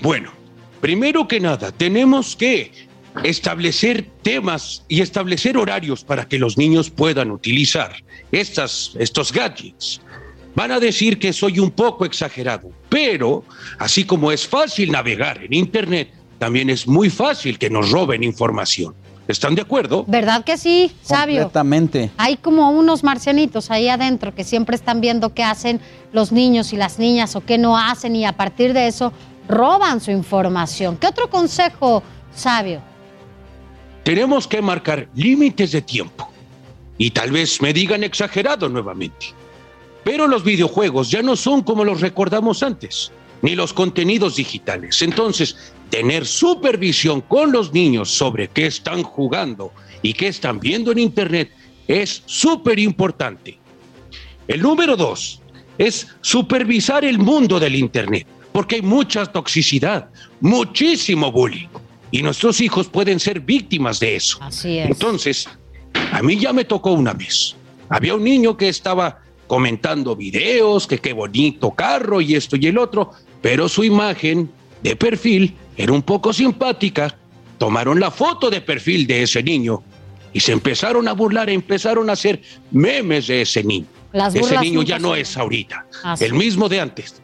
Bueno, 0.01 0.31
primero 0.81 1.27
que 1.27 1.39
nada, 1.39 1.71
tenemos 1.71 2.35
que 2.35 2.71
establecer 3.23 4.05
temas 4.21 4.83
y 4.87 5.01
establecer 5.01 5.57
horarios 5.57 6.03
para 6.03 6.27
que 6.27 6.37
los 6.37 6.57
niños 6.57 6.89
puedan 6.89 7.31
utilizar 7.31 7.95
estas, 8.31 8.91
estos 8.99 9.31
gadgets. 9.31 10.01
Van 10.53 10.71
a 10.71 10.79
decir 10.79 11.19
que 11.19 11.33
soy 11.33 11.59
un 11.59 11.71
poco 11.71 12.05
exagerado, 12.05 12.71
pero 12.89 13.43
así 13.77 14.05
como 14.05 14.31
es 14.31 14.47
fácil 14.47 14.91
navegar 14.91 15.43
en 15.43 15.53
Internet, 15.53 16.09
también 16.39 16.69
es 16.69 16.87
muy 16.87 17.09
fácil 17.09 17.57
que 17.57 17.69
nos 17.69 17.91
roben 17.91 18.23
información. 18.23 18.95
¿Están 19.27 19.55
de 19.55 19.63
acuerdo? 19.63 20.05
¿Verdad 20.07 20.43
que 20.43 20.57
sí, 20.57 20.91
sabio? 21.01 21.43
Completamente. 21.43 22.11
Hay 22.17 22.37
como 22.37 22.69
unos 22.69 23.03
marcianitos 23.03 23.71
ahí 23.71 23.89
adentro 23.89 24.35
que 24.35 24.43
siempre 24.43 24.75
están 24.75 25.01
viendo 25.01 25.33
qué 25.33 25.43
hacen 25.43 25.81
los 26.13 26.31
niños 26.31 26.73
y 26.73 26.77
las 26.77 26.99
niñas 26.99 27.35
o 27.35 27.41
qué 27.41 27.57
no 27.57 27.77
hacen 27.77 28.15
y 28.15 28.25
a 28.25 28.33
partir 28.33 28.73
de 28.73 28.87
eso 28.87 29.11
roban 29.47 29.99
su 29.99 30.11
información. 30.11 30.97
¿Qué 30.97 31.07
otro 31.07 31.29
consejo, 31.29 32.03
sabio? 32.35 32.81
Tenemos 34.03 34.47
que 34.47 34.61
marcar 34.61 35.07
límites 35.15 35.71
de 35.71 35.81
tiempo. 35.81 36.29
Y 36.97 37.09
tal 37.11 37.31
vez 37.31 37.61
me 37.61 37.73
digan 37.73 38.03
exagerado 38.03 38.69
nuevamente. 38.69 39.27
Pero 40.03 40.27
los 40.27 40.43
videojuegos 40.43 41.09
ya 41.09 41.23
no 41.23 41.35
son 41.35 41.63
como 41.63 41.83
los 41.83 41.99
recordamos 41.99 42.61
antes, 42.61 43.11
ni 43.45 43.53
los 43.55 43.73
contenidos 43.73 44.37
digitales. 44.37 45.03
Entonces, 45.03 45.55
tener 45.91 46.25
supervisión 46.25 47.21
con 47.21 47.51
los 47.51 47.71
niños 47.73 48.09
sobre 48.09 48.47
qué 48.47 48.65
están 48.65 49.03
jugando 49.03 49.71
y 50.01 50.13
qué 50.13 50.29
están 50.29 50.59
viendo 50.59 50.91
en 50.91 50.97
Internet 50.97 51.51
es 51.87 52.23
súper 52.25 52.79
importante. 52.79 53.59
El 54.47 54.63
número 54.63 54.97
dos 54.97 55.43
es 55.77 56.07
supervisar 56.21 57.05
el 57.05 57.19
mundo 57.19 57.59
del 57.59 57.75
Internet, 57.75 58.25
porque 58.51 58.77
hay 58.77 58.81
mucha 58.81 59.27
toxicidad, 59.27 60.09
muchísimo 60.41 61.31
bullying 61.31 61.67
y 62.09 62.23
nuestros 62.23 62.59
hijos 62.61 62.87
pueden 62.87 63.19
ser 63.19 63.41
víctimas 63.41 63.99
de 63.99 64.15
eso. 64.15 64.39
Así 64.41 64.79
es. 64.79 64.87
Entonces, 64.87 65.47
a 66.11 66.23
mí 66.23 66.39
ya 66.39 66.51
me 66.51 66.65
tocó 66.65 66.93
una 66.93 67.13
vez. 67.13 67.55
Había 67.89 68.15
un 68.15 68.23
niño 68.23 68.57
que 68.57 68.69
estaba 68.69 69.19
comentando 69.47 70.15
videos, 70.15 70.87
que 70.87 70.97
qué 70.97 71.13
bonito 71.13 71.71
carro 71.71 72.21
y 72.21 72.35
esto 72.35 72.55
y 72.55 72.65
el 72.67 72.77
otro, 72.77 73.11
pero 73.45 73.69
su 73.69 73.83
imagen 73.83 74.49
de 74.81 74.95
perfil 74.95 75.53
era 75.77 75.93
un 75.93 76.01
poco 76.01 76.33
simpática. 76.33 77.15
Tomaron 77.59 77.99
la 77.99 78.09
foto 78.09 78.49
de 78.49 78.59
perfil 78.59 79.05
de 79.05 79.21
ese 79.21 79.43
niño 79.43 79.83
y 80.33 80.39
se 80.39 80.51
empezaron 80.51 81.07
a 81.07 81.13
burlar, 81.13 81.47
empezaron 81.51 82.09
a 82.09 82.13
hacer 82.13 82.41
memes 82.71 83.27
de 83.27 83.43
ese 83.43 83.63
niño. 83.63 83.85
Las 84.13 84.33
ese 84.33 84.57
niño 84.57 84.81
ya 84.81 84.97
no 84.97 85.13
es 85.13 85.37
ahorita, 85.37 85.85
Así 86.03 86.25
el 86.25 86.33
mismo 86.33 86.67
de 86.67 86.79
antes. 86.81 87.21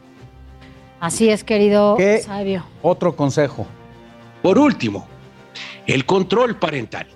Así 1.00 1.28
es, 1.28 1.44
querido 1.44 1.96
¿Qué 1.98 2.20
sabio. 2.20 2.66
otro 2.84 3.16
consejo? 3.16 3.66
Por 4.44 4.60
último, 4.60 5.08
el 5.88 6.06
control 6.06 6.56
parental. 6.56 7.08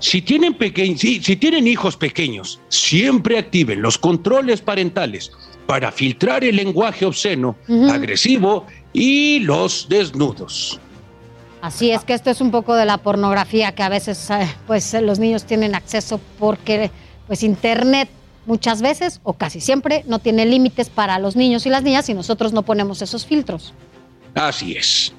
Si 0.00 0.22
tienen, 0.22 0.54
peque- 0.54 0.96
si, 0.98 1.22
si 1.22 1.36
tienen 1.36 1.68
hijos 1.68 1.96
pequeños, 1.96 2.60
siempre 2.68 3.38
activen 3.38 3.80
los 3.80 3.96
controles 3.96 4.60
parentales 4.60 5.30
para 5.66 5.92
filtrar 5.92 6.44
el 6.44 6.56
lenguaje 6.56 7.04
obsceno, 7.06 7.56
agresivo 7.90 8.66
y 8.92 9.40
los 9.40 9.88
desnudos. 9.88 10.80
Así 11.62 11.90
es 11.90 12.04
que 12.04 12.14
esto 12.14 12.30
es 12.30 12.40
un 12.40 12.50
poco 12.50 12.74
de 12.74 12.86
la 12.86 12.98
pornografía 12.98 13.72
que 13.72 13.82
a 13.82 13.88
veces 13.88 14.30
eh, 14.30 14.48
pues 14.66 14.94
eh, 14.94 15.02
los 15.02 15.18
niños 15.18 15.44
tienen 15.44 15.74
acceso 15.74 16.18
porque 16.38 16.90
pues 17.26 17.42
internet 17.42 18.08
muchas 18.46 18.80
veces 18.80 19.20
o 19.24 19.34
casi 19.34 19.60
siempre 19.60 20.02
no 20.06 20.18
tiene 20.20 20.46
límites 20.46 20.88
para 20.88 21.18
los 21.18 21.36
niños 21.36 21.66
y 21.66 21.68
las 21.68 21.82
niñas 21.82 22.08
y 22.08 22.14
nosotros 22.14 22.52
no 22.52 22.62
ponemos 22.62 23.02
esos 23.02 23.26
filtros. 23.26 23.74
Así 24.34 24.74
es. 24.74 25.12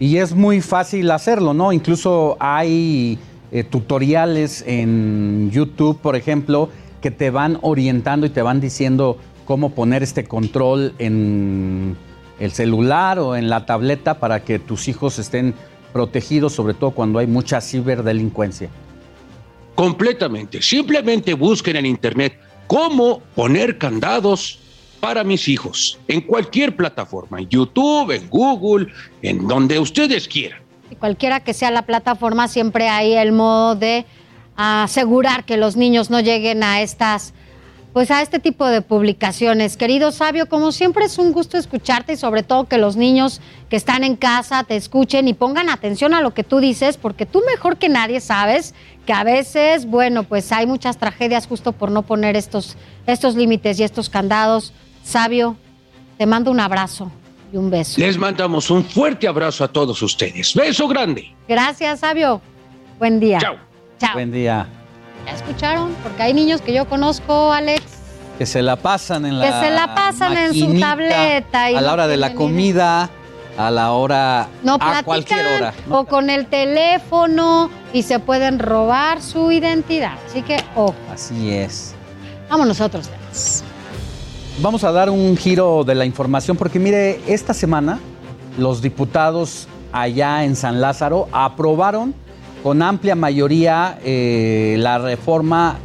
Y 0.00 0.16
es 0.16 0.34
muy 0.34 0.60
fácil 0.60 1.10
hacerlo, 1.12 1.54
¿no? 1.54 1.72
Incluso 1.72 2.36
hay 2.40 3.18
eh, 3.52 3.62
tutoriales 3.62 4.64
en 4.66 5.50
YouTube, 5.52 6.00
por 6.00 6.16
ejemplo, 6.16 6.70
que 7.00 7.12
te 7.12 7.30
van 7.30 7.58
orientando 7.62 8.26
y 8.26 8.30
te 8.30 8.42
van 8.42 8.60
diciendo 8.60 9.18
cómo 9.44 9.70
poner 9.70 10.02
este 10.02 10.24
control 10.24 10.94
en 10.98 11.96
el 12.38 12.52
celular 12.52 13.18
o 13.18 13.36
en 13.36 13.48
la 13.48 13.66
tableta 13.66 14.18
para 14.18 14.42
que 14.42 14.58
tus 14.58 14.88
hijos 14.88 15.18
estén 15.18 15.54
protegidos, 15.92 16.54
sobre 16.54 16.74
todo 16.74 16.92
cuando 16.92 17.18
hay 17.18 17.26
mucha 17.26 17.60
ciberdelincuencia. 17.60 18.68
Completamente. 19.74 20.62
Simplemente 20.62 21.34
busquen 21.34 21.76
en 21.76 21.86
internet 21.86 22.38
cómo 22.66 23.20
poner 23.34 23.78
candados 23.78 24.58
para 25.00 25.24
mis 25.24 25.48
hijos 25.48 25.98
en 26.06 26.20
cualquier 26.20 26.76
plataforma, 26.76 27.40
en 27.40 27.48
YouTube, 27.48 28.12
en 28.12 28.28
Google, 28.30 28.86
en 29.22 29.46
donde 29.48 29.78
ustedes 29.78 30.28
quieran. 30.28 30.60
Y 30.90 30.94
cualquiera 30.94 31.40
que 31.40 31.54
sea 31.54 31.70
la 31.70 31.82
plataforma, 31.82 32.48
siempre 32.48 32.88
hay 32.88 33.14
el 33.14 33.32
modo 33.32 33.74
de 33.74 34.06
asegurar 34.56 35.44
que 35.44 35.56
los 35.56 35.76
niños 35.76 36.10
no 36.10 36.20
lleguen 36.20 36.62
a 36.62 36.82
estas, 36.82 37.34
pues 37.92 38.10
a 38.10 38.22
este 38.22 38.38
tipo 38.38 38.66
de 38.66 38.80
publicaciones. 38.80 39.76
Querido 39.76 40.12
Sabio, 40.12 40.48
como 40.48 40.72
siempre 40.72 41.04
es 41.04 41.18
un 41.18 41.32
gusto 41.32 41.58
escucharte 41.58 42.14
y 42.14 42.16
sobre 42.16 42.42
todo 42.42 42.64
que 42.64 42.78
los 42.78 42.96
niños 42.96 43.40
que 43.68 43.76
están 43.76 44.02
en 44.02 44.16
casa 44.16 44.64
te 44.64 44.76
escuchen 44.76 45.28
y 45.28 45.34
pongan 45.34 45.68
atención 45.68 46.14
a 46.14 46.22
lo 46.22 46.32
que 46.32 46.44
tú 46.44 46.60
dices, 46.60 46.96
porque 46.96 47.26
tú 47.26 47.42
mejor 47.46 47.76
que 47.76 47.88
nadie 47.88 48.20
sabes 48.20 48.74
que 49.06 49.12
a 49.12 49.24
veces, 49.24 49.86
bueno, 49.86 50.24
pues 50.24 50.52
hay 50.52 50.66
muchas 50.66 50.96
tragedias 50.96 51.46
justo 51.46 51.72
por 51.72 51.90
no 51.90 52.02
poner 52.02 52.36
estos, 52.36 52.76
estos 53.06 53.34
límites 53.34 53.78
y 53.78 53.82
estos 53.82 54.08
candados. 54.08 54.72
Sabio, 55.02 55.56
te 56.16 56.24
mando 56.26 56.50
un 56.50 56.60
abrazo 56.60 57.10
y 57.52 57.56
un 57.56 57.68
beso. 57.70 58.00
Les 58.00 58.16
mandamos 58.16 58.70
un 58.70 58.84
fuerte 58.84 59.28
abrazo 59.28 59.64
a 59.64 59.68
todos 59.68 60.00
ustedes. 60.02 60.54
Beso 60.54 60.88
grande. 60.88 61.34
Gracias, 61.46 62.00
Sabio. 62.00 62.40
Buen 62.98 63.20
día. 63.20 63.38
Chao. 63.38 63.56
Chao. 63.98 64.14
Buen 64.14 64.32
día. 64.32 64.81
¿Ya 65.26 65.32
escucharon? 65.32 65.94
Porque 66.02 66.22
hay 66.22 66.34
niños 66.34 66.60
que 66.60 66.72
yo 66.72 66.86
conozco, 66.88 67.52
Alex, 67.52 67.82
Que 68.38 68.46
se 68.46 68.62
la 68.62 68.76
pasan 68.76 69.24
en 69.26 69.38
la 69.38 69.46
que 69.46 69.66
se 69.66 69.70
la 69.70 69.94
pasan 69.94 70.36
en 70.36 70.54
su 70.54 70.80
tableta. 70.80 71.70
Y 71.70 71.76
a 71.76 71.80
la 71.80 71.88
no 71.88 71.92
hora 71.94 72.06
de 72.08 72.16
la 72.16 72.34
comida, 72.34 73.10
a 73.56 73.70
la 73.70 73.92
hora 73.92 74.48
No 74.62 74.78
a 74.80 75.02
cualquier 75.02 75.46
hora. 75.46 75.74
o 75.90 76.04
con 76.04 76.30
el 76.30 76.46
teléfono 76.46 77.70
y 77.92 78.02
se 78.02 78.18
pueden 78.18 78.58
robar 78.58 79.22
su 79.22 79.52
identidad. 79.52 80.14
Así 80.28 80.42
que, 80.42 80.56
ojo, 80.74 80.94
Así 81.12 81.50
es. 81.52 81.94
vamos 82.50 82.66
nosotros. 82.66 83.08
Vamos 84.60 84.84
a 84.84 84.92
dar 84.92 85.08
un 85.10 85.36
giro 85.36 85.82
de 85.84 85.94
la 85.94 86.04
información 86.04 86.56
porque 86.56 86.78
mire, 86.78 87.20
esta 87.26 87.54
semana 87.54 87.98
los 88.58 88.82
diputados 88.82 89.66
allá 89.92 90.44
en 90.44 90.56
San 90.56 90.80
Lázaro 90.80 91.28
aprobaron 91.32 92.14
con 92.62 92.82
amplia 92.82 93.14
mayoría 93.14 93.98
eh, 94.04 94.76
la 94.78 94.98
reforma 94.98 95.78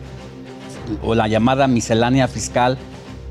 o 1.01 1.15
la 1.15 1.27
llamada 1.27 1.67
miscelánea 1.67 2.27
fiscal 2.27 2.77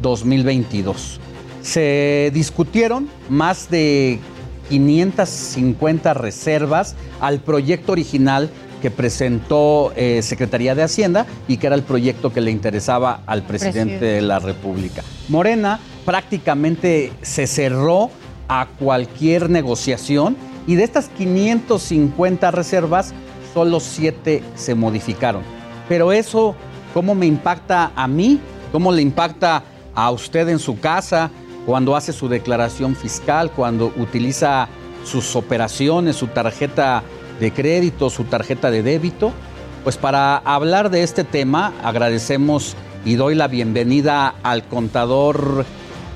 2022. 0.03 1.21
Se 1.63 2.31
discutieron 2.35 3.09
más 3.29 3.71
de 3.71 4.19
550 4.69 6.15
reservas 6.15 6.97
al 7.21 7.41
proyecto 7.41 7.93
original 7.93 8.51
que 8.83 8.91
presentó 8.91 9.93
eh, 9.97 10.21
Secretaría 10.23 10.75
de 10.75 10.83
Hacienda 10.83 11.27
y 11.49 11.57
que 11.57 11.67
era 11.67 11.77
el 11.77 11.83
proyecto 11.83 12.33
que 12.33 12.41
le 12.41 12.51
interesaba 12.51 13.23
al 13.27 13.43
presidente 13.43 13.81
Presidente. 13.81 14.07
de 14.07 14.23
la 14.23 14.39
República. 14.39 15.03
Morena 15.29 15.81
prácticamente 16.05 17.13
se 17.23 17.47
cerró 17.47 18.11
a 18.49 18.69
cualquier 18.79 19.51
negociación 19.51 20.37
y 20.67 20.75
de 20.75 20.85
estas 20.85 21.09
550 21.09 22.51
reservas, 22.51 23.15
solo 23.57 23.81
7 23.81 24.43
se 24.55 24.75
modificaron. 24.75 25.41
Pero 25.89 26.13
eso, 26.13 26.55
¿cómo 26.93 27.15
me 27.15 27.25
impacta 27.25 27.91
a 27.97 28.07
mí 28.07 28.39
cómo 28.71 28.93
le 28.93 29.01
impacta 29.01 29.63
a 29.95 30.11
usted 30.11 30.47
en 30.51 30.59
su 30.59 30.79
casa 30.79 31.31
cuando 31.65 31.97
hace 31.97 32.13
su 32.13 32.29
declaración 32.29 32.95
fiscal, 32.95 33.51
cuando 33.51 33.95
utiliza 33.97 34.69
sus 35.07 35.35
operaciones, 35.37 36.17
su 36.17 36.27
tarjeta 36.27 37.03
de 37.41 37.51
crédito, 37.51 38.11
su 38.11 38.25
tarjeta 38.25 38.71
de 38.71 38.83
débito. 38.83 39.33
Pues 39.85 39.97
para 39.97 40.37
hablar 40.37 40.91
de 40.91 41.03
este 41.03 41.25
tema 41.25 41.73
agradecemos 41.83 42.77
y 43.07 43.15
doy 43.15 43.37
la 43.37 43.49
bienvenida 43.49 44.35
al 44.43 44.69
contador 44.69 45.65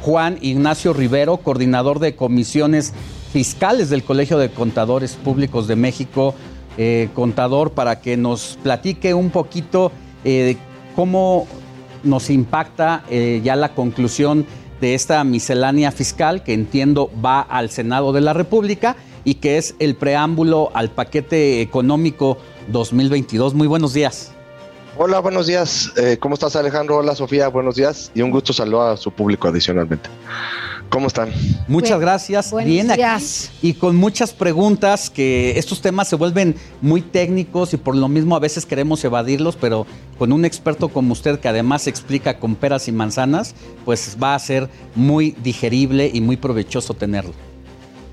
Juan 0.02 0.36
Ignacio 0.42 0.92
Rivero, 0.92 1.38
coordinador 1.38 2.00
de 2.00 2.14
comisiones 2.14 2.92
fiscales 3.32 3.88
del 3.88 4.02
Colegio 4.02 4.36
de 4.36 4.50
Contadores 4.50 5.14
Públicos 5.14 5.68
de 5.68 5.76
México, 5.76 6.34
eh, 6.78 7.08
contador, 7.14 7.72
para 7.72 8.00
que 8.00 8.16
nos 8.16 8.58
platique 8.62 9.14
un 9.14 9.30
poquito 9.30 9.92
eh, 10.24 10.56
cómo 10.96 11.46
nos 12.02 12.30
impacta 12.30 13.04
eh, 13.10 13.40
ya 13.44 13.56
la 13.56 13.74
conclusión 13.74 14.46
de 14.80 14.94
esta 14.94 15.22
miscelánea 15.24 15.92
fiscal 15.92 16.42
que 16.42 16.54
entiendo 16.54 17.10
va 17.24 17.40
al 17.40 17.70
Senado 17.70 18.12
de 18.12 18.22
la 18.22 18.32
República 18.32 18.96
y 19.24 19.34
que 19.34 19.58
es 19.58 19.74
el 19.78 19.94
preámbulo 19.94 20.70
al 20.74 20.90
paquete 20.90 21.60
económico 21.60 22.38
2022. 22.68 23.54
Muy 23.54 23.66
buenos 23.66 23.92
días. 23.92 24.32
Hola, 24.96 25.20
buenos 25.20 25.46
días. 25.46 25.92
Eh, 25.96 26.16
¿Cómo 26.18 26.34
estás 26.34 26.56
Alejandro? 26.56 26.96
Hola 26.98 27.14
Sofía, 27.14 27.48
buenos 27.48 27.76
días 27.76 28.10
y 28.14 28.22
un 28.22 28.30
gusto 28.30 28.52
saludar 28.52 28.94
a 28.94 28.96
su 28.96 29.10
público 29.10 29.48
adicionalmente. 29.48 30.08
¿Cómo 30.90 31.06
están? 31.06 31.32
Muchas 31.68 32.00
gracias. 32.00 32.52
Bien 32.64 32.90
aquí 32.90 33.02
y 33.62 33.74
con 33.74 33.96
muchas 33.96 34.32
preguntas 34.32 35.08
que 35.08 35.56
estos 35.56 35.80
temas 35.80 36.08
se 36.08 36.16
vuelven 36.16 36.56
muy 36.82 37.00
técnicos 37.00 37.72
y 37.72 37.76
por 37.76 37.96
lo 37.96 38.08
mismo 38.08 38.34
a 38.34 38.40
veces 38.40 38.66
queremos 38.66 39.02
evadirlos, 39.04 39.56
pero 39.56 39.86
con 40.18 40.32
un 40.32 40.44
experto 40.44 40.88
como 40.88 41.12
usted 41.12 41.38
que 41.38 41.48
además 41.48 41.86
explica 41.86 42.38
con 42.38 42.56
peras 42.56 42.88
y 42.88 42.92
manzanas, 42.92 43.54
pues 43.84 44.18
va 44.22 44.34
a 44.34 44.38
ser 44.40 44.68
muy 44.96 45.30
digerible 45.42 46.10
y 46.12 46.20
muy 46.20 46.36
provechoso 46.36 46.92
tenerlo. 46.92 47.32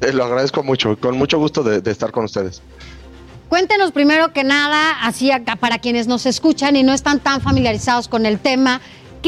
Eh, 0.01 0.13
lo 0.13 0.23
agradezco 0.23 0.61
mucho, 0.63 0.95
con 0.99 1.17
mucho 1.17 1.39
gusto 1.39 1.63
de 1.63 1.91
estar 1.91 2.11
con 2.11 2.25
ustedes. 2.25 2.61
Cuéntenos 3.49 3.93
primero 3.93 4.33
que 4.33 4.43
nada, 4.43 4.91
así 5.03 5.31
acá 5.31 5.55
para 5.55 5.79
quienes 5.79 6.07
nos 6.07 6.25
escuchan 6.25 6.75
y 6.75 6.83
no 6.83 6.93
están 6.93 7.21
tan 7.21 7.39
familiarizados 7.39 8.09
con 8.09 8.25
el 8.25 8.39
tema, 8.39 8.81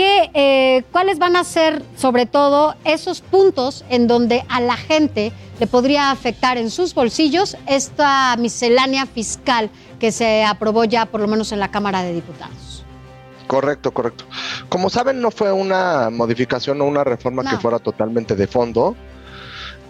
eh, 0.03 0.84
¿cuáles 0.92 1.19
van 1.19 1.36
a 1.36 1.44
ser 1.44 1.84
sobre 1.95 2.26
todo 2.26 2.76
esos 2.86 3.22
puntos 3.22 3.84
en 3.90 4.08
donde 4.08 4.45
a 4.50 4.61
la 4.61 4.78
gente 4.78 5.32
le 5.60 5.68
podría 5.68 6.11
afectar 6.11 6.58
en 6.58 6.69
sus 6.69 6.94
bolsillos 6.94 7.58
esta 7.68 8.36
miscelánea 8.38 9.06
fiscal 9.06 9.69
que 10.00 10.11
se 10.11 10.44
aprobó 10.44 10.86
ya 10.86 11.06
por 11.06 11.22
lo 11.22 11.28
menos 11.28 11.52
en 11.52 11.60
la 11.60 11.72
Cámara 11.72 12.03
de 12.03 12.14
Diputados? 12.14 12.86
Correcto, 13.48 13.92
correcto. 13.92 14.26
Como 14.69 14.92
saben, 14.92 15.22
no 15.22 15.32
fue 15.32 15.52
una 15.52 16.10
modificación 16.11 16.80
o 16.82 16.86
una 16.86 17.03
reforma 17.03 17.44
que 17.50 17.58
fuera 17.58 17.80
totalmente 17.80 18.36
de 18.36 18.45
fondo. 18.45 18.95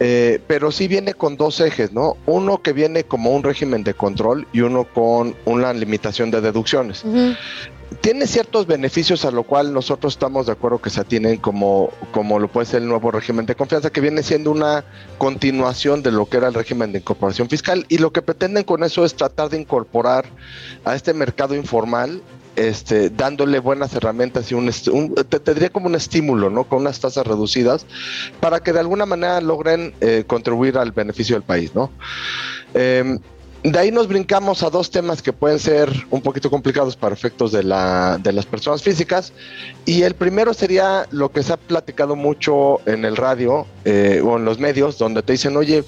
Eh, 0.02 0.40
pero 0.48 0.72
sí 0.72 0.88
viene 0.88 1.14
con 1.14 1.36
dos 1.36 1.60
ejes, 1.60 1.92
¿no? 1.92 2.16
Uno 2.26 2.62
que 2.62 2.72
viene 2.72 3.04
como 3.04 3.32
un 3.32 3.44
régimen 3.44 3.84
de 3.84 3.94
control 3.94 4.48
y 4.54 4.62
uno 4.62 4.86
con 4.86 5.36
una 5.44 5.74
limitación 5.74 6.32
de 6.32 6.40
deducciones. 6.40 7.04
Tiene 8.01 8.27
ciertos 8.27 8.68
beneficios 8.68 9.26
a 9.26 9.32
lo 9.32 9.43
cual 9.43 9.74
nosotros 9.74 10.14
estamos 10.14 10.45
de 10.45 10.51
acuerdo 10.51 10.80
que 10.80 10.90
se 10.90 11.01
atienen 11.01 11.38
como, 11.38 11.92
como 12.11 12.40
lo 12.40 12.48
puede 12.48 12.68
ser 12.68 12.84
el 12.84 12.88
nuevo 12.88 13.11
régimen 13.11 13.45
de 13.45 13.56
confianza, 13.56 13.90
que 13.90 14.00
viene 14.00 14.22
siendo 14.24 14.51
una 14.51 14.85
continuación 15.18 16.03
de 16.03 16.11
lo 16.11 16.27
que 16.27 16.38
era 16.38 16.48
el 16.48 16.53
régimen 16.53 16.92
de 16.92 17.00
incorporación 17.00 17.50
fiscal 17.50 17.85
y 17.90 17.98
lo 17.98 18.11
que 18.11 18.22
pretenden 18.22 18.64
con 18.64 18.84
eso 18.84 19.03
es 19.06 19.16
tratar 19.16 19.50
de 19.50 19.59
incorporar 19.59 20.26
a 20.85 20.95
este 20.95 21.14
mercado 21.14 21.56
informal 21.56 22.22
este, 22.56 23.09
dándole 23.09 23.59
buenas 23.59 23.93
herramientas 23.93 24.51
y 24.51 24.56
un, 24.56 24.69
te, 25.30 25.40
tendría 25.40 25.69
como 25.69 25.88
un 25.88 25.95
estímulo, 25.95 26.50
¿no? 26.50 26.66
Con 26.66 26.80
unas 26.82 27.00
tasas 27.00 27.26
reducidas 27.26 27.85
para 28.40 28.59
que 28.59 28.74
de 28.74 28.80
alguna 28.80 29.06
manera 29.06 29.40
logren 29.42 29.93
eh, 30.01 30.26
contribuir 30.27 30.77
al 30.77 30.92
beneficio 30.92 31.35
del 31.35 31.43
país, 31.43 31.74
¿no? 31.74 31.90
Em, 32.74 33.19
de 33.64 33.78
ahí 33.78 33.92
nos 33.92 34.08
brincamos 34.08 34.64
a 34.64 34.70
dos 34.70 34.90
temas 34.90 35.22
que 35.22 35.34
pueden 35.34 35.60
ser 35.60 35.92
un 36.12 36.22
poquito 36.22 36.50
complicados 36.50 36.96
para 36.96 37.14
efectos 37.14 37.52
de, 37.52 37.64
la, 37.64 38.18
de 38.18 38.32
las 38.32 38.46
personas 38.46 38.82
físicas. 38.82 39.34
Y 39.86 40.04
el 40.04 40.16
primero 40.16 40.54
sería 40.54 41.06
lo 41.12 41.32
que 41.32 41.44
se 41.44 41.54
ha 41.54 41.58
platicado 41.58 42.16
mucho 42.16 42.80
en 42.86 43.04
el 43.04 43.18
radio 43.18 43.66
eh, 43.84 44.22
o 44.24 44.38
en 44.38 44.46
los 44.46 44.60
medios, 44.60 44.98
donde 44.98 45.24
te 45.24 45.34
dicen, 45.34 45.58
oye, 45.58 45.84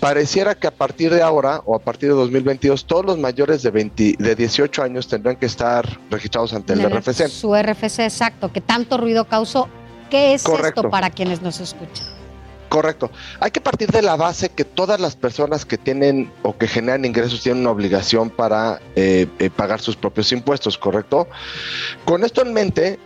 pareciera 0.00 0.56
que 0.56 0.66
a 0.66 0.72
partir 0.72 1.14
de 1.14 1.22
ahora 1.22 1.62
o 1.64 1.76
a 1.76 1.78
partir 1.78 2.08
de 2.08 2.16
2022 2.16 2.84
todos 2.84 3.04
los 3.04 3.18
mayores 3.18 3.62
de, 3.62 3.70
20, 3.70 4.16
de 4.18 4.34
18 4.34 4.82
años 4.82 5.08
tendrán 5.08 5.36
que 5.36 5.46
estar 5.46 5.86
registrados 6.10 6.52
ante 6.52 6.72
el, 6.72 6.90
RFC. 6.90 7.28
Su 7.28 7.54
RFC 7.54 8.00
exacto, 8.00 8.52
que 8.52 8.60
tanto 8.60 8.98
ruido 8.98 9.26
causó. 9.26 9.68
¿Qué 10.10 10.34
es 10.34 10.44
esto 10.44 10.90
para 10.90 11.10
quienes 11.10 11.42
nos 11.42 11.60
escuchan? 11.60 12.13
Correcto. 12.74 13.08
Hay 13.38 13.52
que 13.52 13.60
partir 13.60 13.88
de 13.92 14.02
la 14.02 14.16
base 14.16 14.48
que 14.48 14.64
todas 14.64 14.98
las 14.98 15.14
personas 15.14 15.64
que 15.64 15.78
tienen 15.78 16.32
o 16.42 16.58
que 16.58 16.66
generan 16.66 17.04
ingresos 17.04 17.40
tienen 17.40 17.60
una 17.60 17.70
obligación 17.70 18.30
para 18.30 18.80
eh, 18.96 19.28
eh, 19.38 19.48
pagar 19.48 19.80
sus 19.80 19.94
propios 19.94 20.32
impuestos, 20.32 20.76
¿correcto? 20.76 21.28
Con 22.04 22.24
esto 22.24 22.42
en 22.42 22.52
mente, 22.52 22.98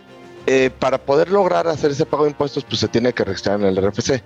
eh, 0.47 0.71
para 0.79 0.97
poder 0.97 1.29
lograr 1.29 1.67
hacer 1.67 1.91
ese 1.91 2.07
pago 2.07 2.23
de 2.23 2.31
impuestos, 2.31 2.63
pues 2.63 2.79
se 2.79 2.87
tiene 2.87 3.13
que 3.13 3.23
registrar 3.23 3.59
en 3.59 3.67
el 3.67 3.77
RFC. 3.77 4.23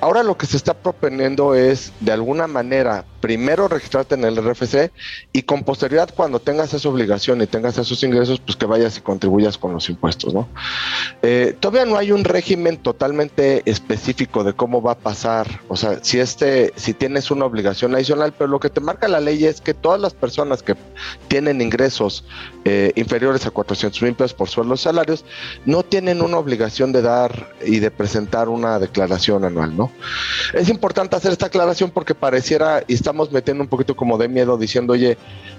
Ahora 0.00 0.22
lo 0.22 0.38
que 0.38 0.46
se 0.46 0.56
está 0.56 0.72
proponiendo 0.72 1.54
es, 1.54 1.92
de 2.00 2.12
alguna 2.12 2.46
manera, 2.46 3.04
primero 3.26 3.66
registrarte 3.66 4.14
en 4.14 4.24
el 4.24 4.36
RFC 4.36 4.92
y 5.32 5.42
con 5.42 5.64
posterioridad, 5.64 6.14
cuando 6.14 6.38
tengas 6.38 6.72
esa 6.74 6.88
obligación 6.88 7.42
y 7.42 7.48
tengas 7.48 7.76
esos 7.76 8.00
ingresos, 8.04 8.38
pues 8.38 8.54
que 8.54 8.66
vayas 8.66 8.98
y 8.98 9.00
contribuyas 9.00 9.58
con 9.58 9.72
los 9.72 9.88
impuestos, 9.88 10.32
¿no? 10.32 10.46
Eh, 11.22 11.56
todavía 11.58 11.90
no 11.90 11.98
hay 11.98 12.12
un 12.12 12.22
régimen 12.22 12.76
totalmente 12.76 13.68
específico 13.68 14.44
de 14.44 14.52
cómo 14.52 14.80
va 14.80 14.92
a 14.92 14.98
pasar, 14.98 15.60
o 15.66 15.74
sea, 15.74 15.98
si 16.04 16.20
este, 16.20 16.72
si 16.76 16.94
tienes 16.94 17.32
una 17.32 17.46
obligación 17.46 17.96
adicional, 17.96 18.32
pero 18.32 18.46
lo 18.46 18.60
que 18.60 18.70
te 18.70 18.80
marca 18.80 19.08
la 19.08 19.18
ley 19.18 19.44
es 19.44 19.60
que 19.60 19.74
todas 19.74 20.00
las 20.00 20.14
personas 20.14 20.62
que 20.62 20.76
tienen 21.26 21.60
ingresos 21.60 22.24
eh, 22.64 22.92
inferiores 22.94 23.44
a 23.44 23.50
400 23.50 24.02
mil 24.02 24.14
pesos 24.14 24.34
por 24.34 24.48
sueldos 24.48 24.82
salarios, 24.82 25.24
no 25.64 25.82
tienen 25.82 26.22
una 26.22 26.38
obligación 26.38 26.92
de 26.92 27.02
dar 27.02 27.54
y 27.64 27.80
de 27.80 27.90
presentar 27.90 28.48
una 28.48 28.78
declaración 28.78 29.44
anual, 29.44 29.76
¿no? 29.76 29.90
Es 30.54 30.68
importante 30.68 31.16
hacer 31.16 31.32
esta 31.32 31.46
aclaración 31.46 31.90
porque 31.90 32.14
pareciera, 32.14 32.84
y 32.86 32.94
estamos 32.94 33.15
metiendo 33.32 33.62
un 33.62 33.68
poquito 33.68 33.96
como 33.96 34.18
de 34.18 34.28
miedo 34.28 34.56
diciendo, 34.56 34.92
oye, 34.92 35.16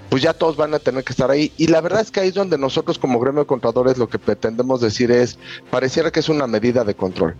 pues 0.08 0.22
ya 0.22 0.32
todos 0.32 0.56
van 0.56 0.74
a 0.74 0.78
tener 0.78 1.04
que 1.04 1.12
estar 1.12 1.30
ahí. 1.30 1.52
Y 1.56 1.66
la 1.66 1.80
verdad 1.80 2.00
es 2.00 2.10
que 2.10 2.20
ahí 2.20 2.28
es 2.28 2.34
donde 2.34 2.58
nosotros 2.58 2.98
como 2.98 3.20
gremio 3.20 3.42
de 3.42 3.46
contadores 3.46 3.98
lo 3.98 4.08
que 4.08 4.18
pretendemos 4.18 4.80
decir 4.80 5.10
es, 5.10 5.38
pareciera 5.70 6.10
que 6.10 6.20
es 6.20 6.28
una 6.28 6.46
medida 6.46 6.84
de 6.84 6.94
control. 6.94 7.36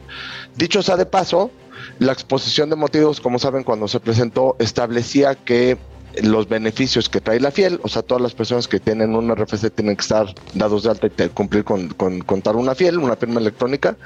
Dicho 0.57 0.83
sea 0.83 0.97
de 0.97 1.07
paso, 1.07 1.51
la 1.99 2.13
exposición 2.13 2.71
de 2.71 2.77
motivos, 2.77 3.21
como 3.21 3.39
saben, 3.39 3.65
cuando 3.65 3.89
se 3.89 4.01
presentó, 4.01 4.57
establecía 4.59 5.35
que 5.35 5.79
los 6.23 6.49
beneficios 6.49 7.09
que 7.09 7.21
trae 7.21 7.41
la 7.41 7.51
fiel, 7.51 7.81
o 7.83 7.89
sea, 7.89 8.03
todas 8.03 8.23
las 8.23 8.35
personas 8.35 8.67
que 8.67 8.81
tienen 8.81 9.15
una 9.15 9.35
RFC 9.35 9.71
tienen 9.71 9.97
que 9.97 10.03
estar 10.03 10.35
dados 10.55 10.83
de 10.83 10.91
alta 10.91 11.07
y 11.07 11.29
cumplir 11.29 11.65
con, 11.65 11.89
contar 11.91 12.57
una 12.57 12.75
fiel, 12.75 12.99
una 12.99 13.17
firma 13.17 13.41
electrónica. 13.41 13.97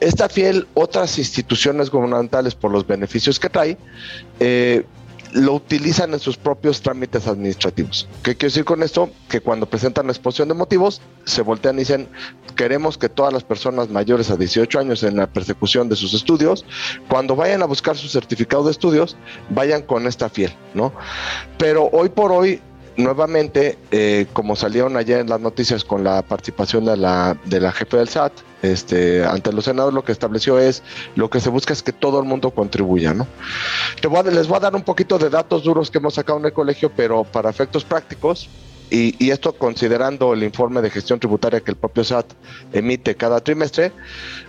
Esta 0.00 0.28
fiel, 0.28 0.68
otras 0.74 1.18
instituciones 1.18 1.90
gubernamentales 1.90 2.54
por 2.54 2.70
los 2.70 2.86
beneficios 2.86 3.40
que 3.40 3.48
trae, 3.48 3.78
eh, 4.38 4.84
lo 5.32 5.54
utilizan 5.54 6.12
en 6.12 6.20
sus 6.20 6.36
propios 6.36 6.80
trámites 6.82 7.26
administrativos. 7.26 8.08
¿Qué 8.22 8.34
quiero 8.34 8.50
decir 8.50 8.64
con 8.64 8.82
esto? 8.82 9.10
Que 9.28 9.40
cuando 9.40 9.66
presentan 9.66 10.06
la 10.06 10.12
exposición 10.12 10.48
de 10.48 10.54
motivos, 10.54 11.00
se 11.24 11.42
voltean 11.42 11.76
y 11.76 11.80
dicen, 11.80 12.08
queremos 12.56 12.98
que 12.98 13.08
todas 13.08 13.32
las 13.32 13.44
personas 13.44 13.88
mayores 13.88 14.30
a 14.30 14.36
18 14.36 14.78
años 14.78 15.02
en 15.02 15.16
la 15.16 15.26
persecución 15.26 15.88
de 15.88 15.96
sus 15.96 16.14
estudios, 16.14 16.64
cuando 17.08 17.36
vayan 17.36 17.62
a 17.62 17.66
buscar 17.66 17.96
su 17.96 18.08
certificado 18.08 18.64
de 18.64 18.72
estudios, 18.72 19.16
vayan 19.50 19.82
con 19.82 20.06
esta 20.06 20.28
fiel, 20.28 20.52
¿no? 20.74 20.92
Pero 21.58 21.88
hoy 21.92 22.08
por 22.08 22.32
hoy 22.32 22.60
nuevamente, 23.02 23.78
eh, 23.90 24.26
como 24.32 24.56
salieron 24.56 24.96
ayer 24.96 25.20
en 25.20 25.28
las 25.28 25.40
noticias 25.40 25.84
con 25.84 26.04
la 26.04 26.22
participación 26.22 26.84
de 26.84 26.96
la, 26.96 27.36
de 27.44 27.60
la 27.60 27.72
jefe 27.72 27.96
del 27.96 28.08
SAT, 28.08 28.32
este, 28.62 29.24
ante 29.24 29.52
los 29.52 29.64
senadores 29.64 29.94
lo 29.94 30.04
que 30.04 30.12
estableció 30.12 30.58
es, 30.58 30.82
lo 31.16 31.30
que 31.30 31.40
se 31.40 31.50
busca 31.50 31.72
es 31.72 31.82
que 31.82 31.92
todo 31.92 32.20
el 32.20 32.26
mundo 32.26 32.50
contribuya, 32.50 33.14
¿no? 33.14 33.26
les 34.30 34.48
voy 34.48 34.56
a 34.56 34.60
dar 34.60 34.74
un 34.74 34.82
poquito 34.82 35.18
de 35.18 35.30
datos 35.30 35.64
duros 35.64 35.90
que 35.90 35.98
hemos 35.98 36.14
sacado 36.14 36.38
en 36.38 36.44
el 36.44 36.52
colegio, 36.52 36.90
pero 36.94 37.24
para 37.24 37.50
efectos 37.50 37.84
prácticos, 37.84 38.48
y, 38.92 39.14
y, 39.24 39.30
esto 39.30 39.52
considerando 39.52 40.32
el 40.32 40.42
informe 40.42 40.82
de 40.82 40.90
gestión 40.90 41.20
tributaria 41.20 41.60
que 41.60 41.70
el 41.70 41.76
propio 41.76 42.02
SAT 42.02 42.26
emite 42.72 43.14
cada 43.14 43.38
trimestre, 43.40 43.92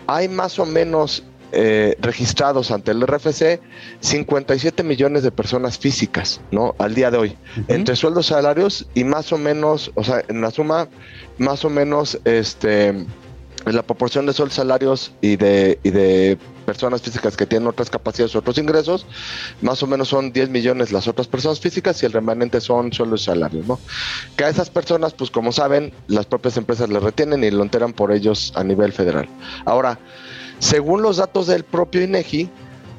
hay 0.07 0.27
más 0.27 0.57
o 0.57 0.65
menos 0.65 1.23
eh, 1.51 1.95
registrados 1.99 2.71
ante 2.71 2.91
el 2.91 3.01
RFC 3.01 3.59
57 3.99 4.83
millones 4.83 5.23
de 5.23 5.31
personas 5.31 5.77
físicas, 5.77 6.41
¿no? 6.51 6.75
Al 6.77 6.95
día 6.95 7.11
de 7.11 7.17
hoy, 7.17 7.37
entre 7.67 7.95
sueldos 7.95 8.27
salarios 8.27 8.87
y 8.93 9.03
más 9.03 9.31
o 9.33 9.37
menos, 9.37 9.91
o 9.95 10.03
sea, 10.03 10.23
en 10.27 10.41
la 10.41 10.51
suma, 10.51 10.87
más 11.37 11.65
o 11.65 11.69
menos, 11.69 12.19
este, 12.25 13.05
la 13.65 13.83
proporción 13.83 14.25
de 14.25 14.33
sueldos 14.33 14.55
salarios 14.55 15.13
y 15.21 15.35
de, 15.35 15.79
y 15.83 15.91
de 15.91 16.37
personas 16.65 17.01
físicas 17.01 17.35
que 17.35 17.45
tienen 17.45 17.67
otras 17.67 17.89
capacidades, 17.89 18.35
otros 18.35 18.57
ingresos, 18.57 19.05
más 19.61 19.83
o 19.83 19.87
menos 19.87 20.07
son 20.07 20.31
10 20.31 20.49
millones 20.49 20.91
las 20.91 21.07
otras 21.07 21.27
personas 21.27 21.59
físicas 21.59 22.01
y 22.01 22.05
el 22.05 22.13
remanente 22.13 22.61
son 22.61 22.93
sueldos 22.93 23.23
y 23.23 23.25
salarios, 23.25 23.67
¿no? 23.67 23.79
Que 24.37 24.45
a 24.45 24.49
esas 24.49 24.69
personas, 24.69 25.13
pues 25.13 25.29
como 25.31 25.51
saben, 25.51 25.93
las 26.07 26.25
propias 26.25 26.57
empresas 26.57 26.89
les 26.89 27.03
retienen 27.03 27.43
y 27.43 27.51
lo 27.51 27.63
enteran 27.63 27.93
por 27.93 28.11
ellos 28.11 28.53
a 28.55 28.63
nivel 28.63 28.93
federal. 28.93 29.27
Ahora, 29.65 29.99
según 30.61 31.01
los 31.01 31.17
datos 31.17 31.47
del 31.47 31.65
propio 31.65 32.03
INEGI, 32.03 32.49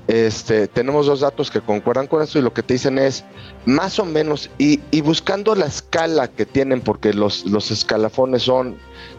este, 0.08 0.66
tenemos 0.66 1.06
dos 1.06 1.20
datos 1.20 1.50
que 1.50 1.60
concuerdan 1.60 2.08
con 2.08 2.20
esto 2.20 2.38
y 2.38 2.42
lo 2.42 2.52
que 2.52 2.64
te 2.64 2.74
dicen 2.74 2.98
es 2.98 3.24
más 3.64 4.00
o 4.00 4.04
menos, 4.04 4.50
y, 4.58 4.80
y 4.90 5.00
buscando 5.00 5.54
la 5.54 5.66
escala 5.66 6.28
que 6.28 6.44
tienen, 6.44 6.80
porque 6.80 7.14
los, 7.14 7.46
los 7.46 7.70
escalafones 7.70 8.42
son 8.42 8.76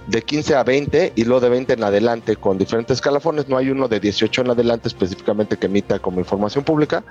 de 0.07 0.21
15 0.21 0.55
a 0.55 0.63
20 0.63 1.13
y 1.15 1.23
luego 1.23 1.41
de 1.41 1.49
20 1.49 1.73
en 1.73 1.83
adelante 1.83 2.35
con 2.35 2.57
diferentes 2.57 2.97
escalafones, 2.97 3.47
no 3.47 3.57
hay 3.57 3.69
uno 3.69 3.87
de 3.87 3.99
18 3.99 4.41
en 4.41 4.49
adelante 4.51 4.87
específicamente 4.87 5.57
que 5.57 5.67
emita 5.67 5.99
como 5.99 6.19
información 6.19 6.63
pública, 6.63 7.03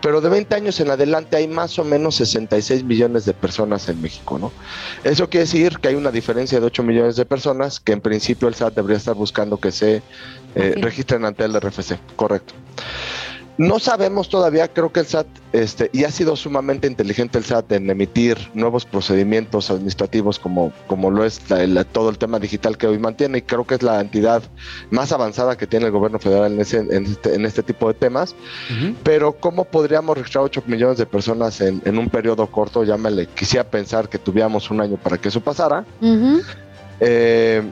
pero 0.00 0.20
de 0.20 0.28
20 0.28 0.54
años 0.54 0.80
en 0.80 0.90
adelante 0.90 1.36
hay 1.36 1.48
más 1.48 1.78
o 1.78 1.84
menos 1.84 2.16
66 2.16 2.84
millones 2.84 3.24
de 3.24 3.34
personas 3.34 3.88
en 3.88 4.00
México, 4.02 4.38
¿no? 4.38 4.52
Eso 5.04 5.28
quiere 5.28 5.44
decir 5.44 5.78
que 5.78 5.88
hay 5.88 5.94
una 5.94 6.10
diferencia 6.10 6.58
de 6.58 6.66
8 6.66 6.82
millones 6.82 7.16
de 7.16 7.24
personas 7.24 7.80
que 7.80 7.92
en 7.92 8.00
principio 8.00 8.48
el 8.48 8.54
SAT 8.54 8.74
debería 8.74 8.96
estar 8.96 9.14
buscando 9.14 9.58
que 9.58 9.70
se 9.70 10.02
eh, 10.54 10.74
registren 10.76 11.24
ante 11.24 11.44
el 11.44 11.58
RFC, 11.58 11.98
correcto. 12.16 12.54
No 13.58 13.78
sabemos 13.78 14.30
todavía, 14.30 14.66
creo 14.66 14.90
que 14.92 15.00
el 15.00 15.06
SAT, 15.06 15.26
este, 15.52 15.90
y 15.92 16.04
ha 16.04 16.10
sido 16.10 16.36
sumamente 16.36 16.86
inteligente 16.86 17.36
el 17.36 17.44
SAT 17.44 17.72
en 17.72 17.90
emitir 17.90 18.38
nuevos 18.54 18.86
procedimientos 18.86 19.70
administrativos 19.70 20.38
como, 20.38 20.72
como 20.86 21.10
lo 21.10 21.22
es 21.24 21.38
la- 21.50 21.66
la- 21.66 21.84
todo 21.84 22.08
el 22.08 22.16
tema 22.16 22.38
digital 22.38 22.78
que 22.78 22.86
hoy 22.86 22.98
mantiene, 22.98 23.38
y 23.38 23.42
creo 23.42 23.66
que 23.66 23.74
es 23.74 23.82
la 23.82 24.00
entidad 24.00 24.42
más 24.90 25.12
avanzada 25.12 25.56
que 25.58 25.66
tiene 25.66 25.84
el 25.86 25.92
gobierno 25.92 26.18
federal 26.18 26.52
en, 26.54 26.60
ese, 26.60 26.78
en, 26.78 27.04
este, 27.04 27.34
en 27.34 27.44
este 27.44 27.62
tipo 27.62 27.88
de 27.88 27.94
temas. 27.94 28.34
Pero 29.02 29.32
¿cómo 29.32 29.64
podríamos 29.64 30.16
registrar 30.16 30.44
8 30.44 30.62
millones 30.66 30.96
de 30.96 31.04
personas 31.06 31.60
en, 31.60 31.82
en 31.84 31.98
un 31.98 32.08
periodo 32.08 32.46
corto? 32.46 32.84
Llámale, 32.84 33.26
quisiera 33.26 33.64
pensar 33.64 34.08
que 34.08 34.18
tuviéramos 34.18 34.70
un 34.70 34.80
año 34.80 34.96
para 34.96 35.18
que 35.18 35.28
eso 35.28 35.40
pasara. 35.42 35.84
Eh, 37.00 37.62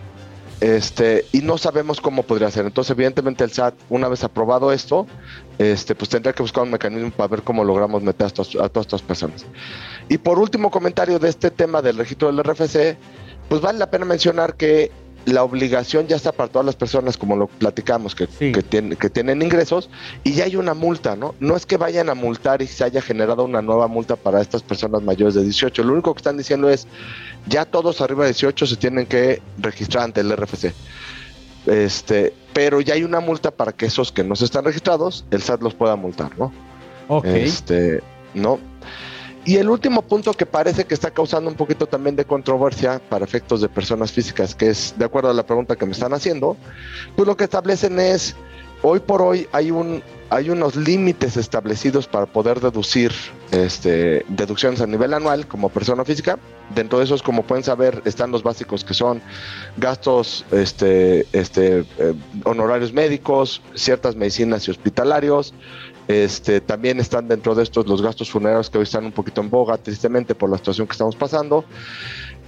este, 0.61 1.25
y 1.33 1.41
no 1.41 1.57
sabemos 1.57 2.03
cómo 2.03 2.23
podría 2.23 2.51
ser. 2.51 2.67
Entonces, 2.67 2.91
evidentemente, 2.91 3.45
el 3.45 3.51
SAT, 3.51 3.75
una 3.89 4.09
vez 4.09 4.23
aprobado 4.25 4.73
esto, 4.73 5.07
este, 5.61 5.95
pues 5.95 6.09
tendría 6.09 6.33
que 6.33 6.43
buscar 6.43 6.65
un 6.65 6.71
mecanismo 6.71 7.11
para 7.11 7.29
ver 7.29 7.43
cómo 7.43 7.63
logramos 7.63 8.03
meter 8.03 8.29
a 8.29 8.31
todas 8.31 8.87
estas 8.87 9.03
personas. 9.03 9.45
Y 10.09 10.17
por 10.17 10.39
último 10.39 10.71
comentario 10.71 11.19
de 11.19 11.29
este 11.29 11.51
tema 11.51 11.83
del 11.83 11.99
registro 11.99 12.33
del 12.33 12.43
RFC, 12.43 12.97
pues 13.47 13.61
vale 13.61 13.79
la 13.79 13.91
pena 13.91 14.07
mencionar 14.07 14.55
que 14.55 14.91
la 15.27 15.45
obligación 15.45 16.07
ya 16.07 16.17
está 16.17 16.33
para 16.33 16.49
todas 16.49 16.65
las 16.65 16.77
personas, 16.77 17.19
como 17.19 17.37
lo 17.37 17.47
platicamos, 17.47 18.15
que, 18.15 18.27
que, 18.27 18.63
tienen, 18.63 18.97
que 18.97 19.11
tienen 19.11 19.43
ingresos, 19.43 19.91
y 20.25 20.33
ya 20.33 20.45
hay 20.45 20.57
una 20.57 20.73
multa, 20.73 21.15
¿no? 21.15 21.35
No 21.41 21.55
es 21.57 21.67
que 21.67 21.77
vayan 21.77 22.09
a 22.09 22.15
multar 22.15 22.63
y 22.63 22.67
se 22.67 22.83
haya 22.83 23.03
generado 23.03 23.45
una 23.45 23.61
nueva 23.61 23.87
multa 23.87 24.17
para 24.17 24.41
estas 24.41 24.63
personas 24.63 25.03
mayores 25.03 25.35
de 25.35 25.43
18. 25.43 25.85
Lo 25.85 25.93
único 25.93 26.15
que 26.15 26.21
están 26.21 26.39
diciendo 26.39 26.71
es, 26.71 26.87
ya 27.49 27.67
todos 27.67 28.01
arriba 28.01 28.25
de 28.25 28.31
18 28.31 28.67
se 28.67 28.77
tienen 28.77 29.05
que 29.05 29.43
registrar 29.59 30.05
ante 30.05 30.23
el 30.23 30.35
RFC. 30.35 30.73
Este, 31.67 32.33
pero 32.53 32.81
ya 32.81 32.95
hay 32.95 33.05
una 33.05 33.21
multa 33.21 33.51
para 33.51 33.73
que 33.73 33.87
esos 33.87 34.13
que 34.13 34.25
no 34.25 34.37
se 34.37 34.45
están 34.45 34.65
registrados, 34.65 35.25
el 35.31 35.43
SAT 35.43 35.63
los 35.63 35.75
pueda 35.75 35.97
multar, 35.97 36.37
¿no? 36.39 36.53
Ok. 37.09 37.27
Este, 37.27 38.03
¿no? 38.35 38.59
Y 39.45 39.57
el 39.57 39.71
último 39.71 40.03
punto 40.03 40.35
que 40.35 40.45
parece 40.45 40.85
que 40.85 40.93
está 40.93 41.11
causando 41.11 41.49
un 41.49 41.57
poquito 41.57 41.87
también 41.87 42.15
de 42.15 42.27
controversia 42.27 43.01
para 43.09 43.25
efectos 43.25 43.63
de 43.63 43.69
personas 43.69 44.13
físicas, 44.13 44.55
que 44.55 44.69
es 44.69 44.95
de 44.99 45.05
acuerdo 45.05 45.31
a 45.31 45.35
la 45.35 45.47
pregunta 45.47 45.77
que 45.77 45.87
me 45.87 45.93
están 45.93 46.13
haciendo, 46.13 46.57
pues 47.17 47.27
lo 47.27 47.37
que 47.37 47.45
establecen 47.45 47.99
es, 47.99 48.37
hoy 48.83 49.01
por 49.01 49.23
hoy 49.23 49.47
hay 49.53 49.71
un 49.71 50.03
hay 50.31 50.49
unos 50.49 50.77
límites 50.77 51.37
establecidos 51.37 52.07
para 52.07 52.25
poder 52.25 52.61
deducir 52.61 53.13
este, 53.51 54.25
deducciones 54.29 54.81
a 54.81 54.87
nivel 54.87 55.13
anual 55.13 55.49
como 55.49 55.71
persona 55.71 56.05
física. 56.05 56.39
Dentro 56.73 56.99
de 56.99 57.05
esos, 57.05 57.21
como 57.21 57.43
pueden 57.43 57.65
saber, 57.65 58.01
están 58.05 58.31
los 58.31 58.45
básicos 58.45 58.85
que 58.85 58.95
son 58.95 59.21
gastos 59.77 60.45
este, 60.53 61.27
este, 61.33 61.81
eh, 61.99 62.15
honorarios 62.45 62.93
médicos, 62.93 63.61
ciertas 63.75 64.15
medicinas 64.15 64.69
y 64.69 64.71
hospitalarios, 64.71 65.53
este, 66.11 66.61
también 66.61 66.99
están 66.99 67.29
dentro 67.29 67.55
de 67.55 67.63
estos 67.63 67.87
los 67.87 68.03
gastos 68.03 68.31
funerarios 68.31 68.71
que 68.71 68.79
hoy 68.79 68.85
están 68.85 69.05
un 69.05 69.13
poquito 69.13 69.41
en 69.41 69.51
boga, 69.51 69.79
tristemente, 69.79 70.35
por 70.35 70.51
la 70.51 70.59
situación 70.59 70.87
que 70.87 70.93
estamos 70.93 71.17
pasando. 71.17 71.65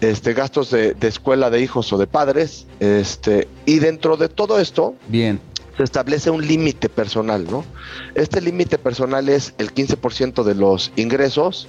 Este, 0.01 0.35
gastos 0.35 0.73
de, 0.73 0.95
de 0.95 1.07
escuela 1.07 1.49
de 1.49 1.61
hijos 1.61 1.93
o 1.93 1.99
de 1.99 2.09
padres. 2.09 2.67
Este, 2.81 3.47
y 3.65 3.79
dentro 3.79 4.17
de 4.17 4.29
todo 4.29 4.59
esto, 4.59 4.97
Bien. 5.07 5.41
Se 5.77 5.83
establece 5.85 6.31
un 6.31 6.47
límite 6.47 6.89
personal, 6.89 7.45
¿no? 7.51 7.65
Este 8.15 8.41
límite 8.41 8.79
personal 8.79 9.29
es 9.29 9.55
el 9.59 9.73
15% 9.73 10.45
de 10.45 10.55
los 10.55 10.93
ingresos 10.97 11.67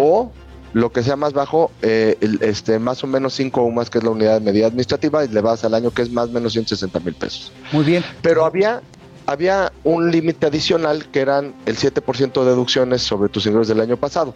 o 0.00 0.30
lo 0.72 0.92
que 0.92 1.02
sea 1.02 1.16
más 1.16 1.32
bajo, 1.32 1.70
eh, 1.80 2.18
el- 2.20 2.38
este, 2.42 2.78
más 2.78 3.02
o 3.02 3.06
menos 3.06 3.32
5 3.34 3.62
o 3.62 3.70
más, 3.70 3.88
que 3.88 3.98
es 3.98 4.04
la 4.04 4.10
unidad 4.10 4.34
de 4.34 4.40
medida 4.40 4.66
administrativa, 4.66 5.24
y 5.24 5.28
le 5.28 5.40
vas 5.40 5.64
al 5.64 5.72
año 5.74 5.90
que 5.90 6.02
es 6.02 6.10
más 6.10 6.28
o 6.28 6.32
menos 6.32 6.52
160 6.52 7.00
mil 7.00 7.14
pesos. 7.14 7.50
Muy 7.72 7.84
bien. 7.84 8.04
Pero 8.20 8.44
había, 8.44 8.82
había 9.26 9.72
un 9.84 10.10
límite 10.10 10.46
adicional 10.46 11.06
que 11.06 11.20
eran 11.20 11.54
el 11.66 11.76
7% 11.76 12.40
de 12.40 12.48
deducciones 12.48 13.02
sobre 13.02 13.28
tus 13.28 13.46
ingresos 13.46 13.68
del 13.68 13.80
año 13.80 13.96
pasado. 13.96 14.34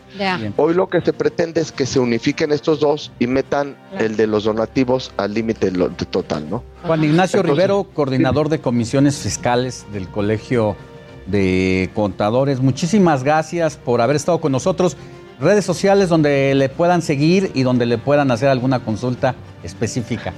Hoy 0.56 0.74
lo 0.74 0.88
que 0.88 1.00
se 1.00 1.12
pretende 1.12 1.60
es 1.60 1.72
que 1.72 1.86
se 1.86 2.00
unifiquen 2.00 2.52
estos 2.52 2.80
dos 2.80 3.12
y 3.18 3.26
metan 3.26 3.76
el 3.98 4.16
de 4.16 4.26
los 4.26 4.44
donativos 4.44 5.12
al 5.16 5.34
límite 5.34 5.70
total, 6.10 6.50
¿no? 6.50 6.64
Juan 6.82 7.04
Ignacio 7.04 7.40
Entonces, 7.40 7.56
Rivero, 7.56 7.84
coordinador 7.94 8.48
de 8.48 8.60
comisiones 8.60 9.18
fiscales 9.18 9.86
del 9.92 10.08
Colegio 10.08 10.76
de 11.26 11.90
Contadores. 11.94 12.60
Muchísimas 12.60 13.22
gracias 13.22 13.76
por 13.76 14.00
haber 14.00 14.16
estado 14.16 14.40
con 14.40 14.52
nosotros. 14.52 14.96
Redes 15.40 15.64
sociales 15.64 16.08
donde 16.08 16.54
le 16.54 16.68
puedan 16.68 17.00
seguir 17.00 17.50
y 17.54 17.62
donde 17.62 17.86
le 17.86 17.96
puedan 17.96 18.30
hacer 18.30 18.48
alguna 18.48 18.80
consulta 18.80 19.34
específica. 19.62 20.34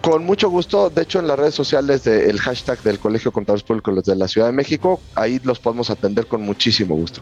Con 0.00 0.24
mucho 0.24 0.48
gusto, 0.48 0.90
de 0.90 1.02
hecho 1.02 1.18
en 1.18 1.26
las 1.26 1.38
redes 1.38 1.54
sociales 1.54 2.04
del 2.04 2.38
hashtag 2.40 2.80
del 2.82 2.98
Colegio 2.98 3.30
de 3.30 3.34
Contadores 3.34 3.62
Públicos 3.64 4.04
de 4.04 4.16
la 4.16 4.28
Ciudad 4.28 4.46
de 4.46 4.52
México, 4.52 5.00
ahí 5.14 5.40
los 5.42 5.58
podemos 5.58 5.90
atender 5.90 6.26
con 6.26 6.42
muchísimo 6.42 6.94
gusto. 6.94 7.20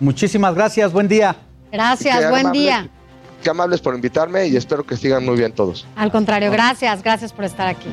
Muchísimas 0.00 0.54
gracias, 0.54 0.92
buen 0.92 1.06
día. 1.06 1.36
Gracias, 1.70 2.18
Qué 2.18 2.26
buen 2.28 2.46
amables- 2.46 2.52
día. 2.62 2.88
Qué 3.42 3.50
amables 3.50 3.80
por 3.80 3.94
invitarme 3.94 4.46
y 4.46 4.56
espero 4.56 4.84
que 4.84 4.96
sigan 4.96 5.24
muy 5.24 5.36
bien 5.36 5.52
todos. 5.52 5.86
Al 5.96 6.10
contrario, 6.10 6.50
gracias, 6.50 7.02
gracias 7.02 7.32
por 7.32 7.44
estar 7.44 7.66
aquí. 7.68 7.88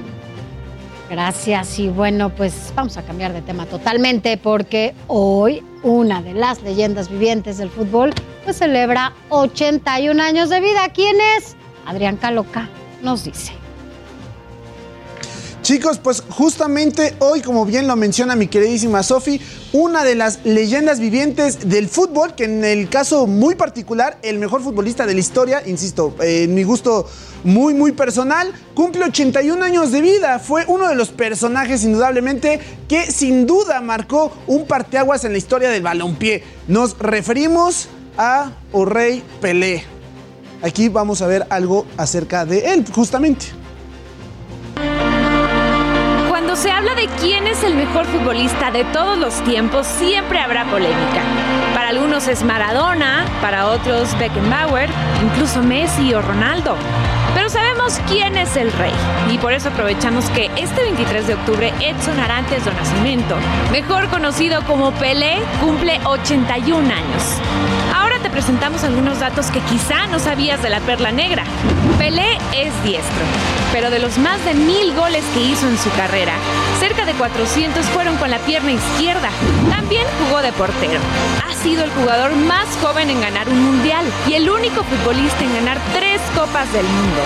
Gracias 1.09 1.79
y 1.79 1.89
bueno, 1.89 2.29
pues 2.29 2.71
vamos 2.75 2.95
a 2.97 3.01
cambiar 3.01 3.33
de 3.33 3.41
tema 3.41 3.65
totalmente 3.65 4.37
porque 4.37 4.93
hoy 5.07 5.63
una 5.81 6.21
de 6.21 6.33
las 6.35 6.61
leyendas 6.61 7.09
vivientes 7.09 7.57
del 7.57 7.69
fútbol 7.71 8.13
pues 8.45 8.57
celebra 8.57 9.13
81 9.29 10.21
años 10.21 10.49
de 10.49 10.59
vida. 10.61 10.87
¿Quién 10.93 11.15
es? 11.37 11.55
Adrián 11.87 12.17
Caloca 12.17 12.69
nos 13.01 13.23
dice. 13.23 13.53
Chicos, 15.69 15.99
pues 15.99 16.23
justamente 16.29 17.13
hoy, 17.19 17.43
como 17.43 17.63
bien 17.63 17.87
lo 17.87 17.95
menciona 17.95 18.35
mi 18.35 18.47
queridísima 18.47 19.03
Sofi, 19.03 19.39
una 19.71 20.03
de 20.03 20.15
las 20.15 20.43
leyendas 20.43 20.99
vivientes 20.99 21.69
del 21.69 21.87
fútbol, 21.87 22.33
que 22.33 22.45
en 22.45 22.65
el 22.65 22.89
caso 22.89 23.27
muy 23.27 23.53
particular, 23.53 24.17
el 24.23 24.39
mejor 24.39 24.63
futbolista 24.63 25.05
de 25.05 25.13
la 25.13 25.19
historia, 25.19 25.61
insisto, 25.67 26.15
eh, 26.23 26.45
en 26.45 26.55
mi 26.55 26.63
gusto 26.63 27.07
muy, 27.43 27.75
muy 27.75 27.91
personal, 27.91 28.51
cumple 28.73 29.05
81 29.05 29.63
años 29.63 29.91
de 29.91 30.01
vida. 30.01 30.39
Fue 30.39 30.65
uno 30.67 30.87
de 30.87 30.95
los 30.95 31.09
personajes, 31.09 31.83
indudablemente, 31.83 32.59
que 32.87 33.05
sin 33.11 33.45
duda 33.45 33.79
marcó 33.79 34.31
un 34.47 34.65
parteaguas 34.65 35.23
en 35.23 35.33
la 35.33 35.37
historia 35.37 35.69
del 35.69 35.83
balompié. 35.83 36.43
Nos 36.67 36.97
referimos 36.97 37.89
a 38.17 38.53
Orrey 38.71 39.21
Pelé. 39.39 39.83
Aquí 40.63 40.89
vamos 40.89 41.21
a 41.21 41.27
ver 41.27 41.45
algo 41.51 41.85
acerca 41.95 42.43
de 42.43 42.73
él, 42.73 42.85
justamente. 42.91 43.58
Cuando 46.49 46.63
se 46.63 46.71
habla 46.71 46.95
de 46.95 47.07
quién 47.21 47.45
es 47.45 47.61
el 47.63 47.75
mejor 47.75 48.07
futbolista 48.07 48.71
de 48.71 48.83
todos 48.85 49.19
los 49.19 49.39
tiempos, 49.43 49.85
siempre 49.85 50.39
habrá 50.39 50.65
polémica. 50.65 51.21
Para 51.75 51.89
algunos 51.89 52.27
es 52.27 52.43
Maradona, 52.43 53.27
para 53.39 53.67
otros 53.67 54.17
Beckenbauer, 54.17 54.89
incluso 55.23 55.61
Messi 55.61 56.11
o 56.15 56.23
Ronaldo. 56.23 56.75
Pero 57.33 57.49
sabemos 57.49 57.99
quién 58.07 58.37
es 58.37 58.55
el 58.55 58.71
rey 58.73 58.93
y 59.31 59.37
por 59.37 59.53
eso 59.53 59.69
aprovechamos 59.69 60.25
que 60.31 60.49
este 60.57 60.81
23 60.81 61.27
de 61.27 61.33
octubre 61.35 61.73
Edson 61.79 62.19
Arantes 62.19 62.65
do 62.65 62.71
Nascimento, 62.71 63.35
mejor 63.71 64.09
conocido 64.09 64.63
como 64.63 64.91
Pelé, 64.93 65.37
cumple 65.61 65.99
81 66.05 66.77
años. 66.79 67.23
Ahora 67.95 68.19
te 68.19 68.29
presentamos 68.29 68.83
algunos 68.83 69.19
datos 69.19 69.51
que 69.51 69.59
quizá 69.61 70.07
no 70.07 70.19
sabías 70.19 70.61
de 70.61 70.69
la 70.69 70.79
perla 70.81 71.11
negra. 71.11 71.43
Pelé 71.97 72.37
es 72.53 72.71
diestro, 72.83 73.23
pero 73.71 73.89
de 73.89 73.99
los 73.99 74.17
más 74.17 74.43
de 74.45 74.53
mil 74.53 74.93
goles 74.95 75.23
que 75.33 75.41
hizo 75.41 75.67
en 75.67 75.77
su 75.77 75.91
carrera, 75.91 76.33
cerca 76.79 77.05
de 77.05 77.13
400 77.13 77.85
fueron 77.87 78.17
con 78.17 78.31
la 78.31 78.39
pierna 78.39 78.71
izquierda. 78.71 79.29
También 79.69 80.05
jugó 80.19 80.41
de 80.41 80.51
portero. 80.53 80.99
Ha 81.47 81.53
sido 81.53 81.83
el 81.83 81.91
jugador 81.91 82.35
más 82.35 82.67
joven 82.81 83.09
en 83.09 83.21
ganar 83.21 83.49
un 83.49 83.61
mundial 83.61 84.05
y 84.27 84.33
el 84.33 84.49
único 84.49 84.83
futbolista 84.83 85.43
en 85.43 85.53
ganar 85.53 85.77
tres 85.93 86.21
copas 86.35 86.71
del 86.73 86.85
mundo. 86.85 87.18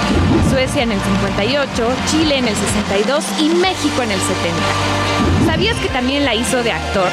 Suecia 0.50 0.84
en 0.84 0.92
el 0.92 1.00
58, 1.00 1.88
Chile 2.08 2.38
en 2.38 2.48
el 2.48 2.56
62 2.56 3.26
y 3.40 3.50
México 3.50 4.02
en 4.02 4.12
el 4.12 4.20
70. 4.20 5.33
¿Sabías 5.54 5.78
que 5.78 5.90
también 5.90 6.26
la 6.26 6.34
hizo 6.34 6.64
de 6.64 6.72
actor? 6.72 7.08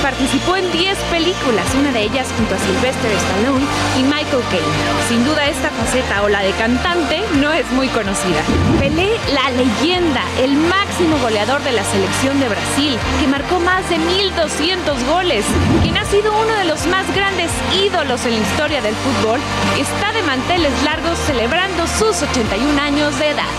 Participó 0.00 0.54
en 0.54 0.70
10 0.70 0.96
películas, 1.10 1.66
una 1.76 1.90
de 1.90 2.02
ellas 2.02 2.28
junto 2.36 2.54
a 2.54 2.58
Sylvester 2.58 3.10
Stallone 3.10 3.66
y 3.98 4.04
Michael 4.04 4.44
Caine. 4.48 5.08
Sin 5.08 5.24
duda 5.24 5.48
esta 5.48 5.70
faceta 5.70 6.22
o 6.22 6.28
la 6.28 6.40
de 6.42 6.52
cantante 6.52 7.20
no 7.40 7.52
es 7.52 7.68
muy 7.72 7.88
conocida. 7.88 8.42
Pelé, 8.78 9.10
la 9.34 9.50
leyenda, 9.50 10.22
el 10.38 10.54
máximo 10.54 11.18
goleador 11.18 11.64
de 11.64 11.72
la 11.72 11.82
selección 11.82 12.38
de 12.38 12.48
Brasil, 12.48 12.96
que 13.18 13.26
marcó 13.26 13.58
más 13.58 13.90
de 13.90 13.98
1200 13.98 15.04
goles, 15.08 15.44
quien 15.82 15.96
ha 15.96 16.04
sido 16.04 16.32
uno 16.32 16.54
de 16.54 16.66
los 16.66 16.86
más 16.86 17.12
grandes 17.12 17.50
ídolos 17.74 18.24
en 18.24 18.34
la 18.34 18.46
historia 18.46 18.82
del 18.82 18.94
fútbol, 18.94 19.40
está 19.76 20.12
de 20.12 20.22
manteles 20.22 20.70
largos 20.84 21.18
celebrando 21.26 21.88
sus 21.88 22.22
81 22.22 22.80
años 22.80 23.18
de 23.18 23.30
edad. 23.30 23.50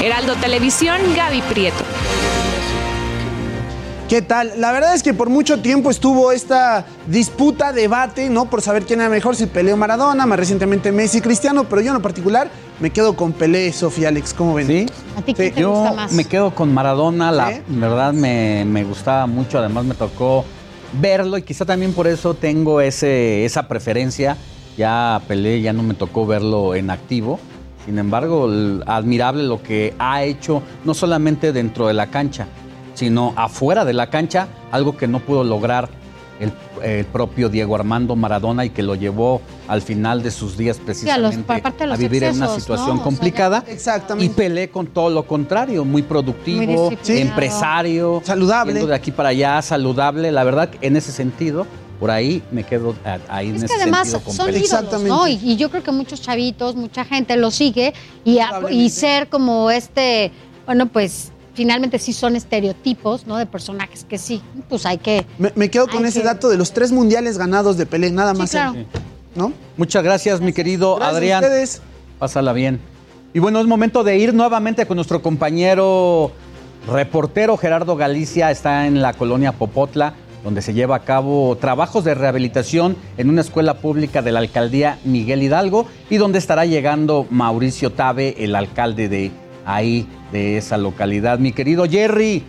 Heraldo 0.00 0.36
Televisión, 0.36 1.00
Gaby 1.16 1.42
Prieto. 1.42 1.84
¿Qué 4.08 4.22
tal? 4.22 4.52
La 4.58 4.70
verdad 4.70 4.94
es 4.94 5.02
que 5.02 5.12
por 5.14 5.28
mucho 5.30 5.58
tiempo 5.58 5.90
estuvo 5.90 6.30
esta 6.30 6.86
disputa, 7.08 7.72
debate, 7.72 8.30
¿no? 8.30 8.48
Por 8.48 8.62
saber 8.62 8.84
quién 8.84 9.00
era 9.00 9.08
mejor, 9.10 9.34
si 9.34 9.46
Pelé 9.46 9.72
o 9.72 9.76
Maradona, 9.76 10.26
más 10.26 10.38
recientemente 10.38 10.92
Messi 10.92 11.18
y 11.18 11.20
Cristiano, 11.22 11.64
pero 11.64 11.80
yo 11.82 11.88
en 11.88 11.94
lo 11.94 12.02
particular 12.02 12.48
me 12.78 12.90
quedo 12.90 13.16
con 13.16 13.32
Pelé, 13.32 13.72
Sofía 13.72 14.08
Alex, 14.08 14.32
¿cómo 14.32 14.54
ven? 14.54 14.68
¿Sí? 14.68 14.86
¿A 15.16 15.22
ti 15.22 15.34
qué 15.34 15.50
te 15.50 15.60
Yo 15.60 15.72
gusta 15.72 15.92
más? 15.92 16.12
me 16.12 16.24
quedo 16.24 16.54
con 16.54 16.72
Maradona, 16.72 17.32
la 17.32 17.48
¿Sí? 17.50 17.60
verdad 17.66 18.12
me, 18.12 18.64
me 18.64 18.84
gustaba 18.84 19.26
mucho, 19.26 19.58
además 19.58 19.84
me 19.84 19.94
tocó 19.96 20.44
verlo 21.00 21.36
y 21.36 21.42
quizá 21.42 21.64
también 21.64 21.92
por 21.92 22.06
eso 22.06 22.34
tengo 22.34 22.80
ese, 22.80 23.44
esa 23.44 23.66
preferencia. 23.66 24.36
Ya 24.78 25.20
Pelé 25.26 25.60
ya 25.62 25.72
no 25.72 25.82
me 25.82 25.94
tocó 25.94 26.26
verlo 26.26 26.76
en 26.76 26.90
activo. 26.90 27.40
Sin 27.84 27.98
embargo, 27.98 28.46
el- 28.46 28.84
admirable 28.86 29.42
lo 29.42 29.60
que 29.62 29.94
ha 29.98 30.22
hecho, 30.22 30.62
no 30.84 30.94
solamente 30.94 31.52
dentro 31.52 31.88
de 31.88 31.94
la 31.94 32.06
cancha, 32.08 32.46
sino 32.96 33.32
afuera 33.36 33.84
de 33.84 33.92
la 33.92 34.10
cancha, 34.10 34.48
algo 34.72 34.96
que 34.96 35.06
no 35.06 35.20
pudo 35.20 35.44
lograr 35.44 35.88
el, 36.40 36.52
el 36.82 37.04
propio 37.06 37.48
Diego 37.48 37.74
Armando 37.76 38.14
Maradona 38.16 38.64
y 38.66 38.70
que 38.70 38.82
lo 38.82 38.94
llevó 38.94 39.40
al 39.68 39.80
final 39.80 40.22
de 40.22 40.30
sus 40.30 40.56
días 40.58 40.78
precisamente 40.84 41.38
los 41.86 41.94
a 41.94 41.96
vivir 41.96 42.24
en 42.24 42.36
una 42.36 42.48
situación 42.48 42.88
¿no? 42.88 42.92
O 42.94 42.96
sea, 42.96 43.04
complicada. 43.04 43.64
Exactamente. 43.68 44.32
Y 44.32 44.34
Pelé 44.36 44.68
con 44.68 44.86
todo 44.88 45.08
lo 45.10 45.26
contrario, 45.26 45.84
muy 45.84 46.02
productivo, 46.02 46.90
Muy 46.90 46.98
empresario, 47.06 48.20
Saludable. 48.24 48.72
yendo 48.74 48.86
de 48.88 48.94
aquí 48.94 49.12
para 49.12 49.30
allá, 49.30 49.62
saludable. 49.62 50.30
La 50.32 50.44
verdad, 50.44 50.68
que 50.70 50.86
en 50.86 50.96
ese 50.96 51.10
sentido, 51.12 51.66
por 51.98 52.10
ahí 52.10 52.42
me 52.50 52.64
quedo 52.64 52.94
a- 53.04 53.18
ahí 53.34 53.48
en 53.48 53.56
Es 53.56 53.62
ese 53.64 53.74
que 53.74 53.82
además 53.82 54.08
sentido 54.10 54.32
son 54.32 54.46
¿no? 55.08 55.28
Y, 55.28 55.38
y 55.42 55.56
yo 55.56 55.70
creo 55.70 55.82
que 55.82 55.92
muchos 55.92 56.20
chavitos, 56.20 56.76
mucha 56.76 57.04
gente 57.06 57.36
lo 57.38 57.50
sigue 57.50 57.94
y, 58.24 58.38
a- 58.40 58.60
y 58.70 58.90
ser 58.90 59.28
como 59.30 59.70
este, 59.70 60.32
bueno, 60.66 60.86
pues 60.88 61.32
finalmente 61.56 61.98
sí 61.98 62.12
son 62.12 62.36
estereotipos, 62.36 63.26
¿no? 63.26 63.36
De 63.38 63.46
personajes 63.46 64.04
que 64.04 64.18
sí, 64.18 64.40
pues 64.68 64.86
hay 64.86 64.98
que... 64.98 65.26
Me, 65.38 65.50
me 65.56 65.68
quedo 65.70 65.88
con 65.88 66.04
ese 66.06 66.20
que- 66.20 66.26
dato 66.26 66.48
de 66.48 66.56
los 66.56 66.72
tres 66.72 66.92
mundiales 66.92 67.38
ganados 67.38 67.76
de 67.76 67.86
Pelé, 67.86 68.10
nada 68.12 68.32
más. 68.34 68.50
claro. 68.52 68.74
él, 68.76 68.86
¿No? 69.34 69.52
Muchas 69.76 70.04
gracias, 70.04 70.40
mi 70.40 70.52
querido 70.52 70.96
Gracias 70.96 71.14
a 71.14 71.16
Adrián. 71.16 71.42
ustedes. 71.44 71.82
Pásala 72.18 72.52
bien. 72.52 72.78
Y 73.34 73.38
bueno, 73.38 73.60
es 73.60 73.66
momento 73.66 74.04
de 74.04 74.16
ir 74.16 74.32
nuevamente 74.32 74.86
con 74.86 74.94
nuestro 74.96 75.20
compañero 75.20 76.30
reportero 76.86 77.56
Gerardo 77.56 77.96
Galicia. 77.96 78.50
Está 78.50 78.86
en 78.86 79.02
la 79.02 79.12
colonia 79.12 79.52
Popotla, 79.52 80.14
donde 80.44 80.62
se 80.62 80.72
lleva 80.74 80.96
a 80.96 81.00
cabo 81.00 81.56
trabajos 81.60 82.04
de 82.04 82.14
rehabilitación 82.14 82.96
en 83.18 83.28
una 83.28 83.40
escuela 83.42 83.74
pública 83.78 84.22
de 84.22 84.32
la 84.32 84.38
alcaldía 84.38 84.98
Miguel 85.04 85.42
Hidalgo 85.42 85.86
y 86.08 86.16
donde 86.16 86.38
estará 86.38 86.64
llegando 86.64 87.26
Mauricio 87.30 87.92
Tabe, 87.92 88.36
el 88.38 88.54
alcalde 88.54 89.08
de 89.08 89.30
ahí, 89.66 90.06
de 90.32 90.56
esa 90.56 90.78
localidad. 90.78 91.38
Mi 91.38 91.52
querido 91.52 91.84
Jerry. 91.84 92.42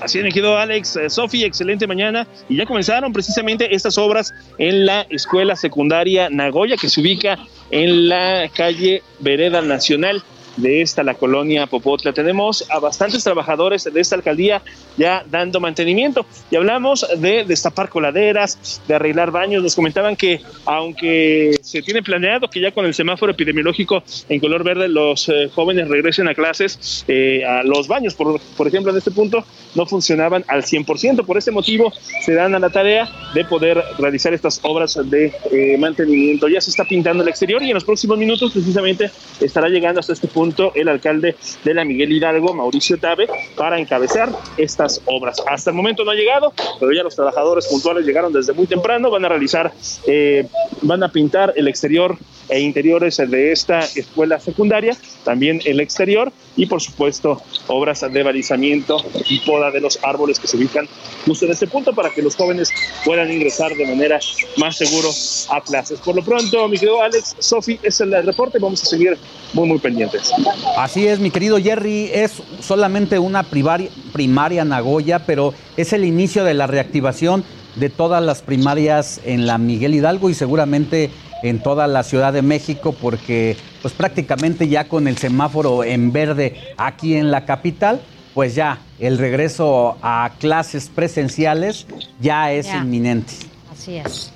Así 0.00 0.18
es, 0.18 0.24
mi 0.24 0.30
querido 0.30 0.56
Alex, 0.56 0.96
eh, 0.96 1.10
Sofi, 1.10 1.44
excelente 1.44 1.86
mañana. 1.86 2.26
Y 2.48 2.56
ya 2.56 2.66
comenzaron 2.66 3.12
precisamente 3.12 3.74
estas 3.74 3.98
obras 3.98 4.32
en 4.58 4.86
la 4.86 5.02
escuela 5.08 5.56
secundaria 5.56 6.28
Nagoya, 6.30 6.76
que 6.76 6.88
se 6.88 7.00
ubica 7.00 7.38
en 7.70 8.08
la 8.08 8.48
calle 8.54 9.02
Vereda 9.18 9.60
Nacional 9.60 10.22
de 10.58 10.82
esta, 10.82 11.02
la 11.02 11.14
colonia 11.14 11.66
Popotla. 11.66 12.12
Tenemos 12.12 12.66
a 12.70 12.78
bastantes 12.78 13.24
trabajadores 13.24 13.84
de 13.84 14.00
esta 14.00 14.16
alcaldía 14.16 14.62
ya 14.96 15.24
dando 15.30 15.60
mantenimiento. 15.60 16.26
Y 16.50 16.56
hablamos 16.56 17.06
de 17.16 17.44
destapar 17.44 17.88
coladeras, 17.88 18.82
de 18.86 18.94
arreglar 18.94 19.30
baños. 19.30 19.62
Nos 19.62 19.74
comentaban 19.74 20.16
que 20.16 20.40
aunque 20.64 21.58
se 21.62 21.82
tiene 21.82 22.02
planeado 22.02 22.48
que 22.48 22.60
ya 22.60 22.72
con 22.72 22.84
el 22.84 22.94
semáforo 22.94 23.32
epidemiológico 23.32 24.02
en 24.28 24.40
color 24.40 24.64
verde 24.64 24.88
los 24.88 25.28
eh, 25.28 25.48
jóvenes 25.54 25.88
regresen 25.88 26.28
a 26.28 26.34
clases, 26.34 27.04
eh, 27.08 27.44
a 27.44 27.62
los 27.62 27.86
baños, 27.86 28.14
por, 28.14 28.40
por 28.56 28.66
ejemplo, 28.66 28.90
en 28.90 28.98
este 28.98 29.10
punto 29.10 29.44
no 29.74 29.86
funcionaban 29.86 30.44
al 30.48 30.62
100%. 30.64 31.24
Por 31.24 31.38
este 31.38 31.50
motivo 31.50 31.92
se 32.24 32.34
dan 32.34 32.54
a 32.54 32.58
la 32.58 32.70
tarea 32.70 33.08
de 33.34 33.44
poder 33.44 33.82
realizar 33.98 34.34
estas 34.34 34.60
obras 34.62 34.98
de 35.04 35.32
eh, 35.52 35.76
mantenimiento. 35.78 36.48
Ya 36.48 36.60
se 36.60 36.70
está 36.70 36.84
pintando 36.84 37.22
el 37.22 37.28
exterior 37.28 37.62
y 37.62 37.68
en 37.68 37.74
los 37.74 37.84
próximos 37.84 38.18
minutos 38.18 38.52
precisamente 38.52 39.10
estará 39.40 39.68
llegando 39.68 40.00
hasta 40.00 40.12
este 40.12 40.26
punto 40.26 40.47
el 40.74 40.88
alcalde 40.88 41.36
de 41.64 41.74
la 41.74 41.84
Miguel 41.84 42.12
Hidalgo, 42.12 42.54
Mauricio 42.54 42.98
Tabe, 42.98 43.28
para 43.56 43.78
encabezar 43.78 44.30
estas 44.56 45.00
obras. 45.06 45.42
Hasta 45.46 45.70
el 45.70 45.76
momento 45.76 46.04
no 46.04 46.10
ha 46.10 46.14
llegado, 46.14 46.52
pero 46.78 46.92
ya 46.92 47.02
los 47.02 47.14
trabajadores 47.14 47.66
puntuales 47.66 48.06
llegaron 48.06 48.32
desde 48.32 48.52
muy 48.52 48.66
temprano, 48.66 49.10
van 49.10 49.24
a 49.24 49.28
realizar, 49.28 49.72
eh, 50.06 50.46
van 50.82 51.02
a 51.02 51.08
pintar 51.10 51.52
el 51.56 51.68
exterior 51.68 52.16
e 52.48 52.60
interiores 52.60 53.16
de 53.18 53.52
esta 53.52 53.80
escuela 53.80 54.40
secundaria, 54.40 54.96
también 55.24 55.60
el 55.64 55.80
exterior 55.80 56.32
y 56.56 56.66
por 56.66 56.80
supuesto 56.80 57.40
obras 57.66 58.00
de 58.00 58.22
balizamiento 58.22 58.96
y 59.28 59.40
poda 59.40 59.70
de 59.70 59.80
los 59.80 59.98
árboles 60.02 60.38
que 60.40 60.46
se 60.46 60.56
ubican 60.56 60.88
justo 61.26 61.44
en 61.44 61.52
este 61.52 61.66
punto 61.66 61.94
para 61.94 62.10
que 62.10 62.22
los 62.22 62.34
jóvenes 62.36 62.70
puedan 63.04 63.30
ingresar 63.30 63.74
de 63.74 63.86
manera 63.86 64.18
más 64.56 64.76
seguro 64.76 65.10
a 65.50 65.60
clases. 65.60 66.00
Por 66.00 66.16
lo 66.16 66.24
pronto, 66.24 66.66
mi 66.68 66.78
querido 66.78 67.02
Alex, 67.02 67.36
Sofi, 67.38 67.78
es 67.82 68.00
el 68.00 68.12
reporte, 68.24 68.58
vamos 68.58 68.82
a 68.82 68.86
seguir 68.86 69.16
muy 69.52 69.68
muy 69.68 69.78
pendientes. 69.78 70.32
Así 70.76 71.06
es, 71.06 71.18
mi 71.20 71.30
querido 71.30 71.58
Jerry, 71.58 72.10
es 72.12 72.42
solamente 72.60 73.18
una 73.18 73.42
primaria, 73.42 73.90
primaria 74.12 74.64
Nagoya, 74.64 75.20
pero 75.26 75.54
es 75.76 75.92
el 75.92 76.04
inicio 76.04 76.44
de 76.44 76.54
la 76.54 76.66
reactivación 76.66 77.44
de 77.76 77.88
todas 77.90 78.22
las 78.22 78.42
primarias 78.42 79.20
en 79.24 79.46
la 79.46 79.58
Miguel 79.58 79.94
Hidalgo 79.94 80.30
y 80.30 80.34
seguramente 80.34 81.10
en 81.42 81.62
toda 81.62 81.86
la 81.86 82.02
Ciudad 82.02 82.32
de 82.32 82.42
México, 82.42 82.94
porque 83.00 83.56
pues 83.82 83.94
prácticamente 83.94 84.68
ya 84.68 84.88
con 84.88 85.06
el 85.06 85.16
semáforo 85.18 85.84
en 85.84 86.12
verde 86.12 86.56
aquí 86.76 87.14
en 87.14 87.30
la 87.30 87.44
capital, 87.44 88.00
pues 88.34 88.54
ya 88.54 88.80
el 88.98 89.18
regreso 89.18 89.96
a 90.02 90.32
clases 90.40 90.90
presenciales 90.94 91.86
ya 92.20 92.52
es 92.52 92.66
Ya. 92.66 92.78
inminente. 92.78 93.34
Así 93.72 93.96
es. 93.96 94.32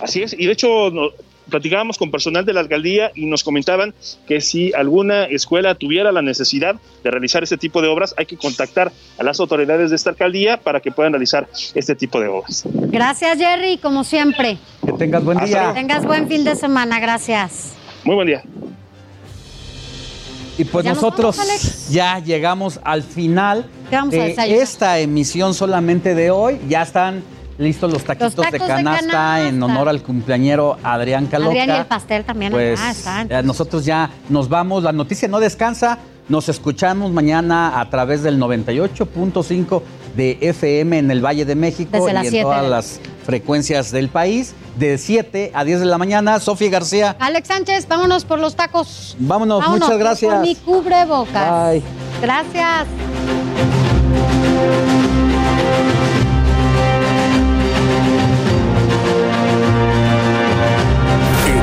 Así 0.00 0.22
es, 0.22 0.32
y 0.36 0.46
de 0.46 0.52
hecho 0.52 0.90
no- 0.90 1.10
platicábamos 1.50 1.98
con 1.98 2.10
personal 2.10 2.44
de 2.44 2.52
la 2.52 2.60
alcaldía 2.60 3.10
y 3.14 3.26
nos 3.26 3.44
comentaban 3.44 3.94
que 4.26 4.40
si 4.40 4.72
alguna 4.72 5.24
escuela 5.24 5.74
tuviera 5.74 6.12
la 6.12 6.22
necesidad 6.22 6.76
de 7.04 7.10
realizar 7.10 7.42
este 7.42 7.58
tipo 7.58 7.82
de 7.82 7.88
obras, 7.88 8.14
hay 8.16 8.26
que 8.26 8.36
contactar 8.36 8.92
a 9.18 9.22
las 9.22 9.40
autoridades 9.40 9.90
de 9.90 9.96
esta 9.96 10.10
alcaldía 10.10 10.56
para 10.58 10.80
que 10.80 10.90
puedan 10.90 11.12
realizar 11.12 11.48
este 11.74 11.94
tipo 11.94 12.20
de 12.20 12.28
obras. 12.28 12.64
Gracias, 12.66 13.38
Jerry, 13.38 13.78
como 13.78 14.04
siempre. 14.04 14.58
Que 14.84 14.92
tengas 14.92 15.24
buen 15.24 15.38
día. 15.44 15.58
luego. 15.58 15.74
Tengas 15.74 16.06
buen 16.06 16.28
fin 16.28 16.44
de 16.44 16.56
semana, 16.56 17.00
gracias. 17.00 17.74
Muy 18.04 18.14
buen 18.14 18.26
día. 18.26 18.42
Y 20.58 20.64
pues 20.64 20.84
Ya 20.84 20.92
nos 20.92 21.02
nosotros 21.02 21.36
vamos, 21.38 21.88
ya 21.88 22.18
llegamos 22.18 22.80
al 22.84 23.02
final 23.02 23.64
¿Qué 23.88 23.96
vamos 23.96 24.14
a 24.14 24.18
de 24.18 24.60
esta 24.60 24.98
emisión 24.98 25.54
solamente 25.54 26.14
de 26.14 26.30
hoy. 26.30 26.60
Ya 26.68 26.82
están 26.82 27.22
listos 27.60 27.92
los 27.92 28.02
taquitos 28.02 28.34
de, 28.34 28.50
de 28.50 28.58
canasta 28.58 29.46
en 29.46 29.62
honor 29.62 29.88
al 29.88 30.02
cumpleañero 30.02 30.78
Adrián 30.82 31.26
Caloca. 31.26 31.50
Adrián 31.50 31.68
y 31.70 31.72
el 31.72 31.86
pastel 31.86 32.24
también 32.24 32.52
Pues 32.52 32.80
eh, 33.06 33.42
nosotros 33.44 33.84
ya 33.84 34.10
nos 34.28 34.48
vamos. 34.48 34.82
La 34.82 34.92
noticia 34.92 35.28
no 35.28 35.38
descansa. 35.38 35.98
Nos 36.28 36.48
escuchamos 36.48 37.10
mañana 37.10 37.80
a 37.80 37.90
través 37.90 38.22
del 38.22 38.38
98.5 38.40 39.82
de 40.16 40.38
FM 40.40 40.98
en 40.98 41.10
el 41.10 41.24
Valle 41.24 41.44
de 41.44 41.56
México 41.56 41.90
Desde 41.92 42.12
y 42.12 42.26
en 42.26 42.30
7 42.30 42.42
todas 42.42 42.68
las 42.68 43.00
frecuencias 43.24 43.90
del 43.90 44.08
país. 44.08 44.54
De 44.78 44.96
7 44.96 45.50
a 45.52 45.64
10 45.64 45.80
de 45.80 45.86
la 45.86 45.98
mañana. 45.98 46.38
Sofía 46.38 46.70
García. 46.70 47.16
Alex 47.18 47.48
Sánchez, 47.48 47.88
vámonos 47.88 48.24
por 48.24 48.38
los 48.38 48.54
tacos. 48.54 49.16
Vámonos, 49.18 49.68
muchas 49.68 49.98
gracias. 49.98 50.32
Por 50.32 50.42
mi 50.42 50.54
cubrebocas. 50.54 51.72
Bye. 51.72 51.82
Gracias. 52.22 52.86